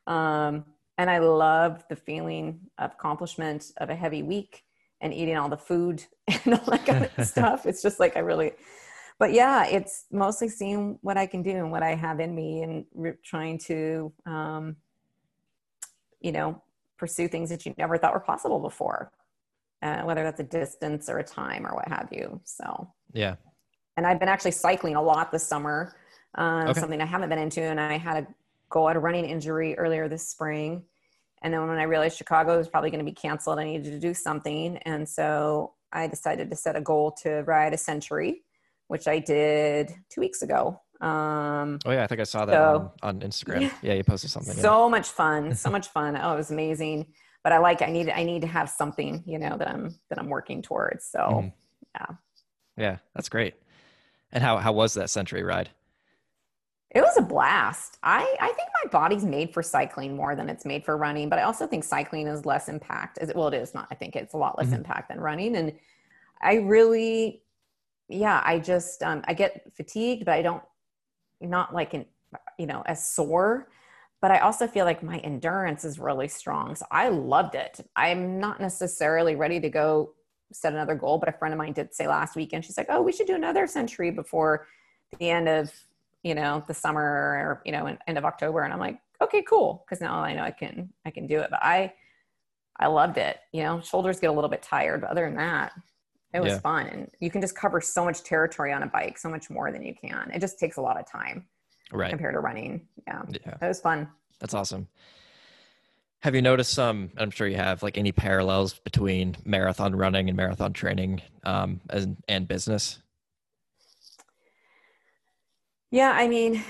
Um, 0.07 0.65
and 0.97 1.09
I 1.09 1.19
love 1.19 1.83
the 1.89 1.95
feeling 1.95 2.59
of 2.77 2.91
accomplishment 2.91 3.71
of 3.77 3.89
a 3.89 3.95
heavy 3.95 4.21
week 4.21 4.63
and 5.01 5.13
eating 5.13 5.37
all 5.37 5.49
the 5.49 5.57
food 5.57 6.03
and 6.27 6.55
all 6.55 6.65
that 6.67 6.85
kind 6.85 7.09
of 7.17 7.25
stuff. 7.27 7.65
It's 7.65 7.81
just 7.81 7.99
like 7.99 8.17
I 8.17 8.19
really, 8.19 8.51
but 9.23 9.33
yeah, 9.33 9.65
it's 9.65 10.05
mostly 10.11 10.49
seeing 10.49 10.99
what 11.01 11.17
I 11.17 11.25
can 11.25 11.41
do 11.43 11.51
and 11.51 11.71
what 11.71 11.83
I 11.83 11.95
have 11.95 12.19
in 12.19 12.35
me 12.35 12.61
and 12.61 12.85
re- 12.93 13.13
trying 13.23 13.57
to, 13.59 14.11
um, 14.25 14.75
you 16.19 16.31
know, 16.31 16.61
pursue 16.97 17.27
things 17.27 17.49
that 17.49 17.65
you 17.65 17.73
never 17.77 17.97
thought 17.97 18.13
were 18.13 18.19
possible 18.19 18.59
before 18.59 19.11
uh, 19.83 20.01
whether 20.03 20.23
that's 20.23 20.39
a 20.39 20.43
distance 20.43 21.09
or 21.09 21.19
a 21.19 21.23
time 21.23 21.67
or 21.67 21.75
what 21.75 21.87
have 21.87 22.07
you. 22.11 22.39
So, 22.45 22.89
yeah. 23.13 23.35
And 23.97 24.07
I've 24.07 24.19
been 24.19 24.29
actually 24.29 24.51
cycling 24.51 24.95
a 24.95 25.01
lot 25.01 25.31
this 25.31 25.45
summer, 25.45 25.93
um, 26.35 26.69
okay. 26.69 26.79
something 26.79 27.01
I 27.01 27.05
haven't 27.05 27.29
been 27.29 27.37
into. 27.37 27.61
And 27.61 27.79
I 27.79 27.97
had 27.97 28.23
a 28.23 28.27
go 28.69 28.87
at 28.89 28.95
a 28.95 28.99
running 28.99 29.25
injury 29.25 29.77
earlier 29.77 30.07
this 30.07 30.27
spring. 30.27 30.83
And 31.41 31.53
then 31.53 31.67
when 31.67 31.77
I 31.77 31.83
realized 31.83 32.17
Chicago 32.17 32.57
was 32.57 32.69
probably 32.69 32.89
going 32.89 33.05
to 33.05 33.11
be 33.11 33.15
canceled, 33.15 33.59
I 33.59 33.65
needed 33.65 33.91
to 33.91 33.99
do 33.99 34.13
something. 34.13 34.77
And 34.79 35.07
so 35.07 35.73
I 35.91 36.07
decided 36.07 36.49
to 36.49 36.55
set 36.55 36.77
a 36.77 36.81
goal 36.81 37.11
to 37.23 37.43
ride 37.43 37.73
a 37.73 37.77
century, 37.77 38.43
which 38.93 39.07
I 39.07 39.19
did 39.19 39.91
two 40.09 40.21
weeks 40.21 40.41
ago. 40.41 40.79
Um, 41.01 41.79
oh 41.85 41.91
yeah, 41.91 42.03
I 42.03 42.07
think 42.07 42.21
I 42.21 42.23
saw 42.23 42.45
that 42.45 42.53
so, 42.53 42.93
on, 43.01 43.21
on, 43.21 43.29
Instagram. 43.29 43.61
Yeah, 43.61 43.71
yeah 43.81 43.93
you 43.95 44.03
posted 44.03 44.29
something. 44.29 44.53
So 44.53 44.85
yeah. 44.85 44.89
much 44.89 45.09
fun, 45.09 45.53
so 45.53 45.69
much 45.69 45.89
fun. 45.89 46.17
Oh, 46.21 46.33
it 46.33 46.37
was 46.37 46.51
amazing 46.51 47.07
but 47.43 47.51
I 47.51 47.57
like 47.57 47.81
I 47.81 47.87
need 47.87 48.09
I 48.09 48.23
need 48.23 48.41
to 48.41 48.47
have 48.47 48.69
something 48.69 49.23
you 49.27 49.37
know 49.37 49.57
that 49.57 49.67
I'm 49.67 49.93
that 50.09 50.17
I'm 50.17 50.29
working 50.29 50.61
towards. 50.61 51.05
So 51.05 51.19
mm 51.19 51.53
yeah, 51.95 52.15
yeah, 52.75 52.97
that's 53.13 53.29
great. 53.29 53.53
And 54.31 54.43
how 54.43 54.57
how 54.57 54.71
was 54.71 54.95
that 54.95 55.11
century 55.11 55.43
ride? 55.43 55.69
It 56.89 57.01
was 57.01 57.15
a 57.17 57.21
blast. 57.21 57.99
I 58.01 58.35
I 58.41 58.47
think 58.47 58.69
my 58.83 58.89
body's 58.89 59.23
made 59.23 59.53
for 59.53 59.61
cycling 59.61 60.15
more 60.15 60.35
than 60.35 60.49
it's 60.49 60.65
made 60.65 60.83
for 60.83 60.97
running, 60.97 61.29
but 61.29 61.37
I 61.37 61.43
also 61.43 61.67
think 61.67 61.83
cycling 61.83 62.25
is 62.25 62.47
less 62.47 62.69
impact. 62.69 63.19
Is 63.21 63.31
well, 63.35 63.49
it 63.49 63.53
is 63.53 63.75
not. 63.75 63.89
I 63.91 63.95
think 63.95 64.15
it's 64.15 64.33
a 64.33 64.37
lot 64.37 64.57
less 64.57 64.67
mm-hmm. 64.67 64.77
impact 64.77 65.09
than 65.09 65.19
running, 65.19 65.55
and 65.55 65.73
I 66.41 66.55
really, 66.55 67.42
yeah, 68.09 68.41
I 68.45 68.59
just 68.59 69.03
um, 69.03 69.23
I 69.27 69.33
get 69.33 69.71
fatigued, 69.75 70.25
but 70.25 70.33
I 70.33 70.41
don't 70.41 70.63
not 71.41 71.73
like 71.73 71.93
an 71.93 72.05
you 72.57 72.65
know 72.65 72.83
as 72.85 73.07
sore 73.07 73.67
but 74.23 74.31
I 74.31 74.39
also 74.39 74.67
feel 74.67 74.85
like 74.85 75.03
my 75.03 75.17
endurance 75.17 75.83
is 75.83 75.99
really 75.99 76.29
strong. 76.29 76.75
So 76.75 76.85
I 76.89 77.09
loved 77.09 77.55
it. 77.55 77.85
I'm 77.97 78.39
not 78.39 78.61
necessarily 78.61 79.35
ready 79.35 79.59
to 79.59 79.67
go 79.67 80.13
set 80.53 80.71
another 80.71 80.95
goal, 80.95 81.17
but 81.17 81.27
a 81.27 81.33
friend 81.33 81.53
of 81.53 81.57
mine 81.57 81.73
did 81.73 81.93
say 81.93 82.07
last 82.07 82.37
weekend, 82.37 82.63
she's 82.63 82.77
like, 82.77 82.87
oh, 82.87 83.01
we 83.01 83.11
should 83.11 83.27
do 83.27 83.35
another 83.35 83.67
century 83.67 84.11
before 84.11 84.65
the 85.19 85.29
end 85.29 85.49
of, 85.49 85.73
you 86.23 86.35
know, 86.35 86.63
the 86.69 86.73
summer 86.73 87.01
or, 87.03 87.61
you 87.65 87.73
know, 87.73 87.97
end 88.07 88.17
of 88.17 88.23
October. 88.23 88.61
And 88.61 88.71
I'm 88.71 88.79
like, 88.79 88.97
okay, 89.21 89.41
cool. 89.41 89.85
Cause 89.89 89.99
now 89.99 90.15
I 90.15 90.33
know 90.33 90.43
I 90.43 90.51
can, 90.51 90.93
I 91.05 91.11
can 91.11 91.27
do 91.27 91.39
it. 91.39 91.49
But 91.49 91.59
I, 91.61 91.91
I 92.79 92.87
loved 92.87 93.17
it. 93.17 93.39
You 93.51 93.63
know, 93.63 93.81
shoulders 93.81 94.21
get 94.21 94.29
a 94.29 94.33
little 94.33 94.49
bit 94.49 94.61
tired, 94.61 95.01
but 95.01 95.09
other 95.09 95.25
than 95.25 95.35
that, 95.35 95.73
it 96.33 96.39
was 96.41 96.53
yeah. 96.53 96.59
fun. 96.59 96.87
And 96.87 97.11
you 97.19 97.29
can 97.29 97.41
just 97.41 97.55
cover 97.55 97.79
so 97.81 98.03
much 98.05 98.23
territory 98.23 98.73
on 98.73 98.83
a 98.83 98.87
bike, 98.87 99.17
so 99.17 99.29
much 99.29 99.49
more 99.49 99.71
than 99.71 99.83
you 99.83 99.93
can. 99.93 100.31
It 100.33 100.39
just 100.39 100.57
takes 100.59 100.77
a 100.77 100.81
lot 100.81 100.99
of 100.99 101.09
time. 101.09 101.45
right 101.91 102.09
compared 102.09 102.33
to 102.33 102.39
running. 102.39 102.87
Yeah. 103.07 103.21
yeah 103.29 103.55
It 103.61 103.67
was 103.67 103.79
fun. 103.81 104.07
that's 104.39 104.53
awesome 104.53 104.87
have 106.21 106.33
you 106.35 106.41
noticed 106.41 106.73
some 106.73 107.11
i'm 107.17 107.29
sure 107.31 107.47
you 107.47 107.57
have 107.57 107.83
like 107.83 107.97
any 107.97 108.11
parallels 108.13 108.73
between 108.79 109.35
marathon 109.45 109.93
running 109.95 110.27
and 110.29 110.37
marathon 110.37 110.71
training 110.73 111.21
um 111.43 111.81
and, 111.89 112.17
and 112.27 112.47
business 112.47 112.99
Yeah, 115.91 116.11
I 116.11 116.27
mean, 116.27 116.63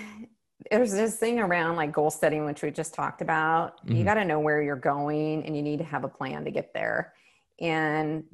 there's 0.69 0.91
this 0.91 1.15
thing 1.17 1.39
around 1.39 1.77
like 1.77 1.91
goal 1.93 2.11
setting, 2.11 2.43
which 2.45 2.61
we 2.61 2.71
just 2.71 2.93
talked 2.93 3.21
about. 3.21 3.75
You 3.85 3.97
Mhm. 3.97 4.05
got 4.05 4.13
to 4.15 4.25
know 4.25 4.39
where 4.41 4.61
you're 4.61 4.75
going 4.75 5.45
and 5.45 5.55
you 5.55 5.61
need 5.61 5.77
to 5.79 5.85
have 5.85 6.03
a 6.03 6.09
plan 6.09 6.43
to 6.43 6.51
get 6.51 6.73
there. 6.73 7.13
And 7.61 8.25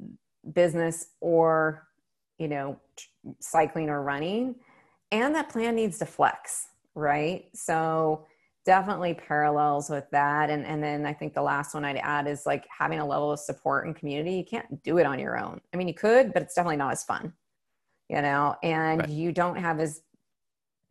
business 0.52 1.06
or, 1.20 1.86
you 2.38 2.48
know, 2.48 2.78
cycling 3.40 3.88
or 3.88 4.02
running, 4.02 4.56
and 5.12 5.34
that 5.34 5.48
plan 5.48 5.74
needs 5.74 5.98
to 5.98 6.06
flex, 6.06 6.68
right? 6.94 7.46
So, 7.54 8.26
definitely 8.66 9.14
parallels 9.14 9.88
with 9.88 10.04
that. 10.10 10.50
And, 10.50 10.66
and 10.66 10.82
then 10.82 11.06
I 11.06 11.14
think 11.14 11.32
the 11.34 11.42
last 11.42 11.72
one 11.74 11.84
I'd 11.84 11.96
add 11.96 12.26
is 12.26 12.44
like 12.44 12.66
having 12.68 12.98
a 12.98 13.06
level 13.06 13.32
of 13.32 13.40
support 13.40 13.86
and 13.86 13.96
community. 13.96 14.32
You 14.32 14.44
can't 14.44 14.82
do 14.82 14.98
it 14.98 15.06
on 15.06 15.18
your 15.18 15.38
own. 15.38 15.62
I 15.72 15.78
mean, 15.78 15.88
you 15.88 15.94
could, 15.94 16.34
but 16.34 16.42
it's 16.42 16.54
definitely 16.54 16.76
not 16.76 16.92
as 16.92 17.02
fun, 17.02 17.32
you 18.08 18.20
know, 18.20 18.56
and 18.62 19.00
Right. 19.00 19.08
you 19.08 19.32
don't 19.32 19.56
have 19.56 19.80
as 19.80 20.02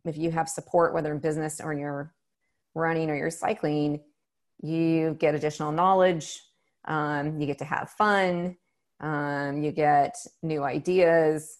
if 0.04 0.16
you 0.16 0.30
have 0.32 0.48
support, 0.48 0.92
whether 0.94 1.12
in 1.12 1.20
business 1.20 1.60
or 1.60 1.72
in 1.72 1.78
your 1.78 2.12
running 2.74 3.08
or 3.08 3.14
your 3.14 3.30
cycling, 3.30 4.00
you 4.60 5.14
get 5.18 5.34
additional 5.34 5.72
knowledge. 5.72 6.42
Um, 6.86 7.40
you 7.40 7.46
get 7.46 7.58
to 7.58 7.64
have 7.64 7.90
fun. 7.90 8.56
Um, 9.00 9.62
you 9.62 9.72
get 9.72 10.16
new 10.42 10.62
ideas. 10.62 11.58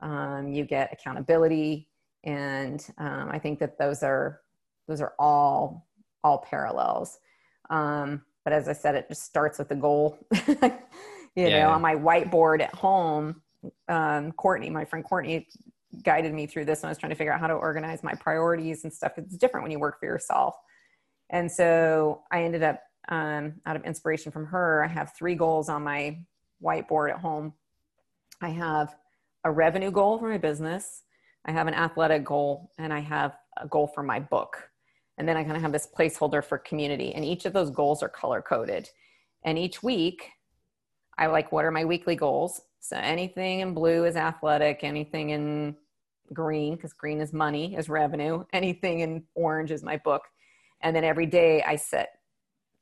Um, 0.00 0.48
you 0.48 0.64
get 0.64 0.92
accountability, 0.92 1.88
and 2.24 2.84
um, 2.98 3.28
I 3.30 3.38
think 3.38 3.58
that 3.60 3.78
those 3.78 4.02
are 4.02 4.40
those 4.88 5.00
are 5.00 5.12
all 5.18 5.86
all 6.24 6.38
parallels. 6.38 7.18
Um, 7.68 8.22
but 8.44 8.52
as 8.52 8.68
I 8.68 8.72
said, 8.72 8.94
it 8.94 9.08
just 9.08 9.22
starts 9.24 9.58
with 9.58 9.68
the 9.68 9.76
goal. 9.76 10.18
you 10.48 10.60
Yeah. 11.36 11.60
know, 11.60 11.70
on 11.70 11.82
my 11.82 11.94
whiteboard 11.94 12.60
at 12.62 12.74
home, 12.74 13.42
um, 13.88 14.32
Courtney, 14.32 14.70
my 14.70 14.84
friend 14.84 15.04
Courtney, 15.04 15.48
guided 16.02 16.32
me 16.32 16.46
through 16.46 16.64
this 16.64 16.82
when 16.82 16.88
I 16.88 16.90
was 16.90 16.98
trying 16.98 17.10
to 17.10 17.16
figure 17.16 17.32
out 17.32 17.40
how 17.40 17.46
to 17.46 17.54
organize 17.54 18.02
my 18.02 18.14
priorities 18.14 18.84
and 18.84 18.92
stuff. 18.92 19.12
It's 19.18 19.36
different 19.36 19.64
when 19.64 19.70
you 19.72 19.78
work 19.78 20.00
for 20.00 20.06
yourself. 20.06 20.54
And 21.30 21.50
so 21.50 22.22
I 22.30 22.42
ended 22.44 22.62
up, 22.62 22.80
um, 23.08 23.54
out 23.66 23.76
of 23.76 23.84
inspiration 23.84 24.32
from 24.32 24.46
her, 24.46 24.82
I 24.84 24.88
have 24.88 25.12
three 25.16 25.34
goals 25.34 25.68
on 25.68 25.82
my 25.84 26.18
whiteboard 26.62 27.10
at 27.10 27.20
home. 27.20 27.52
I 28.40 28.50
have 28.50 28.94
a 29.44 29.50
revenue 29.50 29.90
goal 29.90 30.18
for 30.18 30.28
my 30.28 30.38
business, 30.38 31.02
I 31.44 31.52
have 31.52 31.66
an 31.66 31.74
athletic 31.74 32.24
goal, 32.24 32.70
and 32.78 32.92
I 32.92 33.00
have 33.00 33.36
a 33.56 33.66
goal 33.66 33.86
for 33.86 34.02
my 34.02 34.20
book. 34.20 34.70
And 35.18 35.28
then 35.28 35.36
I 35.36 35.44
kind 35.44 35.56
of 35.56 35.62
have 35.62 35.72
this 35.72 35.86
placeholder 35.86 36.42
for 36.42 36.58
community. 36.58 37.14
And 37.14 37.24
each 37.24 37.44
of 37.44 37.52
those 37.52 37.70
goals 37.70 38.02
are 38.02 38.08
color 38.08 38.40
coded. 38.40 38.88
And 39.44 39.58
each 39.58 39.82
week, 39.82 40.30
I 41.18 41.26
like, 41.26 41.52
what 41.52 41.64
are 41.64 41.70
my 41.70 41.84
weekly 41.84 42.16
goals? 42.16 42.62
So 42.80 42.96
anything 42.96 43.60
in 43.60 43.74
blue 43.74 44.04
is 44.06 44.16
athletic, 44.16 44.80
anything 44.82 45.30
in 45.30 45.76
green, 46.32 46.76
because 46.76 46.94
green 46.94 47.20
is 47.20 47.32
money, 47.32 47.76
is 47.76 47.88
revenue, 47.88 48.44
anything 48.52 49.00
in 49.00 49.24
orange 49.34 49.70
is 49.70 49.82
my 49.82 49.98
book. 49.98 50.22
And 50.80 50.96
then 50.96 51.04
every 51.04 51.26
day 51.26 51.62
I 51.62 51.76
set 51.76 52.12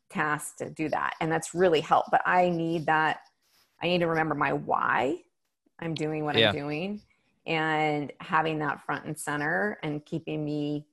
tasks 0.09 0.57
to 0.59 0.71
do 0.71 0.89
that. 0.91 1.15
And 1.21 1.31
that's 1.31 1.55
really 1.55 1.81
helped. 1.81 2.11
But 2.11 2.23
I 2.25 2.49
need 2.49 2.87
that, 2.87 3.19
I 3.81 3.87
need 3.87 3.99
to 3.99 4.07
remember 4.07 4.35
my 4.35 4.53
why 4.53 5.23
I'm 5.79 5.95
doing 5.95 6.25
what 6.25 6.37
Yeah. 6.37 6.49
I'm 6.51 6.55
doing 6.57 7.01
and 7.47 8.13
having 8.21 8.59
that 8.59 8.85
front 8.85 9.07
and 9.07 9.19
center 9.19 9.79
and 9.83 10.05
keeping 10.05 10.45
me 10.45 10.87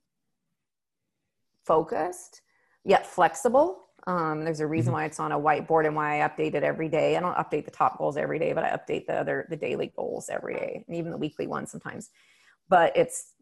focused 1.65 2.41
yet 2.83 3.05
flexible. 3.07 3.81
Um, 4.07 4.43
there's 4.43 4.59
a 4.59 4.67
reason 4.67 4.91
Mhm. 4.91 4.93
why 4.93 5.05
it's 5.05 5.19
on 5.19 5.31
a 5.31 5.39
whiteboard 5.39 5.87
and 5.87 5.95
why 5.95 6.21
I 6.21 6.29
update 6.29 6.53
it 6.53 6.63
every 6.63 6.89
day. 6.89 7.17
I 7.17 7.19
don't 7.19 7.35
update 7.35 7.65
the 7.65 7.71
top 7.71 7.97
goals 7.97 8.17
every 8.17 8.37
day, 8.37 8.53
but 8.53 8.63
I 8.63 8.69
update 8.69 9.07
the 9.07 9.15
other 9.15 9.47
the 9.49 9.57
daily 9.57 9.87
goals 9.87 10.29
every 10.29 10.53
day 10.53 10.83
and 10.87 10.95
even 10.95 11.11
the 11.11 11.17
weekly 11.17 11.47
ones 11.47 11.71
sometimes. 11.71 12.11
But 12.69 12.95
it's 12.95 13.33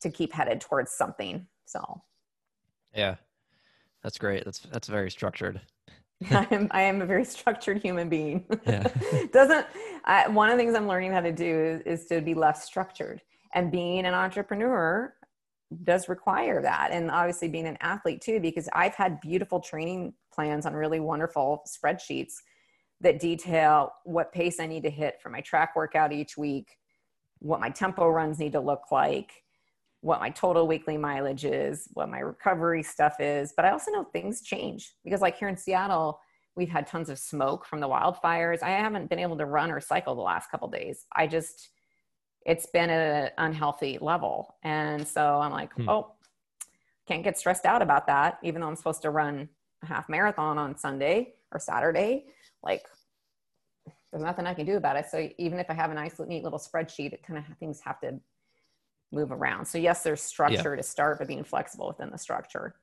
to 0.00 0.10
keep 0.10 0.32
headed 0.32 0.60
towards 0.60 0.92
something. 0.92 1.48
So 1.64 2.02
yeah 2.94 3.16
that's 4.02 4.18
great 4.18 4.44
that's 4.44 4.58
that's 4.58 4.88
very 4.88 5.10
structured 5.10 5.60
I 6.30 6.46
am 6.50 6.68
I 6.70 6.82
am 6.82 7.00
a 7.00 7.06
very 7.06 7.24
structured 7.24 7.82
human 7.82 8.08
being. 8.08 8.44
Yeah. 8.66 8.88
Doesn't 9.32 9.66
I, 10.04 10.28
one 10.28 10.50
of 10.50 10.56
the 10.56 10.62
things 10.62 10.74
I'm 10.74 10.88
learning 10.88 11.12
how 11.12 11.20
to 11.20 11.32
do 11.32 11.80
is, 11.86 12.00
is 12.00 12.06
to 12.06 12.20
be 12.20 12.34
less 12.34 12.64
structured. 12.64 13.22
And 13.54 13.72
being 13.72 14.06
an 14.06 14.14
entrepreneur 14.14 15.14
does 15.84 16.08
require 16.08 16.62
that. 16.62 16.90
And 16.92 17.10
obviously 17.10 17.48
being 17.48 17.66
an 17.66 17.78
athlete 17.80 18.20
too, 18.20 18.40
because 18.40 18.68
I've 18.72 18.94
had 18.94 19.20
beautiful 19.20 19.60
training 19.60 20.14
plans 20.32 20.66
on 20.66 20.74
really 20.74 21.00
wonderful 21.00 21.64
spreadsheets 21.66 22.34
that 23.00 23.18
detail 23.18 23.92
what 24.04 24.32
pace 24.32 24.60
I 24.60 24.66
need 24.66 24.82
to 24.82 24.90
hit 24.90 25.20
for 25.22 25.30
my 25.30 25.40
track 25.40 25.74
workout 25.74 26.12
each 26.12 26.36
week, 26.36 26.76
what 27.38 27.60
my 27.60 27.70
tempo 27.70 28.08
runs 28.08 28.38
need 28.38 28.52
to 28.52 28.60
look 28.60 28.90
like, 28.90 29.32
what 30.02 30.20
my 30.20 30.30
total 30.30 30.66
weekly 30.66 30.96
mileage 30.96 31.44
is, 31.44 31.88
what 31.92 32.08
my 32.08 32.20
recovery 32.20 32.82
stuff 32.82 33.20
is. 33.20 33.52
But 33.54 33.64
I 33.66 33.70
also 33.70 33.90
know 33.90 34.04
things 34.04 34.42
change 34.42 34.94
because, 35.04 35.20
like 35.20 35.36
here 35.36 35.48
in 35.48 35.56
Seattle, 35.56 36.20
we've 36.56 36.70
had 36.70 36.86
tons 36.86 37.10
of 37.10 37.18
smoke 37.18 37.66
from 37.66 37.80
the 37.80 37.88
wildfires. 37.88 38.62
I 38.62 38.70
haven't 38.70 39.10
been 39.10 39.18
able 39.18 39.36
to 39.38 39.46
run 39.46 39.70
or 39.70 39.80
cycle 39.80 40.14
the 40.14 40.22
last 40.22 40.50
couple 40.50 40.68
days. 40.68 41.06
I 41.14 41.26
just, 41.26 41.70
it's 42.46 42.66
been 42.66 42.90
at 42.90 43.24
an 43.24 43.30
unhealthy 43.38 43.98
level. 44.00 44.56
And 44.62 45.06
so 45.06 45.40
I'm 45.40 45.52
like, 45.52 45.72
Hmm. 45.74 45.88
oh, 45.88 46.12
can't 47.06 47.22
get 47.22 47.38
stressed 47.38 47.66
out 47.66 47.82
about 47.82 48.06
that, 48.06 48.38
even 48.42 48.60
though 48.60 48.68
I'm 48.68 48.76
supposed 48.76 49.02
to 49.02 49.10
run 49.10 49.48
a 49.82 49.86
half 49.86 50.08
marathon 50.08 50.58
on 50.58 50.76
Sunday 50.76 51.34
or 51.52 51.58
Saturday. 51.58 52.26
Like, 52.62 52.86
there's 54.10 54.22
nothing 54.22 54.46
I 54.46 54.54
can 54.54 54.66
do 54.66 54.76
about 54.76 54.96
it. 54.96 55.06
So 55.10 55.28
even 55.38 55.58
if 55.58 55.70
I 55.70 55.74
have 55.74 55.90
a 55.90 55.94
nice, 55.94 56.18
neat 56.18 56.42
little 56.42 56.58
spreadsheet, 56.58 57.12
it 57.12 57.22
kind 57.22 57.38
of 57.38 57.44
things 57.58 57.80
have 57.84 58.00
to 58.00 58.18
move 59.12 59.32
around. 59.32 59.66
So 59.66 59.78
yes, 59.78 60.02
there's 60.02 60.22
structure 60.22 60.76
to 60.76 60.82
start, 60.82 61.18
but 61.18 61.28
being 61.28 61.44
flexible 61.44 61.88
within 61.88 62.10
the 62.10 62.18
structure. 62.18 62.74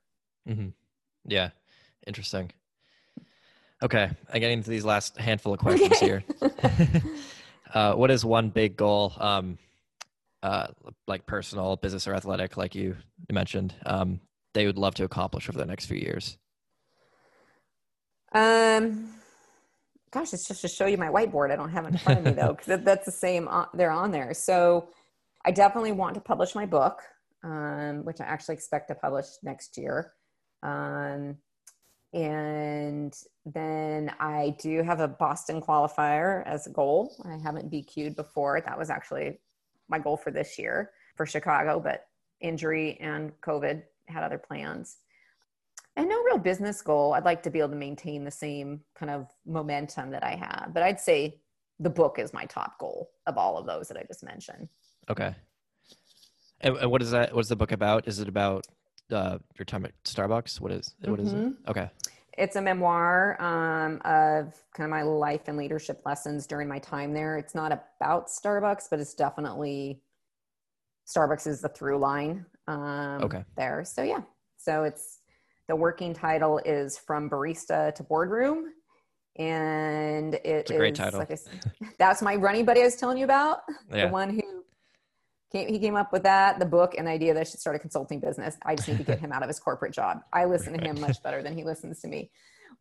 hmm 0.45 0.69
Yeah, 1.25 1.49
interesting. 2.05 2.51
Okay, 3.81 4.09
I 4.31 4.39
get 4.39 4.51
into 4.51 4.69
these 4.69 4.85
last 4.85 5.17
handful 5.17 5.53
of 5.53 5.59
questions 5.59 5.99
Okay. 5.99 6.05
here. 6.05 6.23
uh, 7.73 7.93
what 7.93 8.09
is 8.09 8.25
one 8.25 8.49
big 8.49 8.75
goal, 8.75 9.13
um, 9.19 9.57
uh, 10.41 10.67
like 11.07 11.25
personal, 11.27 11.75
business, 11.75 12.07
or 12.07 12.15
athletic, 12.15 12.57
like 12.57 12.73
you 12.73 12.95
mentioned, 13.31 13.75
um, 13.85 14.19
they 14.53 14.65
would 14.65 14.77
love 14.77 14.95
to 14.95 15.03
accomplish 15.03 15.47
over 15.47 15.57
the 15.57 15.65
next 15.65 15.85
few 15.85 15.97
years? 15.97 16.37
Um, 18.31 19.13
gosh, 20.11 20.33
it's 20.33 20.47
just 20.47 20.61
to 20.61 20.67
show 20.67 20.85
you 20.87 20.97
my 20.97 21.07
whiteboard. 21.09 21.51
I 21.51 21.55
don't 21.55 21.69
have 21.69 21.85
it 21.85 21.89
in 21.89 21.97
front 21.97 22.17
of 22.17 22.23
me 22.23 22.33
though, 22.33 22.53
because 22.53 22.83
that's 22.83 23.05
the 23.05 23.11
same. 23.11 23.47
On, 23.47 23.67
they're 23.73 23.91
on 23.91 24.11
there. 24.11 24.33
So 24.33 24.89
I 25.45 25.51
definitely 25.51 25.91
want 25.91 26.15
to 26.15 26.21
publish 26.21 26.55
my 26.55 26.65
book, 26.65 27.01
um, 27.43 28.03
which 28.03 28.21
I 28.21 28.25
actually 28.25 28.55
expect 28.55 28.89
to 28.89 28.95
publish 28.95 29.25
next 29.43 29.77
year. 29.77 30.13
Um, 30.63 31.37
and 32.13 33.15
then 33.45 34.11
I 34.19 34.55
do 34.59 34.81
have 34.81 34.99
a 34.99 35.07
Boston 35.07 35.61
qualifier 35.61 36.45
as 36.45 36.67
a 36.67 36.71
goal. 36.71 37.13
I 37.25 37.37
haven't 37.37 37.71
BQ'd 37.71 38.15
before. 38.15 38.61
That 38.61 38.77
was 38.77 38.89
actually 38.89 39.39
my 39.89 39.99
goal 39.99 40.17
for 40.17 40.31
this 40.31 40.57
year 40.57 40.91
for 41.15 41.25
Chicago, 41.25 41.79
but 41.79 42.05
injury 42.41 42.97
and 42.99 43.31
COVID 43.41 43.83
had 44.07 44.23
other 44.23 44.37
plans. 44.37 44.97
And 45.95 46.07
no 46.07 46.21
real 46.23 46.37
business 46.37 46.81
goal. 46.81 47.13
I'd 47.13 47.25
like 47.25 47.43
to 47.43 47.49
be 47.49 47.59
able 47.59 47.69
to 47.69 47.75
maintain 47.75 48.23
the 48.23 48.31
same 48.31 48.81
kind 48.95 49.09
of 49.09 49.27
momentum 49.45 50.11
that 50.11 50.23
I 50.23 50.35
have. 50.35 50.71
But 50.73 50.83
I'd 50.83 50.99
say 50.99 51.41
the 51.79 51.89
book 51.89 52.19
is 52.19 52.33
my 52.33 52.45
top 52.45 52.77
goal 52.79 53.09
of 53.25 53.37
all 53.37 53.57
of 53.57 53.65
those 53.65 53.87
that 53.87 53.97
I 53.97 54.03
just 54.03 54.23
mentioned. 54.23 54.69
Okay. 55.09 55.35
And, 56.61 56.75
and 56.77 56.91
what 56.91 57.01
is 57.01 57.11
that? 57.11 57.33
What's 57.35 57.49
the 57.49 57.55
book 57.55 57.71
about? 57.71 58.07
Is 58.07 58.19
it 58.19 58.27
about 58.27 58.65
uh, 59.11 59.37
your 59.57 59.65
time 59.65 59.85
at 59.85 59.91
Starbucks? 60.03 60.59
What 60.59 60.71
is 60.71 60.95
what 61.03 61.19
is 61.19 61.33
it? 61.33 61.53
Okay. 61.67 61.89
It's 62.37 62.55
a 62.55 62.61
memoir 62.61 63.41
um, 63.41 63.99
of 64.05 64.53
kind 64.75 64.85
of 64.85 64.89
my 64.89 65.01
life 65.01 65.41
and 65.47 65.57
leadership 65.57 66.01
lessons 66.05 66.45
during 66.45 66.67
my 66.67 66.77
time 66.79 67.13
there. 67.13 67.37
It's 67.37 67.55
not 67.55 67.71
about 67.71 68.27
Starbucks, 68.27 68.85
but 68.91 68.99
it's 68.99 69.13
definitely 69.15 70.01
Starbucks 71.07 71.47
is 71.47 71.61
the 71.61 71.69
through 71.69 71.97
line 71.99 72.45
um, 72.67 73.23
Okay. 73.23 73.43
there. 73.55 73.83
So 73.85 74.03
yeah, 74.03 74.21
so 74.57 74.83
it's 74.83 75.19
the 75.67 75.75
working 75.75 76.13
title 76.13 76.59
is 76.65 76.97
from 76.97 77.29
barista 77.29 77.93
to 77.95 78.03
boardroom, 78.03 78.65
and 79.37 80.35
it 80.35 80.43
It's 80.45 80.71
a 80.71 80.77
great 80.77 80.95
title. 80.95 81.19
like 81.19 81.31
I 81.31 81.35
said, 81.35 81.59
that's 81.97 82.21
my 82.21 82.35
running 82.35 82.65
buddy 82.65 82.81
I 82.81 82.85
was 82.85 82.95
telling 82.97 83.17
you 83.17 83.25
about. 83.25 83.59
Yeah. 83.91 84.07
The 84.07 84.11
one 84.11 84.29
who 84.29 84.56
came, 85.51 85.67
he 85.67 85.79
came 85.79 85.95
up 85.95 86.11
with 86.11 86.23
that, 86.23 86.59
the 86.59 86.65
book, 86.65 86.95
and 86.97 87.07
the 87.07 87.11
idea 87.11 87.33
that 87.33 87.39
I 87.39 87.43
should 87.43 87.59
start 87.59 87.75
a 87.75 87.79
consulting 87.79 88.19
business. 88.19 88.57
I 88.65 88.75
just 88.75 88.87
need 88.87 88.97
to 88.97 89.03
get 89.03 89.19
him 89.19 89.31
out 89.31 89.43
of 89.43 89.47
his 89.47 89.59
corporate 89.59 89.93
job. 89.93 90.21
I 90.33 90.45
listen 90.45 90.77
to 90.77 90.83
him 90.83 90.99
much 90.99 91.21
better 91.23 91.41
than 91.41 91.55
he 91.55 91.63
listens 91.63 92.01
to 92.01 92.07
me. 92.07 92.31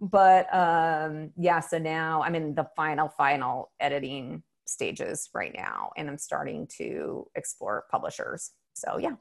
But 0.00 0.52
um, 0.54 1.30
yeah, 1.36 1.60
so 1.60 1.78
now 1.78 2.22
I'm 2.22 2.34
in 2.34 2.54
the 2.54 2.68
final, 2.76 3.08
final 3.08 3.70
editing 3.80 4.42
stages 4.66 5.30
right 5.32 5.54
now, 5.54 5.90
and 5.96 6.08
I'm 6.08 6.18
starting 6.18 6.66
to 6.78 7.26
explore 7.34 7.84
publishers. 7.90 8.50
So 8.74 8.98
yeah, 8.98 9.14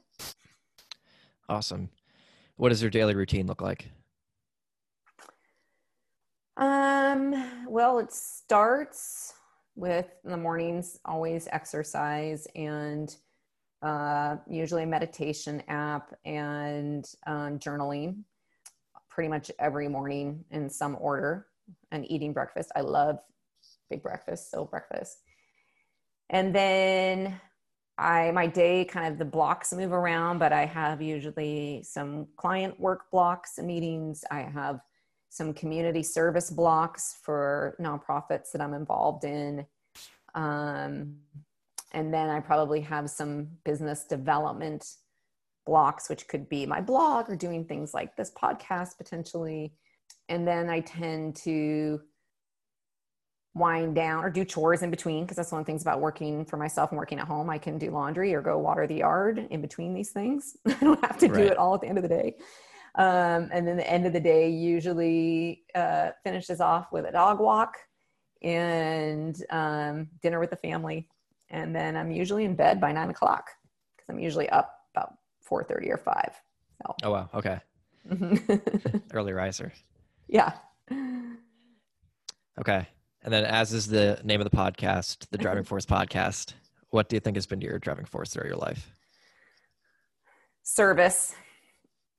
Awesome. 1.48 1.90
What 2.56 2.70
does 2.70 2.82
your 2.82 2.90
daily 2.90 3.14
routine 3.14 3.46
look 3.46 3.60
like? 3.60 3.90
Um, 6.56 7.66
well, 7.68 7.98
it 7.98 8.12
starts 8.12 9.34
with 9.74 10.06
in 10.24 10.30
the 10.30 10.36
mornings, 10.36 10.98
always 11.04 11.48
exercise 11.52 12.46
and 12.56 13.14
uh, 13.86 14.36
usually 14.48 14.82
a 14.82 14.86
meditation 14.86 15.62
app 15.68 16.12
and 16.24 17.08
um, 17.24 17.56
journaling 17.60 18.24
pretty 19.08 19.28
much 19.28 19.48
every 19.60 19.86
morning 19.86 20.44
in 20.50 20.68
some 20.68 20.96
order 20.98 21.46
and 21.92 22.10
eating 22.10 22.32
breakfast. 22.32 22.72
I 22.74 22.80
love 22.80 23.20
big 23.88 24.02
breakfast, 24.02 24.50
so 24.50 24.64
breakfast. 24.64 25.18
And 26.30 26.52
then 26.52 27.40
I 27.96 28.32
my 28.32 28.48
day 28.48 28.84
kind 28.84 29.12
of 29.12 29.20
the 29.20 29.24
blocks 29.24 29.72
move 29.72 29.92
around, 29.92 30.38
but 30.38 30.52
I 30.52 30.64
have 30.66 31.00
usually 31.00 31.84
some 31.84 32.26
client 32.36 32.80
work 32.80 33.08
blocks 33.12 33.58
and 33.58 33.68
meetings. 33.68 34.24
I 34.32 34.40
have 34.40 34.80
some 35.28 35.54
community 35.54 36.02
service 36.02 36.50
blocks 36.50 37.20
for 37.22 37.76
nonprofits 37.80 38.50
that 38.50 38.60
I'm 38.60 38.74
involved 38.74 39.24
in. 39.24 39.64
Um, 40.34 41.18
and 41.92 42.12
then 42.12 42.28
I 42.28 42.40
probably 42.40 42.80
have 42.82 43.10
some 43.10 43.48
business 43.64 44.04
development 44.04 44.86
blocks, 45.64 46.08
which 46.08 46.28
could 46.28 46.48
be 46.48 46.66
my 46.66 46.80
blog 46.80 47.28
or 47.28 47.36
doing 47.36 47.64
things 47.64 47.92
like 47.94 48.16
this 48.16 48.30
podcast 48.30 48.96
potentially. 48.96 49.74
And 50.28 50.46
then 50.46 50.68
I 50.68 50.80
tend 50.80 51.36
to 51.36 52.00
wind 53.54 53.94
down 53.94 54.22
or 54.22 54.30
do 54.30 54.44
chores 54.44 54.82
in 54.82 54.90
between 54.90 55.24
because 55.24 55.36
that's 55.36 55.50
one 55.50 55.60
of 55.60 55.66
the 55.66 55.70
things 55.70 55.82
about 55.82 56.00
working 56.00 56.44
for 56.44 56.56
myself 56.56 56.90
and 56.90 56.98
working 56.98 57.18
at 57.18 57.26
home. 57.26 57.48
I 57.48 57.58
can 57.58 57.78
do 57.78 57.90
laundry 57.90 58.34
or 58.34 58.42
go 58.42 58.58
water 58.58 58.86
the 58.86 58.96
yard 58.96 59.46
in 59.50 59.60
between 59.60 59.94
these 59.94 60.10
things. 60.10 60.56
I 60.66 60.74
don't 60.74 61.04
have 61.04 61.18
to 61.18 61.28
right. 61.28 61.36
do 61.36 61.46
it 61.46 61.56
all 61.56 61.74
at 61.74 61.80
the 61.80 61.88
end 61.88 61.98
of 61.98 62.02
the 62.02 62.08
day. 62.08 62.36
Um, 62.96 63.50
and 63.52 63.66
then 63.66 63.76
the 63.76 63.90
end 63.90 64.06
of 64.06 64.12
the 64.12 64.20
day 64.20 64.48
usually 64.48 65.64
uh, 65.74 66.10
finishes 66.24 66.60
off 66.60 66.92
with 66.92 67.06
a 67.06 67.12
dog 67.12 67.40
walk 67.40 67.76
and 68.42 69.36
um, 69.50 70.08
dinner 70.22 70.40
with 70.40 70.50
the 70.50 70.56
family. 70.56 71.08
And 71.50 71.74
then 71.74 71.96
I'm 71.96 72.10
usually 72.10 72.44
in 72.44 72.54
bed 72.54 72.80
by 72.80 72.92
nine 72.92 73.10
o'clock 73.10 73.50
because 73.96 74.08
I'm 74.08 74.18
usually 74.18 74.48
up 74.50 74.72
about 74.94 75.14
4.30 75.48 75.90
or 75.90 75.96
5. 75.96 76.42
So. 76.82 76.94
Oh, 77.04 77.10
wow. 77.10 77.30
Okay. 77.34 77.58
Early 79.12 79.32
riser. 79.32 79.72
Yeah. 80.28 80.52
Okay. 82.58 82.88
And 83.22 83.32
then, 83.32 83.44
as 83.44 83.72
is 83.72 83.86
the 83.86 84.20
name 84.22 84.40
of 84.40 84.48
the 84.48 84.56
podcast, 84.56 85.28
the 85.30 85.38
Driving 85.38 85.64
Force 85.64 85.86
Podcast, 85.86 86.54
what 86.90 87.08
do 87.08 87.16
you 87.16 87.20
think 87.20 87.36
has 87.36 87.46
been 87.46 87.60
your 87.60 87.78
driving 87.78 88.04
force 88.04 88.30
throughout 88.30 88.46
your 88.46 88.56
life? 88.56 88.90
Service, 90.62 91.34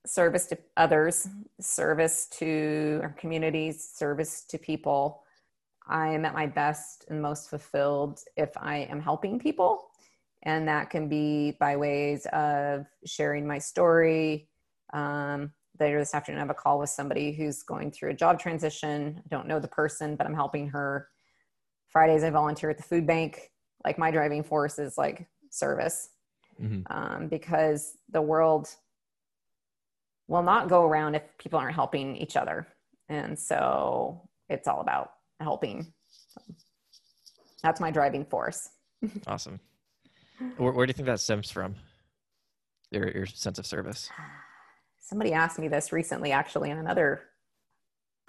service 0.06 0.46
to 0.48 0.58
others, 0.76 1.28
service 1.60 2.28
to 2.28 3.00
our 3.02 3.16
communities, 3.18 3.84
service 3.84 4.44
to 4.44 4.58
people. 4.58 5.24
I 5.88 6.10
am 6.10 6.26
at 6.26 6.34
my 6.34 6.46
best 6.46 7.06
and 7.10 7.22
most 7.22 7.50
fulfilled 7.50 8.20
if 8.36 8.50
I 8.58 8.88
am 8.90 9.02
helping 9.02 9.40
people. 9.40 9.88
And 10.44 10.68
that 10.68 10.90
can 10.90 11.10
be 11.10 11.58
by 11.60 11.76
ways 11.76 12.26
of 12.32 12.86
sharing 13.06 13.48
my 13.48 13.58
story, 13.58 14.50
um, 14.94 15.52
later 15.80 16.00
this 16.00 16.16
afternoon, 16.16 16.40
I 16.40 16.44
have 16.44 16.50
a 16.50 16.56
call 16.56 16.80
with 16.80 16.90
somebody 16.90 17.32
who's 17.32 17.64
going 17.64 17.92
through 17.92 18.12
a 18.12 18.16
job 18.16 18.40
transition. 18.40 19.22
I 19.24 19.28
don't 19.30 19.48
know 19.48 19.60
the 19.60 19.68
person, 19.68 20.16
but 20.16 20.26
I'm 20.26 20.34
helping 20.34 20.70
her. 20.70 21.08
Fridays, 21.90 22.24
I 22.24 22.30
volunteer 22.30 22.70
at 22.70 22.78
the 22.78 22.84
food 22.84 23.06
bank. 23.06 23.52
Like 23.86 23.98
my 23.98 24.12
driving 24.12 24.44
force 24.44 24.80
is 24.80 24.98
like 24.98 25.28
service 25.50 26.10
mm-hmm. 26.62 26.82
um, 26.92 27.28
because 27.28 27.98
the 28.10 28.22
world 28.22 28.70
will 30.28 30.44
not 30.44 30.68
go 30.68 30.84
around 30.84 31.16
if 31.16 31.24
people 31.38 31.60
aren't 31.60 31.76
helping 31.76 32.18
each 32.18 32.36
other. 32.36 32.68
And 33.08 33.38
so 33.38 34.28
it's 34.50 34.68
all 34.68 34.82
about 34.82 35.12
helping. 35.40 35.94
that's 37.64 37.80
my 37.80 37.92
driving 37.92 38.26
force. 38.26 38.70
awesome. 39.28 39.60
Where, 40.58 40.72
where 40.72 40.86
do 40.86 40.92
you 40.92 40.94
think 40.94 41.08
that 41.08 41.20
stems 41.20 41.50
from? 41.52 41.76
Your, 42.92 43.10
your 43.10 43.26
sense 43.26 43.60
of 43.60 43.66
service? 43.66 44.10
somebody 45.08 45.32
asked 45.32 45.58
me 45.58 45.70
this 45.70 45.94
recently, 45.94 46.32
actually, 46.34 46.70
in 46.70 46.78
another 46.78 47.22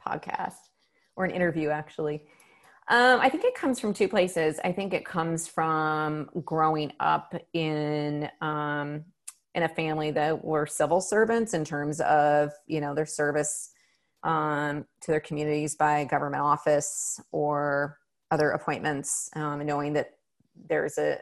podcast 0.07 0.55
or 1.17 1.25
an 1.25 1.33
interview, 1.33 1.71
actually. 1.71 2.23
Um, 2.89 3.21
I 3.21 3.29
think 3.29 3.45
it 3.45 3.55
comes 3.55 3.81
from 3.81 3.93
two 3.93 4.09
places. 4.09 4.61
I 4.65 4.73
think 4.73 4.95
it 4.95 5.05
comes 5.05 5.49
from 5.49 6.31
growing 6.45 6.93
up 7.01 7.35
in 7.53 8.31
um, 8.41 9.05
in 9.55 9.65
a 9.65 9.69
family 9.69 10.11
that 10.13 10.45
were 10.45 10.67
civil 10.67 11.01
servants 11.01 11.53
in 11.53 11.65
terms 11.65 12.01
of 12.01 12.53
you 12.67 12.81
know 12.81 12.95
their 12.95 13.07
service 13.07 13.71
um, 14.23 14.85
to 15.01 15.11
their 15.11 15.21
communities 15.21 15.75
by 15.75 16.05
government 16.05 16.43
office 16.43 17.21
or 17.33 17.99
other 18.31 18.51
appointments, 18.51 19.31
um, 19.37 19.65
knowing 19.65 19.93
that 19.95 20.19
there's 20.69 20.99
a, 20.99 21.19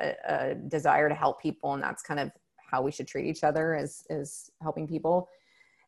a, 0.00 0.14
a 0.24 0.54
desire 0.54 1.08
to 1.08 1.14
help 1.14 1.40
people, 1.40 1.74
and 1.74 1.82
that's 1.82 2.02
kind 2.02 2.20
of 2.20 2.30
how 2.70 2.82
we 2.82 2.90
should 2.90 3.06
treat 3.06 3.26
each 3.26 3.44
other 3.44 3.74
as 3.74 4.04
as 4.10 4.50
helping 4.62 4.86
people. 4.86 5.28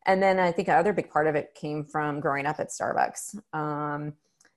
And 0.07 0.21
then 0.21 0.39
i 0.39 0.51
think 0.51 0.67
another 0.67 0.93
big 0.93 1.09
part 1.09 1.27
of 1.27 1.35
it 1.35 1.53
came 1.55 1.83
from 1.83 2.19
growing 2.19 2.45
up 2.45 2.59
at 2.59 2.69
starbucks. 2.69 3.35
Um, 3.53 4.13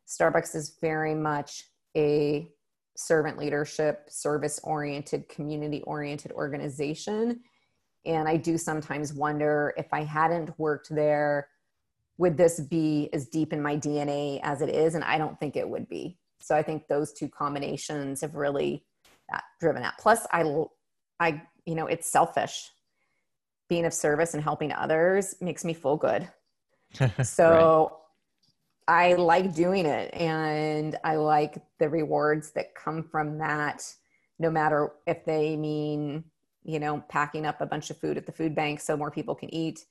starbucks 0.07 0.55
is 0.55 0.77
very 0.81 1.15
much 1.15 1.65
a 1.97 2.49
servant 2.97 3.39
leadership 3.39 4.07
service 4.09 4.61
oriented 4.63 5.29
community 5.29 5.83
oriented 5.83 6.33
organization. 6.33 7.41
And 8.07 8.29
i 8.29 8.37
do 8.37 8.57
sometimes 8.57 9.13
wonder 9.13 9.75
if 9.77 9.87
i 9.93 10.03
hadn't 10.03 10.59
worked 10.59 10.95
there 10.95 11.49
would 12.19 12.37
this 12.37 12.61
be 12.61 13.09
as 13.13 13.27
deep 13.27 13.53
in 13.53 13.63
my 13.63 13.77
dna 13.77 14.41
as 14.43 14.63
it 14.63 14.69
is 14.69 14.95
and 14.95 15.05
i 15.05 15.19
don't 15.19 15.39
think 15.39 15.57
it 15.57 15.69
would 15.69 15.89
be 15.89 16.17
so 16.41 16.55
i 16.55 16.63
think 16.63 16.87
those 16.89 17.13
two 17.13 17.29
combinations 17.29 18.21
have 18.21 18.35
really 18.35 18.85
uh, 19.33 19.41
driven 19.61 19.83
that 19.83 19.99
plus 19.99 20.27
i 20.33 20.43
i 21.21 21.43
you 21.67 21.75
know, 21.75 21.87
it's 21.87 22.11
selfish. 22.11 22.71
Being 23.69 23.87
of 23.87 23.95
service 23.95 24.35
and 24.35 24.43
helping 24.43 24.73
others 24.73 25.35
makes 25.41 25.65
me 25.65 25.73
feel 25.73 25.97
good. 25.97 26.29
so 27.23 27.99
right. 28.89 29.13
I 29.13 29.15
like 29.15 29.55
doing 29.55 29.87
it 29.87 30.13
and 30.15 30.97
I 31.03 31.17
like 31.17 31.57
the 31.79 31.89
rewards 31.89 32.53
that 32.53 32.75
come 32.75 33.03
from 33.03 33.39
that, 33.39 33.83
no 34.39 34.51
matter 34.51 34.91
if 35.07 35.25
they 35.25 35.57
mean, 35.57 36.25
you 36.63 36.79
know, 36.79 37.03
packing 37.09 37.47
up 37.47 37.61
a 37.61 37.67
bunch 37.67 37.91
of 37.91 37.99
food 37.99 38.19
at 38.19 38.27
the 38.27 38.33
food 38.33 38.55
bank 38.55 38.81
so 38.81 38.97
more 38.97 39.11
people 39.11 39.35
can 39.35 39.53
eat 39.53 39.85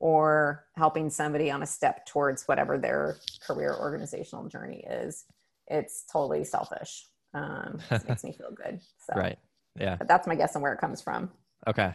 or 0.00 0.64
helping 0.76 1.10
somebody 1.10 1.50
on 1.50 1.62
a 1.62 1.66
step 1.66 2.06
towards 2.06 2.44
whatever 2.44 2.78
their 2.78 3.16
career 3.44 3.76
organizational 3.78 4.48
journey 4.48 4.84
is. 4.88 5.24
It's 5.66 6.04
totally 6.10 6.44
selfish. 6.44 7.04
Um, 7.34 7.80
it 7.90 8.08
makes 8.08 8.24
me 8.24 8.32
feel 8.32 8.52
good. 8.52 8.80
So. 9.06 9.18
Right. 9.18 9.38
Yeah. 9.78 9.96
But 9.96 10.08
that's 10.08 10.26
my 10.26 10.34
guess 10.34 10.56
on 10.56 10.62
where 10.62 10.72
it 10.72 10.80
comes 10.80 11.00
from. 11.00 11.30
Okay. 11.66 11.94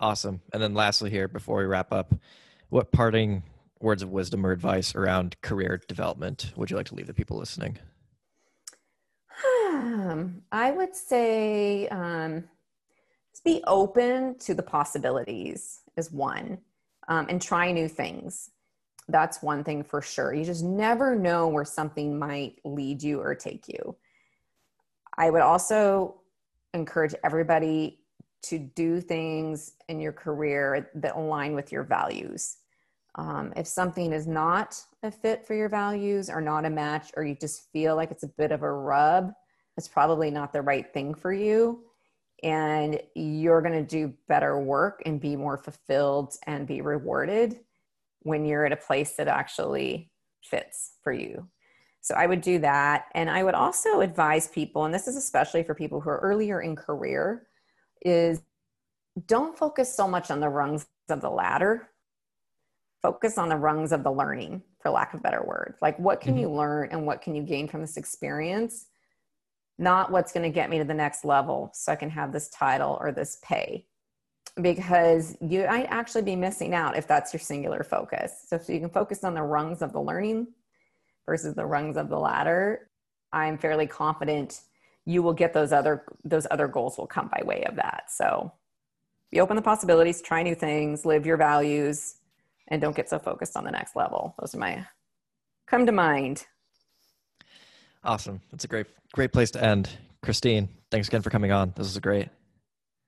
Awesome. 0.00 0.40
And 0.52 0.62
then 0.62 0.74
lastly 0.74 1.10
here, 1.10 1.28
before 1.28 1.58
we 1.58 1.64
wrap 1.64 1.92
up, 1.92 2.14
what 2.70 2.90
parting 2.92 3.42
words 3.80 4.02
of 4.02 4.10
wisdom 4.10 4.46
or 4.46 4.52
advice 4.52 4.94
around 4.94 5.40
career 5.42 5.80
development 5.88 6.52
would 6.56 6.70
you 6.70 6.76
like 6.76 6.86
to 6.86 6.94
leave 6.94 7.06
the 7.06 7.14
people 7.14 7.36
listening? 7.36 7.78
Um, 9.44 10.42
I 10.52 10.70
would 10.70 10.94
say 10.94 11.88
um, 11.88 12.44
be 13.44 13.62
open 13.66 14.38
to 14.40 14.54
the 14.54 14.62
possibilities 14.62 15.80
is 15.96 16.12
one, 16.12 16.58
um, 17.10 17.26
and 17.28 17.42
try 17.42 17.70
new 17.72 17.88
things. 17.88 18.50
That's 19.08 19.42
one 19.42 19.64
thing 19.64 19.82
for 19.82 20.00
sure. 20.00 20.32
You 20.32 20.44
just 20.44 20.64
never 20.64 21.16
know 21.16 21.48
where 21.48 21.64
something 21.64 22.18
might 22.18 22.60
lead 22.64 23.02
you 23.02 23.20
or 23.20 23.34
take 23.34 23.68
you. 23.68 23.96
I 25.18 25.28
would 25.28 25.42
also 25.42 26.20
encourage 26.72 27.14
everybody 27.24 27.98
to 28.42 28.58
do 28.58 29.00
things 29.00 29.72
in 29.88 30.00
your 30.00 30.12
career 30.12 30.90
that 30.94 31.16
align 31.16 31.54
with 31.54 31.72
your 31.72 31.82
values. 31.82 32.58
Um, 33.16 33.52
if 33.56 33.66
something 33.66 34.12
is 34.12 34.28
not 34.28 34.80
a 35.02 35.10
fit 35.10 35.44
for 35.44 35.54
your 35.54 35.68
values 35.68 36.30
or 36.30 36.40
not 36.40 36.64
a 36.64 36.70
match, 36.70 37.10
or 37.16 37.24
you 37.24 37.34
just 37.34 37.70
feel 37.72 37.96
like 37.96 38.12
it's 38.12 38.22
a 38.22 38.28
bit 38.28 38.52
of 38.52 38.62
a 38.62 38.72
rub, 38.72 39.32
it's 39.76 39.88
probably 39.88 40.30
not 40.30 40.52
the 40.52 40.62
right 40.62 40.90
thing 40.94 41.14
for 41.14 41.32
you. 41.32 41.82
And 42.42 43.00
you're 43.14 43.60
going 43.60 43.74
to 43.74 43.82
do 43.82 44.14
better 44.28 44.58
work 44.58 45.02
and 45.04 45.20
be 45.20 45.36
more 45.36 45.58
fulfilled 45.58 46.34
and 46.46 46.66
be 46.66 46.80
rewarded 46.80 47.60
when 48.20 48.44
you're 48.44 48.64
at 48.64 48.72
a 48.72 48.76
place 48.76 49.12
that 49.16 49.28
actually 49.28 50.10
fits 50.42 50.92
for 51.02 51.12
you. 51.12 51.48
So 52.00 52.14
I 52.14 52.26
would 52.26 52.40
do 52.40 52.58
that. 52.60 53.06
And 53.14 53.28
I 53.28 53.42
would 53.42 53.54
also 53.54 54.00
advise 54.00 54.48
people, 54.48 54.84
and 54.84 54.94
this 54.94 55.06
is 55.06 55.16
especially 55.16 55.62
for 55.62 55.74
people 55.74 56.00
who 56.00 56.08
are 56.10 56.18
earlier 56.18 56.60
in 56.60 56.76
career, 56.76 57.46
is 58.02 58.40
don't 59.26 59.56
focus 59.56 59.94
so 59.94 60.08
much 60.08 60.30
on 60.30 60.40
the 60.40 60.48
rungs 60.48 60.86
of 61.08 61.20
the 61.20 61.30
ladder. 61.30 61.88
Focus 63.02 63.38
on 63.38 63.48
the 63.48 63.56
rungs 63.56 63.92
of 63.92 64.02
the 64.02 64.12
learning, 64.12 64.62
for 64.80 64.90
lack 64.90 65.14
of 65.14 65.20
a 65.20 65.22
better 65.22 65.42
word. 65.42 65.74
Like, 65.80 65.98
what 65.98 66.20
can 66.20 66.34
mm-hmm. 66.34 66.42
you 66.42 66.50
learn 66.50 66.88
and 66.90 67.06
what 67.06 67.22
can 67.22 67.34
you 67.34 67.42
gain 67.42 67.66
from 67.66 67.80
this 67.80 67.96
experience? 67.96 68.86
Not 69.80 70.12
what's 70.12 70.32
going 70.32 70.44
to 70.44 70.54
get 70.54 70.70
me 70.70 70.78
to 70.78 70.84
the 70.84 70.94
next 70.94 71.24
level 71.24 71.70
so 71.74 71.90
I 71.90 71.96
can 71.96 72.10
have 72.10 72.32
this 72.32 72.50
title 72.50 72.98
or 73.00 73.10
this 73.10 73.38
pay. 73.42 73.86
because 74.60 75.36
you 75.40 75.64
might 75.66 75.86
actually 75.86 76.22
be 76.22 76.36
missing 76.36 76.74
out 76.74 76.96
if 76.96 77.06
that's 77.06 77.32
your 77.32 77.40
singular 77.40 77.82
focus. 77.82 78.32
So 78.48 78.56
if 78.56 78.68
you 78.68 78.80
can 78.80 78.90
focus 78.90 79.24
on 79.24 79.34
the 79.34 79.42
rungs 79.42 79.82
of 79.82 79.92
the 79.92 80.00
learning 80.00 80.48
versus 81.26 81.54
the 81.54 81.66
rungs 81.66 81.96
of 81.96 82.08
the 82.08 82.18
ladder, 82.18 82.90
I'm 83.32 83.58
fairly 83.58 83.86
confident 83.86 84.60
you 85.06 85.22
will 85.22 85.32
get 85.32 85.52
those 85.54 85.72
other 85.72 86.04
those 86.24 86.46
other 86.50 86.68
goals 86.68 86.98
will 86.98 87.06
come 87.06 87.28
by 87.28 87.42
way 87.44 87.64
of 87.64 87.76
that. 87.76 88.04
So 88.08 88.52
be 89.30 89.40
open 89.40 89.56
to 89.56 89.62
possibilities, 89.62 90.20
try 90.20 90.42
new 90.42 90.54
things, 90.54 91.06
live 91.06 91.24
your 91.26 91.36
values, 91.36 92.16
and 92.68 92.80
don't 92.82 92.96
get 92.96 93.08
so 93.08 93.18
focused 93.18 93.56
on 93.56 93.64
the 93.64 93.70
next 93.70 93.96
level. 93.96 94.34
Those 94.38 94.54
are 94.54 94.58
my 94.58 94.86
come 95.66 95.86
to 95.86 95.92
mind. 95.92 96.46
Awesome. 98.04 98.40
That's 98.50 98.64
a 98.64 98.68
great 98.68 98.86
great 99.12 99.32
place 99.32 99.50
to 99.52 99.62
end. 99.62 99.90
Christine, 100.22 100.68
thanks 100.90 101.08
again 101.08 101.22
for 101.22 101.30
coming 101.30 101.52
on. 101.52 101.72
This 101.76 101.86
was 101.86 101.98
great. 101.98 102.28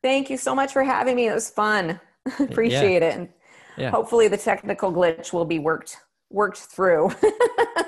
Thank 0.02 0.31
you 0.31 0.36
so 0.36 0.55
much 0.55 0.73
for 0.73 0.82
having 0.82 1.16
me. 1.16 1.28
It 1.28 1.35
was 1.35 1.51
fun. 1.51 2.01
Appreciate 2.39 3.02
yeah. 3.02 3.09
it. 3.09 3.14
And 3.16 3.28
yeah. 3.77 3.90
hopefully 3.90 4.28
the 4.28 4.36
technical 4.36 4.93
glitch 4.93 5.32
will 5.32 5.44
be 5.44 5.59
worked 5.59 5.97
worked 6.31 6.59
through. 6.59 7.10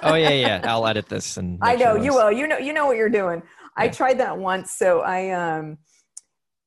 oh 0.02 0.14
yeah, 0.14 0.30
yeah. 0.30 0.60
I'll 0.64 0.86
edit 0.86 1.08
this 1.08 1.36
and 1.36 1.58
I 1.62 1.76
know 1.76 1.96
sure 1.96 2.04
you 2.04 2.14
will. 2.14 2.32
You 2.32 2.46
know 2.46 2.58
you 2.58 2.72
know 2.72 2.86
what 2.86 2.96
you're 2.96 3.08
doing. 3.08 3.42
Yeah. 3.44 3.84
I 3.84 3.88
tried 3.88 4.18
that 4.20 4.36
once. 4.38 4.72
So 4.72 5.00
I 5.00 5.30
um 5.30 5.78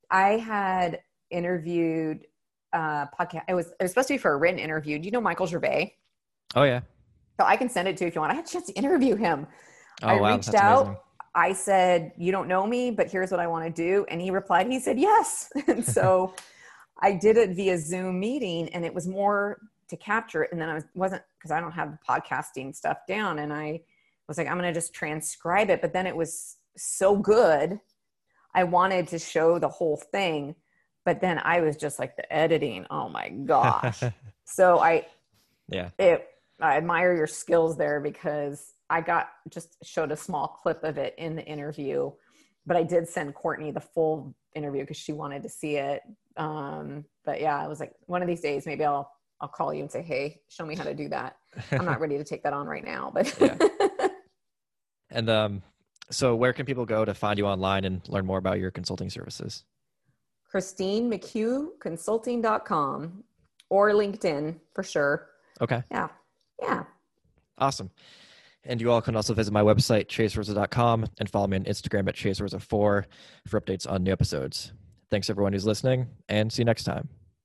I 0.09 0.37
had 0.37 1.01
interviewed 1.29 2.25
uh 2.73 3.05
podcast 3.07 3.43
it 3.47 3.53
was 3.53 3.67
it 3.67 3.83
was 3.83 3.91
supposed 3.91 4.07
to 4.09 4.15
be 4.15 4.17
for 4.17 4.33
a 4.33 4.37
written 4.37 4.59
interview. 4.59 4.99
Do 4.99 5.05
you 5.05 5.11
know 5.11 5.21
Michael 5.21 5.47
Gervais? 5.47 5.95
Oh 6.55 6.63
yeah. 6.63 6.81
So 7.39 7.45
I 7.45 7.55
can 7.55 7.69
send 7.69 7.87
it 7.87 7.97
to 7.97 8.03
you 8.03 8.07
if 8.07 8.15
you 8.15 8.21
want. 8.21 8.33
I 8.33 8.35
had 8.35 8.45
a 8.45 8.47
chance 8.47 8.65
to 8.67 8.73
interview 8.73 9.15
him. 9.15 9.45
Oh, 10.03 10.07
I 10.07 10.19
wow, 10.19 10.35
reached 10.35 10.53
out. 10.53 10.85
Amazing. 10.85 10.97
I 11.35 11.53
said, 11.53 12.11
You 12.17 12.31
don't 12.31 12.47
know 12.47 12.65
me, 12.65 12.91
but 12.91 13.09
here's 13.09 13.31
what 13.31 13.39
I 13.39 13.47
want 13.47 13.63
to 13.65 13.71
do. 13.71 14.05
And 14.09 14.19
he 14.19 14.31
replied, 14.31 14.67
He 14.67 14.79
said, 14.79 14.99
Yes. 14.99 15.51
and 15.67 15.85
so 15.85 16.33
I 17.01 17.13
did 17.13 17.37
it 17.37 17.51
via 17.51 17.77
Zoom 17.77 18.19
meeting, 18.19 18.69
and 18.69 18.83
it 18.83 18.93
was 18.93 19.07
more 19.07 19.59
to 19.89 19.97
capture 19.97 20.43
it. 20.43 20.51
And 20.51 20.59
then 20.59 20.69
I 20.69 20.73
was, 20.73 20.85
wasn't 20.95 21.21
because 21.37 21.51
I 21.51 21.59
don't 21.59 21.71
have 21.71 21.91
the 21.91 21.99
podcasting 22.07 22.75
stuff 22.75 22.97
down. 23.07 23.39
And 23.39 23.53
I 23.53 23.81
was 24.27 24.37
like, 24.37 24.47
I'm 24.47 24.57
going 24.57 24.71
to 24.71 24.77
just 24.77 24.93
transcribe 24.93 25.69
it. 25.69 25.81
But 25.81 25.93
then 25.93 26.07
it 26.07 26.15
was 26.15 26.57
so 26.75 27.15
good. 27.15 27.79
I 28.53 28.63
wanted 28.63 29.07
to 29.09 29.19
show 29.19 29.59
the 29.59 29.69
whole 29.69 29.97
thing. 29.97 30.55
But 31.05 31.21
then 31.21 31.39
I 31.43 31.61
was 31.61 31.77
just 31.77 31.99
like 31.99 32.17
the 32.17 32.31
editing. 32.33 32.85
Oh 32.89 33.07
my 33.07 33.29
gosh. 33.29 34.01
so 34.45 34.79
I, 34.79 35.05
yeah, 35.69 35.89
it, 35.97 36.27
I 36.59 36.75
admire 36.75 37.15
your 37.15 37.27
skills 37.27 37.77
there 37.77 38.01
because 38.01 38.73
I 38.89 39.01
got 39.01 39.29
just 39.49 39.77
showed 39.83 40.11
a 40.11 40.17
small 40.17 40.47
clip 40.47 40.83
of 40.83 40.97
it 40.97 41.15
in 41.17 41.35
the 41.35 41.45
interview, 41.45 42.11
but 42.65 42.77
I 42.77 42.83
did 42.83 43.07
send 43.07 43.33
Courtney 43.35 43.71
the 43.71 43.81
full 43.81 44.35
interview 44.55 44.81
because 44.81 44.97
she 44.97 45.13
wanted 45.13 45.43
to 45.43 45.49
see 45.49 45.75
it. 45.77 46.01
Um, 46.37 47.05
but 47.25 47.41
yeah, 47.41 47.57
I 47.57 47.67
was 47.67 47.79
like, 47.79 47.93
one 48.05 48.21
of 48.21 48.27
these 48.27 48.41
days, 48.41 48.65
maybe 48.65 48.85
I'll 48.85 49.11
I'll 49.39 49.47
call 49.47 49.73
you 49.73 49.81
and 49.81 49.91
say, 49.91 50.01
hey, 50.01 50.41
show 50.49 50.65
me 50.65 50.75
how 50.75 50.83
to 50.83 50.95
do 50.95 51.09
that. 51.09 51.37
I'm 51.71 51.85
not 51.85 51.99
ready 51.99 52.17
to 52.17 52.23
take 52.23 52.43
that 52.43 52.53
on 52.53 52.65
right 52.65 52.83
now, 52.83 53.11
but. 53.13 53.35
yeah. 53.41 53.57
And 55.09 55.29
um, 55.29 55.63
so, 56.09 56.35
where 56.35 56.53
can 56.53 56.65
people 56.65 56.85
go 56.85 57.05
to 57.05 57.13
find 57.13 57.37
you 57.37 57.45
online 57.45 57.85
and 57.85 58.01
learn 58.09 58.25
more 58.25 58.37
about 58.37 58.59
your 58.59 58.71
consulting 58.71 59.09
services? 59.09 59.63
Christine 60.49 61.09
McHugh 61.09 61.67
Consulting.com 61.79 63.23
or 63.69 63.91
LinkedIn 63.91 64.59
for 64.73 64.83
sure. 64.83 65.27
Okay. 65.61 65.83
Yeah. 65.91 66.07
Yeah. 66.61 66.83
Awesome. 67.57 67.89
And 68.67 68.81
you 68.81 68.91
all 68.91 69.01
can 69.01 69.15
also 69.15 69.33
visit 69.33 69.51
my 69.51 69.61
website, 69.61 70.07
chaserosa.com, 70.07 71.07
and 71.19 71.29
follow 71.29 71.47
me 71.47 71.57
on 71.57 71.63
Instagram 71.63 72.07
at 72.09 72.15
chaserosa4 72.15 73.05
for 73.47 73.61
updates 73.61 73.89
on 73.89 74.03
new 74.03 74.11
episodes. 74.11 74.73
Thanks 75.09 75.29
everyone 75.29 75.53
who's 75.53 75.65
listening, 75.65 76.07
and 76.27 76.51
see 76.51 76.61
you 76.61 76.65
next 76.65 76.83
time. 76.83 77.07